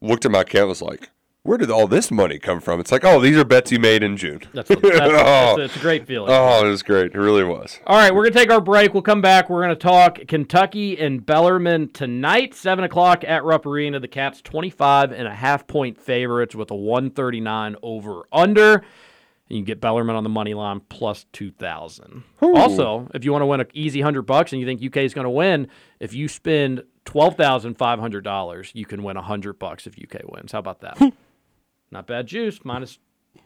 looked 0.02 0.26
at 0.26 0.32
my 0.32 0.42
account, 0.42 0.68
was 0.70 0.82
like, 0.82 1.10
where 1.44 1.58
did 1.58 1.72
all 1.72 1.88
this 1.88 2.12
money 2.12 2.38
come 2.38 2.60
from? 2.60 2.80
It's 2.80 2.92
like, 2.92 3.04
oh, 3.04 3.20
these 3.20 3.36
are 3.36 3.44
bets 3.44 3.72
you 3.72 3.80
made 3.80 4.04
in 4.04 4.16
June. 4.16 4.42
That's, 4.54 4.70
that's, 4.70 4.82
oh, 4.84 5.58
that's, 5.58 5.60
it's 5.60 5.76
a 5.78 5.80
great 5.80 6.06
feeling. 6.06 6.30
oh, 6.32 6.66
it 6.66 6.70
was 6.70 6.84
great. 6.84 7.16
It 7.16 7.18
really 7.18 7.44
was. 7.44 7.80
All 7.88 7.96
right, 7.96 8.14
we're 8.14 8.24
going 8.24 8.34
to 8.34 8.40
take 8.40 8.52
our 8.52 8.62
break. 8.62 8.94
We'll 8.94 9.02
come 9.02 9.22
back. 9.22 9.50
We're 9.50 9.64
going 9.64 9.76
to 9.76 9.82
talk 9.82 10.20
Kentucky 10.28 11.00
and 11.00 11.26
Bellarmine 11.26 11.90
tonight, 11.94 12.54
7 12.54 12.84
o'clock 12.84 13.24
at 13.24 13.44
Rupp 13.44 13.66
Arena. 13.66 14.00
The 14.00 14.08
Cats 14.08 14.42
25 14.42 15.12
and 15.12 15.28
a 15.28 15.34
half 15.34 15.66
point 15.66 16.00
favorites 16.00 16.54
with 16.54 16.70
a 16.70 16.76
139 16.76 17.76
over 17.82 18.24
under. 18.32 18.84
You 19.48 19.58
can 19.58 19.66
get 19.66 19.82
Bellarmine 19.82 20.16
on 20.16 20.24
the 20.24 20.30
money 20.30 20.54
line 20.54 20.82
plus 20.90 21.26
2,000. 21.34 22.24
Also, 22.42 23.10
if 23.14 23.26
you 23.26 23.32
want 23.34 23.42
to 23.42 23.48
win 23.48 23.60
an 23.60 23.68
easy 23.74 24.00
100 24.00 24.22
bucks 24.22 24.54
and 24.54 24.62
you 24.62 24.68
think 24.68 24.82
UK 24.82 24.98
is 24.98 25.14
going 25.14 25.26
to 25.26 25.32
win, 25.32 25.68
if 26.00 26.14
you 26.14 26.28
spend 26.30 26.84
$12,500, 27.12 28.72
you 28.74 28.86
can 28.86 29.04
win 29.04 29.16
100 29.16 29.60
bucks 29.60 29.86
if 29.86 29.96
UK 30.02 30.22
wins. 30.32 30.54
How 30.54 30.60
about 30.60 30.80
that? 30.82 30.98
Hmm. 30.98 31.10
Not 31.92 32.08
bad 32.08 32.28
juice, 32.28 32.60
minus 32.64 33.00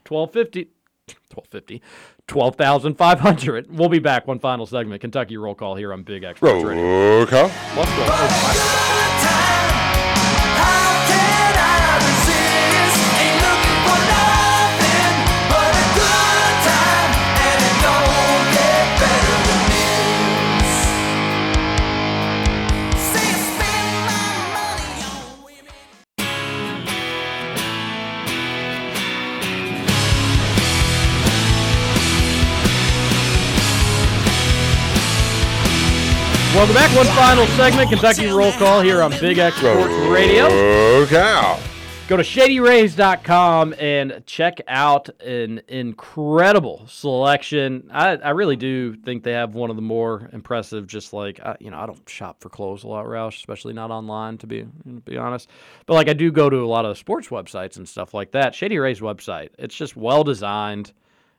1250. 0.07 0.71
1250 1.33 1.83
12,500. 2.27 3.77
We'll 3.77 3.89
be 3.89 3.99
back 3.99 4.25
one 4.25 4.39
final 4.39 4.65
segment. 4.65 5.01
Kentucky 5.01 5.37
roll 5.37 5.53
call 5.53 5.75
here 5.75 5.93
on 5.93 6.01
Big 6.01 6.23
X 6.23 6.41
Roll 6.41 6.63
call. 7.27 7.51
Let's 7.75 7.91
go. 9.79 9.81
Welcome 36.55 36.75
back. 36.75 36.95
One 36.95 37.05
final 37.07 37.45
segment. 37.47 37.89
Kentucky 37.89 38.27
roll 38.27 38.53
call 38.53 38.79
here 38.79 39.01
on 39.01 39.11
Big 39.19 39.39
X 39.39 39.57
Sports 39.57 39.93
Radio. 40.07 41.05
Call. 41.05 41.59
Go 42.07 42.15
to 42.15 42.23
shadyrays.com 42.23 43.75
and 43.77 44.23
check 44.25 44.61
out 44.65 45.09
an 45.21 45.61
incredible 45.67 46.87
selection. 46.87 47.89
I, 47.91 48.11
I 48.11 48.29
really 48.29 48.55
do 48.55 48.95
think 48.95 49.23
they 49.23 49.33
have 49.33 49.53
one 49.53 49.69
of 49.69 49.75
the 49.75 49.81
more 49.81 50.29
impressive, 50.31 50.87
just 50.87 51.11
like, 51.11 51.41
I, 51.41 51.57
you 51.59 51.71
know, 51.71 51.77
I 51.77 51.87
don't 51.87 52.07
shop 52.07 52.39
for 52.39 52.47
clothes 52.47 52.85
a 52.85 52.87
lot, 52.87 53.05
Roush, 53.05 53.35
especially 53.35 53.73
not 53.73 53.91
online, 53.91 54.37
to 54.37 54.47
be, 54.47 54.61
to 54.61 55.01
be 55.01 55.17
honest. 55.17 55.49
But 55.87 55.95
like, 55.95 56.07
I 56.07 56.13
do 56.13 56.31
go 56.31 56.49
to 56.49 56.63
a 56.63 56.65
lot 56.65 56.85
of 56.85 56.97
sports 56.97 57.27
websites 57.27 57.75
and 57.75 57.87
stuff 57.87 58.13
like 58.13 58.31
that. 58.31 58.55
Shady 58.55 58.79
Rays 58.79 59.01
website, 59.01 59.49
it's 59.59 59.75
just 59.75 59.97
well 59.97 60.23
designed, 60.23 60.93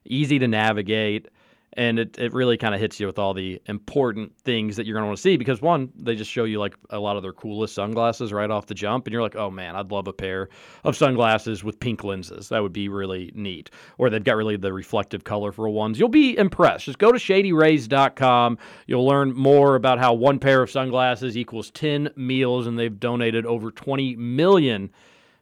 easy 0.04 0.38
to 0.40 0.46
navigate. 0.46 1.28
And 1.76 1.98
it, 1.98 2.18
it 2.18 2.32
really 2.32 2.56
kind 2.56 2.74
of 2.74 2.80
hits 2.80 2.98
you 2.98 3.06
with 3.06 3.18
all 3.18 3.34
the 3.34 3.60
important 3.66 4.36
things 4.38 4.76
that 4.76 4.86
you're 4.86 4.94
going 4.94 5.04
to 5.04 5.08
want 5.08 5.18
to 5.18 5.22
see 5.22 5.36
because 5.36 5.60
one 5.60 5.92
they 5.96 6.14
just 6.14 6.30
show 6.30 6.44
you 6.44 6.58
like 6.58 6.74
a 6.90 6.98
lot 6.98 7.16
of 7.16 7.22
their 7.22 7.32
coolest 7.32 7.74
sunglasses 7.74 8.32
right 8.32 8.50
off 8.50 8.66
the 8.66 8.74
jump 8.74 9.06
and 9.06 9.12
you're 9.12 9.22
like 9.22 9.36
oh 9.36 9.50
man 9.50 9.76
i'd 9.76 9.90
love 9.90 10.08
a 10.08 10.12
pair 10.12 10.48
of 10.84 10.96
sunglasses 10.96 11.64
with 11.64 11.78
pink 11.80 12.04
lenses. 12.04 12.48
That 12.48 12.62
would 12.62 12.72
be 12.72 12.88
really 12.88 13.30
neat. 13.34 13.70
Or 13.98 14.10
they've 14.10 14.22
got 14.22 14.36
really 14.36 14.56
the 14.56 14.72
reflective 14.72 15.24
colorful 15.24 15.72
ones. 15.72 15.98
You'll 15.98 16.08
be 16.08 16.36
impressed. 16.36 16.86
Just 16.86 16.98
go 16.98 17.12
to 17.12 17.18
shadyrays.com 17.18 18.58
you'll 18.86 19.06
learn 19.06 19.34
more 19.34 19.74
about 19.74 19.98
how 19.98 20.14
one 20.14 20.38
pair 20.38 20.62
of 20.62 20.70
sunglasses 20.70 21.36
equals 21.36 21.70
10 21.72 22.10
meals 22.16 22.66
and 22.66 22.78
they've 22.78 22.98
donated 22.98 23.46
over 23.46 23.70
20 23.70 24.16
million 24.16 24.90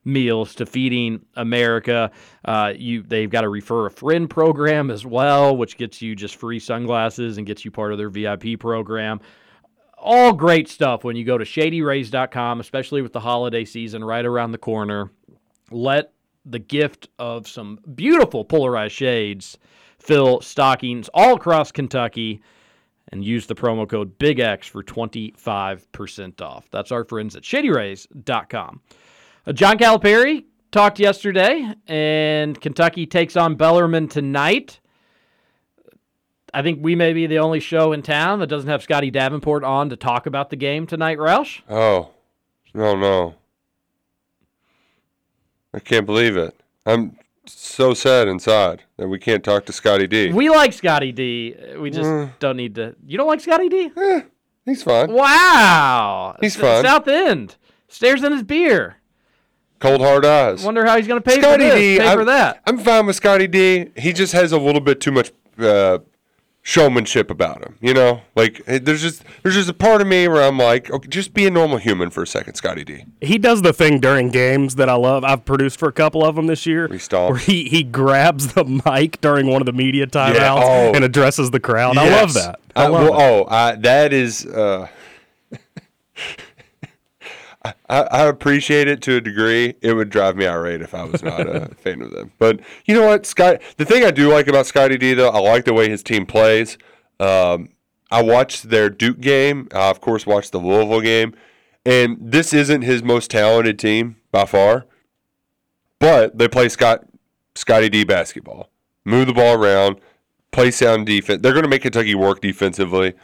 meals 0.05 0.55
to 0.57 0.67
feeding 0.67 1.25
America. 1.37 2.11
Uh, 2.45 2.73
you 2.77 3.03
they've 3.03 3.31
got 3.31 3.45
a 3.45 3.49
refer 3.49 3.87
a 3.87 3.91
friend 3.91 4.29
program 4.29 4.91
as 4.91 5.07
well, 5.07 5.57
which 5.57 5.77
gets 5.77 6.03
you 6.03 6.15
just 6.15 6.37
free 6.37 6.59
sunglasses 6.59 7.39
and 7.39 7.47
gets 7.47 7.65
you 7.65 7.71
part 7.71 7.93
of 7.93 7.99
their 7.99 8.11
VIP 8.11 8.59
program. 8.59 9.21
All 9.97 10.33
great 10.33 10.69
stuff 10.69 11.03
when 11.03 11.17
you 11.17 11.25
go 11.25 11.39
to 11.39 11.45
shadyrays.com, 11.45 12.61
especially 12.61 13.01
with 13.01 13.13
the 13.13 13.21
holiday 13.21 13.65
season 13.65 14.05
right 14.05 14.25
around 14.25 14.53
the 14.53 14.59
corner. 14.59 15.11
Let 15.71 16.13
the 16.45 16.59
gift 16.59 17.09
of 17.19 17.49
some 17.49 17.79
beautiful 17.95 18.45
polarized 18.45 18.95
shades 18.95 19.57
fill 19.99 20.43
stockings 20.43 21.09
all 21.15 21.37
across 21.37 21.73
Kentucky 21.73 22.43
and 23.09 23.25
use 23.25 23.47
the 23.47 23.55
promo 23.55 23.89
code 23.89 24.19
BIGX 24.19 24.65
for 24.65 24.83
25% 24.83 26.41
off. 26.43 26.69
That's 26.71 26.93
our 26.93 27.05
friends 27.05 27.37
at 27.37 27.43
shadyrays.com. 27.43 28.81
Uh, 29.47 29.53
John 29.53 29.79
Calipari 29.79 30.45
talked 30.71 30.99
yesterday, 30.99 31.73
and 31.87 32.61
Kentucky 32.61 33.07
takes 33.07 33.37
on 33.37 33.57
Bellarmine 33.57 34.09
tonight. 34.09 34.81
I 36.53 36.63
think 36.63 36.79
we 36.83 36.95
may 36.95 37.13
be 37.13 37.27
the 37.27 37.39
only 37.39 37.61
show 37.61 37.93
in 37.93 38.03
town 38.03 38.39
that 38.39 38.47
doesn't 38.47 38.69
have 38.71 38.83
Scotty 38.83 39.11
Davenport 39.11 39.65
on 39.65 39.91
to 39.91 39.97
talk 39.97 40.27
about 40.27 40.51
the 40.51 40.57
game 40.57 40.87
tonight, 40.87 41.19
Roush. 41.19 41.61
Oh, 41.69 42.11
no, 42.73 42.95
no. 42.97 43.35
I 45.75 45.81
can't 45.81 46.07
believe 46.07 46.37
it. 46.37 46.55
I'm 46.87 47.17
so 47.47 47.93
sad 47.93 48.29
inside 48.29 48.85
that 48.97 49.09
we 49.09 49.19
can't 49.19 49.43
talk 49.43 49.67
to 49.67 49.73
Scotty 49.73 50.07
D. 50.07 50.33
We 50.33 50.49
like 50.49 50.73
Scotty 50.73 51.11
D. 51.11 51.57
We 51.77 51.91
just 51.91 52.09
Mm. 52.09 52.31
don't 52.39 52.57
need 52.57 52.77
to. 52.77 52.95
You 53.05 53.19
don't 53.19 53.27
like 53.27 53.41
Scotty 53.41 53.69
D? 53.69 53.91
He's 54.65 54.83
fine. 54.85 55.13
Wow. 55.13 56.37
He's 56.41 56.55
S- 56.55 56.61
fine. 56.63 56.85
South 56.85 57.09
End. 57.09 57.57
Stares 57.89 58.23
in 58.23 58.31
his 58.33 58.45
beer. 58.45 58.97
Cold 59.81 60.01
hard 60.01 60.25
eyes. 60.25 60.65
Wonder 60.65 60.85
how 60.87 60.97
he's 60.97 61.07
going 61.07 61.23
to 61.23 61.25
pay 61.25 61.41
Scotty 61.41 61.65
for 61.65 61.71
this, 61.71 61.81
D, 61.81 61.99
pay 61.99 62.09
I'm, 62.09 62.19
for 62.19 62.25
that. 62.25 62.63
I'm 62.67 62.79
fine 62.79 63.07
with 63.07 63.17
Scotty 63.17 63.47
D. 63.47 63.91
He 63.97 64.13
just 64.13 64.33
has 64.33 64.53
a 64.53 64.59
little 64.59 64.81
bit 64.81 65.01
too 65.01 65.13
much 65.13 65.33
uh, 65.59 65.99
showmanship 66.63 67.31
about 67.31 67.65
him. 67.65 67.77
You 67.81 67.93
know, 67.95 68.23
like 68.35 68.63
eh, 68.67 68.81
there's 68.83 69.03
just 69.03 69.23
there's 69.43 69.55
just 69.55 69.69
a 69.69 69.75
part 69.75 70.01
of 70.01 70.07
me 70.07 70.27
where 70.27 70.43
I'm 70.43 70.59
like, 70.59 70.91
okay, 70.91 71.09
just 71.09 71.35
be 71.35 71.47
a 71.47 71.51
normal 71.51 71.79
human 71.79 72.11
for 72.11 72.23
a 72.23 72.27
second, 72.27 72.55
Scotty 72.55 72.83
D. 72.83 73.05
He 73.21 73.39
does 73.39 73.63
the 73.63 73.73
thing 73.73 74.01
during 74.01 74.31
games 74.31 74.77
that 74.77 74.89
I 74.89 74.95
love. 74.95 75.23
I've 75.23 75.45
produced 75.45 75.79
for 75.79 75.89
a 75.89 75.93
couple 75.93 76.25
of 76.25 76.35
them 76.35 76.47
this 76.47 76.67
year. 76.67 76.89
Where 76.89 77.37
he, 77.37 77.69
he 77.69 77.83
grabs 77.85 78.55
the 78.55 78.65
mic 78.65 79.21
during 79.21 79.47
one 79.47 79.61
of 79.63 79.67
the 79.67 79.73
media 79.73 80.07
timeouts 80.07 80.63
oh. 80.63 80.93
and 80.95 81.05
addresses 81.05 81.51
the 81.51 81.61
crowd. 81.61 81.99
I 81.99 82.11
love 82.11 82.35
that. 82.35 82.61
I 82.75 82.87
love 82.89 83.11
well, 83.11 83.21
Oh, 83.21 83.47
I, 83.49 83.77
that 83.77 84.13
is. 84.13 84.47
Uh, 84.47 84.89
I, 87.65 87.75
I 87.89 88.27
appreciate 88.27 88.89
it 88.89 89.01
to 89.03 89.17
a 89.17 89.21
degree. 89.21 89.75
It 89.81 89.95
would 89.95 90.11
drive 90.11 90.37
me 90.37 90.47
irate 90.47 90.83
if 90.83 90.95
I 90.95 91.05
was 91.05 91.23
not 91.23 91.49
a 91.49 91.69
fan 91.77 92.03
of 92.03 92.11
them. 92.11 92.33
But 92.39 92.61
you 92.85 92.95
know 92.95 93.07
what, 93.07 93.25
Scott? 93.25 93.63
The 93.79 93.85
thing 93.85 94.05
I 94.05 94.11
do 94.11 94.31
like 94.31 94.49
about 94.49 94.67
Scotty 94.67 94.99
D, 94.99 95.15
though, 95.15 95.31
I 95.31 95.39
like 95.39 95.65
the 95.65 95.73
way 95.73 95.89
his 95.89 96.03
team 96.03 96.27
plays. 96.27 96.77
Um, 97.19 97.71
I 98.11 98.23
watched 98.23 98.69
their 98.69 98.91
Duke 98.91 99.21
game. 99.21 99.69
I, 99.75 99.89
of 99.89 100.01
course, 100.01 100.27
watched 100.27 100.53
the 100.53 100.59
Louisville 100.59 101.01
game, 101.01 101.35
and 101.87 102.19
this 102.21 102.53
isn't 102.53 102.83
his 102.83 103.03
most 103.03 103.31
talented 103.31 103.79
team 103.79 104.17
by 104.31 104.45
far. 104.45 104.87
But 105.99 106.37
they 106.37 106.49
play 106.49 106.69
Scott 106.69 107.07
Scotty 107.55 107.89
D 107.89 108.05
basketball, 108.05 108.69
move 109.07 109.27
the 109.27 109.33
ball 109.33 109.55
around, 109.55 110.01
play 110.53 110.71
sound 110.71 111.07
defense. 111.07 111.41
They're 111.41 111.53
going 111.53 111.65
to 111.65 111.69
make 111.69 111.83
Kentucky 111.83 112.15
work 112.15 112.43
defensively. 112.43 113.15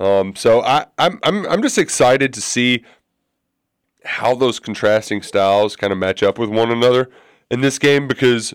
Um, 0.00 0.34
so 0.34 0.62
I, 0.62 0.86
I'm 0.96 1.18
I'm 1.22 1.46
I'm 1.46 1.62
just 1.62 1.76
excited 1.76 2.32
to 2.32 2.40
see 2.40 2.84
how 4.04 4.34
those 4.34 4.58
contrasting 4.58 5.22
styles 5.22 5.76
kind 5.76 5.92
of 5.92 5.98
match 5.98 6.22
up 6.22 6.38
with 6.38 6.48
one 6.48 6.70
another 6.70 7.10
in 7.50 7.60
this 7.60 7.78
game 7.78 8.08
because 8.08 8.54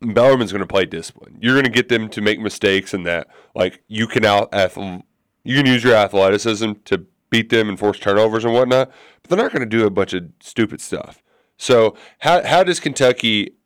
Bellarmine's 0.00 0.52
going 0.52 0.60
to 0.60 0.66
play 0.66 0.86
discipline. 0.86 1.36
You're 1.40 1.54
going 1.54 1.64
to 1.64 1.70
get 1.70 1.88
them 1.88 2.08
to 2.10 2.20
make 2.20 2.40
mistakes 2.40 2.94
and 2.94 3.04
that 3.06 3.28
like 3.54 3.82
you 3.88 4.06
can 4.06 4.24
out 4.24 4.48
you 4.52 5.56
can 5.56 5.66
use 5.66 5.84
your 5.84 5.94
athleticism 5.94 6.72
to 6.86 7.06
beat 7.28 7.50
them 7.50 7.68
and 7.68 7.78
force 7.78 7.98
turnovers 7.98 8.44
and 8.44 8.54
whatnot, 8.54 8.90
but 9.22 9.30
they're 9.30 9.44
not 9.44 9.52
going 9.52 9.68
to 9.68 9.76
do 9.76 9.86
a 9.86 9.90
bunch 9.90 10.12
of 10.14 10.24
stupid 10.40 10.80
stuff. 10.80 11.22
So 11.56 11.94
how 12.20 12.44
how 12.44 12.64
does 12.64 12.80
Kentucky 12.80 13.56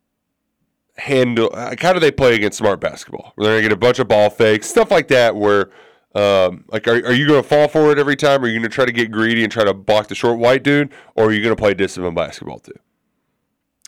handle? 0.97 1.51
Like 1.53 1.81
how 1.81 1.93
do 1.93 2.01
they 2.01 2.11
play 2.11 2.35
against 2.35 2.59
smart 2.59 2.81
basketball? 2.81 3.33
They're 3.39 3.47
going 3.47 3.63
to 3.63 3.69
get 3.69 3.73
a 3.73 3.77
bunch 3.77 4.01
of 4.01 4.09
ball 4.09 4.31
fakes, 4.31 4.69
stuff 4.69 4.91
like 4.91 5.09
that, 5.09 5.37
where 5.37 5.71
um, 6.15 6.65
like, 6.69 6.86
are, 6.86 6.95
are 7.07 7.12
you 7.12 7.27
going 7.27 7.43
to 7.43 7.49
fall 7.49 7.69
for 7.69 7.91
it 7.91 7.99
every 7.99 8.16
time? 8.16 8.43
Are 8.45 8.47
you 8.47 8.55
going 8.55 8.70
to 8.70 8.74
try 8.74 8.85
to 8.85 8.93
get 8.93 9.11
greedy 9.11 9.43
and 9.43 9.53
try 9.53 9.65
to 9.65 9.74
block 9.74 10.09
the 10.09 10.15
short 10.15 10.39
white 10.39 10.62
dude, 10.62 10.93
or 11.15 11.27
are 11.27 11.32
you 11.32 11.43
going 11.43 11.55
to 11.55 11.61
play 11.61 11.74
disciplined 11.74 12.15
basketball 12.15 12.61
too? 12.61 12.74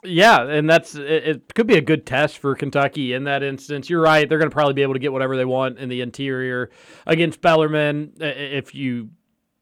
Yeah, 0.05 0.43
and 0.43 0.69
that's 0.69 0.95
it, 0.95 1.27
it 1.27 1.55
could 1.55 1.67
be 1.67 1.77
a 1.77 1.81
good 1.81 2.07
test 2.07 2.39
for 2.39 2.55
Kentucky 2.55 3.13
in 3.13 3.25
that 3.25 3.43
instance. 3.43 3.89
You're 3.89 4.03
right; 4.03 4.29
they're 4.29 4.39
going 4.39 4.51
to 4.51 4.55
probably 4.55 4.75
be 4.75 4.83
able 4.83 4.95
to 4.95 5.01
get 5.01 5.13
whatever 5.13 5.37
they 5.37 5.45
want 5.45 5.79
in 5.79 5.89
the 5.89 6.01
interior 6.01 6.71
against 7.07 7.41
Bellarmine 7.41 8.13
if 8.21 8.75
you 8.75 9.11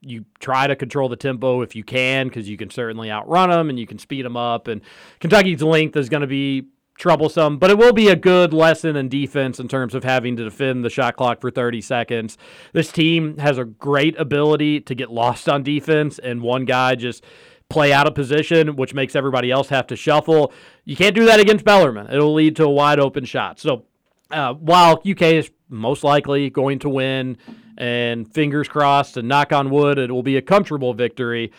you 0.01 0.25
try 0.39 0.67
to 0.67 0.77
control 0.77 1.09
the 1.09 1.17
tempo 1.17 1.63
if 1.63 1.75
you 1.75 1.83
can, 1.83 2.29
because 2.29 2.49
you 2.49 2.57
can 2.57 2.71
certainly 2.71 3.11
outrun 3.11 3.51
them 3.51 3.71
and 3.71 3.79
you 3.79 3.87
can 3.87 3.99
speed 3.99 4.25
them 4.25 4.37
up. 4.37 4.69
And 4.69 4.83
Kentucky's 5.21 5.63
length 5.63 5.97
is 5.97 6.09
going 6.09 6.21
to 6.21 6.27
be 6.27 6.67
troublesome, 6.97 7.59
but 7.59 7.71
it 7.71 7.79
will 7.79 7.93
be 7.93 8.09
a 8.09 8.17
good 8.17 8.53
lesson 8.53 8.97
in 8.97 9.09
defense 9.09 9.59
in 9.59 9.69
terms 9.69 9.95
of 9.95 10.05
having 10.05 10.37
to 10.37 10.45
defend 10.45 10.85
the 10.85 10.91
shot 10.91 11.17
clock 11.17 11.41
for 11.41 11.51
30 11.51 11.81
seconds. 11.81 12.39
This 12.73 12.93
team 12.93 13.39
has 13.39 13.59
a 13.59 13.65
great 13.65 14.19
ability 14.19 14.81
to 14.83 14.95
get 14.95 15.11
lost 15.11 15.49
on 15.49 15.63
defense, 15.63 16.19
and 16.19 16.43
one 16.43 16.65
guy 16.65 16.95
just 16.95 17.25
play 17.69 17.93
out 17.93 18.07
of 18.07 18.15
position, 18.15 18.77
which 18.77 18.95
makes 18.95 19.17
everybody 19.17 19.51
else 19.51 19.69
have 19.69 19.87
to 19.89 19.97
shuffle. 19.97 20.53
You 20.85 20.97
can't 20.97 21.15
do 21.15 21.25
that 21.25 21.41
against 21.41 21.65
Bellarmine. 21.65 22.09
It'll 22.11 22.35
lead 22.35 22.57
to 22.57 22.65
a 22.65 22.71
wide 22.71 23.01
open 23.01 23.25
shot. 23.25 23.59
So 23.59 23.85
uh, 24.31 24.55
while 24.55 25.03
UK 25.09 25.23
is 25.23 25.51
most 25.69 26.05
likely 26.05 26.51
going 26.51 26.79
to 26.81 26.89
win, 26.89 27.39
and 27.77 28.33
fingers 28.33 28.69
crossed 28.69 29.17
and 29.17 29.29
knock 29.29 29.53
on 29.53 29.71
wood, 29.71 29.99
it 29.99 30.11
will 30.11 30.23
be 30.23 30.37
a 30.37 30.43
comfortable 30.43 30.95
victory. 30.95 31.53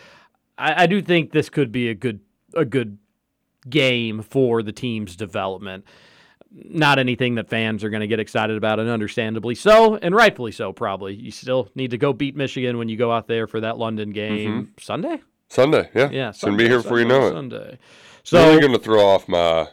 I, 0.56 0.84
I 0.84 0.86
do 0.86 1.02
think 1.02 1.32
this 1.32 1.50
could 1.50 1.72
be 1.72 1.88
a 1.88 1.94
good 1.94 2.20
a 2.54 2.64
good 2.64 2.98
game 3.68 4.22
for 4.22 4.62
the 4.62 4.72
team's 4.72 5.16
development. 5.16 5.84
Not 6.52 6.98
anything 6.98 7.34
that 7.34 7.48
fans 7.50 7.84
are 7.84 7.90
going 7.90 8.00
to 8.00 8.06
get 8.06 8.20
excited 8.20 8.56
about, 8.56 8.78
and 8.80 8.88
understandably 8.88 9.54
so, 9.54 9.96
and 9.96 10.14
rightfully 10.14 10.52
so. 10.52 10.72
Probably 10.72 11.14
you 11.14 11.30
still 11.30 11.68
need 11.74 11.90
to 11.90 11.98
go 11.98 12.12
beat 12.12 12.34
Michigan 12.36 12.78
when 12.78 12.88
you 12.88 12.96
go 12.96 13.12
out 13.12 13.26
there 13.26 13.46
for 13.46 13.60
that 13.60 13.76
London 13.78 14.10
game 14.10 14.72
Sunday. 14.80 15.20
Sunday, 15.48 15.90
yeah, 15.94 16.10
Yeah, 16.10 16.28
it's 16.30 16.42
going 16.42 16.56
to 16.56 16.62
be 16.64 16.68
here 16.68 16.78
before 16.82 16.98
you 16.98 17.08
Sunday, 17.08 17.18
know 17.20 17.26
it. 17.26 17.32
Sunday. 17.32 17.78
So 18.24 18.50
you're 18.52 18.60
going 18.60 18.72
to 18.72 18.78
throw 18.78 19.04
off 19.06 19.28
my 19.28 19.68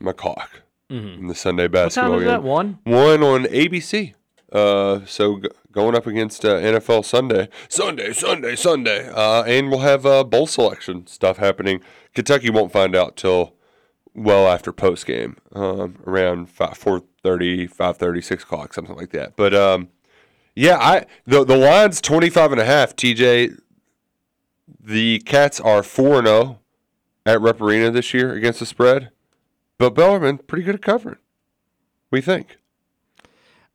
my 0.00 0.12
clock 0.12 0.62
Mhm. 0.90 1.18
in 1.18 1.26
the 1.26 1.34
Sunday 1.34 1.64
What 1.64 1.72
time 1.72 1.84
basketball 1.84 2.14
is 2.14 2.20
game. 2.20 2.26
that? 2.28 2.42
One? 2.42 2.78
One 2.84 3.22
on 3.22 3.44
ABC. 3.46 4.14
Uh, 4.52 5.04
so 5.04 5.40
g- 5.40 5.48
going 5.72 5.94
up 5.94 6.06
against 6.06 6.44
uh, 6.44 6.58
NFL 6.58 7.04
Sunday, 7.04 7.48
Sunday, 7.68 8.12
Sunday, 8.12 8.56
Sunday, 8.56 9.08
uh, 9.08 9.42
and 9.44 9.70
we'll 9.70 9.80
have 9.80 10.06
uh, 10.06 10.24
bowl 10.24 10.46
selection 10.46 11.06
stuff 11.06 11.36
happening. 11.36 11.80
Kentucky 12.14 12.48
won't 12.50 12.72
find 12.72 12.96
out 12.96 13.16
till 13.16 13.54
well 14.14 14.48
after 14.48 14.72
post 14.72 15.06
game, 15.06 15.36
um, 15.54 15.96
around 16.06 16.48
five, 16.48 16.78
4.30, 16.78 17.70
5.30, 17.72 18.24
6 18.24 18.42
o'clock, 18.42 18.72
something 18.72 18.96
like 18.96 19.10
that. 19.10 19.36
But 19.36 19.54
um, 19.54 19.88
yeah, 20.58 20.76
I 20.78 21.06
the 21.26 21.44
the 21.44 21.56
line's 21.56 22.00
25 22.00 22.50
and 22.52 22.60
a 22.60 22.64
half. 22.64 22.96
TJ, 22.96 23.60
the 24.80 25.20
Cats 25.20 25.60
are 25.60 25.84
four 25.84 26.18
and 26.18 26.26
zero 26.26 26.58
at 27.24 27.40
Rupp 27.40 27.60
Arena 27.60 27.90
this 27.92 28.12
year 28.12 28.32
against 28.32 28.58
the 28.58 28.66
spread, 28.66 29.10
but 29.78 29.94
Bellarmine 29.94 30.38
pretty 30.38 30.64
good 30.64 30.74
at 30.74 30.82
covering. 30.82 31.18
We 32.10 32.20
think. 32.20 32.56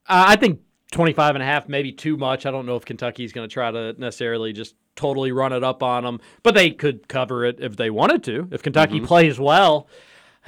Uh, 0.06 0.26
I 0.28 0.36
think 0.36 0.60
25 0.94 1.36
and 1.36 1.44
a 1.44 1.46
half, 1.46 1.68
maybe 1.68 1.92
too 1.92 2.16
much. 2.16 2.46
I 2.46 2.52
don't 2.52 2.66
know 2.66 2.76
if 2.78 2.86
Kentucky's 2.86 3.34
going 3.34 3.48
to 3.50 3.54
try 3.54 3.70
to 3.72 3.94
necessarily 3.98 4.54
just 4.54 4.76
totally 4.96 5.32
run 5.32 5.52
it 5.52 5.64
up 5.64 5.84
on 5.84 6.04
them, 6.04 6.20
but 6.44 6.56
they 6.56 6.72
could 6.72 7.08
cover 7.08 7.44
it 7.46 7.58
if 7.60 7.76
they 7.76 7.90
wanted 7.90 8.24
to. 8.26 8.48
If 8.52 8.64
Kentucky 8.64 9.00
Mhm. 9.02 9.06
plays 9.08 9.40
well 9.40 9.88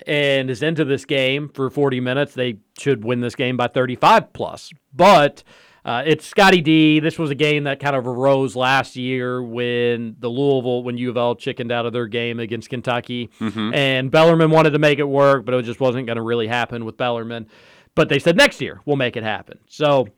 and 0.06 0.50
is 0.50 0.62
into 0.62 0.86
this 0.86 1.06
game 1.06 1.50
for 1.54 1.70
40 1.70 2.00
minutes, 2.00 2.34
they 2.34 2.58
should 2.78 3.04
win 3.04 3.22
this 3.22 3.36
game 3.36 3.58
by 3.58 3.68
35 3.68 4.34
plus. 4.34 4.72
But 4.94 5.44
uh, 5.84 6.04
it's 6.06 6.26
Scotty 6.26 6.62
D. 6.62 7.00
This 7.00 7.20
was 7.20 7.30
a 7.30 7.36
game 7.36 7.64
that 7.66 7.80
kind 7.80 7.96
of 7.96 8.08
arose 8.08 8.56
last 8.56 8.96
year 8.96 9.42
when 9.44 10.16
the 10.20 10.30
Louisville, 10.30 10.84
when 10.84 10.98
U 10.98 11.12
of 11.12 11.18
L 11.18 11.36
chickened 11.36 11.72
out 11.72 11.86
of 11.86 11.94
their 11.94 12.08
game 12.08 12.40
against 12.40 12.70
Kentucky, 12.70 13.30
Mhm. 13.40 13.74
and 13.74 14.10
Bellarmine 14.12 14.50
wanted 14.50 14.72
to 14.72 14.80
make 14.80 14.98
it 15.00 15.08
work, 15.08 15.46
but 15.46 15.54
it 15.54 15.64
just 15.64 15.80
wasn't 15.80 16.08
going 16.08 16.16
to 16.18 16.24
really 16.24 16.48
happen 16.48 16.86
with 16.86 16.98
Bellarmine. 16.98 17.48
but 17.96 18.10
they 18.10 18.20
said 18.20 18.36
next 18.36 18.60
year 18.60 18.82
we'll 18.86 18.98
make 18.98 19.16
it 19.16 19.24
happen. 19.24 19.58
So 19.70 20.10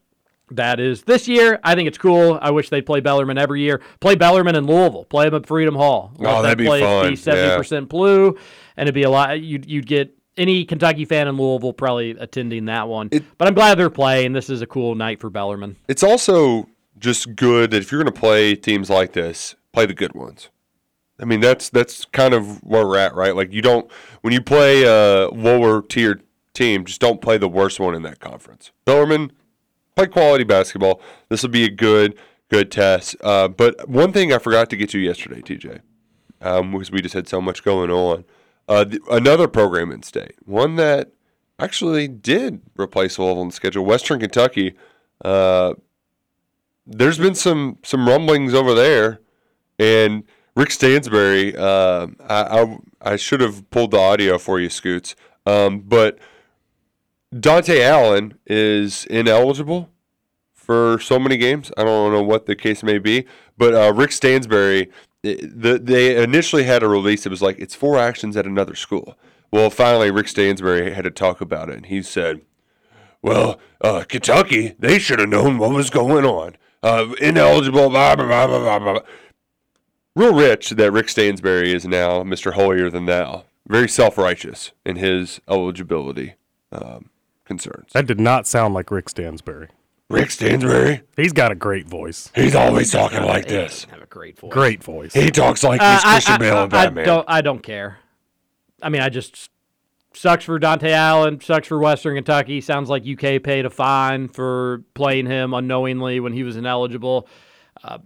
that 0.52 0.80
is 0.80 1.04
this 1.04 1.28
year. 1.28 1.60
I 1.64 1.76
think 1.76 1.88
it's 1.88 1.98
cool. 1.98 2.40
I 2.42 2.52
wish 2.52 2.70
they'd 2.70 2.86
play 2.86 3.00
Bellarmine 3.02 3.38
every 3.38 3.62
year. 3.62 3.82
Play 4.00 4.16
Bellarmine 4.16 4.56
in 4.56 4.66
Louisville. 4.66 5.06
Play 5.06 5.26
them 5.26 5.36
at 5.36 5.46
Freedom 5.46 5.76
Hall. 5.76 6.12
Oh, 6.20 6.24
Let 6.24 6.42
that'd 6.44 6.58
be 6.58 6.66
fun. 6.66 7.10
Be 7.10 7.16
seventy 7.16 7.56
percent 7.56 7.90
blue, 7.90 8.38
and 8.78 8.88
it'd 8.88 8.96
be 8.96 9.04
a 9.04 9.10
lot. 9.10 9.40
You'd 9.42 9.66
you'd 9.70 9.88
get 9.88 10.14
any 10.38 10.66
Kentucky 10.66 11.06
fan 11.06 11.28
in 11.28 11.36
Louisville 11.36 11.74
probably 11.74 12.12
attending 12.12 12.66
that 12.66 12.88
one. 12.88 13.10
but 13.10 13.48
I'm 13.48 13.54
glad 13.54 13.78
they're 13.78 13.90
playing. 13.90 14.34
This 14.34 14.50
is 14.50 14.62
a 14.62 14.68
cool 14.68 14.96
night 14.96 15.20
for 15.20 15.30
Bellarmine. 15.30 15.76
It's 15.88 16.04
also 16.04 16.68
just 17.00 17.36
good 17.36 17.72
that 17.72 17.78
if 17.78 17.92
you're 17.92 18.02
going 18.02 18.14
to 18.14 18.20
play 18.20 18.56
teams 18.56 18.90
like 18.90 19.14
this, 19.14 19.56
play 19.74 19.86
the 19.86 19.94
good 19.94 20.14
ones. 20.14 20.50
I 21.20 21.26
mean, 21.26 21.40
that's 21.40 21.70
that's 21.70 22.06
kind 22.06 22.34
of 22.34 22.64
where 22.64 22.86
we're 22.88 22.98
at, 22.98 23.16
right? 23.16 23.36
Like 23.36 23.52
you 23.52 23.62
don't 23.62 23.92
when 24.22 24.34
you 24.34 24.42
play 24.42 24.84
a 24.84 25.30
lower 25.30 25.82
tier 25.82 26.22
team, 26.54 26.86
just 26.86 27.02
don't 27.02 27.22
play 27.22 27.38
the 27.38 27.50
worst 27.50 27.80
one 27.80 27.96
in 27.96 28.04
that 28.04 28.20
conference. 28.20 28.72
Bellarmine, 28.86 29.32
play 29.98 30.08
quality 30.08 30.44
basketball. 30.44 31.02
This 31.30 31.42
will 31.42 31.50
be 31.50 31.66
a 31.66 31.72
good 31.72 32.18
good 32.50 32.72
test. 32.72 33.16
Uh, 33.22 33.48
but 33.48 33.90
one 33.90 34.14
thing 34.14 34.32
I 34.32 34.38
forgot 34.38 34.70
to 34.70 34.78
get 34.78 34.90
to 34.92 35.00
yesterday, 35.00 35.42
TJ, 35.42 35.82
um, 36.42 36.72
because 36.72 36.92
we 36.92 37.02
just 37.02 37.14
had 37.14 37.28
so 37.28 37.42
much 37.42 37.64
going 37.64 37.90
on. 37.90 38.24
Uh, 38.70 38.86
th- 38.86 39.02
another 39.10 39.48
program 39.48 39.92
in 39.92 40.04
state, 40.04 40.36
one 40.46 40.76
that 40.76 41.12
actually 41.60 42.08
did 42.08 42.62
replace 42.78 43.18
Louisville 43.18 43.42
on 43.42 43.48
the 43.48 43.54
schedule, 43.54 43.86
Western 43.86 44.20
Kentucky. 44.20 44.76
Uh, 45.24 45.74
there's 46.86 47.18
been 47.18 47.36
some 47.36 47.78
some 47.84 48.08
rumblings 48.08 48.54
over 48.54 48.74
there, 48.74 49.20
and 49.80 50.24
Rick 50.56 50.72
Stansbury. 50.72 51.56
Uh, 51.56 52.08
I, 52.30 52.62
I 52.62 52.78
I 53.02 53.16
should 53.16 53.42
have 53.42 53.70
pulled 53.72 53.92
the 53.92 54.00
audio 54.00 54.38
for 54.38 54.60
you, 54.60 54.70
Scoots. 54.70 55.16
Um, 55.46 55.80
but 55.80 56.20
Dontaie 57.34 57.82
Allen 57.82 58.38
is 58.46 59.06
ineligible 59.08 59.90
for 60.54 61.00
so 61.00 61.20
many 61.20 61.38
games. 61.38 61.72
I 61.78 61.84
don't 61.84 62.14
know 62.14 62.24
what 62.24 62.46
the 62.46 62.56
case 62.56 62.84
may 62.84 63.00
be, 63.00 63.26
but 63.58 63.74
uh, 63.74 63.94
Rick 63.94 64.12
Stansbury. 64.12 64.90
The, 65.24 65.80
they 65.82 66.22
initially 66.22 66.64
had 66.64 66.84
a 66.84 66.88
release. 66.88 67.26
It 67.26 67.30
was 67.30 67.42
like 67.42 67.60
it's 67.60 67.76
four 67.76 67.98
actions 67.98 68.38
at 68.38 68.46
another 68.46 68.76
school. 68.76 69.18
Well, 69.52 69.70
finally, 69.70 70.10
Rick 70.10 70.30
Stansbury 70.30 70.94
had 70.94 71.04
to 71.04 71.12
talk 71.12 71.42
about 71.42 71.70
it, 71.70 71.76
and 71.76 71.86
he 71.88 72.02
said, 72.02 72.42
well, 73.22 73.60
uh, 73.82 74.06
Kentucky, 74.08 74.76
they 74.80 75.00
should 75.00 75.20
have 75.20 75.30
known 75.30 75.58
what 75.58 75.72
was 75.72 75.90
going 75.90 76.26
on. 76.26 76.56
Uh, 76.84 77.14
ineligible, 77.20 77.90
blah, 77.90 78.16
blah, 78.16 78.26
blah, 78.26 78.48
blah, 78.48 78.80
blah, 78.80 78.94
blah. 78.94 79.02
Real 80.16 80.34
rich 80.34 80.72
that 80.72 80.92
Rick 80.92 81.10
Stansbury 81.10 81.74
is 81.74 81.86
now 81.86 82.24
Mr. 82.24 82.54
Holier 82.54 82.90
than 82.90 83.06
thou. 83.06 83.46
Very 83.68 83.90
self 83.90 84.18
righteous 84.18 84.72
in 84.86 84.96
his 84.96 85.42
eligibility 85.50 86.36
um, 86.72 87.10
concerns. 87.48 87.92
That 87.94 88.06
did 88.06 88.20
not 88.20 88.46
sound 88.46 88.74
like 88.74 88.92
Rick 88.92 89.10
Stansbury. 89.10 89.70
Rick 90.10 90.32
Stansbury? 90.32 91.02
He's 91.18 91.34
got 91.34 91.52
a 91.52 91.56
great 91.56 91.88
voice. 91.88 92.32
He's 92.36 92.56
always 92.56 92.92
talking 92.92 93.24
like 93.24 93.48
this. 93.48 93.86
Have 93.92 94.02
a 94.02 94.06
great 94.06 94.38
voice. 94.40 94.52
Great 94.54 94.84
voice. 94.84 95.14
He 95.14 95.32
talks 95.32 95.64
like 95.64 95.82
Uh, 95.82 95.94
he's 95.96 96.06
I- 96.06 96.12
Christian 96.14 96.34
I, 96.36 96.38
Bale 96.38 96.64
and 96.64 96.74
I, 96.74 96.86
Batman. 96.86 97.04
I 97.04 97.06
don't. 97.06 97.26
I 97.30 97.42
don't 97.42 97.64
care. 97.64 97.98
I 98.82 98.90
mean, 98.90 99.02
I 99.02 99.10
just 99.10 99.50
sucks 100.14 100.46
for 100.46 100.60
Dontaie 100.60 100.92
Allen. 100.92 101.42
Sucks 101.42 101.68
for 101.68 101.78
Western 101.80 102.16
Kentucky. 102.16 102.62
Sounds 102.62 102.90
like 102.90 103.04
UK 103.06 103.42
paid 103.44 103.66
a 103.66 103.70
fine 103.70 104.28
for 104.30 104.84
playing 104.94 105.26
him 105.26 105.54
unknowingly 105.54 106.20
when 106.20 106.32
he 106.34 106.44
was 106.44 106.56
ineligible. 106.56 107.28
Uh, 107.84 107.98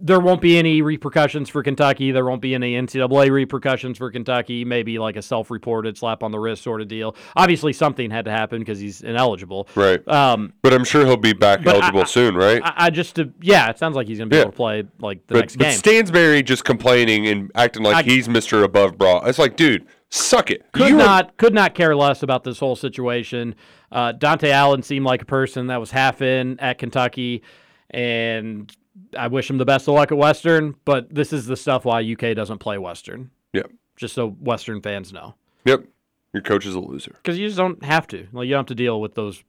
there 0.00 0.20
won't 0.20 0.40
be 0.40 0.56
any 0.58 0.82
repercussions 0.82 1.48
for 1.48 1.62
Kentucky. 1.62 2.10
There 2.12 2.24
won't 2.24 2.40
be 2.40 2.54
any 2.54 2.74
NCAA 2.74 3.30
repercussions 3.30 3.98
for 3.98 4.10
Kentucky. 4.10 4.64
Maybe 4.64 4.98
like 4.98 5.16
a 5.16 5.22
self-reported 5.22 5.98
slap 5.98 6.22
on 6.22 6.30
the 6.32 6.38
wrist 6.38 6.62
sort 6.62 6.80
of 6.80 6.88
deal. 6.88 7.14
Obviously, 7.36 7.72
something 7.72 8.10
had 8.10 8.24
to 8.24 8.30
happen 8.30 8.58
because 8.60 8.80
he's 8.80 9.02
ineligible. 9.02 9.68
Right. 9.74 10.06
Um, 10.08 10.52
but 10.62 10.72
I'm 10.72 10.84
sure 10.84 11.04
he'll 11.04 11.16
be 11.16 11.32
back 11.32 11.66
eligible 11.66 12.00
I- 12.02 12.04
soon, 12.04 12.34
right? 12.34 12.62
I, 12.64 12.86
I 12.86 12.90
just, 12.90 13.18
uh, 13.18 13.26
yeah, 13.40 13.68
it 13.70 13.78
sounds 13.78 13.94
like 13.96 14.06
he's 14.08 14.18
gonna 14.18 14.30
be 14.30 14.36
Yeah. 14.36 14.42
able 14.42 14.52
to 14.52 14.56
play 14.56 14.84
like 15.00 15.26
the 15.26 15.34
but, 15.34 15.40
next 15.40 15.56
but 15.56 15.64
game. 15.64 15.78
Stansbury 15.78 16.42
just 16.42 16.64
complaining 16.64 17.26
and 17.26 17.50
acting 17.54 17.82
like 17.82 17.96
I- 17.96 18.02
he's 18.02 18.26
Mr. 18.28 18.64
Above 18.64 18.96
Bra. 18.96 19.20
It's 19.26 19.38
like, 19.38 19.56
dude, 19.56 19.86
suck 20.08 20.50
it. 20.50 20.64
could 20.72 20.88
You 20.88 20.96
not 20.96 21.36
could 21.36 21.54
not 21.54 21.74
care 21.74 21.94
less 21.94 22.22
about 22.22 22.44
this 22.44 22.58
whole 22.58 22.76
situation. 22.76 23.54
Uh, 23.92 24.12
Dontaie 24.12 24.50
Allen 24.50 24.82
seemed 24.82 25.04
like 25.04 25.22
a 25.22 25.26
person 25.26 25.66
that 25.66 25.78
was 25.80 25.90
half 25.90 26.22
in 26.22 26.58
at 26.60 26.78
Kentucky, 26.78 27.42
and 27.90 28.70
I 29.18 29.26
wish 29.28 29.48
him 29.50 29.58
the 29.58 29.64
best 29.64 29.88
of 29.88 29.94
luck 29.94 30.12
at 30.12 30.18
Western. 30.18 30.74
But 30.84 31.14
this 31.14 31.32
is 31.32 31.46
the 31.46 31.56
stuff 31.56 31.84
why 31.84 32.00
UK 32.02 32.34
doesn't 32.34 32.58
play 32.58 32.78
Western. 32.78 33.30
Yep. 33.52 33.70
Just 33.96 34.14
so 34.14 34.28
Western 34.30 34.80
fans 34.80 35.12
know, 35.12 35.34
Yep. 35.64 35.84
Your 36.32 36.42
coach 36.42 36.64
is 36.64 36.74
a 36.74 36.80
loser. 36.80 37.12
because 37.16 37.38
you 37.38 37.46
just 37.48 37.58
don't 37.58 37.82
have 37.84 38.06
to. 38.08 38.28
Like 38.32 38.46
you 38.46 38.52
don't 38.52 38.60
have 38.60 38.66
to 38.66 38.74
deal 38.74 39.00
with 39.00 39.14
those. 39.14 39.42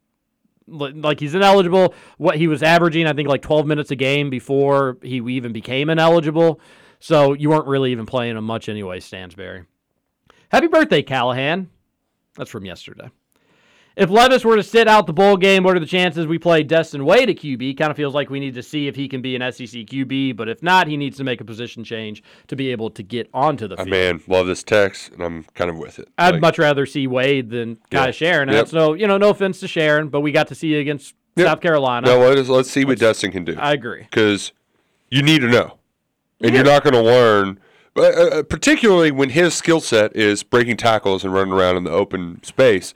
Like 0.68 1.20
he's 1.20 1.36
ineligible. 1.36 1.94
What 2.18 2.38
he 2.38 2.48
was 2.48 2.64
averaging, 2.64 3.06
I 3.08 3.14
think, 3.14 3.30
like 3.30 3.42
12 3.42 3.68
minutes 3.68 3.92
a 3.92 3.96
game 3.96 4.30
before 4.30 4.98
he 5.04 5.18
even 5.18 5.52
became 5.54 5.90
ineligible. 5.90 6.60
So 7.00 7.34
you 7.34 7.50
weren't 7.50 7.68
really 7.68 7.92
even 7.92 8.06
playing 8.06 8.38
him 8.38 8.44
much 8.46 8.68
anyway, 8.70 9.00
Stansbury. 9.00 9.66
Happy 10.50 10.68
birthday, 10.68 11.02
Callahan. 11.02 11.70
That's 12.36 12.50
from 12.50 12.66
yesterday. 12.66 13.10
If 13.98 14.10
Levis 14.10 14.46
were 14.46 14.56
to 14.56 14.64
sit 14.64 14.88
out 14.88 15.06
the 15.06 15.12
bowl 15.14 15.36
game, 15.36 15.64
what 15.64 15.76
are 15.76 15.80
the 15.80 15.86
chances 15.86 16.26
we 16.26 16.40
play 16.40 16.64
Destin 16.64 17.04
Wade 17.04 17.30
at 17.30 17.36
QB? 17.36 17.78
Kind 17.78 17.92
of 17.92 17.98
feels 17.98 18.14
like 18.14 18.30
we 18.30 18.40
need 18.40 18.54
to 18.56 18.64
see 18.64 18.88
if 18.88 18.96
he 18.96 19.10
can 19.10 19.22
be 19.22 19.36
an 19.36 19.42
SEC 19.52 19.68
QB, 19.68 20.38
but 20.38 20.48
if 20.48 20.64
not, 20.64 20.88
he 20.88 20.96
needs 20.96 21.18
to 21.18 21.26
make 21.26 21.42
a 21.42 21.44
position 21.44 21.84
change 21.84 22.24
to 22.48 22.56
be 22.56 22.72
able 22.72 22.90
to 22.92 23.04
get 23.04 23.30
onto 23.34 23.68
the 23.68 23.76
field. 23.76 23.90
man, 23.90 24.22
love 24.28 24.48
this 24.48 24.64
text, 24.64 25.12
and 25.12 25.22
I'm 25.22 25.44
kind 25.56 25.70
of 25.70 25.78
with 25.78 26.00
it. 26.00 26.08
I'd 26.18 26.36
Like, 26.36 26.42
much 26.42 26.58
rather 26.58 26.86
see 26.86 27.06
Wade 27.06 27.50
than 27.50 27.76
Kai 27.92 28.08
Yeah. 28.08 28.12
Sheron. 28.12 28.46
Yep. 28.48 28.56
that's 28.56 28.74
no, 28.74 28.94
you 28.94 29.08
know, 29.08 29.18
no 29.18 29.30
offense 29.30 29.60
to 29.60 29.66
Sheron, 29.66 30.10
but 30.10 30.22
we 30.22 30.32
got 30.32 30.48
to 30.48 30.56
see 30.56 30.68
you 30.70 30.80
against 30.80 31.14
Yep. 31.36 31.48
South 31.48 31.62
Carolina. 31.62 32.08
No, 32.08 32.20
let 32.20 32.38
us, 32.38 32.48
let's 32.50 32.70
see 32.72 32.84
what 32.86 32.98
Destin 33.00 33.32
can 33.32 33.44
do. 33.46 33.56
I 33.58 33.74
agree. 33.74 34.02
Because 34.04 34.52
you 35.10 35.22
need 35.22 35.40
to 35.42 35.48
know. 35.50 35.78
And 36.42 36.54
you're 36.56 36.64
not 36.64 36.84
going 36.84 36.94
to 36.94 37.02
learn, 37.02 37.60
uh, 37.96 38.02
uh, 38.02 38.44
particularly 38.44 39.12
when 39.12 39.30
his 39.30 39.54
skill 39.54 39.80
set 39.80 40.16
is 40.16 40.44
breaking 40.44 40.78
tackles 40.78 41.24
and 41.24 41.34
running 41.34 41.54
around 41.54 41.78
in 41.78 41.84
the 41.84 41.92
open 41.92 42.42
space. 42.44 42.94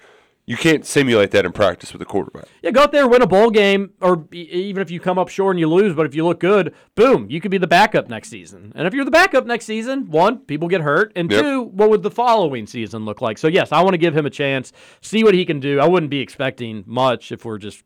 You 0.47 0.57
can't 0.57 0.85
simulate 0.85 1.31
that 1.31 1.43
in 1.43 1.53
practice 1.53 1.91
with 1.91 2.03
a 2.03 2.05
quarterback. 2.05 2.45
Yeah, 2.61 2.69
go 2.69 2.83
out 2.83 2.91
there, 2.91 3.07
win 3.07 3.23
a 3.23 3.27
bowl 3.27 3.49
game, 3.49 3.93
or 3.99 4.27
even 4.31 4.79
if 4.79 4.91
you 4.91 4.99
come 4.99 5.17
up 5.17 5.27
short 5.27 5.55
and 5.55 5.59
you 5.59 5.67
lose, 5.67 5.95
but 5.95 6.05
if 6.05 6.13
you 6.13 6.23
look 6.23 6.39
good, 6.39 6.75
boom, 6.93 7.25
you 7.31 7.41
could 7.41 7.49
be 7.49 7.57
the 7.57 7.65
backup 7.65 8.09
next 8.09 8.29
season. 8.29 8.71
And 8.75 8.85
if 8.85 8.93
you're 8.93 9.05
the 9.05 9.11
backup 9.11 9.47
next 9.47 9.65
season, 9.65 10.11
one, 10.11 10.37
people 10.39 10.67
get 10.67 10.81
hurt, 10.81 11.11
and 11.15 11.31
Yep. 11.31 11.41
two, 11.41 11.61
what 11.63 11.89
would 11.89 12.03
the 12.03 12.11
following 12.11 12.67
season 12.67 13.05
look 13.05 13.21
like? 13.21 13.39
So 13.39 13.47
yes, 13.47 13.71
I 13.71 13.81
want 13.81 13.95
to 13.95 13.97
give 13.97 14.15
him 14.15 14.27
a 14.27 14.29
chance, 14.29 14.71
see 15.01 15.23
what 15.23 15.33
he 15.33 15.45
can 15.45 15.59
do. 15.59 15.79
I 15.79 15.87
wouldn't 15.87 16.11
be 16.11 16.19
expecting 16.19 16.83
much 16.85 17.31
if 17.31 17.43
we're 17.43 17.57
just 17.57 17.83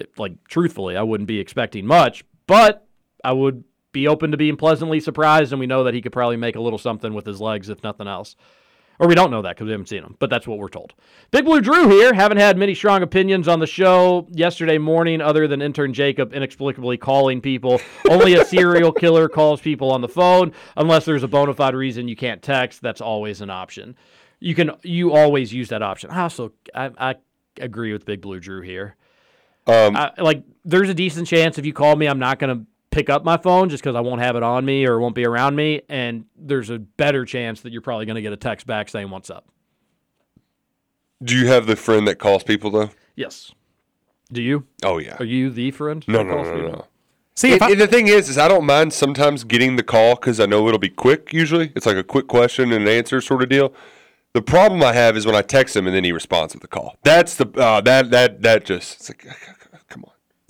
eh, 0.00 0.04
like 0.16 0.32
truthfully, 0.48 0.96
I 0.96 1.02
wouldn't 1.02 1.28
be 1.28 1.38
expecting 1.40 1.84
much, 1.84 2.24
but 2.46 2.86
I 3.22 3.32
would 3.32 3.64
be 3.92 4.08
open 4.08 4.30
to 4.30 4.38
being 4.38 4.56
pleasantly 4.56 5.00
surprised, 5.00 5.52
and 5.52 5.60
we 5.60 5.66
know 5.66 5.84
that 5.84 5.92
he 5.92 6.00
could 6.00 6.12
probably 6.12 6.36
make 6.38 6.56
a 6.56 6.60
little 6.60 6.78
something 6.78 7.12
with 7.12 7.26
his 7.26 7.38
legs, 7.40 7.68
if 7.68 7.82
nothing 7.82 8.06
else. 8.08 8.34
Or 9.00 9.06
we 9.06 9.14
don't 9.14 9.30
know 9.30 9.42
that 9.42 9.50
because 9.50 9.66
we 9.66 9.70
haven't 9.70 9.88
seen 9.88 10.02
him, 10.02 10.16
but 10.18 10.28
that's 10.28 10.46
what 10.46 10.58
we're 10.58 10.68
told. 10.68 10.94
Big 11.30 11.44
Blue 11.44 11.60
Drew 11.60 11.88
here. 11.88 12.12
Haven't 12.12 12.38
had 12.38 12.58
many 12.58 12.74
strong 12.74 13.02
opinions 13.02 13.46
on 13.46 13.60
the 13.60 13.66
show 13.66 14.26
yesterday 14.30 14.76
morning, 14.76 15.20
other 15.20 15.46
than 15.46 15.62
intern 15.62 15.94
Jacob 15.94 16.34
inexplicably 16.34 16.96
calling 16.96 17.40
people. 17.40 17.80
Only 18.10 18.34
a 18.34 18.44
serial 18.44 18.90
killer 18.90 19.28
calls 19.28 19.60
people 19.60 19.92
on 19.92 20.00
the 20.00 20.08
phone, 20.08 20.52
unless 20.76 21.04
there's 21.04 21.22
a 21.22 21.28
bona 21.28 21.54
fide 21.54 21.76
reason 21.76 22.08
you 22.08 22.16
can't 22.16 22.42
text. 22.42 22.82
That's 22.82 23.00
always 23.00 23.40
an 23.40 23.50
option. 23.50 23.94
You 24.40 24.56
can 24.56 24.72
you 24.82 25.12
always 25.12 25.52
use 25.52 25.68
that 25.68 25.82
option. 25.82 26.10
I 26.10 26.22
also 26.22 26.52
I, 26.74 26.90
I 26.98 27.14
agree 27.60 27.92
with 27.92 28.04
Big 28.04 28.20
Blue 28.20 28.40
Drew 28.40 28.62
here. 28.62 28.96
Um, 29.68 29.96
I, 29.96 30.12
like 30.18 30.42
there's 30.64 30.88
a 30.88 30.94
decent 30.94 31.28
chance 31.28 31.58
if 31.58 31.66
you 31.66 31.72
call 31.72 31.94
me, 31.94 32.06
I'm 32.06 32.18
not 32.18 32.38
going 32.38 32.58
to 32.58 32.66
pick 32.90 33.10
up 33.10 33.24
my 33.24 33.36
phone 33.36 33.68
just 33.68 33.82
because 33.82 33.94
I 33.96 34.00
won't 34.00 34.20
have 34.20 34.36
it 34.36 34.42
on 34.42 34.64
me 34.64 34.86
or 34.86 34.94
it 34.94 35.00
won't 35.00 35.14
be 35.14 35.24
around 35.26 35.56
me. 35.56 35.82
And 35.88 36.24
there's 36.36 36.70
a 36.70 36.78
better 36.78 37.24
chance 37.24 37.60
that 37.62 37.72
you're 37.72 37.82
probably 37.82 38.06
going 38.06 38.16
to 38.16 38.22
get 38.22 38.32
a 38.32 38.36
text 38.36 38.66
back 38.66 38.88
saying 38.88 39.10
what's 39.10 39.30
up. 39.30 39.46
Do 41.22 41.36
you 41.36 41.48
have 41.48 41.66
the 41.66 41.76
friend 41.76 42.06
that 42.06 42.16
calls 42.18 42.44
people, 42.44 42.70
though? 42.70 42.90
Yes. 43.16 43.52
Do 44.32 44.40
you? 44.42 44.66
Oh, 44.84 44.98
yeah. 44.98 45.16
Are 45.18 45.24
you 45.24 45.50
the 45.50 45.70
friend? 45.72 46.04
No, 46.06 46.18
that 46.18 46.24
no, 46.24 46.34
calls 46.34 46.48
no, 46.48 46.54
people? 46.54 46.70
no. 46.72 46.84
See, 47.34 47.48
See, 47.50 47.54
if 47.54 47.62
I- 47.62 47.74
the 47.74 47.86
thing 47.86 48.08
is, 48.08 48.28
is 48.28 48.38
I 48.38 48.48
don't 48.48 48.64
mind 48.64 48.92
sometimes 48.92 49.44
getting 49.44 49.76
the 49.76 49.82
call 49.82 50.14
because 50.14 50.38
I 50.40 50.46
know 50.46 50.66
it'll 50.68 50.78
be 50.78 50.88
quick. 50.88 51.32
Usually, 51.32 51.72
it's 51.76 51.86
like 51.86 51.96
a 51.96 52.04
quick 52.04 52.26
question 52.28 52.72
and 52.72 52.82
an 52.86 52.88
answer 52.88 53.20
sort 53.20 53.42
of 53.42 53.48
deal. 53.48 53.72
The 54.34 54.42
problem 54.42 54.82
I 54.82 54.92
have 54.92 55.16
is 55.16 55.24
when 55.26 55.34
I 55.34 55.42
text 55.42 55.74
him 55.74 55.86
and 55.86 55.94
then 55.96 56.04
he 56.04 56.12
responds 56.12 56.52
with 56.54 56.62
the 56.62 56.68
call. 56.68 56.96
That's 57.02 57.34
the 57.36 57.48
uh, 57.56 57.80
that 57.80 58.10
that 58.10 58.42
that 58.42 58.64
just 58.64 59.00
it's 59.00 59.08
like 59.08 59.18
come 59.18 59.30
on. 59.30 59.57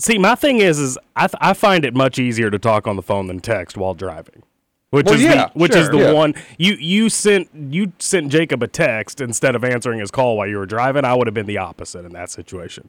See, 0.00 0.16
my 0.18 0.34
thing 0.36 0.58
is, 0.60 0.78
is 0.78 0.96
I, 1.16 1.26
th- 1.26 1.38
I 1.40 1.54
find 1.54 1.84
it 1.84 1.94
much 1.94 2.18
easier 2.18 2.50
to 2.50 2.58
talk 2.58 2.86
on 2.86 2.96
the 2.96 3.02
phone 3.02 3.26
than 3.26 3.40
text 3.40 3.76
while 3.76 3.94
driving. 3.94 4.42
Which 4.90 5.06
Well, 5.06 5.16
is 5.16 5.22
yeah, 5.22 5.46
the, 5.48 5.58
which 5.58 5.74
is 5.74 5.90
the 5.90 5.98
Yeah. 5.98 6.12
one 6.12 6.34
you 6.56 6.72
you 6.74 7.10
sent 7.10 7.50
you 7.54 7.92
sent 7.98 8.32
Jacob 8.32 8.62
a 8.62 8.68
text 8.68 9.20
instead 9.20 9.54
of 9.54 9.62
answering 9.62 9.98
his 10.00 10.10
call 10.10 10.38
while 10.38 10.46
you 10.46 10.56
were 10.56 10.64
driving. 10.64 11.04
I 11.04 11.14
would 11.14 11.26
have 11.26 11.34
been 11.34 11.44
the 11.46 11.58
opposite 11.58 12.06
in 12.06 12.12
that 12.14 12.30
situation. 12.30 12.88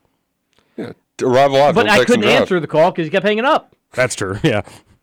Yeah, 0.78 0.94
arrive 1.22 1.52
alive. 1.52 1.76
But 1.76 1.88
don't 1.88 2.00
I 2.00 2.06
couldn't 2.06 2.24
answer 2.24 2.60
the 2.62 2.68
call 2.68 2.92
because 2.92 3.06
he 3.08 3.10
kept 3.10 3.26
hanging 3.26 3.44
up. 3.44 3.76
That's 3.94 4.16
true. 4.16 4.40
Yeah, 4.44 4.62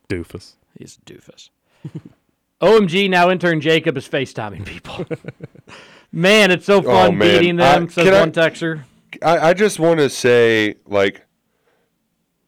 doofus. 0.08 0.52
He's 0.78 0.96
a 0.96 1.10
doofus. 1.10 1.50
OMG, 2.62 3.10
now 3.10 3.28
intern 3.30 3.60
Jacob 3.60 3.98
is 3.98 4.08
FaceTiming 4.08 4.64
people. 4.64 5.04
man, 6.12 6.50
it's 6.50 6.64
so 6.64 6.78
oh, 6.78 6.82
fun 6.82 7.08
Oh, 7.08 7.12
man. 7.12 7.18
beating 7.40 7.56
them, 7.56 7.84
I- 7.84 7.86
says 7.88 8.04
can 8.04 8.14
I- 8.14 8.20
one 8.20 8.32
texter. 8.32 8.84
I, 9.22 9.50
I 9.50 9.54
just 9.54 9.78
want 9.78 10.00
to 10.00 10.08
say, 10.08 10.76
like, 10.86 11.25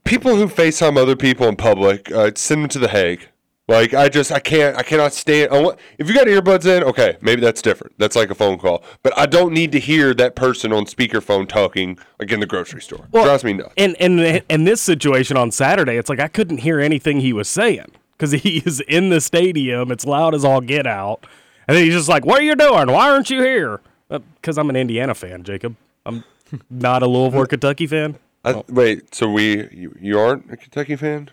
people 0.09 0.35
who 0.37 0.47
FaceTime 0.47 0.97
other 0.97 1.15
people 1.15 1.47
in 1.49 1.57
public, 1.57 2.11
uh, 2.11 2.31
send 2.35 2.63
them 2.63 2.69
to 2.71 2.79
the 2.79 2.89
Hague. 2.89 3.29
Like, 3.69 3.93
I 3.93 4.09
just, 4.09 4.33
I 4.33 4.41
can't, 4.41 4.79
I 4.79 4.83
cannot 4.83 5.13
stand. 5.13 5.51
If 5.99 6.09
you 6.09 6.15
got 6.15 6.27
earbuds 6.27 6.65
in, 6.65 6.83
okay, 6.85 7.19
maybe 7.21 7.43
that's 7.43 7.61
different. 7.61 7.99
That's 7.99 8.17
like 8.17 8.31
a 8.31 8.35
phone 8.35 8.59
call. 8.59 8.83
But 9.03 9.17
I 9.19 9.27
don't 9.27 9.53
need 9.53 9.73
to 9.73 9.79
hear 9.79 10.15
that 10.15 10.35
person 10.35 10.73
on 10.73 10.87
speakerphone 10.87 11.47
talking 11.47 11.99
like 12.19 12.33
in 12.33 12.41
the 12.41 12.47
grocery 12.47 12.81
store. 12.81 13.07
Drives 13.13 13.45
me 13.45 13.53
nuts. 13.53 13.75
And 13.77 13.95
and 14.01 14.43
in 14.49 14.65
this 14.65 14.81
situation 14.81 15.37
on 15.37 15.51
Saturday, 15.51 15.99
it's 15.99 16.09
like 16.09 16.19
I 16.19 16.29
couldn't 16.29 16.59
hear 16.59 16.81
anything 16.81 17.21
he 17.21 17.35
was 17.35 17.47
saying 17.47 17.93
because 18.13 18.33
he 18.43 18.63
is 18.65 18.81
in 18.81 19.11
the 19.11 19.21
stadium. 19.21 19.93
It's 19.93 20.07
loud 20.07 20.35
as 20.35 20.47
all 20.47 20.63
get 20.63 20.87
out, 20.87 21.27
and 21.67 21.77
then 21.77 21.85
he's 21.85 21.93
just 21.93 22.09
like, 22.09 22.25
"What 22.25 22.41
are 22.41 22.45
you 22.45 22.57
doing? 22.57 22.91
Why 22.91 23.11
aren't 23.11 23.29
you 23.29 23.43
here?" 23.43 23.83
Because 24.09 24.57
I'm 24.57 24.71
an 24.71 24.77
Indiana 24.77 25.15
fan, 25.15 25.45
Jacob. 25.45 25.77
I'm 26.07 26.25
not 26.71 27.03
a 27.03 27.07
Louisville 27.07 27.45
Kentucky 27.45 27.87
fan. 27.87 28.17
I, 28.45 28.63
Wait, 28.69 29.15
so 29.15 29.29
we, 29.31 29.69
you, 29.71 29.95
you 30.01 30.19
aren't 30.19 30.51
a 30.53 30.57
Kentucky 30.57 30.97
fan? 30.97 31.31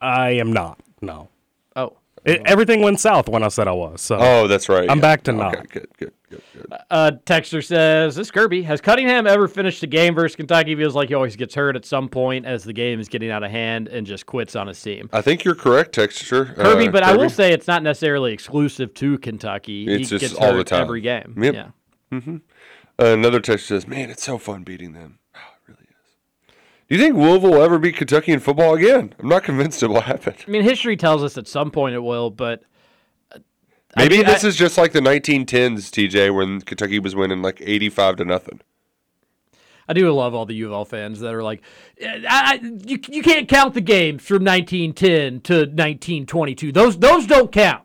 I 0.00 0.30
am 0.30 0.52
not. 0.52 0.80
No. 1.00 1.28
Oh. 1.76 1.96
It, 2.24 2.42
everything 2.44 2.82
went 2.82 3.00
south 3.00 3.28
when 3.28 3.42
I 3.42 3.48
said 3.48 3.66
I 3.68 3.72
was. 3.72 4.02
So 4.02 4.18
Oh, 4.20 4.46
that's 4.46 4.68
right. 4.68 4.90
I'm 4.90 4.98
yeah. 4.98 5.02
back 5.02 5.22
to 5.24 5.30
Okay, 5.30 5.38
not. 5.40 5.52
Good, 5.70 5.88
good, 5.96 6.12
good, 6.28 6.42
good. 6.52 6.72
Uh, 6.90 7.12
Texter 7.24 7.64
says, 7.64 8.14
"This 8.14 8.30
Kirby 8.30 8.62
has 8.62 8.80
Cunningham 8.82 9.26
ever 9.26 9.48
finished 9.48 9.82
a 9.82 9.86
game 9.86 10.14
versus 10.14 10.36
Kentucky? 10.36 10.74
Feels 10.76 10.94
like 10.94 11.08
he 11.08 11.14
always 11.14 11.34
gets 11.36 11.54
hurt 11.54 11.76
at 11.76 11.84
some 11.86 12.08
point 12.10 12.44
as 12.44 12.62
the 12.64 12.72
game 12.74 13.00
is 13.00 13.08
getting 13.08 13.30
out 13.30 13.42
of 13.42 13.50
hand 13.50 13.88
and 13.88 14.06
just 14.06 14.26
quits 14.26 14.54
on 14.54 14.66
his 14.66 14.80
team." 14.82 15.08
I 15.14 15.22
think 15.22 15.44
you're 15.44 15.54
correct, 15.54 15.94
Texture. 15.94 16.44
Kirby, 16.56 16.88
uh, 16.88 16.90
but 16.92 17.02
I 17.04 17.16
will 17.16 17.30
say 17.30 17.52
it's 17.52 17.66
not 17.66 17.82
necessarily 17.82 18.32
exclusive 18.34 18.92
to 18.94 19.16
Kentucky. 19.18 19.86
It's 19.88 20.10
he 20.10 20.18
just 20.18 20.20
gets 20.20 20.34
all 20.34 20.52
hurt 20.52 20.58
the 20.58 20.64
time. 20.64 20.82
every 20.82 21.00
game. 21.00 21.34
Yep. 21.40 21.54
Yeah. 21.54 21.68
hmm 22.18 22.36
Uh, 22.98 23.06
another 23.06 23.40
text 23.40 23.66
says, 23.66 23.88
"Man, 23.88 24.10
it's 24.10 24.22
so 24.22 24.36
fun 24.36 24.62
beating 24.62 24.92
them. 24.92 25.18
Oh, 25.34 25.38
it 25.66 25.68
really 25.72 25.88
is." 25.88 26.54
Do 26.90 26.96
you 26.96 27.02
think 27.02 27.14
Louisville 27.16 27.52
will 27.52 27.62
ever 27.62 27.78
beat 27.78 27.96
Kentucky 27.96 28.32
in 28.32 28.40
football 28.40 28.74
again? 28.74 29.14
I'm 29.20 29.28
not 29.28 29.44
convinced 29.44 29.80
it 29.84 29.86
will 29.86 30.00
happen. 30.00 30.34
I 30.46 30.50
mean, 30.50 30.62
history 30.64 30.96
tells 30.96 31.22
us 31.22 31.38
at 31.38 31.46
some 31.46 31.70
point 31.70 31.94
it 31.94 32.00
will, 32.00 32.30
but 32.30 32.64
I 33.32 33.38
Maybe 33.96 34.16
mean, 34.18 34.26
this 34.26 34.44
I- 34.44 34.48
is 34.48 34.56
just 34.56 34.76
like 34.76 34.90
the 34.90 35.00
1910s, 35.00 35.88
TJ, 35.90 36.34
when 36.34 36.60
Kentucky 36.62 36.98
was 36.98 37.14
winning 37.14 37.42
like 37.42 37.62
85 37.64 38.16
to 38.16 38.24
nothing. 38.24 38.60
I 39.88 39.92
do 39.92 40.10
love 40.12 40.34
all 40.34 40.46
the 40.46 40.54
U 40.54 40.66
of 40.66 40.72
L 40.72 40.84
fans 40.84 41.18
that 41.20 41.32
are 41.34 41.42
like, 41.44 41.62
"Eh, 42.00 42.22
I, 42.28 42.54
I, 42.54 42.60
you, 42.86 42.98
you 43.08 43.22
can't 43.22 43.48
count 43.48 43.74
the 43.74 43.80
games 43.80 44.22
from 44.22 44.44
1910 44.44 45.40
to 45.42 45.54
1922. 45.66 46.70
Those 46.72 46.98
those 46.98 47.26
don't 47.26 47.50
count. 47.50 47.82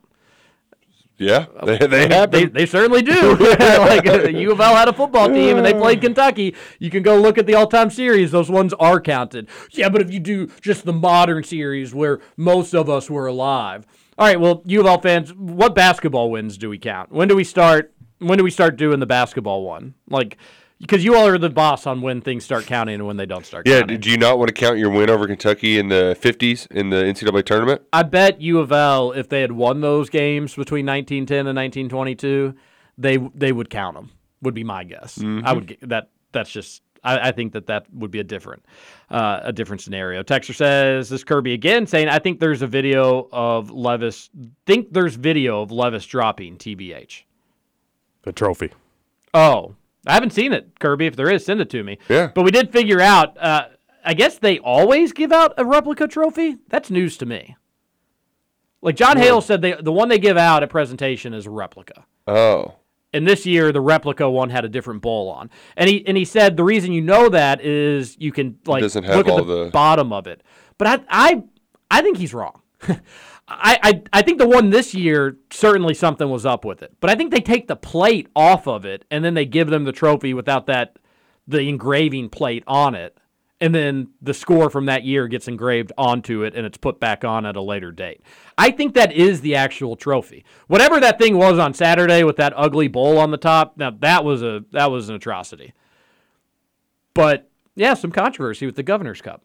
Yeah, 1.18 1.46
they, 1.66 1.78
they 1.78 2.26
they, 2.26 2.46
they 2.46 2.66
certainly 2.66 3.02
do. 3.02 3.36
like 3.60 4.08
uh, 4.08 4.28
U 4.28 4.52
of 4.52 4.60
L 4.60 4.76
had 4.76 4.90
a 4.90 4.94
football 4.94 5.30
team 5.30 5.58
and 5.58 5.66
they 5.66 5.74
played 5.74 6.02
Kentucky. 6.02 6.56
You 6.80 6.90
can 6.90 7.04
go 7.04 7.20
look 7.20 7.38
at 7.38 7.46
the 7.46 7.56
all-time 7.56 7.90
series; 7.90 8.32
those 8.32 8.50
ones 8.50 8.74
are 8.74 9.00
counted. 9.00 9.48
Yeah, 9.72 9.90
but 9.90 10.02
if 10.02 10.12
you 10.12 10.20
do 10.20 10.48
just 10.62 10.84
the 10.84 10.94
modern 10.94 11.44
series 11.44 11.94
where 11.94 12.20
most 12.36 12.74
of 12.74 12.90
us 12.90 13.10
were 13.10 13.28
alive, 13.28 13.86
all 14.18 14.28
right. 14.28 14.40
Well, 14.40 14.62
U 14.66 14.82
of 14.82 14.86
L 14.86 15.00
fans, 15.00 15.34
what 15.34 15.74
basketball 15.74 16.32
wins 16.32 16.58
do 16.58 16.70
we 16.70 16.78
count? 16.78 17.12
When 17.12 17.28
do 17.28 17.36
we 17.36 17.44
start? 17.44 17.94
When 18.20 18.38
do 18.38 18.44
we 18.44 18.52
start 18.52 18.78
doing 18.78 19.00
the 19.00 19.06
basketball 19.06 19.64
one? 19.64 19.94
Like, 20.10 20.38
because 20.80 21.04
you 21.04 21.16
all 21.16 21.28
are 21.28 21.38
the 21.38 21.50
boss 21.50 21.88
on 21.88 22.02
when 22.02 22.22
things 22.22 22.44
start 22.44 22.66
counting 22.66 22.96
and 22.96 23.08
when 23.08 23.18
they 23.18 23.26
don't 23.26 23.46
start. 23.46 23.66
Counting. 23.66 23.76
Yeah, 23.76 23.82
counting. 23.82 24.00
do 24.02 24.10
you 24.10 24.18
not 24.18 24.38
want 24.38 24.50
to 24.50 24.54
count 24.54 24.78
your 24.78 24.90
win 24.90 25.10
over 25.10 25.28
Kentucky 25.28 25.80
in 25.80 25.88
the 25.88 26.18
50s 26.20 26.70
in 26.72 26.90
the 26.90 26.98
NCAA 26.98 27.46
tournament? 27.46 27.82
I 27.94 28.04
bet 28.04 28.42
U 28.42 28.60
of 28.60 28.72
L, 28.72 29.12
if 29.12 29.30
they 29.30 29.42
had 29.42 29.52
won 29.52 29.82
those 29.82 30.10
games 30.10 30.54
between 30.54 30.86
1910 30.86 31.48
and 31.48 31.56
1922, 31.56 32.56
they 32.98 33.18
they 33.34 33.52
would 33.52 33.70
count 33.70 33.96
them. 33.96 34.12
Would 34.42 34.54
be 34.54 34.64
my 34.64 34.84
guess. 34.84 35.22
I 35.44 35.54
would 35.54 35.78
that. 35.82 36.10
That's 36.32 36.52
just. 36.52 36.82
I, 37.04 37.30
I 37.30 37.32
think 37.32 37.54
that 37.54 37.68
that 37.68 37.86
would 37.94 38.10
be 38.10 38.20
a 38.20 38.24
different, 38.24 38.66
uh, 39.12 39.40
a 39.44 39.54
different 39.54 39.82
scenario. 39.82 40.24
Texter 40.24 40.56
says 40.56 41.08
this 41.08 41.24
Kirby 41.24 41.54
again 41.54 41.86
saying 41.86 42.10
I 42.10 42.20
think 42.20 42.40
there's 42.40 42.62
a 42.62 42.68
video 42.68 43.30
of 43.32 43.70
Levis. 43.70 44.30
Think 44.66 44.92
there's 44.92 45.16
video 45.16 45.62
of 45.62 45.72
Levis 45.72 46.06
dropping 46.06 46.58
TBH. 46.58 47.24
The 48.24 48.32
trophy. 48.34 48.72
Oh, 49.34 49.76
I 50.06 50.14
haven't 50.14 50.32
seen 50.34 50.54
it, 50.54 50.80
Kirby. 50.80 51.06
If 51.08 51.16
there 51.16 51.30
is, 51.32 51.46
send 51.46 51.62
it 51.62 51.70
to 51.72 51.84
me. 51.84 51.98
Yeah. 52.10 52.32
But 52.34 52.44
we 52.44 52.52
did 52.52 52.72
figure 52.72 53.02
out. 53.02 53.38
Uh, 53.38 53.68
I 54.04 54.14
guess 54.14 54.38
they 54.38 54.60
always 54.60 55.14
give 55.14 55.32
out 55.32 55.54
a 55.58 55.66
replica 55.66 56.08
trophy. 56.08 56.58
That's 56.70 56.92
news 56.92 57.18
to 57.18 57.26
me. 57.26 57.56
Like 58.82 58.96
John 58.96 59.18
Hale 59.18 59.42
said, 59.42 59.62
they 59.64 59.74
the 59.74 59.92
one 59.92 60.10
they 60.10 60.20
give 60.20 60.38
out 60.38 60.62
at 60.62 60.70
presentation 60.70 61.34
is 61.34 61.48
a 61.48 61.50
replica. 61.50 62.06
Oh, 62.28 62.76
And 63.14 63.28
this 63.28 63.46
year, 63.48 63.72
the 63.72 63.82
replica 63.82 64.30
one 64.30 64.52
had 64.52 64.64
a 64.64 64.70
different 64.70 65.02
bowl 65.02 65.30
on. 65.30 65.50
And 65.76 65.90
he 65.90 66.06
and 66.06 66.16
he 66.16 66.24
said 66.26 66.56
the 66.56 66.64
reason 66.64 66.92
you 66.92 67.02
know 67.02 67.30
that 67.30 67.62
is 67.62 68.16
you 68.20 68.32
can 68.32 68.60
like 68.68 68.84
look 68.84 68.96
at 69.28 69.36
the, 69.38 69.44
the- 69.66 69.70
bottom 69.74 70.14
of 70.14 70.28
it. 70.28 70.44
But 70.78 70.88
I 70.88 71.00
I 71.10 71.44
I 71.90 72.02
think 72.04 72.18
he's 72.18 72.34
wrong. 72.34 72.62
I, 73.48 73.78
I 73.84 74.04
I 74.14 74.22
think 74.24 74.40
the 74.40 74.48
one 74.48 74.72
this 74.72 74.94
year 74.94 75.38
certainly 75.52 75.94
something 75.94 76.30
was 76.30 76.46
up 76.46 76.66
with 76.66 76.82
it. 76.82 76.94
But 77.00 77.10
I 77.10 77.16
think 77.16 77.32
they 77.32 77.42
take 77.42 77.68
the 77.68 77.76
plate 77.76 78.28
off 78.36 78.68
of 78.68 78.86
it 78.86 79.06
and 79.12 79.24
then 79.24 79.36
they 79.36 79.46
give 79.46 79.70
them 79.70 79.84
the 79.84 79.92
trophy 79.92 80.34
without 80.34 80.66
that 80.68 80.98
the 81.48 81.62
engraving 81.70 82.30
plate 82.30 82.64
on 82.66 82.96
it. 82.96 83.18
And 83.62 83.74
then 83.74 84.10
the 84.22 84.34
score 84.34 84.70
from 84.70 84.88
that 84.88 85.04
year 85.04 85.28
gets 85.28 85.48
engraved 85.48 85.92
onto 85.98 86.44
it 86.44 86.56
and 86.56 86.66
it's 86.66 86.78
put 86.78 87.00
back 87.00 87.24
on 87.24 87.46
at 87.46 87.56
a 87.56 87.62
later 87.62 87.92
date. 87.92 88.22
I 88.58 88.72
think 88.72 88.96
that 88.96 89.14
is 89.14 89.42
the 89.42 89.56
actual 89.56 89.96
trophy. 89.96 90.44
Whatever 90.68 91.00
that 91.00 91.20
thing 91.20 91.38
was 91.38 91.58
on 91.58 91.74
Saturday 91.74 92.24
with 92.24 92.36
that 92.38 92.54
ugly 92.56 92.88
bowl 92.88 93.18
on 93.18 93.32
the 93.32 93.38
top, 93.38 93.78
now 93.78 93.92
that 93.92 94.26
was 94.26 94.42
a 94.42 94.66
that 94.72 94.92
was 94.92 95.08
an 95.10 95.16
atrocity. 95.16 95.74
But 97.14 97.50
yeah, 97.76 97.94
some 97.94 98.12
controversy 98.12 98.66
with 98.66 98.76
the 98.76 98.84
Governor's 98.84 99.22
Cup. 99.22 99.44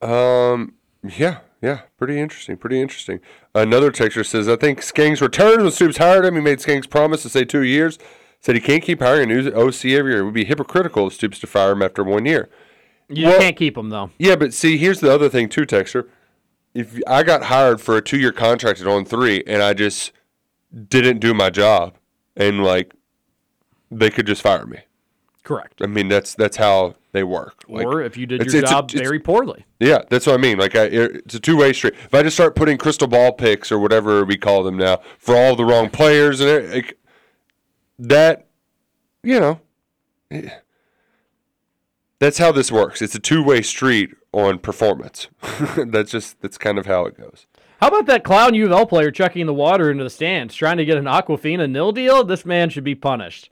Um, 0.00 0.74
yeah, 1.02 1.40
yeah, 1.62 1.80
pretty 1.98 2.18
interesting, 2.20 2.56
pretty 2.56 2.80
interesting. 2.80 3.20
Another 3.54 3.90
texture 3.90 4.24
says, 4.24 4.48
I 4.48 4.56
think 4.56 4.80
Skanks 4.80 5.20
returns 5.20 5.62
when 5.62 5.70
Stoops 5.72 5.96
hired 5.98 6.24
him. 6.24 6.34
He 6.34 6.40
made 6.40 6.58
Skanks 6.58 6.88
promise 6.88 7.22
to 7.22 7.28
stay 7.28 7.44
two 7.44 7.62
years. 7.62 7.98
Said 8.40 8.54
he 8.54 8.60
can't 8.60 8.82
keep 8.82 9.00
hiring 9.00 9.30
a 9.30 9.34
new 9.34 9.50
OC 9.50 9.86
every 9.86 10.12
year. 10.12 10.20
It 10.20 10.24
would 10.26 10.34
be 10.34 10.44
hypocritical 10.44 11.06
of 11.06 11.12
Stoops 11.14 11.38
to 11.40 11.46
fire 11.46 11.72
him 11.72 11.82
after 11.82 12.04
one 12.04 12.26
year. 12.26 12.48
You 13.08 13.26
Well- 13.28 13.40
can't 13.40 13.56
keep 13.56 13.74
them 13.76 13.88
though. 13.90 14.10
Yeah, 14.18 14.36
but 14.36 14.52
see, 14.52 14.76
here's 14.76 15.00
the 15.00 15.12
other 15.12 15.28
thing 15.28 15.48
too, 15.48 15.62
Texter. 15.66 16.06
If 16.74 17.00
I 17.06 17.22
got 17.22 17.44
hired 17.44 17.80
for 17.80 17.96
a 17.96 18.02
two 18.02 18.18
year 18.18 18.32
contract 18.32 18.80
at 18.80 18.86
On3 18.86 19.42
and 19.46 19.62
I 19.62 19.72
just 19.72 20.12
didn't 20.88 21.20
do 21.20 21.32
my 21.32 21.48
job 21.48 21.94
and 22.36 22.62
like 22.62 22.92
they 23.90 24.10
could 24.10 24.26
just 24.26 24.42
fire 24.42 24.66
me. 24.66 24.80
Correct. 25.42 25.80
I 25.80 25.86
mean 25.86 26.08
that's 26.08 26.34
that's 26.34 26.58
how 26.58 26.96
they 27.16 27.24
work. 27.24 27.64
Like, 27.68 27.86
or 27.86 28.02
if 28.02 28.16
you 28.16 28.26
did 28.26 28.40
it's- 28.40 28.52
your 28.52 28.62
it's 28.62 28.70
job 28.70 28.90
it's- 28.90 29.00
very 29.00 29.18
poorly. 29.18 29.64
Yeah, 29.80 30.02
that's 30.08 30.26
what 30.26 30.34
I 30.34 30.36
mean. 30.38 30.58
Like, 30.58 30.76
I, 30.76 30.84
it's 30.84 31.34
a 31.34 31.40
two 31.40 31.56
way 31.56 31.72
street. 31.72 31.94
If 32.04 32.14
I 32.14 32.22
just 32.22 32.36
start 32.36 32.54
putting 32.54 32.78
crystal 32.78 33.08
ball 33.08 33.32
picks 33.32 33.72
or 33.72 33.78
whatever 33.78 34.24
we 34.24 34.36
call 34.36 34.62
them 34.62 34.76
now 34.76 35.00
for 35.18 35.34
all 35.36 35.56
the 35.56 35.64
wrong 35.64 35.90
players 35.90 36.40
and 36.40 36.48
it, 36.48 36.70
like, 36.70 36.98
that, 37.98 38.46
you 39.22 39.40
know, 39.40 39.60
eh, 40.30 40.50
that's 42.18 42.38
how 42.38 42.52
this 42.52 42.70
works. 42.70 43.02
It's 43.02 43.14
a 43.14 43.18
two 43.18 43.42
way 43.42 43.62
street 43.62 44.10
on 44.32 44.58
performance. 44.58 45.28
that's 45.76 46.10
just 46.10 46.40
that's 46.40 46.58
kind 46.58 46.78
of 46.78 46.86
how 46.86 47.06
it 47.06 47.18
goes. 47.18 47.46
How 47.80 47.88
about 47.88 48.06
that 48.06 48.24
clown 48.24 48.54
U 48.54 48.64
of 48.66 48.72
L 48.72 48.86
player 48.86 49.10
chucking 49.10 49.44
the 49.46 49.52
water 49.54 49.90
into 49.90 50.04
the 50.04 50.10
stands, 50.10 50.54
trying 50.54 50.78
to 50.78 50.84
get 50.84 50.96
an 50.96 51.04
Aquafina 51.04 51.70
nil 51.70 51.92
deal? 51.92 52.24
This 52.24 52.46
man 52.46 52.70
should 52.70 52.84
be 52.84 52.94
punished. 52.94 53.50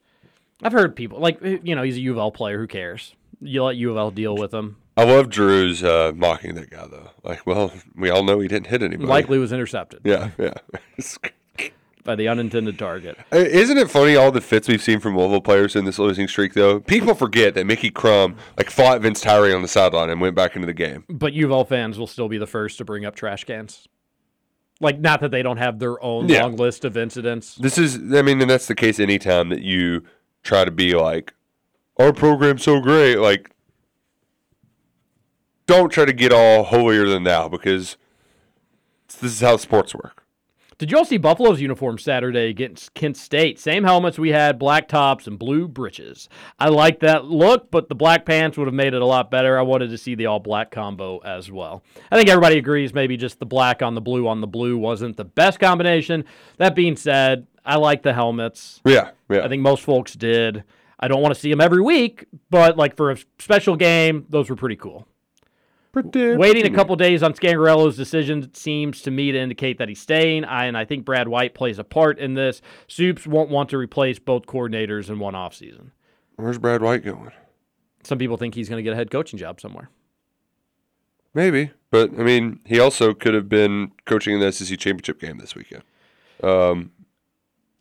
I've 0.62 0.73
heard 0.73 0.97
people 0.97 1.19
like 1.19 1.39
you 1.43 1.74
know 1.74 1.82
he's 1.82 1.97
a 1.97 2.01
U 2.01 2.12
of 2.12 2.19
L 2.19 2.31
player. 2.31 2.59
Who 2.59 2.66
cares? 2.66 3.15
You 3.45 3.65
let 3.65 3.77
U 3.77 3.91
of 3.91 3.97
L 3.97 4.11
deal 4.11 4.37
with 4.37 4.53
him. 4.53 4.77
I 4.97 5.05
love 5.05 5.29
Drew's 5.29 5.83
uh, 5.83 6.12
mocking 6.15 6.55
that 6.55 6.71
guy 6.71 6.87
though. 6.87 7.11
Like, 7.23 7.47
well, 7.47 7.73
we 7.97 8.11
all 8.11 8.23
know 8.23 8.39
he 8.41 8.49
didn't 8.49 8.69
hit 8.69 8.83
anybody. 8.83 9.09
Likely 9.09 9.39
was 9.39 9.53
intercepted 9.53 10.01
Yeah, 10.05 10.31
yeah. 10.39 10.55
by 12.05 12.15
the 12.15 12.29
unintended 12.29 12.79
target. 12.79 13.16
Uh, 13.33 13.39
Isn't 13.39 13.79
it 13.79 13.91
funny 13.91 14.15
all 14.15 14.31
the 14.31 14.41
fits 14.41 14.69
we've 14.69 14.83
seen 14.83 15.01
from 15.01 15.16
Louisville 15.16 15.41
players 15.41 15.75
in 15.75 15.85
this 15.85 15.99
losing 15.99 16.29
streak 16.29 16.53
though? 16.55 16.81
People 16.81 17.15
forget 17.15 17.55
that 17.55 17.66
Mickey 17.66 17.91
Crum 17.91 18.37
like 18.57 18.71
fought 18.71 19.01
Vince 19.01 19.21
Tyree 19.21 19.53
on 19.55 19.62
the 19.62 19.69
sideline 19.69 20.11
and 20.11 20.21
went 20.21 20.37
back 20.37 20.55
into 20.55 20.66
the 20.66 20.75
game. 20.75 21.05
But 21.09 21.33
U 21.33 21.47
of 21.47 21.51
L 21.53 21.65
fans 21.65 21.99
will 21.99 22.07
still 22.07 22.29
be 22.29 22.39
the 22.39 22.47
first 22.47 22.79
to 22.79 22.85
bring 22.85 23.05
up 23.05 23.15
trash 23.16 23.45
cans. 23.45 23.89
Like, 24.81 24.99
not 25.01 25.21
that 25.21 25.31
they 25.31 25.43
don't 25.43 25.57
have 25.57 25.79
their 25.79 26.03
own 26.03 26.29
Yeah. 26.29 26.43
long 26.43 26.57
list 26.57 26.85
of 26.85 26.97
incidents. 26.97 27.55
This 27.55 27.79
is, 27.79 27.97
I 28.12 28.23
mean, 28.23 28.41
and 28.41 28.51
that's 28.51 28.66
the 28.66 28.75
case 28.75 28.99
anytime 29.01 29.49
that 29.49 29.62
you 29.62 30.03
try 30.43 30.65
to 30.65 30.71
be 30.73 30.95
like, 30.95 31.33
our 31.99 32.12
program's 32.12 32.62
so 32.62 32.81
great. 32.81 33.16
Like, 33.16 33.51
don't 35.66 35.91
try 35.91 36.05
to 36.05 36.12
get 36.12 36.33
all 36.33 36.65
holier 36.65 37.07
than 37.07 37.25
thou 37.25 37.49
because 37.49 37.97
this 39.21 39.33
is 39.33 39.41
how 39.41 39.57
sports 39.57 39.95
work. 39.95 40.25
Did 40.77 40.91
you 40.91 40.99
all 40.99 41.05
see 41.05 41.19
Buffalo's 41.19 41.61
uniform 41.61 41.99
Saturday 41.99 42.49
against 42.49 42.95
Kent 42.95 43.16
State? 43.16 43.61
Same 43.61 43.85
helmets 43.85 44.19
we 44.19 44.31
had, 44.31 44.59
black 44.59 44.89
tops 44.89 45.29
and 45.29 45.39
blue 45.39 45.69
breeches. 45.69 46.29
I 46.59 46.69
like 46.69 46.99
that 47.01 47.27
look, 47.27 47.71
but 47.71 47.89
the 47.89 47.95
black 47.95 48.27
pants 48.27 48.59
would 48.59 48.66
have 48.66 48.75
made 48.75 48.93
it 48.93 49.01
a 49.01 49.07
lot 49.07 49.31
better. 49.31 49.57
I 49.57 49.62
wanted 49.62 49.91
to 49.91 49.99
see 49.99 50.16
the 50.16 50.27
all 50.27 50.41
black 50.41 50.73
combo 50.73 51.19
as 51.19 51.49
well. 51.49 51.85
I 52.11 52.16
think 52.16 52.29
everybody 52.29 52.59
agrees 52.59 52.93
maybe 52.93 53.16
just 53.16 53.39
the 53.39 53.47
black 53.47 53.83
on 53.83 53.95
the 53.95 54.01
blue 54.01 54.27
on 54.27 54.41
the 54.41 54.49
blue 54.49 54.77
wasn't 54.77 55.16
the 55.16 55.25
best 55.25 55.61
combination. 55.61 56.25
That 56.57 56.75
being 56.75 56.97
said, 56.97 57.47
I 57.65 57.77
like 57.77 58.03
the 58.03 58.12
helmets. 58.12 58.81
Yeah, 58.85 59.12
yeah. 59.31 59.45
I 59.45 59.49
think 59.49 59.62
most 59.62 59.85
folks 59.85 60.15
did. 60.15 60.65
I 61.01 61.09
don't 61.09 61.23
want 61.23 61.35
to 61.35 61.41
see 61.41 61.51
him 61.51 61.61
every 61.61 61.83
week, 61.83 62.27
but 62.51 62.77
like 62.77 62.97
for 62.97 63.11
a 63.11 63.16
special 63.39 63.77
game, 63.77 64.27
those 64.29 64.49
were 64.49 64.57
pretty 64.57 64.77
cool. 64.77 65.07
Pretty 65.93 66.35
Waiting 66.35 66.66
a 66.66 66.75
couple 66.75 66.97
days 66.97 67.23
on 67.23 67.35
Scangarello's 67.35 67.97
decision 67.97 68.53
seems 68.53 69.01
to 69.03 69.12
me 69.12 69.31
to 69.31 69.39
indicate 69.39 69.79
that 69.79 69.89
he's 69.89 70.01
staying, 70.01 70.45
I, 70.45 70.65
and 70.65 70.77
I 70.77 70.85
think 70.85 71.05
Brad 71.05 71.29
White 71.29 71.55
plays 71.55 71.79
a 71.79 71.85
part 71.85 72.19
in 72.19 72.35
this. 72.35 72.61
Stoops 72.89 73.29
won't 73.29 73.49
want 73.49 73.71
to 73.71 73.79
replace 73.79 74.19
both 74.19 74.47
coordinators 74.47 75.09
in 75.09 75.21
one 75.21 75.35
offseason. 75.35 75.91
Where's 76.35 76.59
Brad 76.59 76.83
White 76.83 77.05
going? 77.05 77.31
Some 78.03 78.19
people 78.19 78.37
think 78.37 78.57
he's 78.57 78.69
going 78.69 78.79
to 78.79 78.83
get 78.83 78.93
a 78.93 78.97
head 78.97 79.12
coaching 79.12 79.39
job 79.39 79.61
somewhere. 79.61 79.89
Maybe, 81.33 81.71
but 81.93 82.11
I 82.19 82.25
mean, 82.25 82.61
he 82.65 82.81
also 82.81 83.15
could 83.15 83.35
have 83.35 83.49
been 83.49 83.93
coaching 84.05 84.35
in 84.35 84.41
the 84.41 84.51
SEC 84.51 84.77
championship 84.79 85.21
game 85.21 85.39
this 85.39 85.55
weekend. 85.55 85.83
Um, 86.43 86.91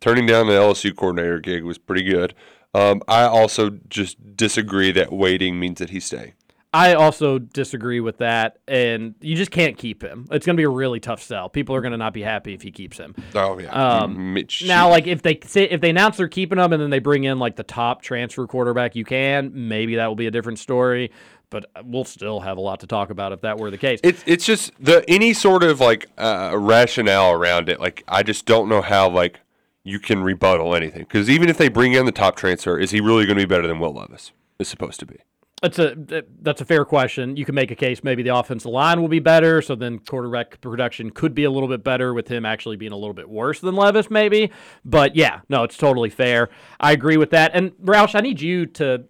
turning 0.02 0.28
down 0.28 0.46
the 0.46 0.54
LSU 0.54 0.96
coordinator 0.96 1.40
gig 1.40 1.64
was 1.64 1.80
pretty 1.80 2.04
good. 2.04 2.36
Um, 2.74 3.02
I 3.08 3.24
also 3.24 3.72
just 3.90 4.36
disagree 4.36 4.92
that 4.92 5.12
waiting 5.12 5.60
means 5.60 5.80
that 5.80 5.92
he's 5.92 6.06
staying. 6.06 6.34
I 6.74 6.96
also 6.96 7.38
disagree 7.38 8.00
with 8.00 8.18
that, 8.18 8.58
and 8.68 9.14
you 9.22 9.36
just 9.36 9.52
can't 9.52 9.78
keep 9.78 10.02
him. 10.02 10.26
It's 10.32 10.44
going 10.44 10.56
to 10.56 10.60
be 10.60 10.66
a 10.66 10.70
really 10.70 11.00
tough 11.00 11.22
sell. 11.22 11.48
People 11.48 11.76
are 11.76 11.82
going 11.82 11.92
to 11.92 12.00
not 12.00 12.14
be 12.14 12.24
happy 12.24 12.56
if 12.56 12.64
he 12.64 12.72
keeps 12.72 12.98
him. 12.98 13.14
Oh 13.36 13.60
yeah. 13.60 13.70
Um, 13.70 14.34
Mitch- 14.34 14.66
now, 14.66 14.90
like 14.90 15.06
if 15.06 15.22
they 15.22 15.40
say 15.46 15.66
if 15.66 15.82
they 15.82 15.92
announce 15.92 16.18
they're 16.18 16.28
keeping 16.28 16.58
him, 16.58 16.74
and 16.74 16.82
then 16.82 16.90
they 16.90 16.98
bring 16.98 17.26
in 17.26 17.38
like 17.38 17.58
the 17.58 17.64
top 17.64 18.02
transfer 18.02 18.48
quarterback 18.48 18.96
you 18.96 19.06
can, 19.06 19.52
maybe 19.54 19.98
that 19.98 20.08
will 20.08 20.16
be 20.16 20.26
a 20.26 20.32
different 20.32 20.58
story. 20.58 21.12
But 21.52 21.68
we'll 21.84 22.06
still 22.06 22.40
have 22.40 22.58
a 22.58 22.62
lot 22.62 22.80
to 22.80 22.88
talk 22.88 23.12
about 23.12 23.32
if 23.34 23.42
that 23.42 23.60
were 23.60 23.70
the 23.70 23.78
case. 23.78 24.00
It's 24.04 24.24
it's 24.26 24.44
just 24.44 24.72
the 24.84 25.08
any 25.08 25.34
sort 25.34 25.62
of 25.62 25.80
like 25.80 26.08
uh, 26.18 26.56
rationale 26.58 27.34
around 27.34 27.70
it. 27.70 27.80
Like 27.80 28.04
I 28.08 28.24
just 28.24 28.48
don't 28.48 28.68
know 28.68 28.82
how 28.82 29.10
like 29.10 29.40
you 29.84 30.00
can 30.00 30.24
rebuttal 30.24 30.76
anything 30.76 31.02
because 31.02 31.30
even 31.30 31.50
if 31.50 31.58
they 31.58 31.68
bring 31.68 31.94
in 31.94 32.06
the 32.06 32.12
top 32.12 32.36
transfer, 32.36 32.78
is 32.78 32.92
he 32.92 33.02
really 33.02 33.26
going 33.26 33.38
to 33.38 33.44
be 33.44 33.50
better 33.54 33.68
than 33.68 33.80
Will 33.80 33.94
Levis? 33.94 34.32
Is 34.60 34.68
supposed 34.68 35.00
to 35.00 35.06
be. 35.06 35.18
That's 35.64 35.80
a 35.80 36.24
that's 36.42 36.60
a 36.60 36.66
fair 36.66 36.84
question. 36.84 37.38
You 37.38 37.46
can 37.46 37.56
make 37.56 37.72
a 37.72 37.76
case 37.76 38.04
maybe 38.04 38.22
the 38.22 38.36
offensive 38.36 38.70
line 38.70 39.02
will 39.02 39.08
be 39.08 39.20
better, 39.20 39.62
so 39.62 39.76
then 39.76 40.00
quarterback 40.00 40.60
production 40.60 41.10
could 41.10 41.34
be 41.34 41.46
a 41.46 41.50
little 41.50 41.70
bit 41.70 41.84
better 41.84 42.14
with 42.14 42.28
him 42.28 42.46
actually 42.46 42.76
being 42.76 42.92
a 42.92 42.98
little 42.98 43.14
bit 43.14 43.30
worse 43.30 43.62
than 43.62 43.76
Levis, 43.76 44.10
maybe. 44.10 44.52
But 44.84 45.16
yeah, 45.16 45.40
no, 45.48 45.64
it's 45.64 45.78
totally 45.78 46.10
fair. 46.10 46.50
I 46.82 46.92
agree 46.92 47.16
with 47.16 47.30
that. 47.30 47.52
And 47.54 47.72
Roush, 47.78 48.14
I 48.14 48.20
need 48.20 48.42
you 48.42 48.66
to 48.68 49.06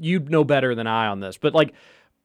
you 0.00 0.18
know 0.18 0.42
better 0.42 0.74
than 0.74 0.88
I 0.88 1.06
on 1.06 1.20
this, 1.20 1.38
but 1.38 1.54
like 1.54 1.72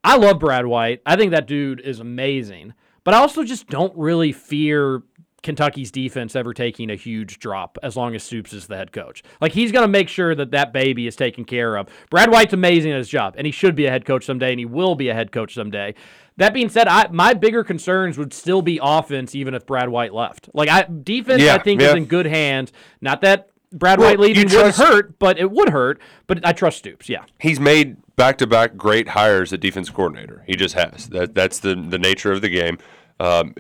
I 0.04 0.18
love 0.18 0.40
Brad 0.40 0.66
White. 0.66 1.02
I 1.06 1.16
think 1.16 1.32
that 1.32 1.48
dude 1.48 1.80
is 1.80 2.00
amazing. 2.00 2.74
But 3.04 3.14
I 3.14 3.20
also 3.20 3.44
just 3.46 3.68
don't 3.68 3.96
really 3.96 4.34
fear 4.34 5.02
Kentucky's 5.48 5.92
defense 5.92 6.36
ever 6.36 6.54
taking 6.54 6.90
a 6.90 6.96
huge 6.96 7.40
drop 7.40 7.78
as 7.82 7.96
long 7.96 8.14
as 8.16 8.22
Stoops 8.22 8.52
is 8.52 8.68
the 8.68 8.76
head 8.76 8.92
coach. 8.92 9.24
Like 9.40 9.54
he's 9.54 9.72
going 9.72 9.86
to 9.86 9.88
make 9.88 10.10
sure 10.10 10.36
that 10.36 10.52
that 10.52 10.74
baby 10.74 11.08
is 11.08 11.16
taken 11.16 11.46
care 11.46 11.78
of. 11.78 11.88
Brad 12.10 12.30
White's 12.30 12.52
amazing 12.52 12.92
at 12.92 12.98
his 12.98 13.08
job, 13.08 13.36
and 13.38 13.48
he 13.48 13.52
should 13.52 13.74
be 13.74 13.86
a 13.86 13.90
head 13.90 14.04
coach 14.04 14.26
someday, 14.26 14.52
and 14.52 14.60
he 14.60 14.66
will 14.66 14.94
be 14.96 15.08
a 15.08 15.14
head 15.14 15.32
coach 15.32 15.54
someday. 15.54 15.96
That 16.36 16.54
being 16.54 16.68
said, 16.68 16.90
I, 16.90 17.08
my 17.12 17.34
bigger 17.34 17.64
concerns 17.64 18.18
would 18.18 18.34
still 18.34 18.62
be 18.62 18.78
offense, 18.84 19.36
even 19.36 19.54
if 19.54 19.66
Brad 19.66 19.88
White 19.88 20.14
left. 20.14 20.50
Like 20.54 20.68
I 20.68 20.86
defense, 21.02 21.42
Yeah, 21.42 21.56
I 21.56 21.60
think 21.60 21.80
yeah. 21.80 21.92
is 21.92 21.96
in 21.96 22.08
good 22.08 22.26
hands. 22.26 22.74
Not 23.00 23.22
that 23.22 23.48
Brad 23.72 24.00
Well, 24.00 24.10
White 24.10 24.20
leaving 24.20 24.50
you 24.50 24.58
wouldn't 24.58 24.76
hurt, 24.76 25.18
but 25.18 25.40
it 25.40 25.50
would 25.50 25.70
hurt. 25.70 26.02
But 26.28 26.46
I 26.46 26.52
trust 26.52 26.80
Stoops. 26.80 27.08
Yeah. 27.08 27.24
He's 27.40 27.62
made 27.62 27.96
back 28.18 28.38
to 28.40 28.48
back 28.48 28.76
great 28.76 29.08
hires 29.08 29.54
at 29.54 29.62
defense 29.62 29.90
coordinator. 29.90 30.44
He 30.46 30.58
just 30.58 30.76
has. 30.76 31.08
That 31.08 31.34
that's 31.34 31.60
the 31.60 31.74
the 31.74 31.98
nature 31.98 32.34
of 32.34 32.42
the 32.42 32.50
game. 32.50 32.80
Um, 33.22 33.56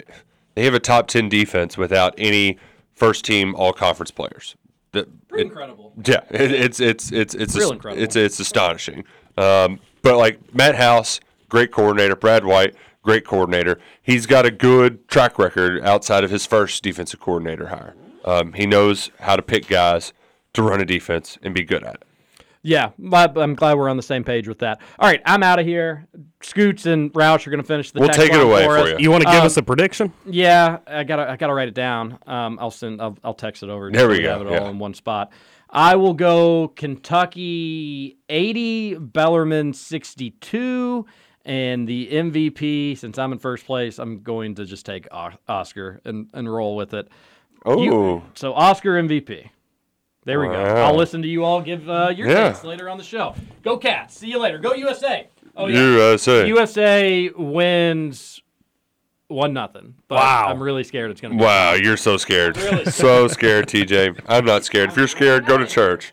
they 0.57 0.65
have 0.65 0.73
a 0.73 0.79
top 0.79 1.07
ten 1.07 1.29
defense 1.29 1.77
without 1.77 2.15
any 2.17 2.57
first 2.95 3.23
team 3.23 3.53
all 3.53 3.73
conference 3.73 4.09
players. 4.09 4.55
That- 4.93 5.07
Pretty 5.29 5.43
it- 5.43 5.47
incredible. 5.49 5.93
Yeah, 6.03 6.21
it, 6.31 6.51
it's 6.51 6.79
it's 6.79 7.11
it's 7.11 7.35
it's 7.35 7.55
Real 7.55 7.65
as- 7.67 7.71
incredible. 7.73 8.03
It's 8.03 8.15
it's 8.15 8.39
astonishing. 8.39 9.03
Um, 9.37 9.79
but 10.01 10.17
like 10.17 10.39
Matt 10.55 10.73
House, 10.75 11.19
great 11.47 11.71
coordinator. 11.71 12.15
Brad 12.15 12.43
White, 12.43 12.73
great 13.03 13.23
coordinator. 13.23 13.77
He's 14.01 14.25
got 14.25 14.47
a 14.47 14.51
good 14.51 15.07
track 15.07 15.37
record 15.37 15.83
outside 15.83 16.23
of 16.23 16.31
his 16.31 16.47
first 16.47 16.81
defensive 16.81 17.19
coordinator 17.19 17.67
hire. 17.67 17.93
Um, 18.25 18.53
he 18.53 18.65
knows 18.65 19.11
how 19.19 19.35
to 19.35 19.43
pick 19.43 19.67
guys 19.67 20.11
to 20.53 20.63
run 20.63 20.81
a 20.81 20.85
defense 20.85 21.37
and 21.43 21.53
be 21.53 21.63
good 21.63 21.83
at 21.83 21.95
it. 21.95 22.03
Yeah, 22.63 22.89
I'm 23.11 23.55
glad 23.55 23.77
we're 23.77 23.87
on 23.89 23.97
the 23.97 24.03
same 24.03 24.23
page 24.23 24.47
with 24.47 24.59
that. 24.59 24.81
All 24.99 25.07
right, 25.07 25.21
I'm 25.25 25.41
out 25.43 25.59
of 25.59 25.65
here. 25.65 26.07
Scoots 26.41 26.85
and 26.85 27.13
Roush 27.13 27.47
are 27.47 27.49
going 27.51 27.61
to 27.61 27.67
finish 27.67 27.91
the. 27.91 27.99
We'll 27.99 28.09
text 28.09 28.21
take 28.21 28.33
it 28.33 28.41
away 28.41 28.65
for 28.65 28.79
for 28.79 28.87
you. 28.89 28.95
You 28.99 29.11
want 29.11 29.23
to 29.23 29.29
give 29.29 29.39
Um, 29.39 29.45
us 29.45 29.55
a 29.57 29.63
prediction? 29.63 30.11
Yeah, 30.25 30.79
I 30.87 31.03
gotta 31.03 31.29
I 31.31 31.37
gotta 31.37 31.53
write 31.53 31.67
it 31.69 31.73
down. 31.75 32.19
Um, 32.27 32.57
I'll 32.59 32.71
send 32.71 33.01
I'll, 33.01 33.17
I'll 33.23 33.33
text 33.33 33.63
it 33.63 33.69
over. 33.69 33.89
There 33.91 34.09
we 34.09 34.21
go, 34.21 34.37
Have 34.37 34.41
it 34.47 34.51
yeah. 34.51 34.59
all 34.59 34.69
in 34.69 34.79
one 34.79 34.93
spot. 34.93 35.31
I 35.69 35.95
will 35.95 36.13
go 36.13 36.69
Kentucky 36.75 38.17
80, 38.29 38.95
Bellarmine 38.99 39.73
62, 39.73 41.05
and 41.45 41.87
the 41.87 42.07
MVP. 42.09 42.97
Since 42.97 43.17
I'm 43.17 43.31
in 43.31 43.39
first 43.39 43.65
place, 43.65 43.99
I'm 43.99 44.21
going 44.21 44.55
to 44.55 44.65
just 44.65 44.85
take 44.85 45.07
O- 45.11 45.29
Oscar 45.47 46.01
and, 46.05 46.29
and 46.33 46.51
roll 46.51 46.75
with 46.75 46.93
it. 46.93 47.07
You- 47.65 47.93
Oh. 47.93 48.23
so 48.33 48.53
Oscar 48.53 48.91
MVP. 49.01 49.49
There 50.27 50.41
we 50.41 50.47
go. 50.47 50.61
I'll 50.61 50.93
listen 50.93 51.21
to 51.21 51.27
you 51.27 51.45
all 51.45 51.61
give 51.61 51.89
uh, 51.89 52.11
your 52.13 52.27
Yeah. 52.27 52.49
takes 52.49 52.65
later 52.65 52.89
on 52.89 52.97
the 52.97 53.03
show. 53.03 53.33
Go 53.63 53.77
Cats. 53.77 54.17
See 54.17 54.27
you 54.27 54.39
later. 54.39 54.57
Go 54.57 54.73
USA. 54.73 55.29
Oh 55.55 55.67
USA. 55.67 56.45
USA 56.45 57.29
wins 57.29 58.41
one 59.29 59.53
nothing. 59.53 59.95
But 60.09 60.15
Wow. 60.17 60.47
I'm 60.49 60.61
really 60.61 60.83
scared 60.83 61.11
it's 61.11 61.21
going 61.21 61.37
to. 61.37 61.41
Wow, 61.41 61.75
you're 61.75 61.95
so 61.95 62.17
scared. 62.17 62.57
Really 62.57 62.83
so 62.91 63.29
scared, 63.29 63.67
TJ. 63.69 64.19
I'm 64.27 64.43
not 64.43 64.65
scared. 64.65 64.89
If 64.89 64.97
you're 64.97 65.07
scared, 65.07 65.45
go 65.45 65.57
to 65.57 65.65
church. 65.65 66.11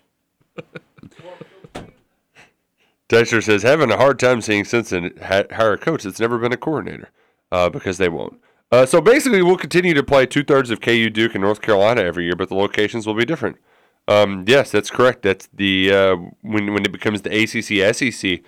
Dexter 3.09 3.41
says, 3.43 3.65
having 3.65 3.91
a 3.91 3.97
hard 3.97 4.21
time 4.21 4.41
seeing 4.41 4.65
Simpson 4.65 5.11
hire 5.23 5.73
a 5.73 5.79
coach 5.79 6.05
that's 6.05 6.21
never 6.21 6.39
been 6.39 6.53
a 6.53 6.57
coordinator 6.57 7.11
uh, 7.51 7.69
because 7.69 7.99
they 7.99 8.09
won't. 8.09 8.41
Uh, 8.71 8.87
so 8.87 9.01
basically, 9.01 9.43
we'll 9.43 9.57
continue 9.57 9.93
to 9.93 10.05
play 10.05 10.25
two 10.25 10.45
thirds 10.45 10.71
of 10.71 10.81
KU, 10.81 11.11
Duke, 11.11 11.35
and 11.35 11.43
North 11.43 11.61
Carolina 11.61 12.03
every 12.03 12.25
year, 12.27 12.37
but 12.37 12.49
the 12.49 12.55
locations 12.55 13.07
will 13.09 13.15
be 13.15 13.25
different. 13.25 13.57
Um, 14.07 14.45
yes, 14.47 14.71
that's 14.71 14.91
correct. 14.91 15.23
That's 15.23 15.49
the 15.53 15.93
uh, 15.93 16.17
when 16.43 16.73
when 16.73 16.85
it 16.85 16.93
becomes 16.93 17.23
the 17.23 17.31
ACC 17.31 17.95
SEC 17.95 18.41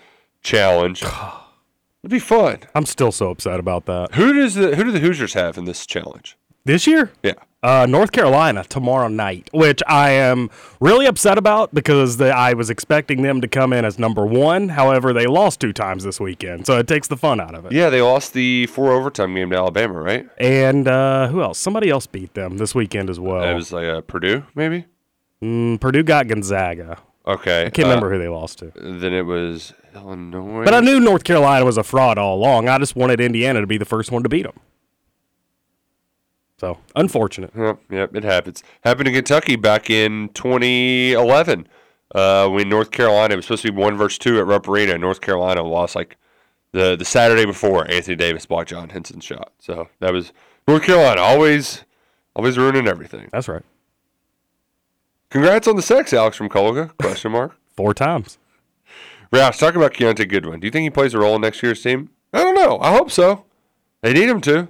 challenge. 0.42 1.02
It'd 2.02 2.10
be 2.10 2.18
fun. 2.18 2.60
I'm 2.74 2.86
still 2.86 3.10
so 3.10 3.30
upset 3.30 3.58
about 3.58 3.86
that. 3.86 4.14
Who 4.14 4.32
does 4.32 4.54
the 4.54 4.76
who 4.76 4.84
do 4.84 4.92
the 4.92 5.00
Hoosiers 5.00 5.34
have 5.34 5.58
in 5.58 5.64
this 5.64 5.86
challenge? 5.86 6.36
This 6.64 6.86
year? 6.86 7.12
Yeah. 7.22 7.34
Uh, 7.62 7.86
North 7.88 8.12
Carolina 8.12 8.64
tomorrow 8.64 9.08
night, 9.08 9.48
which 9.52 9.82
I 9.88 10.10
am 10.10 10.50
really 10.78 11.06
upset 11.06 11.36
about 11.38 11.74
because 11.74 12.16
the, 12.16 12.30
I 12.30 12.52
was 12.52 12.70
expecting 12.70 13.22
them 13.22 13.40
to 13.40 13.48
come 13.48 13.72
in 13.72 13.84
as 13.84 13.98
number 13.98 14.24
one. 14.24 14.68
However, 14.68 15.12
they 15.12 15.26
lost 15.26 15.60
two 15.60 15.72
times 15.72 16.04
this 16.04 16.20
weekend, 16.20 16.66
so 16.66 16.78
it 16.78 16.86
takes 16.86 17.08
the 17.08 17.16
fun 17.16 17.40
out 17.40 17.54
of 17.54 17.66
it. 17.66 17.72
Yeah, 17.72 17.88
they 17.90 18.02
lost 18.02 18.34
the 18.34 18.66
four 18.66 18.92
overtime 18.92 19.34
game 19.34 19.50
to 19.50 19.56
Alabama, 19.56 20.00
right? 20.00 20.28
And 20.38 20.86
uh, 20.86 21.28
who 21.28 21.42
else? 21.42 21.58
Somebody 21.58 21.88
else 21.88 22.06
beat 22.06 22.34
them 22.34 22.58
this 22.58 22.74
weekend 22.74 23.10
as 23.10 23.18
well. 23.18 23.42
It 23.42 23.54
was 23.54 23.72
like 23.72 23.86
uh, 23.86 24.00
Purdue, 24.02 24.44
maybe. 24.54 24.86
Mm, 25.42 25.80
Purdue 25.80 26.02
got 26.02 26.28
Gonzaga. 26.28 26.98
Okay, 27.26 27.66
I 27.66 27.70
can't 27.70 27.86
uh, 27.86 27.90
remember 27.90 28.12
who 28.12 28.18
they 28.18 28.28
lost 28.28 28.60
to. 28.60 28.72
Then 28.76 29.12
it 29.12 29.26
was 29.26 29.74
Illinois. 29.94 30.64
But 30.64 30.74
I 30.74 30.80
knew 30.80 31.00
North 31.00 31.24
Carolina 31.24 31.64
was 31.64 31.76
a 31.76 31.82
fraud 31.82 32.18
all 32.18 32.36
along. 32.36 32.68
I 32.68 32.78
just 32.78 32.94
wanted 32.94 33.20
Indiana 33.20 33.60
to 33.60 33.66
be 33.66 33.78
the 33.78 33.84
first 33.84 34.12
one 34.12 34.22
to 34.22 34.28
beat 34.28 34.44
them. 34.44 34.58
So 36.58 36.78
unfortunate. 36.94 37.50
Yep, 37.56 37.80
yep, 37.90 38.16
it 38.16 38.24
happens. 38.24 38.62
Happened 38.82 39.08
in 39.08 39.14
Kentucky 39.14 39.56
back 39.56 39.90
in 39.90 40.30
2011 40.30 41.68
uh, 42.14 42.48
when 42.48 42.68
North 42.68 42.90
Carolina 42.90 43.36
was 43.36 43.44
supposed 43.44 43.62
to 43.62 43.72
be 43.72 43.78
one 43.78 43.96
versus 43.96 44.18
two 44.18 44.38
at 44.38 44.46
Rupp 44.46 44.68
Arena. 44.68 44.96
North 44.96 45.20
Carolina 45.20 45.62
lost 45.62 45.94
like 45.94 46.16
the 46.72 46.96
the 46.96 47.04
Saturday 47.04 47.44
before 47.44 47.90
Anthony 47.90 48.16
Davis 48.16 48.46
blocked 48.46 48.70
John 48.70 48.88
Henson's 48.88 49.24
shot. 49.24 49.52
So 49.58 49.88
that 50.00 50.12
was 50.12 50.32
North 50.66 50.82
Carolina 50.84 51.20
always 51.20 51.84
always 52.34 52.56
ruining 52.56 52.88
everything. 52.88 53.28
That's 53.32 53.48
right. 53.48 53.64
Congrats 55.36 55.68
on 55.68 55.76
the 55.76 55.82
sex, 55.82 56.14
Alex 56.14 56.34
from 56.38 56.48
Colga? 56.48 56.96
Question 56.96 57.32
mark. 57.32 57.54
Four 57.76 57.92
times. 57.92 58.38
Roush, 59.30 59.58
talk 59.58 59.74
about 59.74 59.92
Kiyaunta 59.92 60.26
Goodwin. 60.26 60.60
Do 60.60 60.66
you 60.66 60.70
think 60.70 60.84
he 60.84 60.88
plays 60.88 61.12
a 61.12 61.18
role 61.18 61.34
in 61.34 61.42
next 61.42 61.62
year's 61.62 61.82
team? 61.82 62.08
I 62.32 62.42
don't 62.42 62.54
know. 62.54 62.78
I 62.80 62.92
hope 62.92 63.10
so. 63.10 63.44
They 64.00 64.14
need 64.14 64.30
him 64.30 64.40
to. 64.40 64.68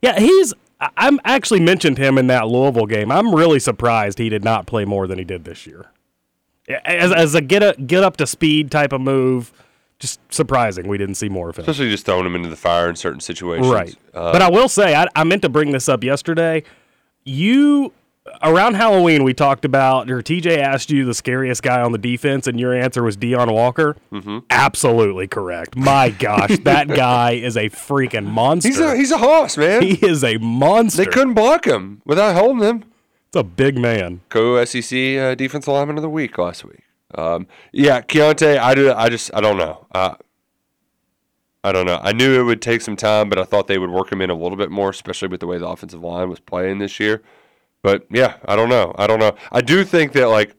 Yeah, 0.00 0.20
he's. 0.20 0.54
I- 0.80 0.90
I'm 0.96 1.18
actually 1.24 1.58
mentioned 1.58 1.98
him 1.98 2.16
in 2.16 2.28
that 2.28 2.46
Louisville 2.46 2.86
game. 2.86 3.10
I'm 3.10 3.34
really 3.34 3.58
surprised 3.58 4.20
he 4.20 4.28
did 4.28 4.44
not 4.44 4.68
play 4.68 4.84
more 4.84 5.08
than 5.08 5.18
he 5.18 5.24
did 5.24 5.44
this 5.44 5.66
year. 5.66 5.86
As, 6.84 7.10
as 7.10 7.34
a 7.34 7.40
get 7.40 7.64
a, 7.64 7.74
get 7.82 8.04
up 8.04 8.18
to 8.18 8.26
speed 8.28 8.70
type 8.70 8.92
of 8.92 9.00
move, 9.00 9.52
just 9.98 10.20
surprising 10.32 10.86
we 10.86 10.96
didn't 10.96 11.16
see 11.16 11.28
more 11.28 11.50
of 11.50 11.56
him. 11.56 11.62
Especially 11.62 11.90
just 11.90 12.06
throwing 12.06 12.24
him 12.24 12.36
into 12.36 12.48
the 12.50 12.54
fire 12.54 12.88
in 12.88 12.94
certain 12.94 13.18
situations. 13.18 13.66
Right. 13.66 13.96
Uh, 14.14 14.30
but 14.30 14.42
I 14.42 14.48
will 14.48 14.68
say, 14.68 14.94
I, 14.94 15.08
I 15.16 15.24
meant 15.24 15.42
to 15.42 15.48
bring 15.48 15.72
this 15.72 15.88
up 15.88 16.04
yesterday. 16.04 16.62
You, 17.24 17.92
around 18.42 18.74
Halloween, 18.74 19.24
we 19.24 19.34
talked 19.34 19.64
about, 19.64 20.10
or 20.10 20.22
TJ 20.22 20.58
asked 20.58 20.90
you 20.90 21.04
the 21.04 21.14
scariest 21.14 21.62
guy 21.62 21.80
on 21.80 21.92
the 21.92 21.98
defense, 21.98 22.46
and 22.46 22.58
your 22.58 22.74
answer 22.74 23.02
was 23.02 23.16
Deone 23.16 23.52
Walker. 23.52 23.96
Mm-hmm. 24.12 24.38
Absolutely 24.50 25.26
correct. 25.26 25.76
My 25.76 26.10
gosh, 26.18 26.58
that 26.60 26.88
guy 26.88 27.32
is 27.32 27.56
a 27.56 27.70
freaking 27.70 28.26
monster. 28.26 28.68
He's 28.68 28.80
a 28.80 28.96
he's 28.96 29.10
a 29.10 29.18
hoss, 29.18 29.56
man. 29.56 29.82
he 29.82 29.94
is 29.94 30.24
a 30.24 30.38
monster. 30.38 31.04
They 31.04 31.10
couldn't 31.10 31.34
block 31.34 31.66
him 31.66 32.02
without 32.04 32.34
holding 32.36 32.62
him. 32.62 32.84
It's 33.28 33.36
a 33.36 33.44
big 33.44 33.76
man. 33.76 34.20
Co 34.28 34.64
SEC 34.64 34.92
uh, 35.18 35.34
defensive 35.34 35.72
lineman 35.72 35.96
of 35.96 36.02
the 36.02 36.08
week 36.08 36.38
last 36.38 36.64
week. 36.64 36.84
Um, 37.14 37.46
yeah, 37.72 38.00
Kiyaunta, 38.00 38.58
I 38.58 38.74
do. 38.74 38.92
I 38.92 39.08
just 39.08 39.30
I 39.34 39.40
don't 39.40 39.56
know. 39.56 39.86
Uh, 39.92 40.14
I 41.64 41.72
don't 41.72 41.86
know. 41.86 41.98
I 42.02 42.12
knew 42.12 42.40
it 42.40 42.44
would 42.44 42.62
take 42.62 42.80
some 42.80 42.96
time, 42.96 43.28
but 43.28 43.38
I 43.38 43.44
thought 43.44 43.66
they 43.66 43.78
would 43.78 43.90
work 43.90 44.12
him 44.12 44.22
in 44.22 44.30
a 44.30 44.34
little 44.34 44.56
bit 44.56 44.70
more, 44.70 44.90
especially 44.90 45.28
with 45.28 45.40
the 45.40 45.46
way 45.46 45.58
the 45.58 45.66
offensive 45.66 46.02
line 46.02 46.30
was 46.30 46.40
playing 46.40 46.78
this 46.78 47.00
year. 47.00 47.22
But 47.82 48.06
yeah, 48.10 48.36
I 48.44 48.56
don't 48.56 48.68
know. 48.68 48.94
I 48.98 49.06
don't 49.06 49.18
know. 49.18 49.34
I 49.52 49.60
do 49.60 49.84
think 49.84 50.12
that 50.12 50.28
like 50.28 50.54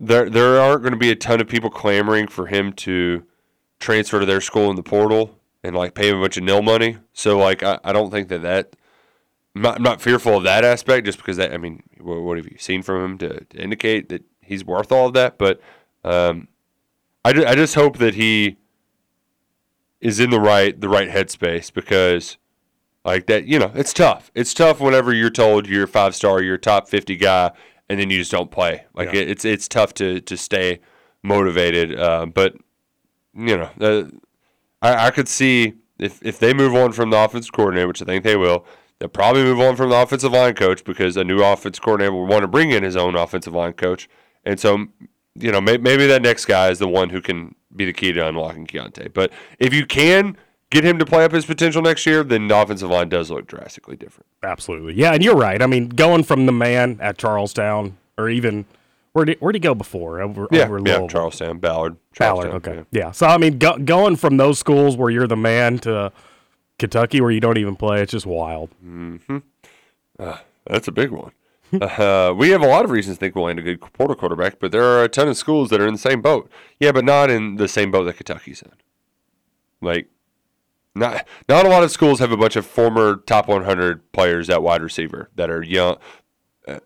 there 0.00 0.28
there 0.28 0.60
aren't 0.60 0.82
going 0.82 0.92
to 0.92 0.98
be 0.98 1.10
a 1.10 1.16
ton 1.16 1.40
of 1.40 1.48
people 1.48 1.70
clamoring 1.70 2.28
for 2.28 2.46
him 2.46 2.72
to 2.72 3.24
transfer 3.80 4.20
to 4.20 4.26
their 4.26 4.40
school 4.40 4.70
in 4.70 4.76
the 4.76 4.82
portal 4.82 5.38
and 5.62 5.76
like 5.76 5.94
pay 5.94 6.08
him 6.08 6.18
a 6.18 6.20
bunch 6.20 6.36
of 6.36 6.44
NIL 6.44 6.62
money. 6.62 6.98
So 7.12 7.38
like 7.38 7.62
I, 7.62 7.78
I 7.84 7.92
don't 7.92 8.10
think 8.10 8.28
that 8.28 8.42
that 8.42 8.76
I'm 9.54 9.62
not, 9.62 9.76
I'm 9.76 9.82
not 9.82 10.00
fearful 10.00 10.36
of 10.36 10.44
that 10.44 10.64
aspect 10.64 11.06
just 11.06 11.18
because 11.18 11.36
that 11.36 11.52
I 11.52 11.58
mean 11.58 11.82
what, 12.00 12.22
what 12.22 12.36
have 12.36 12.46
you 12.46 12.56
seen 12.58 12.82
from 12.82 13.04
him 13.04 13.18
to, 13.18 13.44
to 13.44 13.56
indicate 13.58 14.08
that 14.08 14.24
he's 14.40 14.64
worth 14.64 14.90
all 14.90 15.08
of 15.08 15.14
that? 15.14 15.38
But 15.38 15.60
um, 16.02 16.48
I, 17.24 17.30
I 17.30 17.54
just 17.54 17.74
hope 17.74 17.98
that 17.98 18.14
he 18.14 18.58
is 20.00 20.20
in 20.20 20.30
the 20.30 20.40
right 20.40 20.78
the 20.78 20.88
right 20.88 21.08
headspace 21.08 21.72
because 21.72 22.36
like 23.04 23.26
that 23.26 23.44
you 23.46 23.58
know 23.58 23.70
it's 23.74 23.92
tough. 23.92 24.30
It's 24.34 24.54
tough 24.54 24.80
whenever 24.80 25.12
you're 25.12 25.30
told 25.30 25.66
you're 25.68 25.84
a 25.84 25.88
five 25.88 26.14
star, 26.14 26.42
you're 26.42 26.54
a 26.54 26.58
top 26.58 26.88
fifty 26.88 27.16
guy, 27.16 27.52
and 27.88 28.00
then 28.00 28.10
you 28.10 28.18
just 28.18 28.30
don't 28.32 28.50
play. 28.50 28.84
Like 28.94 29.12
Yeah. 29.12 29.20
it, 29.20 29.30
it's 29.30 29.44
it's 29.44 29.68
tough 29.68 29.94
to 29.94 30.20
to 30.20 30.36
stay 30.36 30.80
motivated. 31.22 31.98
Uh, 31.98 32.26
but 32.26 32.54
you 33.34 33.56
know, 33.56 33.70
uh, 33.80 34.04
I, 34.82 35.06
I 35.06 35.10
could 35.10 35.28
see 35.28 35.74
if 35.98 36.20
if 36.24 36.38
they 36.38 36.54
move 36.54 36.74
on 36.74 36.92
from 36.92 37.10
the 37.10 37.18
offensive 37.18 37.52
coordinator, 37.52 37.88
which 37.88 38.02
I 38.02 38.04
think 38.04 38.24
they 38.24 38.36
will, 38.36 38.64
they'll 38.98 39.08
probably 39.08 39.42
move 39.42 39.60
on 39.60 39.76
from 39.76 39.90
the 39.90 39.96
offensive 39.96 40.32
line 40.32 40.54
coach 40.54 40.84
because 40.84 41.16
a 41.16 41.24
new 41.24 41.42
offensive 41.42 41.82
coordinator 41.82 42.12
will 42.12 42.26
want 42.26 42.42
to 42.42 42.48
bring 42.48 42.70
in 42.70 42.82
his 42.82 42.96
own 42.96 43.14
offensive 43.16 43.54
line 43.54 43.72
coach, 43.72 44.08
and 44.44 44.58
so 44.60 44.86
you 45.34 45.50
know 45.50 45.60
may, 45.60 45.76
maybe 45.78 46.06
that 46.06 46.22
next 46.22 46.44
guy 46.46 46.68
is 46.70 46.78
the 46.78 46.88
one 46.88 47.10
who 47.10 47.20
can 47.20 47.54
be 47.74 47.84
the 47.84 47.92
key 47.92 48.12
to 48.12 48.26
unlocking 48.26 48.66
Kiyaunta. 48.66 49.12
But 49.12 49.32
if 49.58 49.74
you 49.74 49.84
can 49.84 50.36
get 50.74 50.84
him 50.84 50.98
to 50.98 51.06
play 51.06 51.24
up 51.24 51.32
his 51.32 51.46
potential 51.46 51.80
next 51.80 52.04
year, 52.04 52.24
then 52.24 52.48
the 52.48 52.60
offensive 52.60 52.90
line 52.90 53.08
does 53.08 53.30
look 53.30 53.46
drastically 53.46 53.96
different. 53.96 54.26
Absolutely. 54.42 54.94
Yeah, 54.94 55.12
and 55.12 55.22
you're 55.22 55.36
right. 55.36 55.62
I 55.62 55.66
mean, 55.66 55.88
going 55.88 56.24
from 56.24 56.46
the 56.46 56.52
man 56.52 56.98
at 57.00 57.16
Charlestown 57.16 57.96
or 58.18 58.28
even 58.28 58.66
where 59.12 59.24
did 59.24 59.38
where'd 59.40 59.54
he 59.54 59.60
go 59.60 59.74
before? 59.74 60.20
Over 60.20 60.48
Yeah, 60.50 60.64
over 60.64 60.80
yeah, 60.84 61.06
Charlestown, 61.06 61.58
Ballard, 61.58 61.96
Ballard. 62.18 62.50
Charlestown, 62.52 62.54
Okay. 62.56 62.84
Yeah. 62.90 63.12
So 63.12 63.26
I 63.26 63.38
mean, 63.38 63.58
go, 63.58 63.78
going 63.78 64.16
from 64.16 64.36
those 64.36 64.58
schools 64.58 64.96
where 64.96 65.10
you're 65.10 65.28
the 65.28 65.36
man 65.36 65.78
to 65.80 66.12
Kentucky 66.78 67.20
where 67.20 67.30
you 67.30 67.40
don't 67.40 67.56
even 67.56 67.76
play, 67.76 68.02
it's 68.02 68.10
just 68.10 68.26
wild. 68.26 68.70
Mm-hmm. 68.84 69.38
Uh, 70.18 70.38
that's 70.66 70.88
a 70.88 70.92
big 70.92 71.10
one. 71.10 71.30
uh, 71.80 72.34
we 72.36 72.50
have 72.50 72.62
a 72.62 72.66
lot 72.66 72.84
of 72.84 72.90
reasons 72.90 73.16
to 73.16 73.20
think 73.20 73.34
we'll 73.34 73.44
land 73.44 73.58
a 73.58 73.62
good 73.62 73.80
portal 73.92 74.16
quarterback, 74.16 74.58
but 74.58 74.72
there 74.72 74.84
are 74.84 75.04
a 75.04 75.08
ton 75.08 75.28
of 75.28 75.36
schools 75.36 75.70
that 75.70 75.80
are 75.80 75.86
in 75.86 75.94
the 75.94 75.98
same 75.98 76.20
boat. 76.20 76.50
Yeah, 76.80 76.92
but 76.92 77.04
not 77.04 77.30
in 77.30 77.56
the 77.56 77.68
same 77.68 77.90
boat 77.90 78.04
that 78.04 78.16
Kentucky's 78.16 78.62
in. 78.62 78.72
Like, 79.80 80.08
not 80.94 81.26
not 81.48 81.66
a 81.66 81.68
lot 81.68 81.82
of 81.82 81.90
schools 81.90 82.18
have 82.20 82.32
a 82.32 82.36
bunch 82.36 82.56
of 82.56 82.66
former 82.66 83.16
top 83.16 83.48
100 83.48 84.12
players 84.12 84.48
at 84.48 84.62
wide 84.62 84.82
receiver 84.82 85.30
that 85.34 85.50
are 85.50 85.62
young. 85.62 85.96
Uh, 86.66 86.80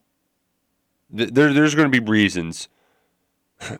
there, 1.10 1.52
there's 1.52 1.74
going 1.74 1.90
to 1.90 2.00
be 2.00 2.04
reasons, 2.10 2.68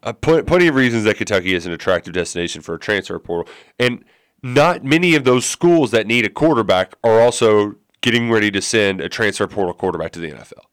uh, 0.02 0.12
pl- 0.12 0.42
plenty 0.42 0.66
of 0.66 0.74
reasons 0.74 1.04
that 1.04 1.16
Kentucky 1.16 1.54
is 1.54 1.66
an 1.66 1.72
attractive 1.72 2.12
destination 2.12 2.62
for 2.62 2.74
a 2.74 2.78
transfer 2.78 3.18
portal, 3.18 3.52
and 3.78 4.04
not 4.42 4.84
many 4.84 5.14
of 5.14 5.24
those 5.24 5.44
schools 5.44 5.90
that 5.90 6.06
need 6.06 6.24
a 6.24 6.30
quarterback 6.30 6.94
are 7.02 7.20
also 7.20 7.76
getting 8.00 8.30
ready 8.30 8.50
to 8.50 8.62
send 8.62 9.00
a 9.00 9.08
transfer 9.08 9.46
portal 9.46 9.74
quarterback 9.74 10.12
to 10.12 10.20
the 10.20 10.30
NFL. 10.30 10.64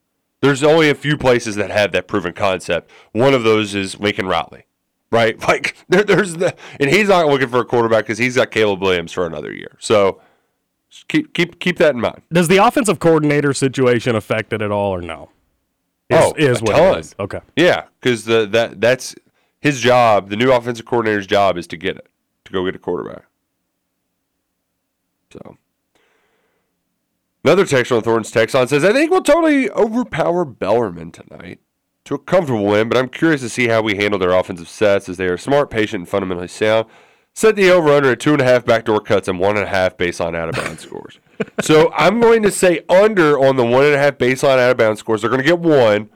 There's 0.41 0.63
only 0.63 0.89
a 0.89 0.95
few 0.95 1.17
places 1.17 1.55
that 1.55 1.71
have 1.71 1.91
that 1.93 2.07
proven 2.07 2.33
concept. 2.33 2.91
One 3.13 3.33
of 3.33 3.43
those 3.43 3.73
is 3.73 3.99
Lincoln 3.99 4.27
Riley, 4.27 4.65
right? 5.11 5.37
Like 5.47 5.75
there, 5.89 6.03
there's 6.03 6.33
the, 6.35 6.55
and 6.79 6.89
he's 6.89 7.09
not 7.09 7.27
looking 7.27 7.47
for 7.47 7.59
a 7.59 7.65
quarterback 7.65 8.05
because 8.05 8.17
he's 8.17 8.35
got 8.35 8.51
Caleb 8.51 8.81
Williams 8.81 9.11
for 9.11 9.25
another 9.25 9.53
year. 9.53 9.77
So 9.79 10.21
keep 11.07 11.33
keep 11.33 11.59
keep 11.59 11.77
that 11.77 11.93
in 11.95 12.01
mind. 12.01 12.21
Does 12.31 12.47
the 12.47 12.57
offensive 12.57 12.99
coordinator 12.99 13.53
situation 13.53 14.15
affect 14.15 14.53
it 14.53 14.61
at 14.61 14.71
all 14.71 14.91
or 14.91 15.01
no? 15.01 15.29
Is, 16.09 16.17
oh, 16.19 16.33
is 16.37 16.61
what 16.61 16.75
ton. 16.75 16.99
is. 16.99 17.15
Okay. 17.19 17.39
Yeah, 17.55 17.85
because 17.99 18.25
the 18.25 18.45
that 18.47 18.81
that's 18.81 19.15
his 19.59 19.79
job. 19.79 20.29
The 20.29 20.35
new 20.35 20.51
offensive 20.51 20.85
coordinator's 20.85 21.27
job 21.27 21.57
is 21.57 21.67
to 21.67 21.77
get 21.77 21.97
it, 21.97 22.07
to 22.45 22.51
go 22.51 22.65
get 22.65 22.75
a 22.75 22.79
quarterback. 22.79 23.25
So 25.31 25.57
another 27.43 27.65
text 27.65 27.91
on 27.91 28.01
Thornton's 28.03 28.31
text 28.31 28.55
on 28.55 28.67
says, 28.67 28.83
"I 28.83 28.93
think 28.93 29.11
we'll 29.11 29.23
totally 29.23 29.69
overpower 29.71 30.45
Bellarmine 30.45 31.11
tonight 31.11 31.59
to 32.05 32.15
a 32.15 32.19
comfortable 32.19 32.65
win, 32.65 32.89
but 32.89 32.97
I'm 32.97 33.09
curious 33.09 33.41
to 33.41 33.49
see 33.49 33.67
how 33.67 33.81
we 33.81 33.95
handle 33.95 34.19
their 34.19 34.31
offensive 34.31 34.69
sets 34.69 35.09
as 35.09 35.17
they 35.17 35.27
are 35.27 35.37
smart, 35.37 35.69
patient, 35.69 36.01
and 36.01 36.09
fundamentally 36.09 36.47
sound." 36.47 36.87
Set 37.37 37.57
the 37.57 37.69
over 37.69 37.89
under 37.89 38.13
at 38.13 38.21
two 38.21 38.31
and 38.31 38.41
a 38.41 38.45
half 38.45 38.63
backdoor 38.63 39.01
cuts 39.01 39.27
and 39.27 39.39
one 39.39 39.57
and 39.57 39.65
a 39.65 39.69
half 39.69 39.97
baseline 39.97 40.37
out 40.37 40.47
of 40.47 40.55
bounds 40.55 40.81
scores. 40.83 41.19
So 41.59 41.91
I'm 41.93 42.21
going 42.21 42.43
to 42.43 42.51
say 42.51 42.79
under 42.87 43.37
on 43.37 43.57
the 43.57 43.65
one 43.65 43.83
and 43.83 43.93
a 43.93 43.97
half 43.97 44.17
baseline 44.17 44.57
out 44.57 44.71
of 44.71 44.77
bounds 44.77 45.01
scores. 45.01 45.19
They're 45.19 45.29
going 45.29 45.41
to 45.41 45.47
get 45.47 45.59
one, 45.59 46.09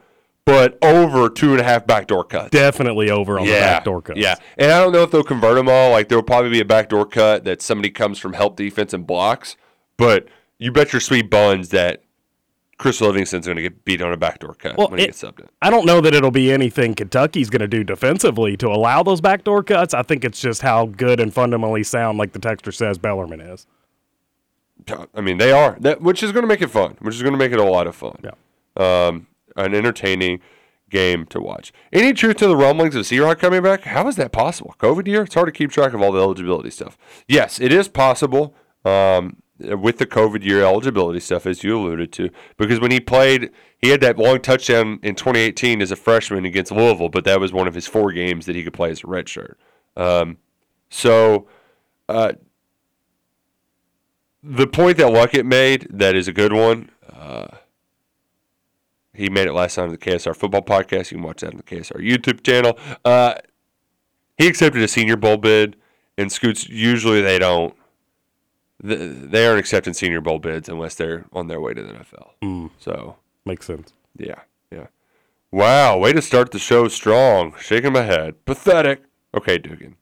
but 0.45 0.77
over 0.81 1.29
two 1.29 1.51
and 1.51 1.59
a 1.59 1.63
half 1.65 1.85
backdoor 1.85 2.23
cuts. 2.23 2.51
Definitely 2.51 3.09
over 3.09 3.37
on 3.37 3.45
the 3.45 3.51
backdoor 3.51 4.01
cuts. 4.01 4.17
Yeah, 4.17 4.35
and 4.57 4.71
I 4.71 4.79
don't 4.79 4.93
know 4.93 5.03
if 5.03 5.11
they'll 5.11 5.23
convert 5.23 5.55
them 5.55 5.67
all. 5.67 5.91
Like 5.91 6.07
there'll 6.07 6.23
probably 6.23 6.51
be 6.51 6.61
a 6.61 6.65
backdoor 6.65 7.05
cut 7.05 7.43
that 7.43 7.61
somebody 7.61 7.89
comes 7.89 8.17
from 8.17 8.31
help 8.31 8.55
defense 8.55 8.93
and 8.93 9.05
blocks, 9.05 9.57
but 9.97 10.29
you 10.57 10.71
bet 10.71 10.93
your 10.93 11.01
sweet 11.01 11.29
buns 11.29 11.69
that 11.69 12.03
Chris 12.79 12.99
Livingston's 13.01 13.45
going 13.45 13.57
to 13.57 13.61
get 13.61 13.85
beat 13.85 14.01
on 14.01 14.11
a 14.11 14.17
backdoor 14.17 14.55
cut 14.55 14.75
Well, 14.77 14.87
when 14.87 14.97
he 14.99 15.03
it- 15.03 15.07
gets 15.09 15.21
subbed 15.21 15.39
in. 15.41 15.47
I 15.61 15.69
don't 15.69 15.85
know 15.85 16.01
that 16.01 16.13
it'll 16.15 16.31
be 16.31 16.51
anything 16.51 16.95
Kentucky's 16.95 17.49
going 17.51 17.59
to 17.61 17.67
do 17.67 17.83
defensively 17.83 18.57
to 18.57 18.67
allow 18.69 19.03
those 19.03 19.21
backdoor 19.21 19.61
cuts. 19.63 19.93
I 19.93 20.01
think 20.01 20.23
it's 20.25 20.39
just 20.41 20.61
how 20.63 20.85
good 20.87 21.19
and 21.19 21.31
fundamentally 21.33 21.83
sound, 21.83 22.17
like 22.17 22.31
the 22.31 22.39
texter 22.39 22.73
says, 22.73 22.97
Bellarmine 22.97 23.41
is. 23.41 23.67
I 25.13 25.21
mean, 25.21 25.37
they 25.37 25.51
are 25.51 25.75
that, 25.81 26.01
which 26.01 26.23
is 26.23 26.31
going 26.31 26.43
to 26.43 26.47
make 26.47 26.61
it 26.61 26.69
fun, 26.71 26.95
which 26.99 27.13
is 27.15 27.21
going 27.21 27.33
to 27.33 27.37
make 27.37 27.51
it 27.51 27.59
a 27.59 27.63
lot 27.63 27.85
of 27.85 27.95
fun. 27.95 28.17
Yeah. 28.23 28.31
Um, 28.77 29.27
an 29.55 29.75
entertaining 29.75 30.39
game 30.89 31.25
to 31.27 31.41
watch. 31.41 31.71
Any 31.91 32.13
truth 32.13 32.37
to 32.37 32.47
the 32.47 32.55
rumblings 32.55 32.95
of 32.95 33.11
Rock 33.19 33.39
coming 33.39 33.61
back? 33.61 33.81
How 33.83 34.07
is 34.07 34.15
that 34.15 34.31
possible? 34.31 34.73
COVID 34.79 35.05
year? 35.05 35.23
It's 35.23 35.35
hard 35.35 35.47
to 35.47 35.51
keep 35.51 35.69
track 35.71 35.93
of 35.93 36.01
all 36.01 36.11
the 36.13 36.19
eligibility 36.19 36.69
stuff. 36.71 36.97
Yes, 37.27 37.59
it 37.59 37.71
is 37.73 37.87
possible. 37.89 38.55
Um, 38.85 39.35
with 39.59 39.97
the 39.97 40.05
COVID 40.05 40.43
year 40.43 40.63
eligibility 40.63 41.19
stuff, 41.19 41.45
as 41.45 41.63
you 41.63 41.77
alluded 41.77 42.11
to, 42.13 42.29
because 42.57 42.79
when 42.79 42.91
he 42.91 42.99
played, 42.99 43.51
he 43.77 43.89
had 43.89 44.01
that 44.01 44.17
long 44.17 44.39
touchdown 44.39 44.99
in 45.03 45.15
2018 45.15 45.81
as 45.81 45.91
a 45.91 45.95
freshman 45.95 46.45
against 46.45 46.71
Louisville, 46.71 47.09
but 47.09 47.23
that 47.25 47.39
was 47.39 47.53
one 47.53 47.67
of 47.67 47.73
his 47.73 47.87
four 47.87 48.11
games 48.11 48.45
that 48.45 48.55
he 48.55 48.63
could 48.63 48.73
play 48.73 48.91
as 48.91 49.01
a 49.01 49.07
redshirt. 49.07 49.55
Um, 49.95 50.37
so, 50.89 51.47
uh, 52.07 52.33
the 54.41 54.67
point 54.67 54.97
that 54.97 55.07
Luckett 55.07 55.45
made 55.45 55.87
that 55.89 56.15
is 56.15 56.27
a 56.27 56.33
good 56.33 56.53
one. 56.53 56.89
Uh, 57.11 57.47
he 59.13 59.29
made 59.29 59.47
it 59.47 59.53
last 59.53 59.75
time 59.75 59.85
on 59.85 59.91
the 59.91 59.97
KSR 59.97 60.35
football 60.35 60.61
podcast. 60.61 61.11
You 61.11 61.17
can 61.17 61.23
watch 61.23 61.41
that 61.41 61.51
on 61.51 61.57
the 61.57 61.63
KSR 61.63 61.97
YouTube 61.97 62.41
channel. 62.41 62.79
Uh, 63.03 63.35
he 64.37 64.47
accepted 64.47 64.81
a 64.81 64.87
Senior 64.87 65.17
Bowl 65.17 65.35
bid, 65.35 65.75
and 66.17 66.31
Scoots 66.31 66.69
usually 66.69 67.21
they 67.21 67.37
don't. 67.37 67.75
Th- 68.85 69.29
They 69.29 69.45
aren't 69.47 69.59
accepting 69.59 69.93
Senior 69.93 70.21
Bowl 70.21 70.39
bids 70.39 70.69
unless 70.69 70.95
they're 70.95 71.25
on 71.33 71.47
their 71.47 71.59
way 71.61 71.73
to 71.73 71.81
the 71.83 71.93
NFL. 71.93 72.31
Mm. 72.43 72.69
So 72.79 73.17
Makes 73.45 73.65
sense. 73.65 73.93
yeah, 74.17 74.41
yeah. 74.71 74.87
Wow, 75.51 75.97
way 75.97 76.13
to 76.13 76.21
start 76.21 76.51
the 76.51 76.59
show 76.59 76.87
strong. 76.87 77.55
Shaking 77.59 77.93
my 77.93 78.03
head. 78.03 78.45
Pathetic. 78.45 79.01
Okay, 79.35 79.57
Dugan. 79.57 79.95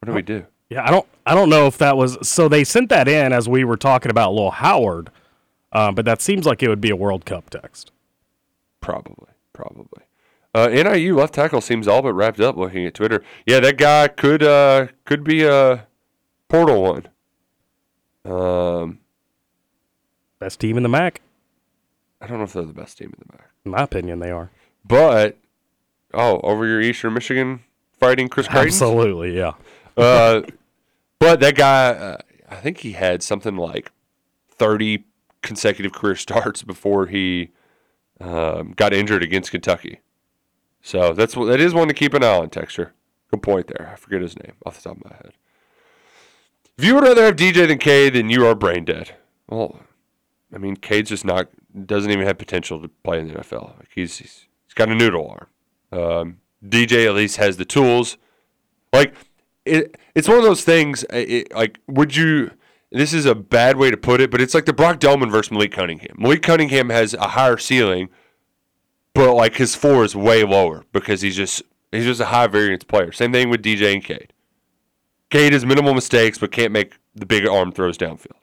What 0.00 0.06
do 0.06 0.12
we 0.12 0.22
do? 0.22 0.46
Yeah, 0.68 0.84
I 0.84 0.90
don't 0.90 1.06
I 1.24 1.34
don't 1.34 1.48
know 1.48 1.66
if 1.66 1.78
that 1.78 1.96
was 1.96 2.18
so 2.28 2.48
they 2.48 2.64
sent 2.64 2.88
that 2.90 3.08
in 3.08 3.32
as 3.32 3.48
we 3.48 3.64
were 3.64 3.76
talking 3.76 4.10
about 4.10 4.34
Lil 4.34 4.50
Howard, 4.50 5.10
uh, 5.72 5.92
but 5.92 6.04
that 6.04 6.20
seems 6.20 6.44
like 6.44 6.62
it 6.62 6.68
would 6.68 6.80
be 6.80 6.90
a 6.90 6.96
World 6.96 7.24
Cup 7.24 7.48
text. 7.50 7.92
Probably, 8.80 9.28
probably. 9.52 10.02
Uh, 10.54 10.68
NIU 10.68 11.16
left 11.16 11.34
tackle 11.34 11.60
seems 11.60 11.86
all 11.86 12.02
but 12.02 12.14
wrapped 12.14 12.40
up. 12.40 12.56
Looking 12.56 12.86
at 12.86 12.94
Twitter, 12.94 13.22
yeah, 13.46 13.60
that 13.60 13.76
guy 13.78 14.08
could 14.08 14.42
uh, 14.42 14.88
could 15.04 15.22
be 15.24 15.44
a 15.44 15.86
portal 16.48 16.82
one. 16.82 17.08
Um, 18.30 18.98
Best 20.38 20.60
team 20.60 20.76
in 20.76 20.82
the 20.82 20.88
MAC. 20.88 21.20
I 22.20 22.26
don't 22.26 22.38
know 22.38 22.44
if 22.44 22.52
they're 22.52 22.62
the 22.64 22.72
best 22.72 22.98
team 22.98 23.08
in 23.08 23.24
the 23.26 23.32
MAC, 23.32 23.50
In 23.64 23.70
my 23.72 23.82
opinion, 23.82 24.18
they 24.20 24.30
are. 24.30 24.50
but 24.86 25.36
oh, 26.14 26.40
over 26.42 26.66
your 26.66 26.80
Eastern 26.80 27.14
Michigan 27.14 27.60
fighting 27.98 28.28
Chris 28.28 28.46
Creighton. 28.48 28.68
Absolutely, 28.68 29.36
yeah. 29.36 29.52
Uh, 29.98 30.42
but 31.18 31.40
that 31.40 31.54
guy, 31.54 31.88
uh, 31.88 32.16
I 32.50 32.56
think 32.56 32.76
he 32.80 32.92
had 32.92 33.22
something 33.22 33.56
like 33.56 33.90
thirty 34.50 35.04
consecutive 35.40 35.92
career 35.94 36.14
starts 36.16 36.62
before 36.62 37.06
he 37.06 37.48
um, 38.20 38.74
got 38.76 38.92
injured 38.92 39.22
against 39.22 39.50
Kentucky. 39.52 40.00
So 40.82 41.14
that's 41.14 41.32
that 41.34 41.60
is 41.60 41.72
one 41.72 41.88
to 41.88 41.94
keep 41.94 42.12
an 42.12 42.22
eye 42.22 42.36
on. 42.36 42.50
Texture, 42.50 42.92
good 43.30 43.42
point 43.42 43.68
there. 43.68 43.88
I 43.90 43.96
forget 43.96 44.20
his 44.20 44.36
name 44.38 44.52
off 44.66 44.76
the 44.76 44.90
top 44.90 44.98
of 44.98 45.04
my 45.10 45.16
head. 45.16 45.32
If 46.78 46.84
you 46.84 46.94
would 46.94 47.04
rather 47.04 47.24
have 47.24 47.36
DJ 47.36 47.66
than 47.66 47.78
Cade, 47.78 48.14
then 48.14 48.28
you 48.28 48.46
are 48.46 48.54
brain 48.54 48.84
dead. 48.84 49.14
Well, 49.48 49.80
I 50.54 50.58
mean, 50.58 50.76
Cade's 50.76 51.10
just 51.10 51.24
not 51.24 51.48
doesn't 51.86 52.10
even 52.10 52.26
have 52.26 52.38
potential 52.38 52.80
to 52.80 52.88
play 52.88 53.20
in 53.20 53.28
the 53.28 53.34
NFL. 53.34 53.78
Like 53.78 53.88
he's 53.94 54.18
he's, 54.18 54.46
he's 54.66 54.74
got 54.74 54.88
a 54.88 54.94
noodle 54.94 55.28
arm. 55.28 55.48
Um, 55.92 56.38
DJ 56.64 57.06
at 57.06 57.14
least 57.14 57.36
has 57.36 57.56
the 57.56 57.64
tools. 57.64 58.18
Like 58.92 59.14
it, 59.64 59.96
it's 60.14 60.28
one 60.28 60.38
of 60.38 60.44
those 60.44 60.64
things. 60.64 61.04
It, 61.10 61.52
like, 61.54 61.78
would 61.86 62.16
you? 62.16 62.50
This 62.92 63.12
is 63.12 63.26
a 63.26 63.34
bad 63.34 63.76
way 63.76 63.90
to 63.90 63.96
put 63.96 64.20
it, 64.20 64.30
but 64.30 64.40
it's 64.40 64.54
like 64.54 64.64
the 64.64 64.72
Brock 64.72 65.00
Domann 65.00 65.30
versus 65.30 65.50
Malik 65.50 65.72
Cunningham. 65.72 66.14
Malik 66.18 66.42
Cunningham 66.42 66.88
has 66.90 67.14
a 67.14 67.28
higher 67.28 67.58
ceiling, 67.58 68.08
but 69.12 69.34
like 69.34 69.56
his 69.56 69.74
floor 69.74 70.04
is 70.04 70.14
way 70.14 70.44
lower 70.44 70.84
because 70.92 71.20
he's 71.20 71.36
just 71.36 71.62
he's 71.90 72.04
just 72.04 72.20
a 72.20 72.26
high 72.26 72.46
variance 72.46 72.84
player. 72.84 73.12
Same 73.12 73.32
thing 73.32 73.50
with 73.50 73.62
DJ 73.62 73.94
and 73.94 74.04
Cade. 74.04 74.32
Cade 75.30 75.52
has 75.52 75.66
minimal 75.66 75.94
mistakes, 75.94 76.38
but 76.38 76.52
can't 76.52 76.72
make 76.72 76.98
the 77.14 77.26
big 77.26 77.46
arm 77.46 77.72
throws 77.72 77.98
downfield. 77.98 78.38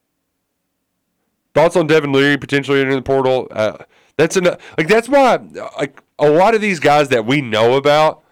Thoughts 1.54 1.76
on 1.76 1.88
Devin 1.88 2.12
Leary 2.12 2.38
potentially 2.38 2.80
entering 2.80 2.98
the 2.98 3.04
portal? 3.04 3.48
Uh, 3.52 3.78
that's 4.18 4.36
an, 4.36 4.46
like 4.78 4.88
that's 4.88 5.08
why 5.08 5.40
like 5.78 6.02
a 6.20 6.30
lot 6.30 6.56
of 6.56 6.62
these 6.62 6.80
guys 6.80 7.10
that 7.10 7.26
we 7.26 7.42
know 7.42 7.76
about. 7.76 8.24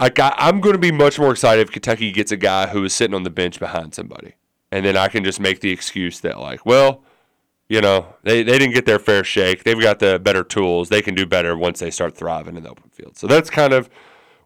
Like 0.00 0.18
I, 0.18 0.34
I'm 0.36 0.60
going 0.60 0.74
to 0.74 0.78
be 0.78 0.92
much 0.92 1.18
more 1.18 1.30
excited 1.30 1.62
if 1.62 1.72
Kentucky 1.72 2.12
gets 2.12 2.32
a 2.32 2.36
guy 2.36 2.66
who 2.68 2.84
is 2.84 2.94
sitting 2.94 3.14
on 3.14 3.22
the 3.22 3.30
bench 3.30 3.58
behind 3.58 3.94
somebody, 3.94 4.34
and 4.70 4.84
then 4.84 4.96
I 4.96 5.08
can 5.08 5.24
just 5.24 5.40
make 5.40 5.60
the 5.60 5.70
excuse 5.70 6.20
that 6.20 6.38
like, 6.38 6.66
well, 6.66 7.02
you 7.68 7.80
know, 7.80 8.14
they, 8.22 8.42
they 8.42 8.58
didn't 8.58 8.74
get 8.74 8.86
their 8.86 8.98
fair 8.98 9.24
shake. 9.24 9.64
They've 9.64 9.80
got 9.80 9.98
the 9.98 10.18
better 10.18 10.44
tools. 10.44 10.90
They 10.90 11.02
can 11.02 11.14
do 11.14 11.26
better 11.26 11.56
once 11.56 11.80
they 11.80 11.90
start 11.90 12.16
thriving 12.16 12.56
in 12.56 12.62
the 12.62 12.70
open 12.70 12.90
field. 12.90 13.16
So 13.16 13.26
that's 13.26 13.48
kind 13.48 13.72
of 13.72 13.88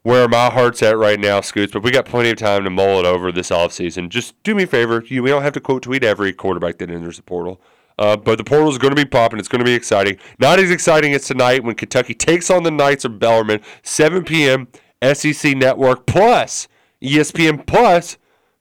where 0.02 0.28
my 0.28 0.50
heart's 0.50 0.82
at 0.82 0.96
right 0.96 1.18
now, 1.18 1.40
Scoots. 1.40 1.72
But 1.72 1.82
we 1.82 1.90
got 1.90 2.06
plenty 2.06 2.30
of 2.30 2.36
time 2.36 2.64
to 2.64 2.70
mull 2.70 2.98
it 3.00 3.06
over 3.06 3.32
this 3.32 3.50
offseason. 3.50 4.08
Just 4.08 4.40
do 4.42 4.54
me 4.54 4.64
a 4.64 4.66
favor. 4.66 5.02
You, 5.06 5.22
we 5.22 5.30
don't 5.30 5.42
have 5.42 5.52
to 5.54 5.60
quote 5.60 5.82
tweet 5.82 6.04
every 6.04 6.32
quarterback 6.32 6.78
that 6.78 6.90
enters 6.90 7.16
the 7.16 7.22
portal. 7.22 7.60
Uh, 7.98 8.16
but 8.16 8.38
the 8.38 8.44
portal 8.44 8.68
is 8.70 8.78
going 8.78 8.94
to 8.94 8.96
be 8.96 9.04
popping. 9.04 9.38
It's 9.38 9.48
going 9.48 9.58
to 9.58 9.64
be 9.64 9.74
exciting. 9.74 10.18
Not 10.38 10.60
as 10.60 10.70
exciting 10.70 11.14
as 11.14 11.24
tonight 11.26 11.64
when 11.64 11.74
Kentucky 11.74 12.14
takes 12.14 12.48
on 12.50 12.62
the 12.62 12.70
Knights 12.70 13.04
of 13.04 13.18
Bellarmine, 13.18 13.60
7 13.82 14.24
p.m. 14.24 14.68
SEC 15.02 15.56
Network 15.56 16.06
Plus, 16.06 16.68
ESPN 17.02 17.66
Plus. 17.66 18.16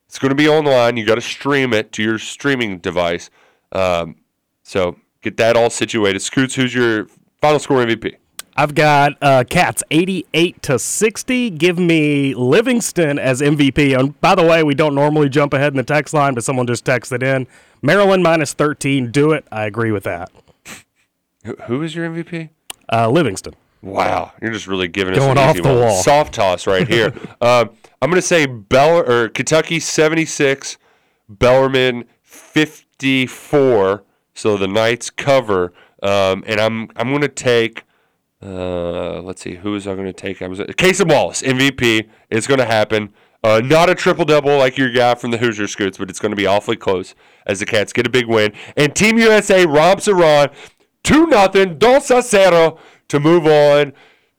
It's 0.07 0.17
going 0.19 0.29
to 0.29 0.35
be 0.35 0.47
online. 0.47 0.97
You 0.97 1.05
got 1.05 1.15
to 1.15 1.21
stream 1.21 1.73
it 1.73 1.91
to 1.93 2.03
your 2.03 2.17
streaming 2.17 2.79
device. 2.79 3.29
Um, 3.71 4.15
so 4.63 4.97
get 5.21 5.37
that 5.37 5.55
all 5.55 5.69
situated. 5.69 6.21
Scoots, 6.21 6.55
who's 6.55 6.73
your 6.73 7.07
final 7.39 7.59
score 7.59 7.85
MVP? 7.85 8.15
I've 8.59 8.73
got 8.73 9.13
uh, 9.21 9.43
Cats 9.47 9.83
88 9.91 10.63
to 10.63 10.79
60. 10.79 11.51
Give 11.51 11.77
me 11.77 12.33
Livingston 12.33 13.19
as 13.19 13.39
MVP. 13.39 13.97
And 13.97 14.19
by 14.19 14.33
the 14.33 14.43
way, 14.43 14.63
we 14.63 14.73
don't 14.73 14.95
normally 14.95 15.29
jump 15.29 15.53
ahead 15.53 15.73
in 15.73 15.77
the 15.77 15.83
text 15.83 16.11
line, 16.13 16.33
but 16.33 16.43
someone 16.43 16.65
just 16.65 16.83
texted 16.83 17.21
in. 17.21 17.45
Maryland 17.83 18.23
minus 18.23 18.53
13. 18.53 19.11
Do 19.11 19.31
it. 19.31 19.45
I 19.51 19.65
agree 19.65 19.91
with 19.91 20.03
that. 20.05 20.31
Who 21.67 21.83
is 21.83 21.93
your 21.93 22.09
MVP? 22.09 22.49
Uh, 22.91 23.09
Livingston. 23.09 23.53
Wow, 23.83 24.33
you're 24.41 24.51
just 24.51 24.65
really 24.65 24.87
giving 24.87 25.13
us 25.13 25.19
Going 25.19 25.37
off 25.37 25.55
the 25.55 25.61
one. 25.61 25.77
wall. 25.77 26.01
Soft 26.01 26.33
toss 26.33 26.65
right 26.65 26.87
here. 26.87 27.13
uh, 27.41 27.65
I'm 28.01 28.09
going 28.09 28.19
to 28.19 28.27
say 28.27 28.47
Bell 28.47 29.07
or 29.07 29.29
Kentucky 29.29 29.79
76, 29.79 30.77
Bellarmine 31.29 32.05
54. 32.23 34.03
So 34.33 34.57
the 34.57 34.67
Knights 34.67 35.09
cover, 35.09 35.73
um, 36.01 36.43
and 36.47 36.59
I'm 36.59 36.89
I'm 36.95 37.09
going 37.09 37.21
to 37.21 37.27
take. 37.27 37.83
Uh, 38.41 39.21
let's 39.21 39.41
see, 39.41 39.55
who 39.55 39.75
is 39.75 39.87
I 39.87 39.93
going 39.95 40.05
to 40.05 40.13
take? 40.13 40.41
I 40.41 40.47
was 40.47 40.59
Cason 40.59 41.09
Wallace 41.09 41.41
MVP. 41.41 42.07
It's 42.29 42.47
going 42.47 42.59
to 42.59 42.65
happen. 42.65 43.13
Uh, 43.43 43.61
not 43.63 43.89
a 43.89 43.95
triple 43.95 44.25
double 44.25 44.57
like 44.57 44.77
your 44.77 44.91
guy 44.91 45.15
from 45.15 45.31
the 45.31 45.37
Hoosier 45.37 45.67
Scoots, 45.67 45.97
but 45.97 46.09
it's 46.09 46.19
going 46.19 46.31
to 46.31 46.35
be 46.35 46.45
awfully 46.45 46.75
close 46.75 47.15
as 47.45 47.59
the 47.59 47.65
Cats 47.65 47.93
get 47.93 48.05
a 48.05 48.09
big 48.09 48.27
win. 48.27 48.53
And 48.75 48.95
Team 48.95 49.17
USA 49.17 49.65
romps 49.65 50.07
Iran 50.07 50.49
two 51.03 51.27
nothing, 51.27 51.77
dos 51.77 52.11
a 52.11 52.21
cero 52.21 52.77
to 53.07 53.19
move 53.19 53.45
on 53.45 53.93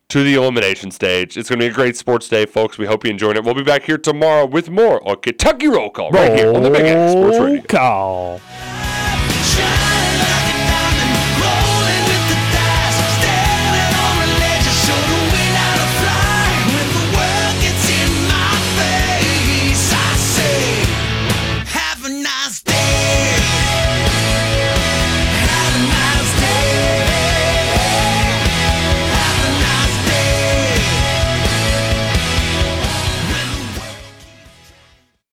to 0.08 0.22
the 0.22 0.34
elimination 0.34 0.90
stage. 0.90 1.36
It's 1.36 1.48
going 1.48 1.60
to 1.60 1.66
be 1.66 1.70
a 1.70 1.74
great 1.74 1.96
sports 1.96 2.28
day, 2.28 2.46
folks. 2.46 2.78
We 2.78 2.86
hope 2.86 3.04
you 3.04 3.10
enjoyed 3.10 3.36
it. 3.36 3.44
We'll 3.44 3.54
be 3.54 3.62
back 3.62 3.84
here 3.84 3.98
tomorrow 3.98 4.46
with 4.46 4.70
more 4.70 5.06
on 5.08 5.16
Kentucky 5.16 5.68
Roll 5.68 5.90
Call 5.90 6.10
right 6.10 6.34
here 6.34 6.52
on 6.52 6.62
the 6.62 6.70
Big 6.70 7.10
Sports 7.10 7.38
Radio. 7.38 7.62
Call. 7.62 8.40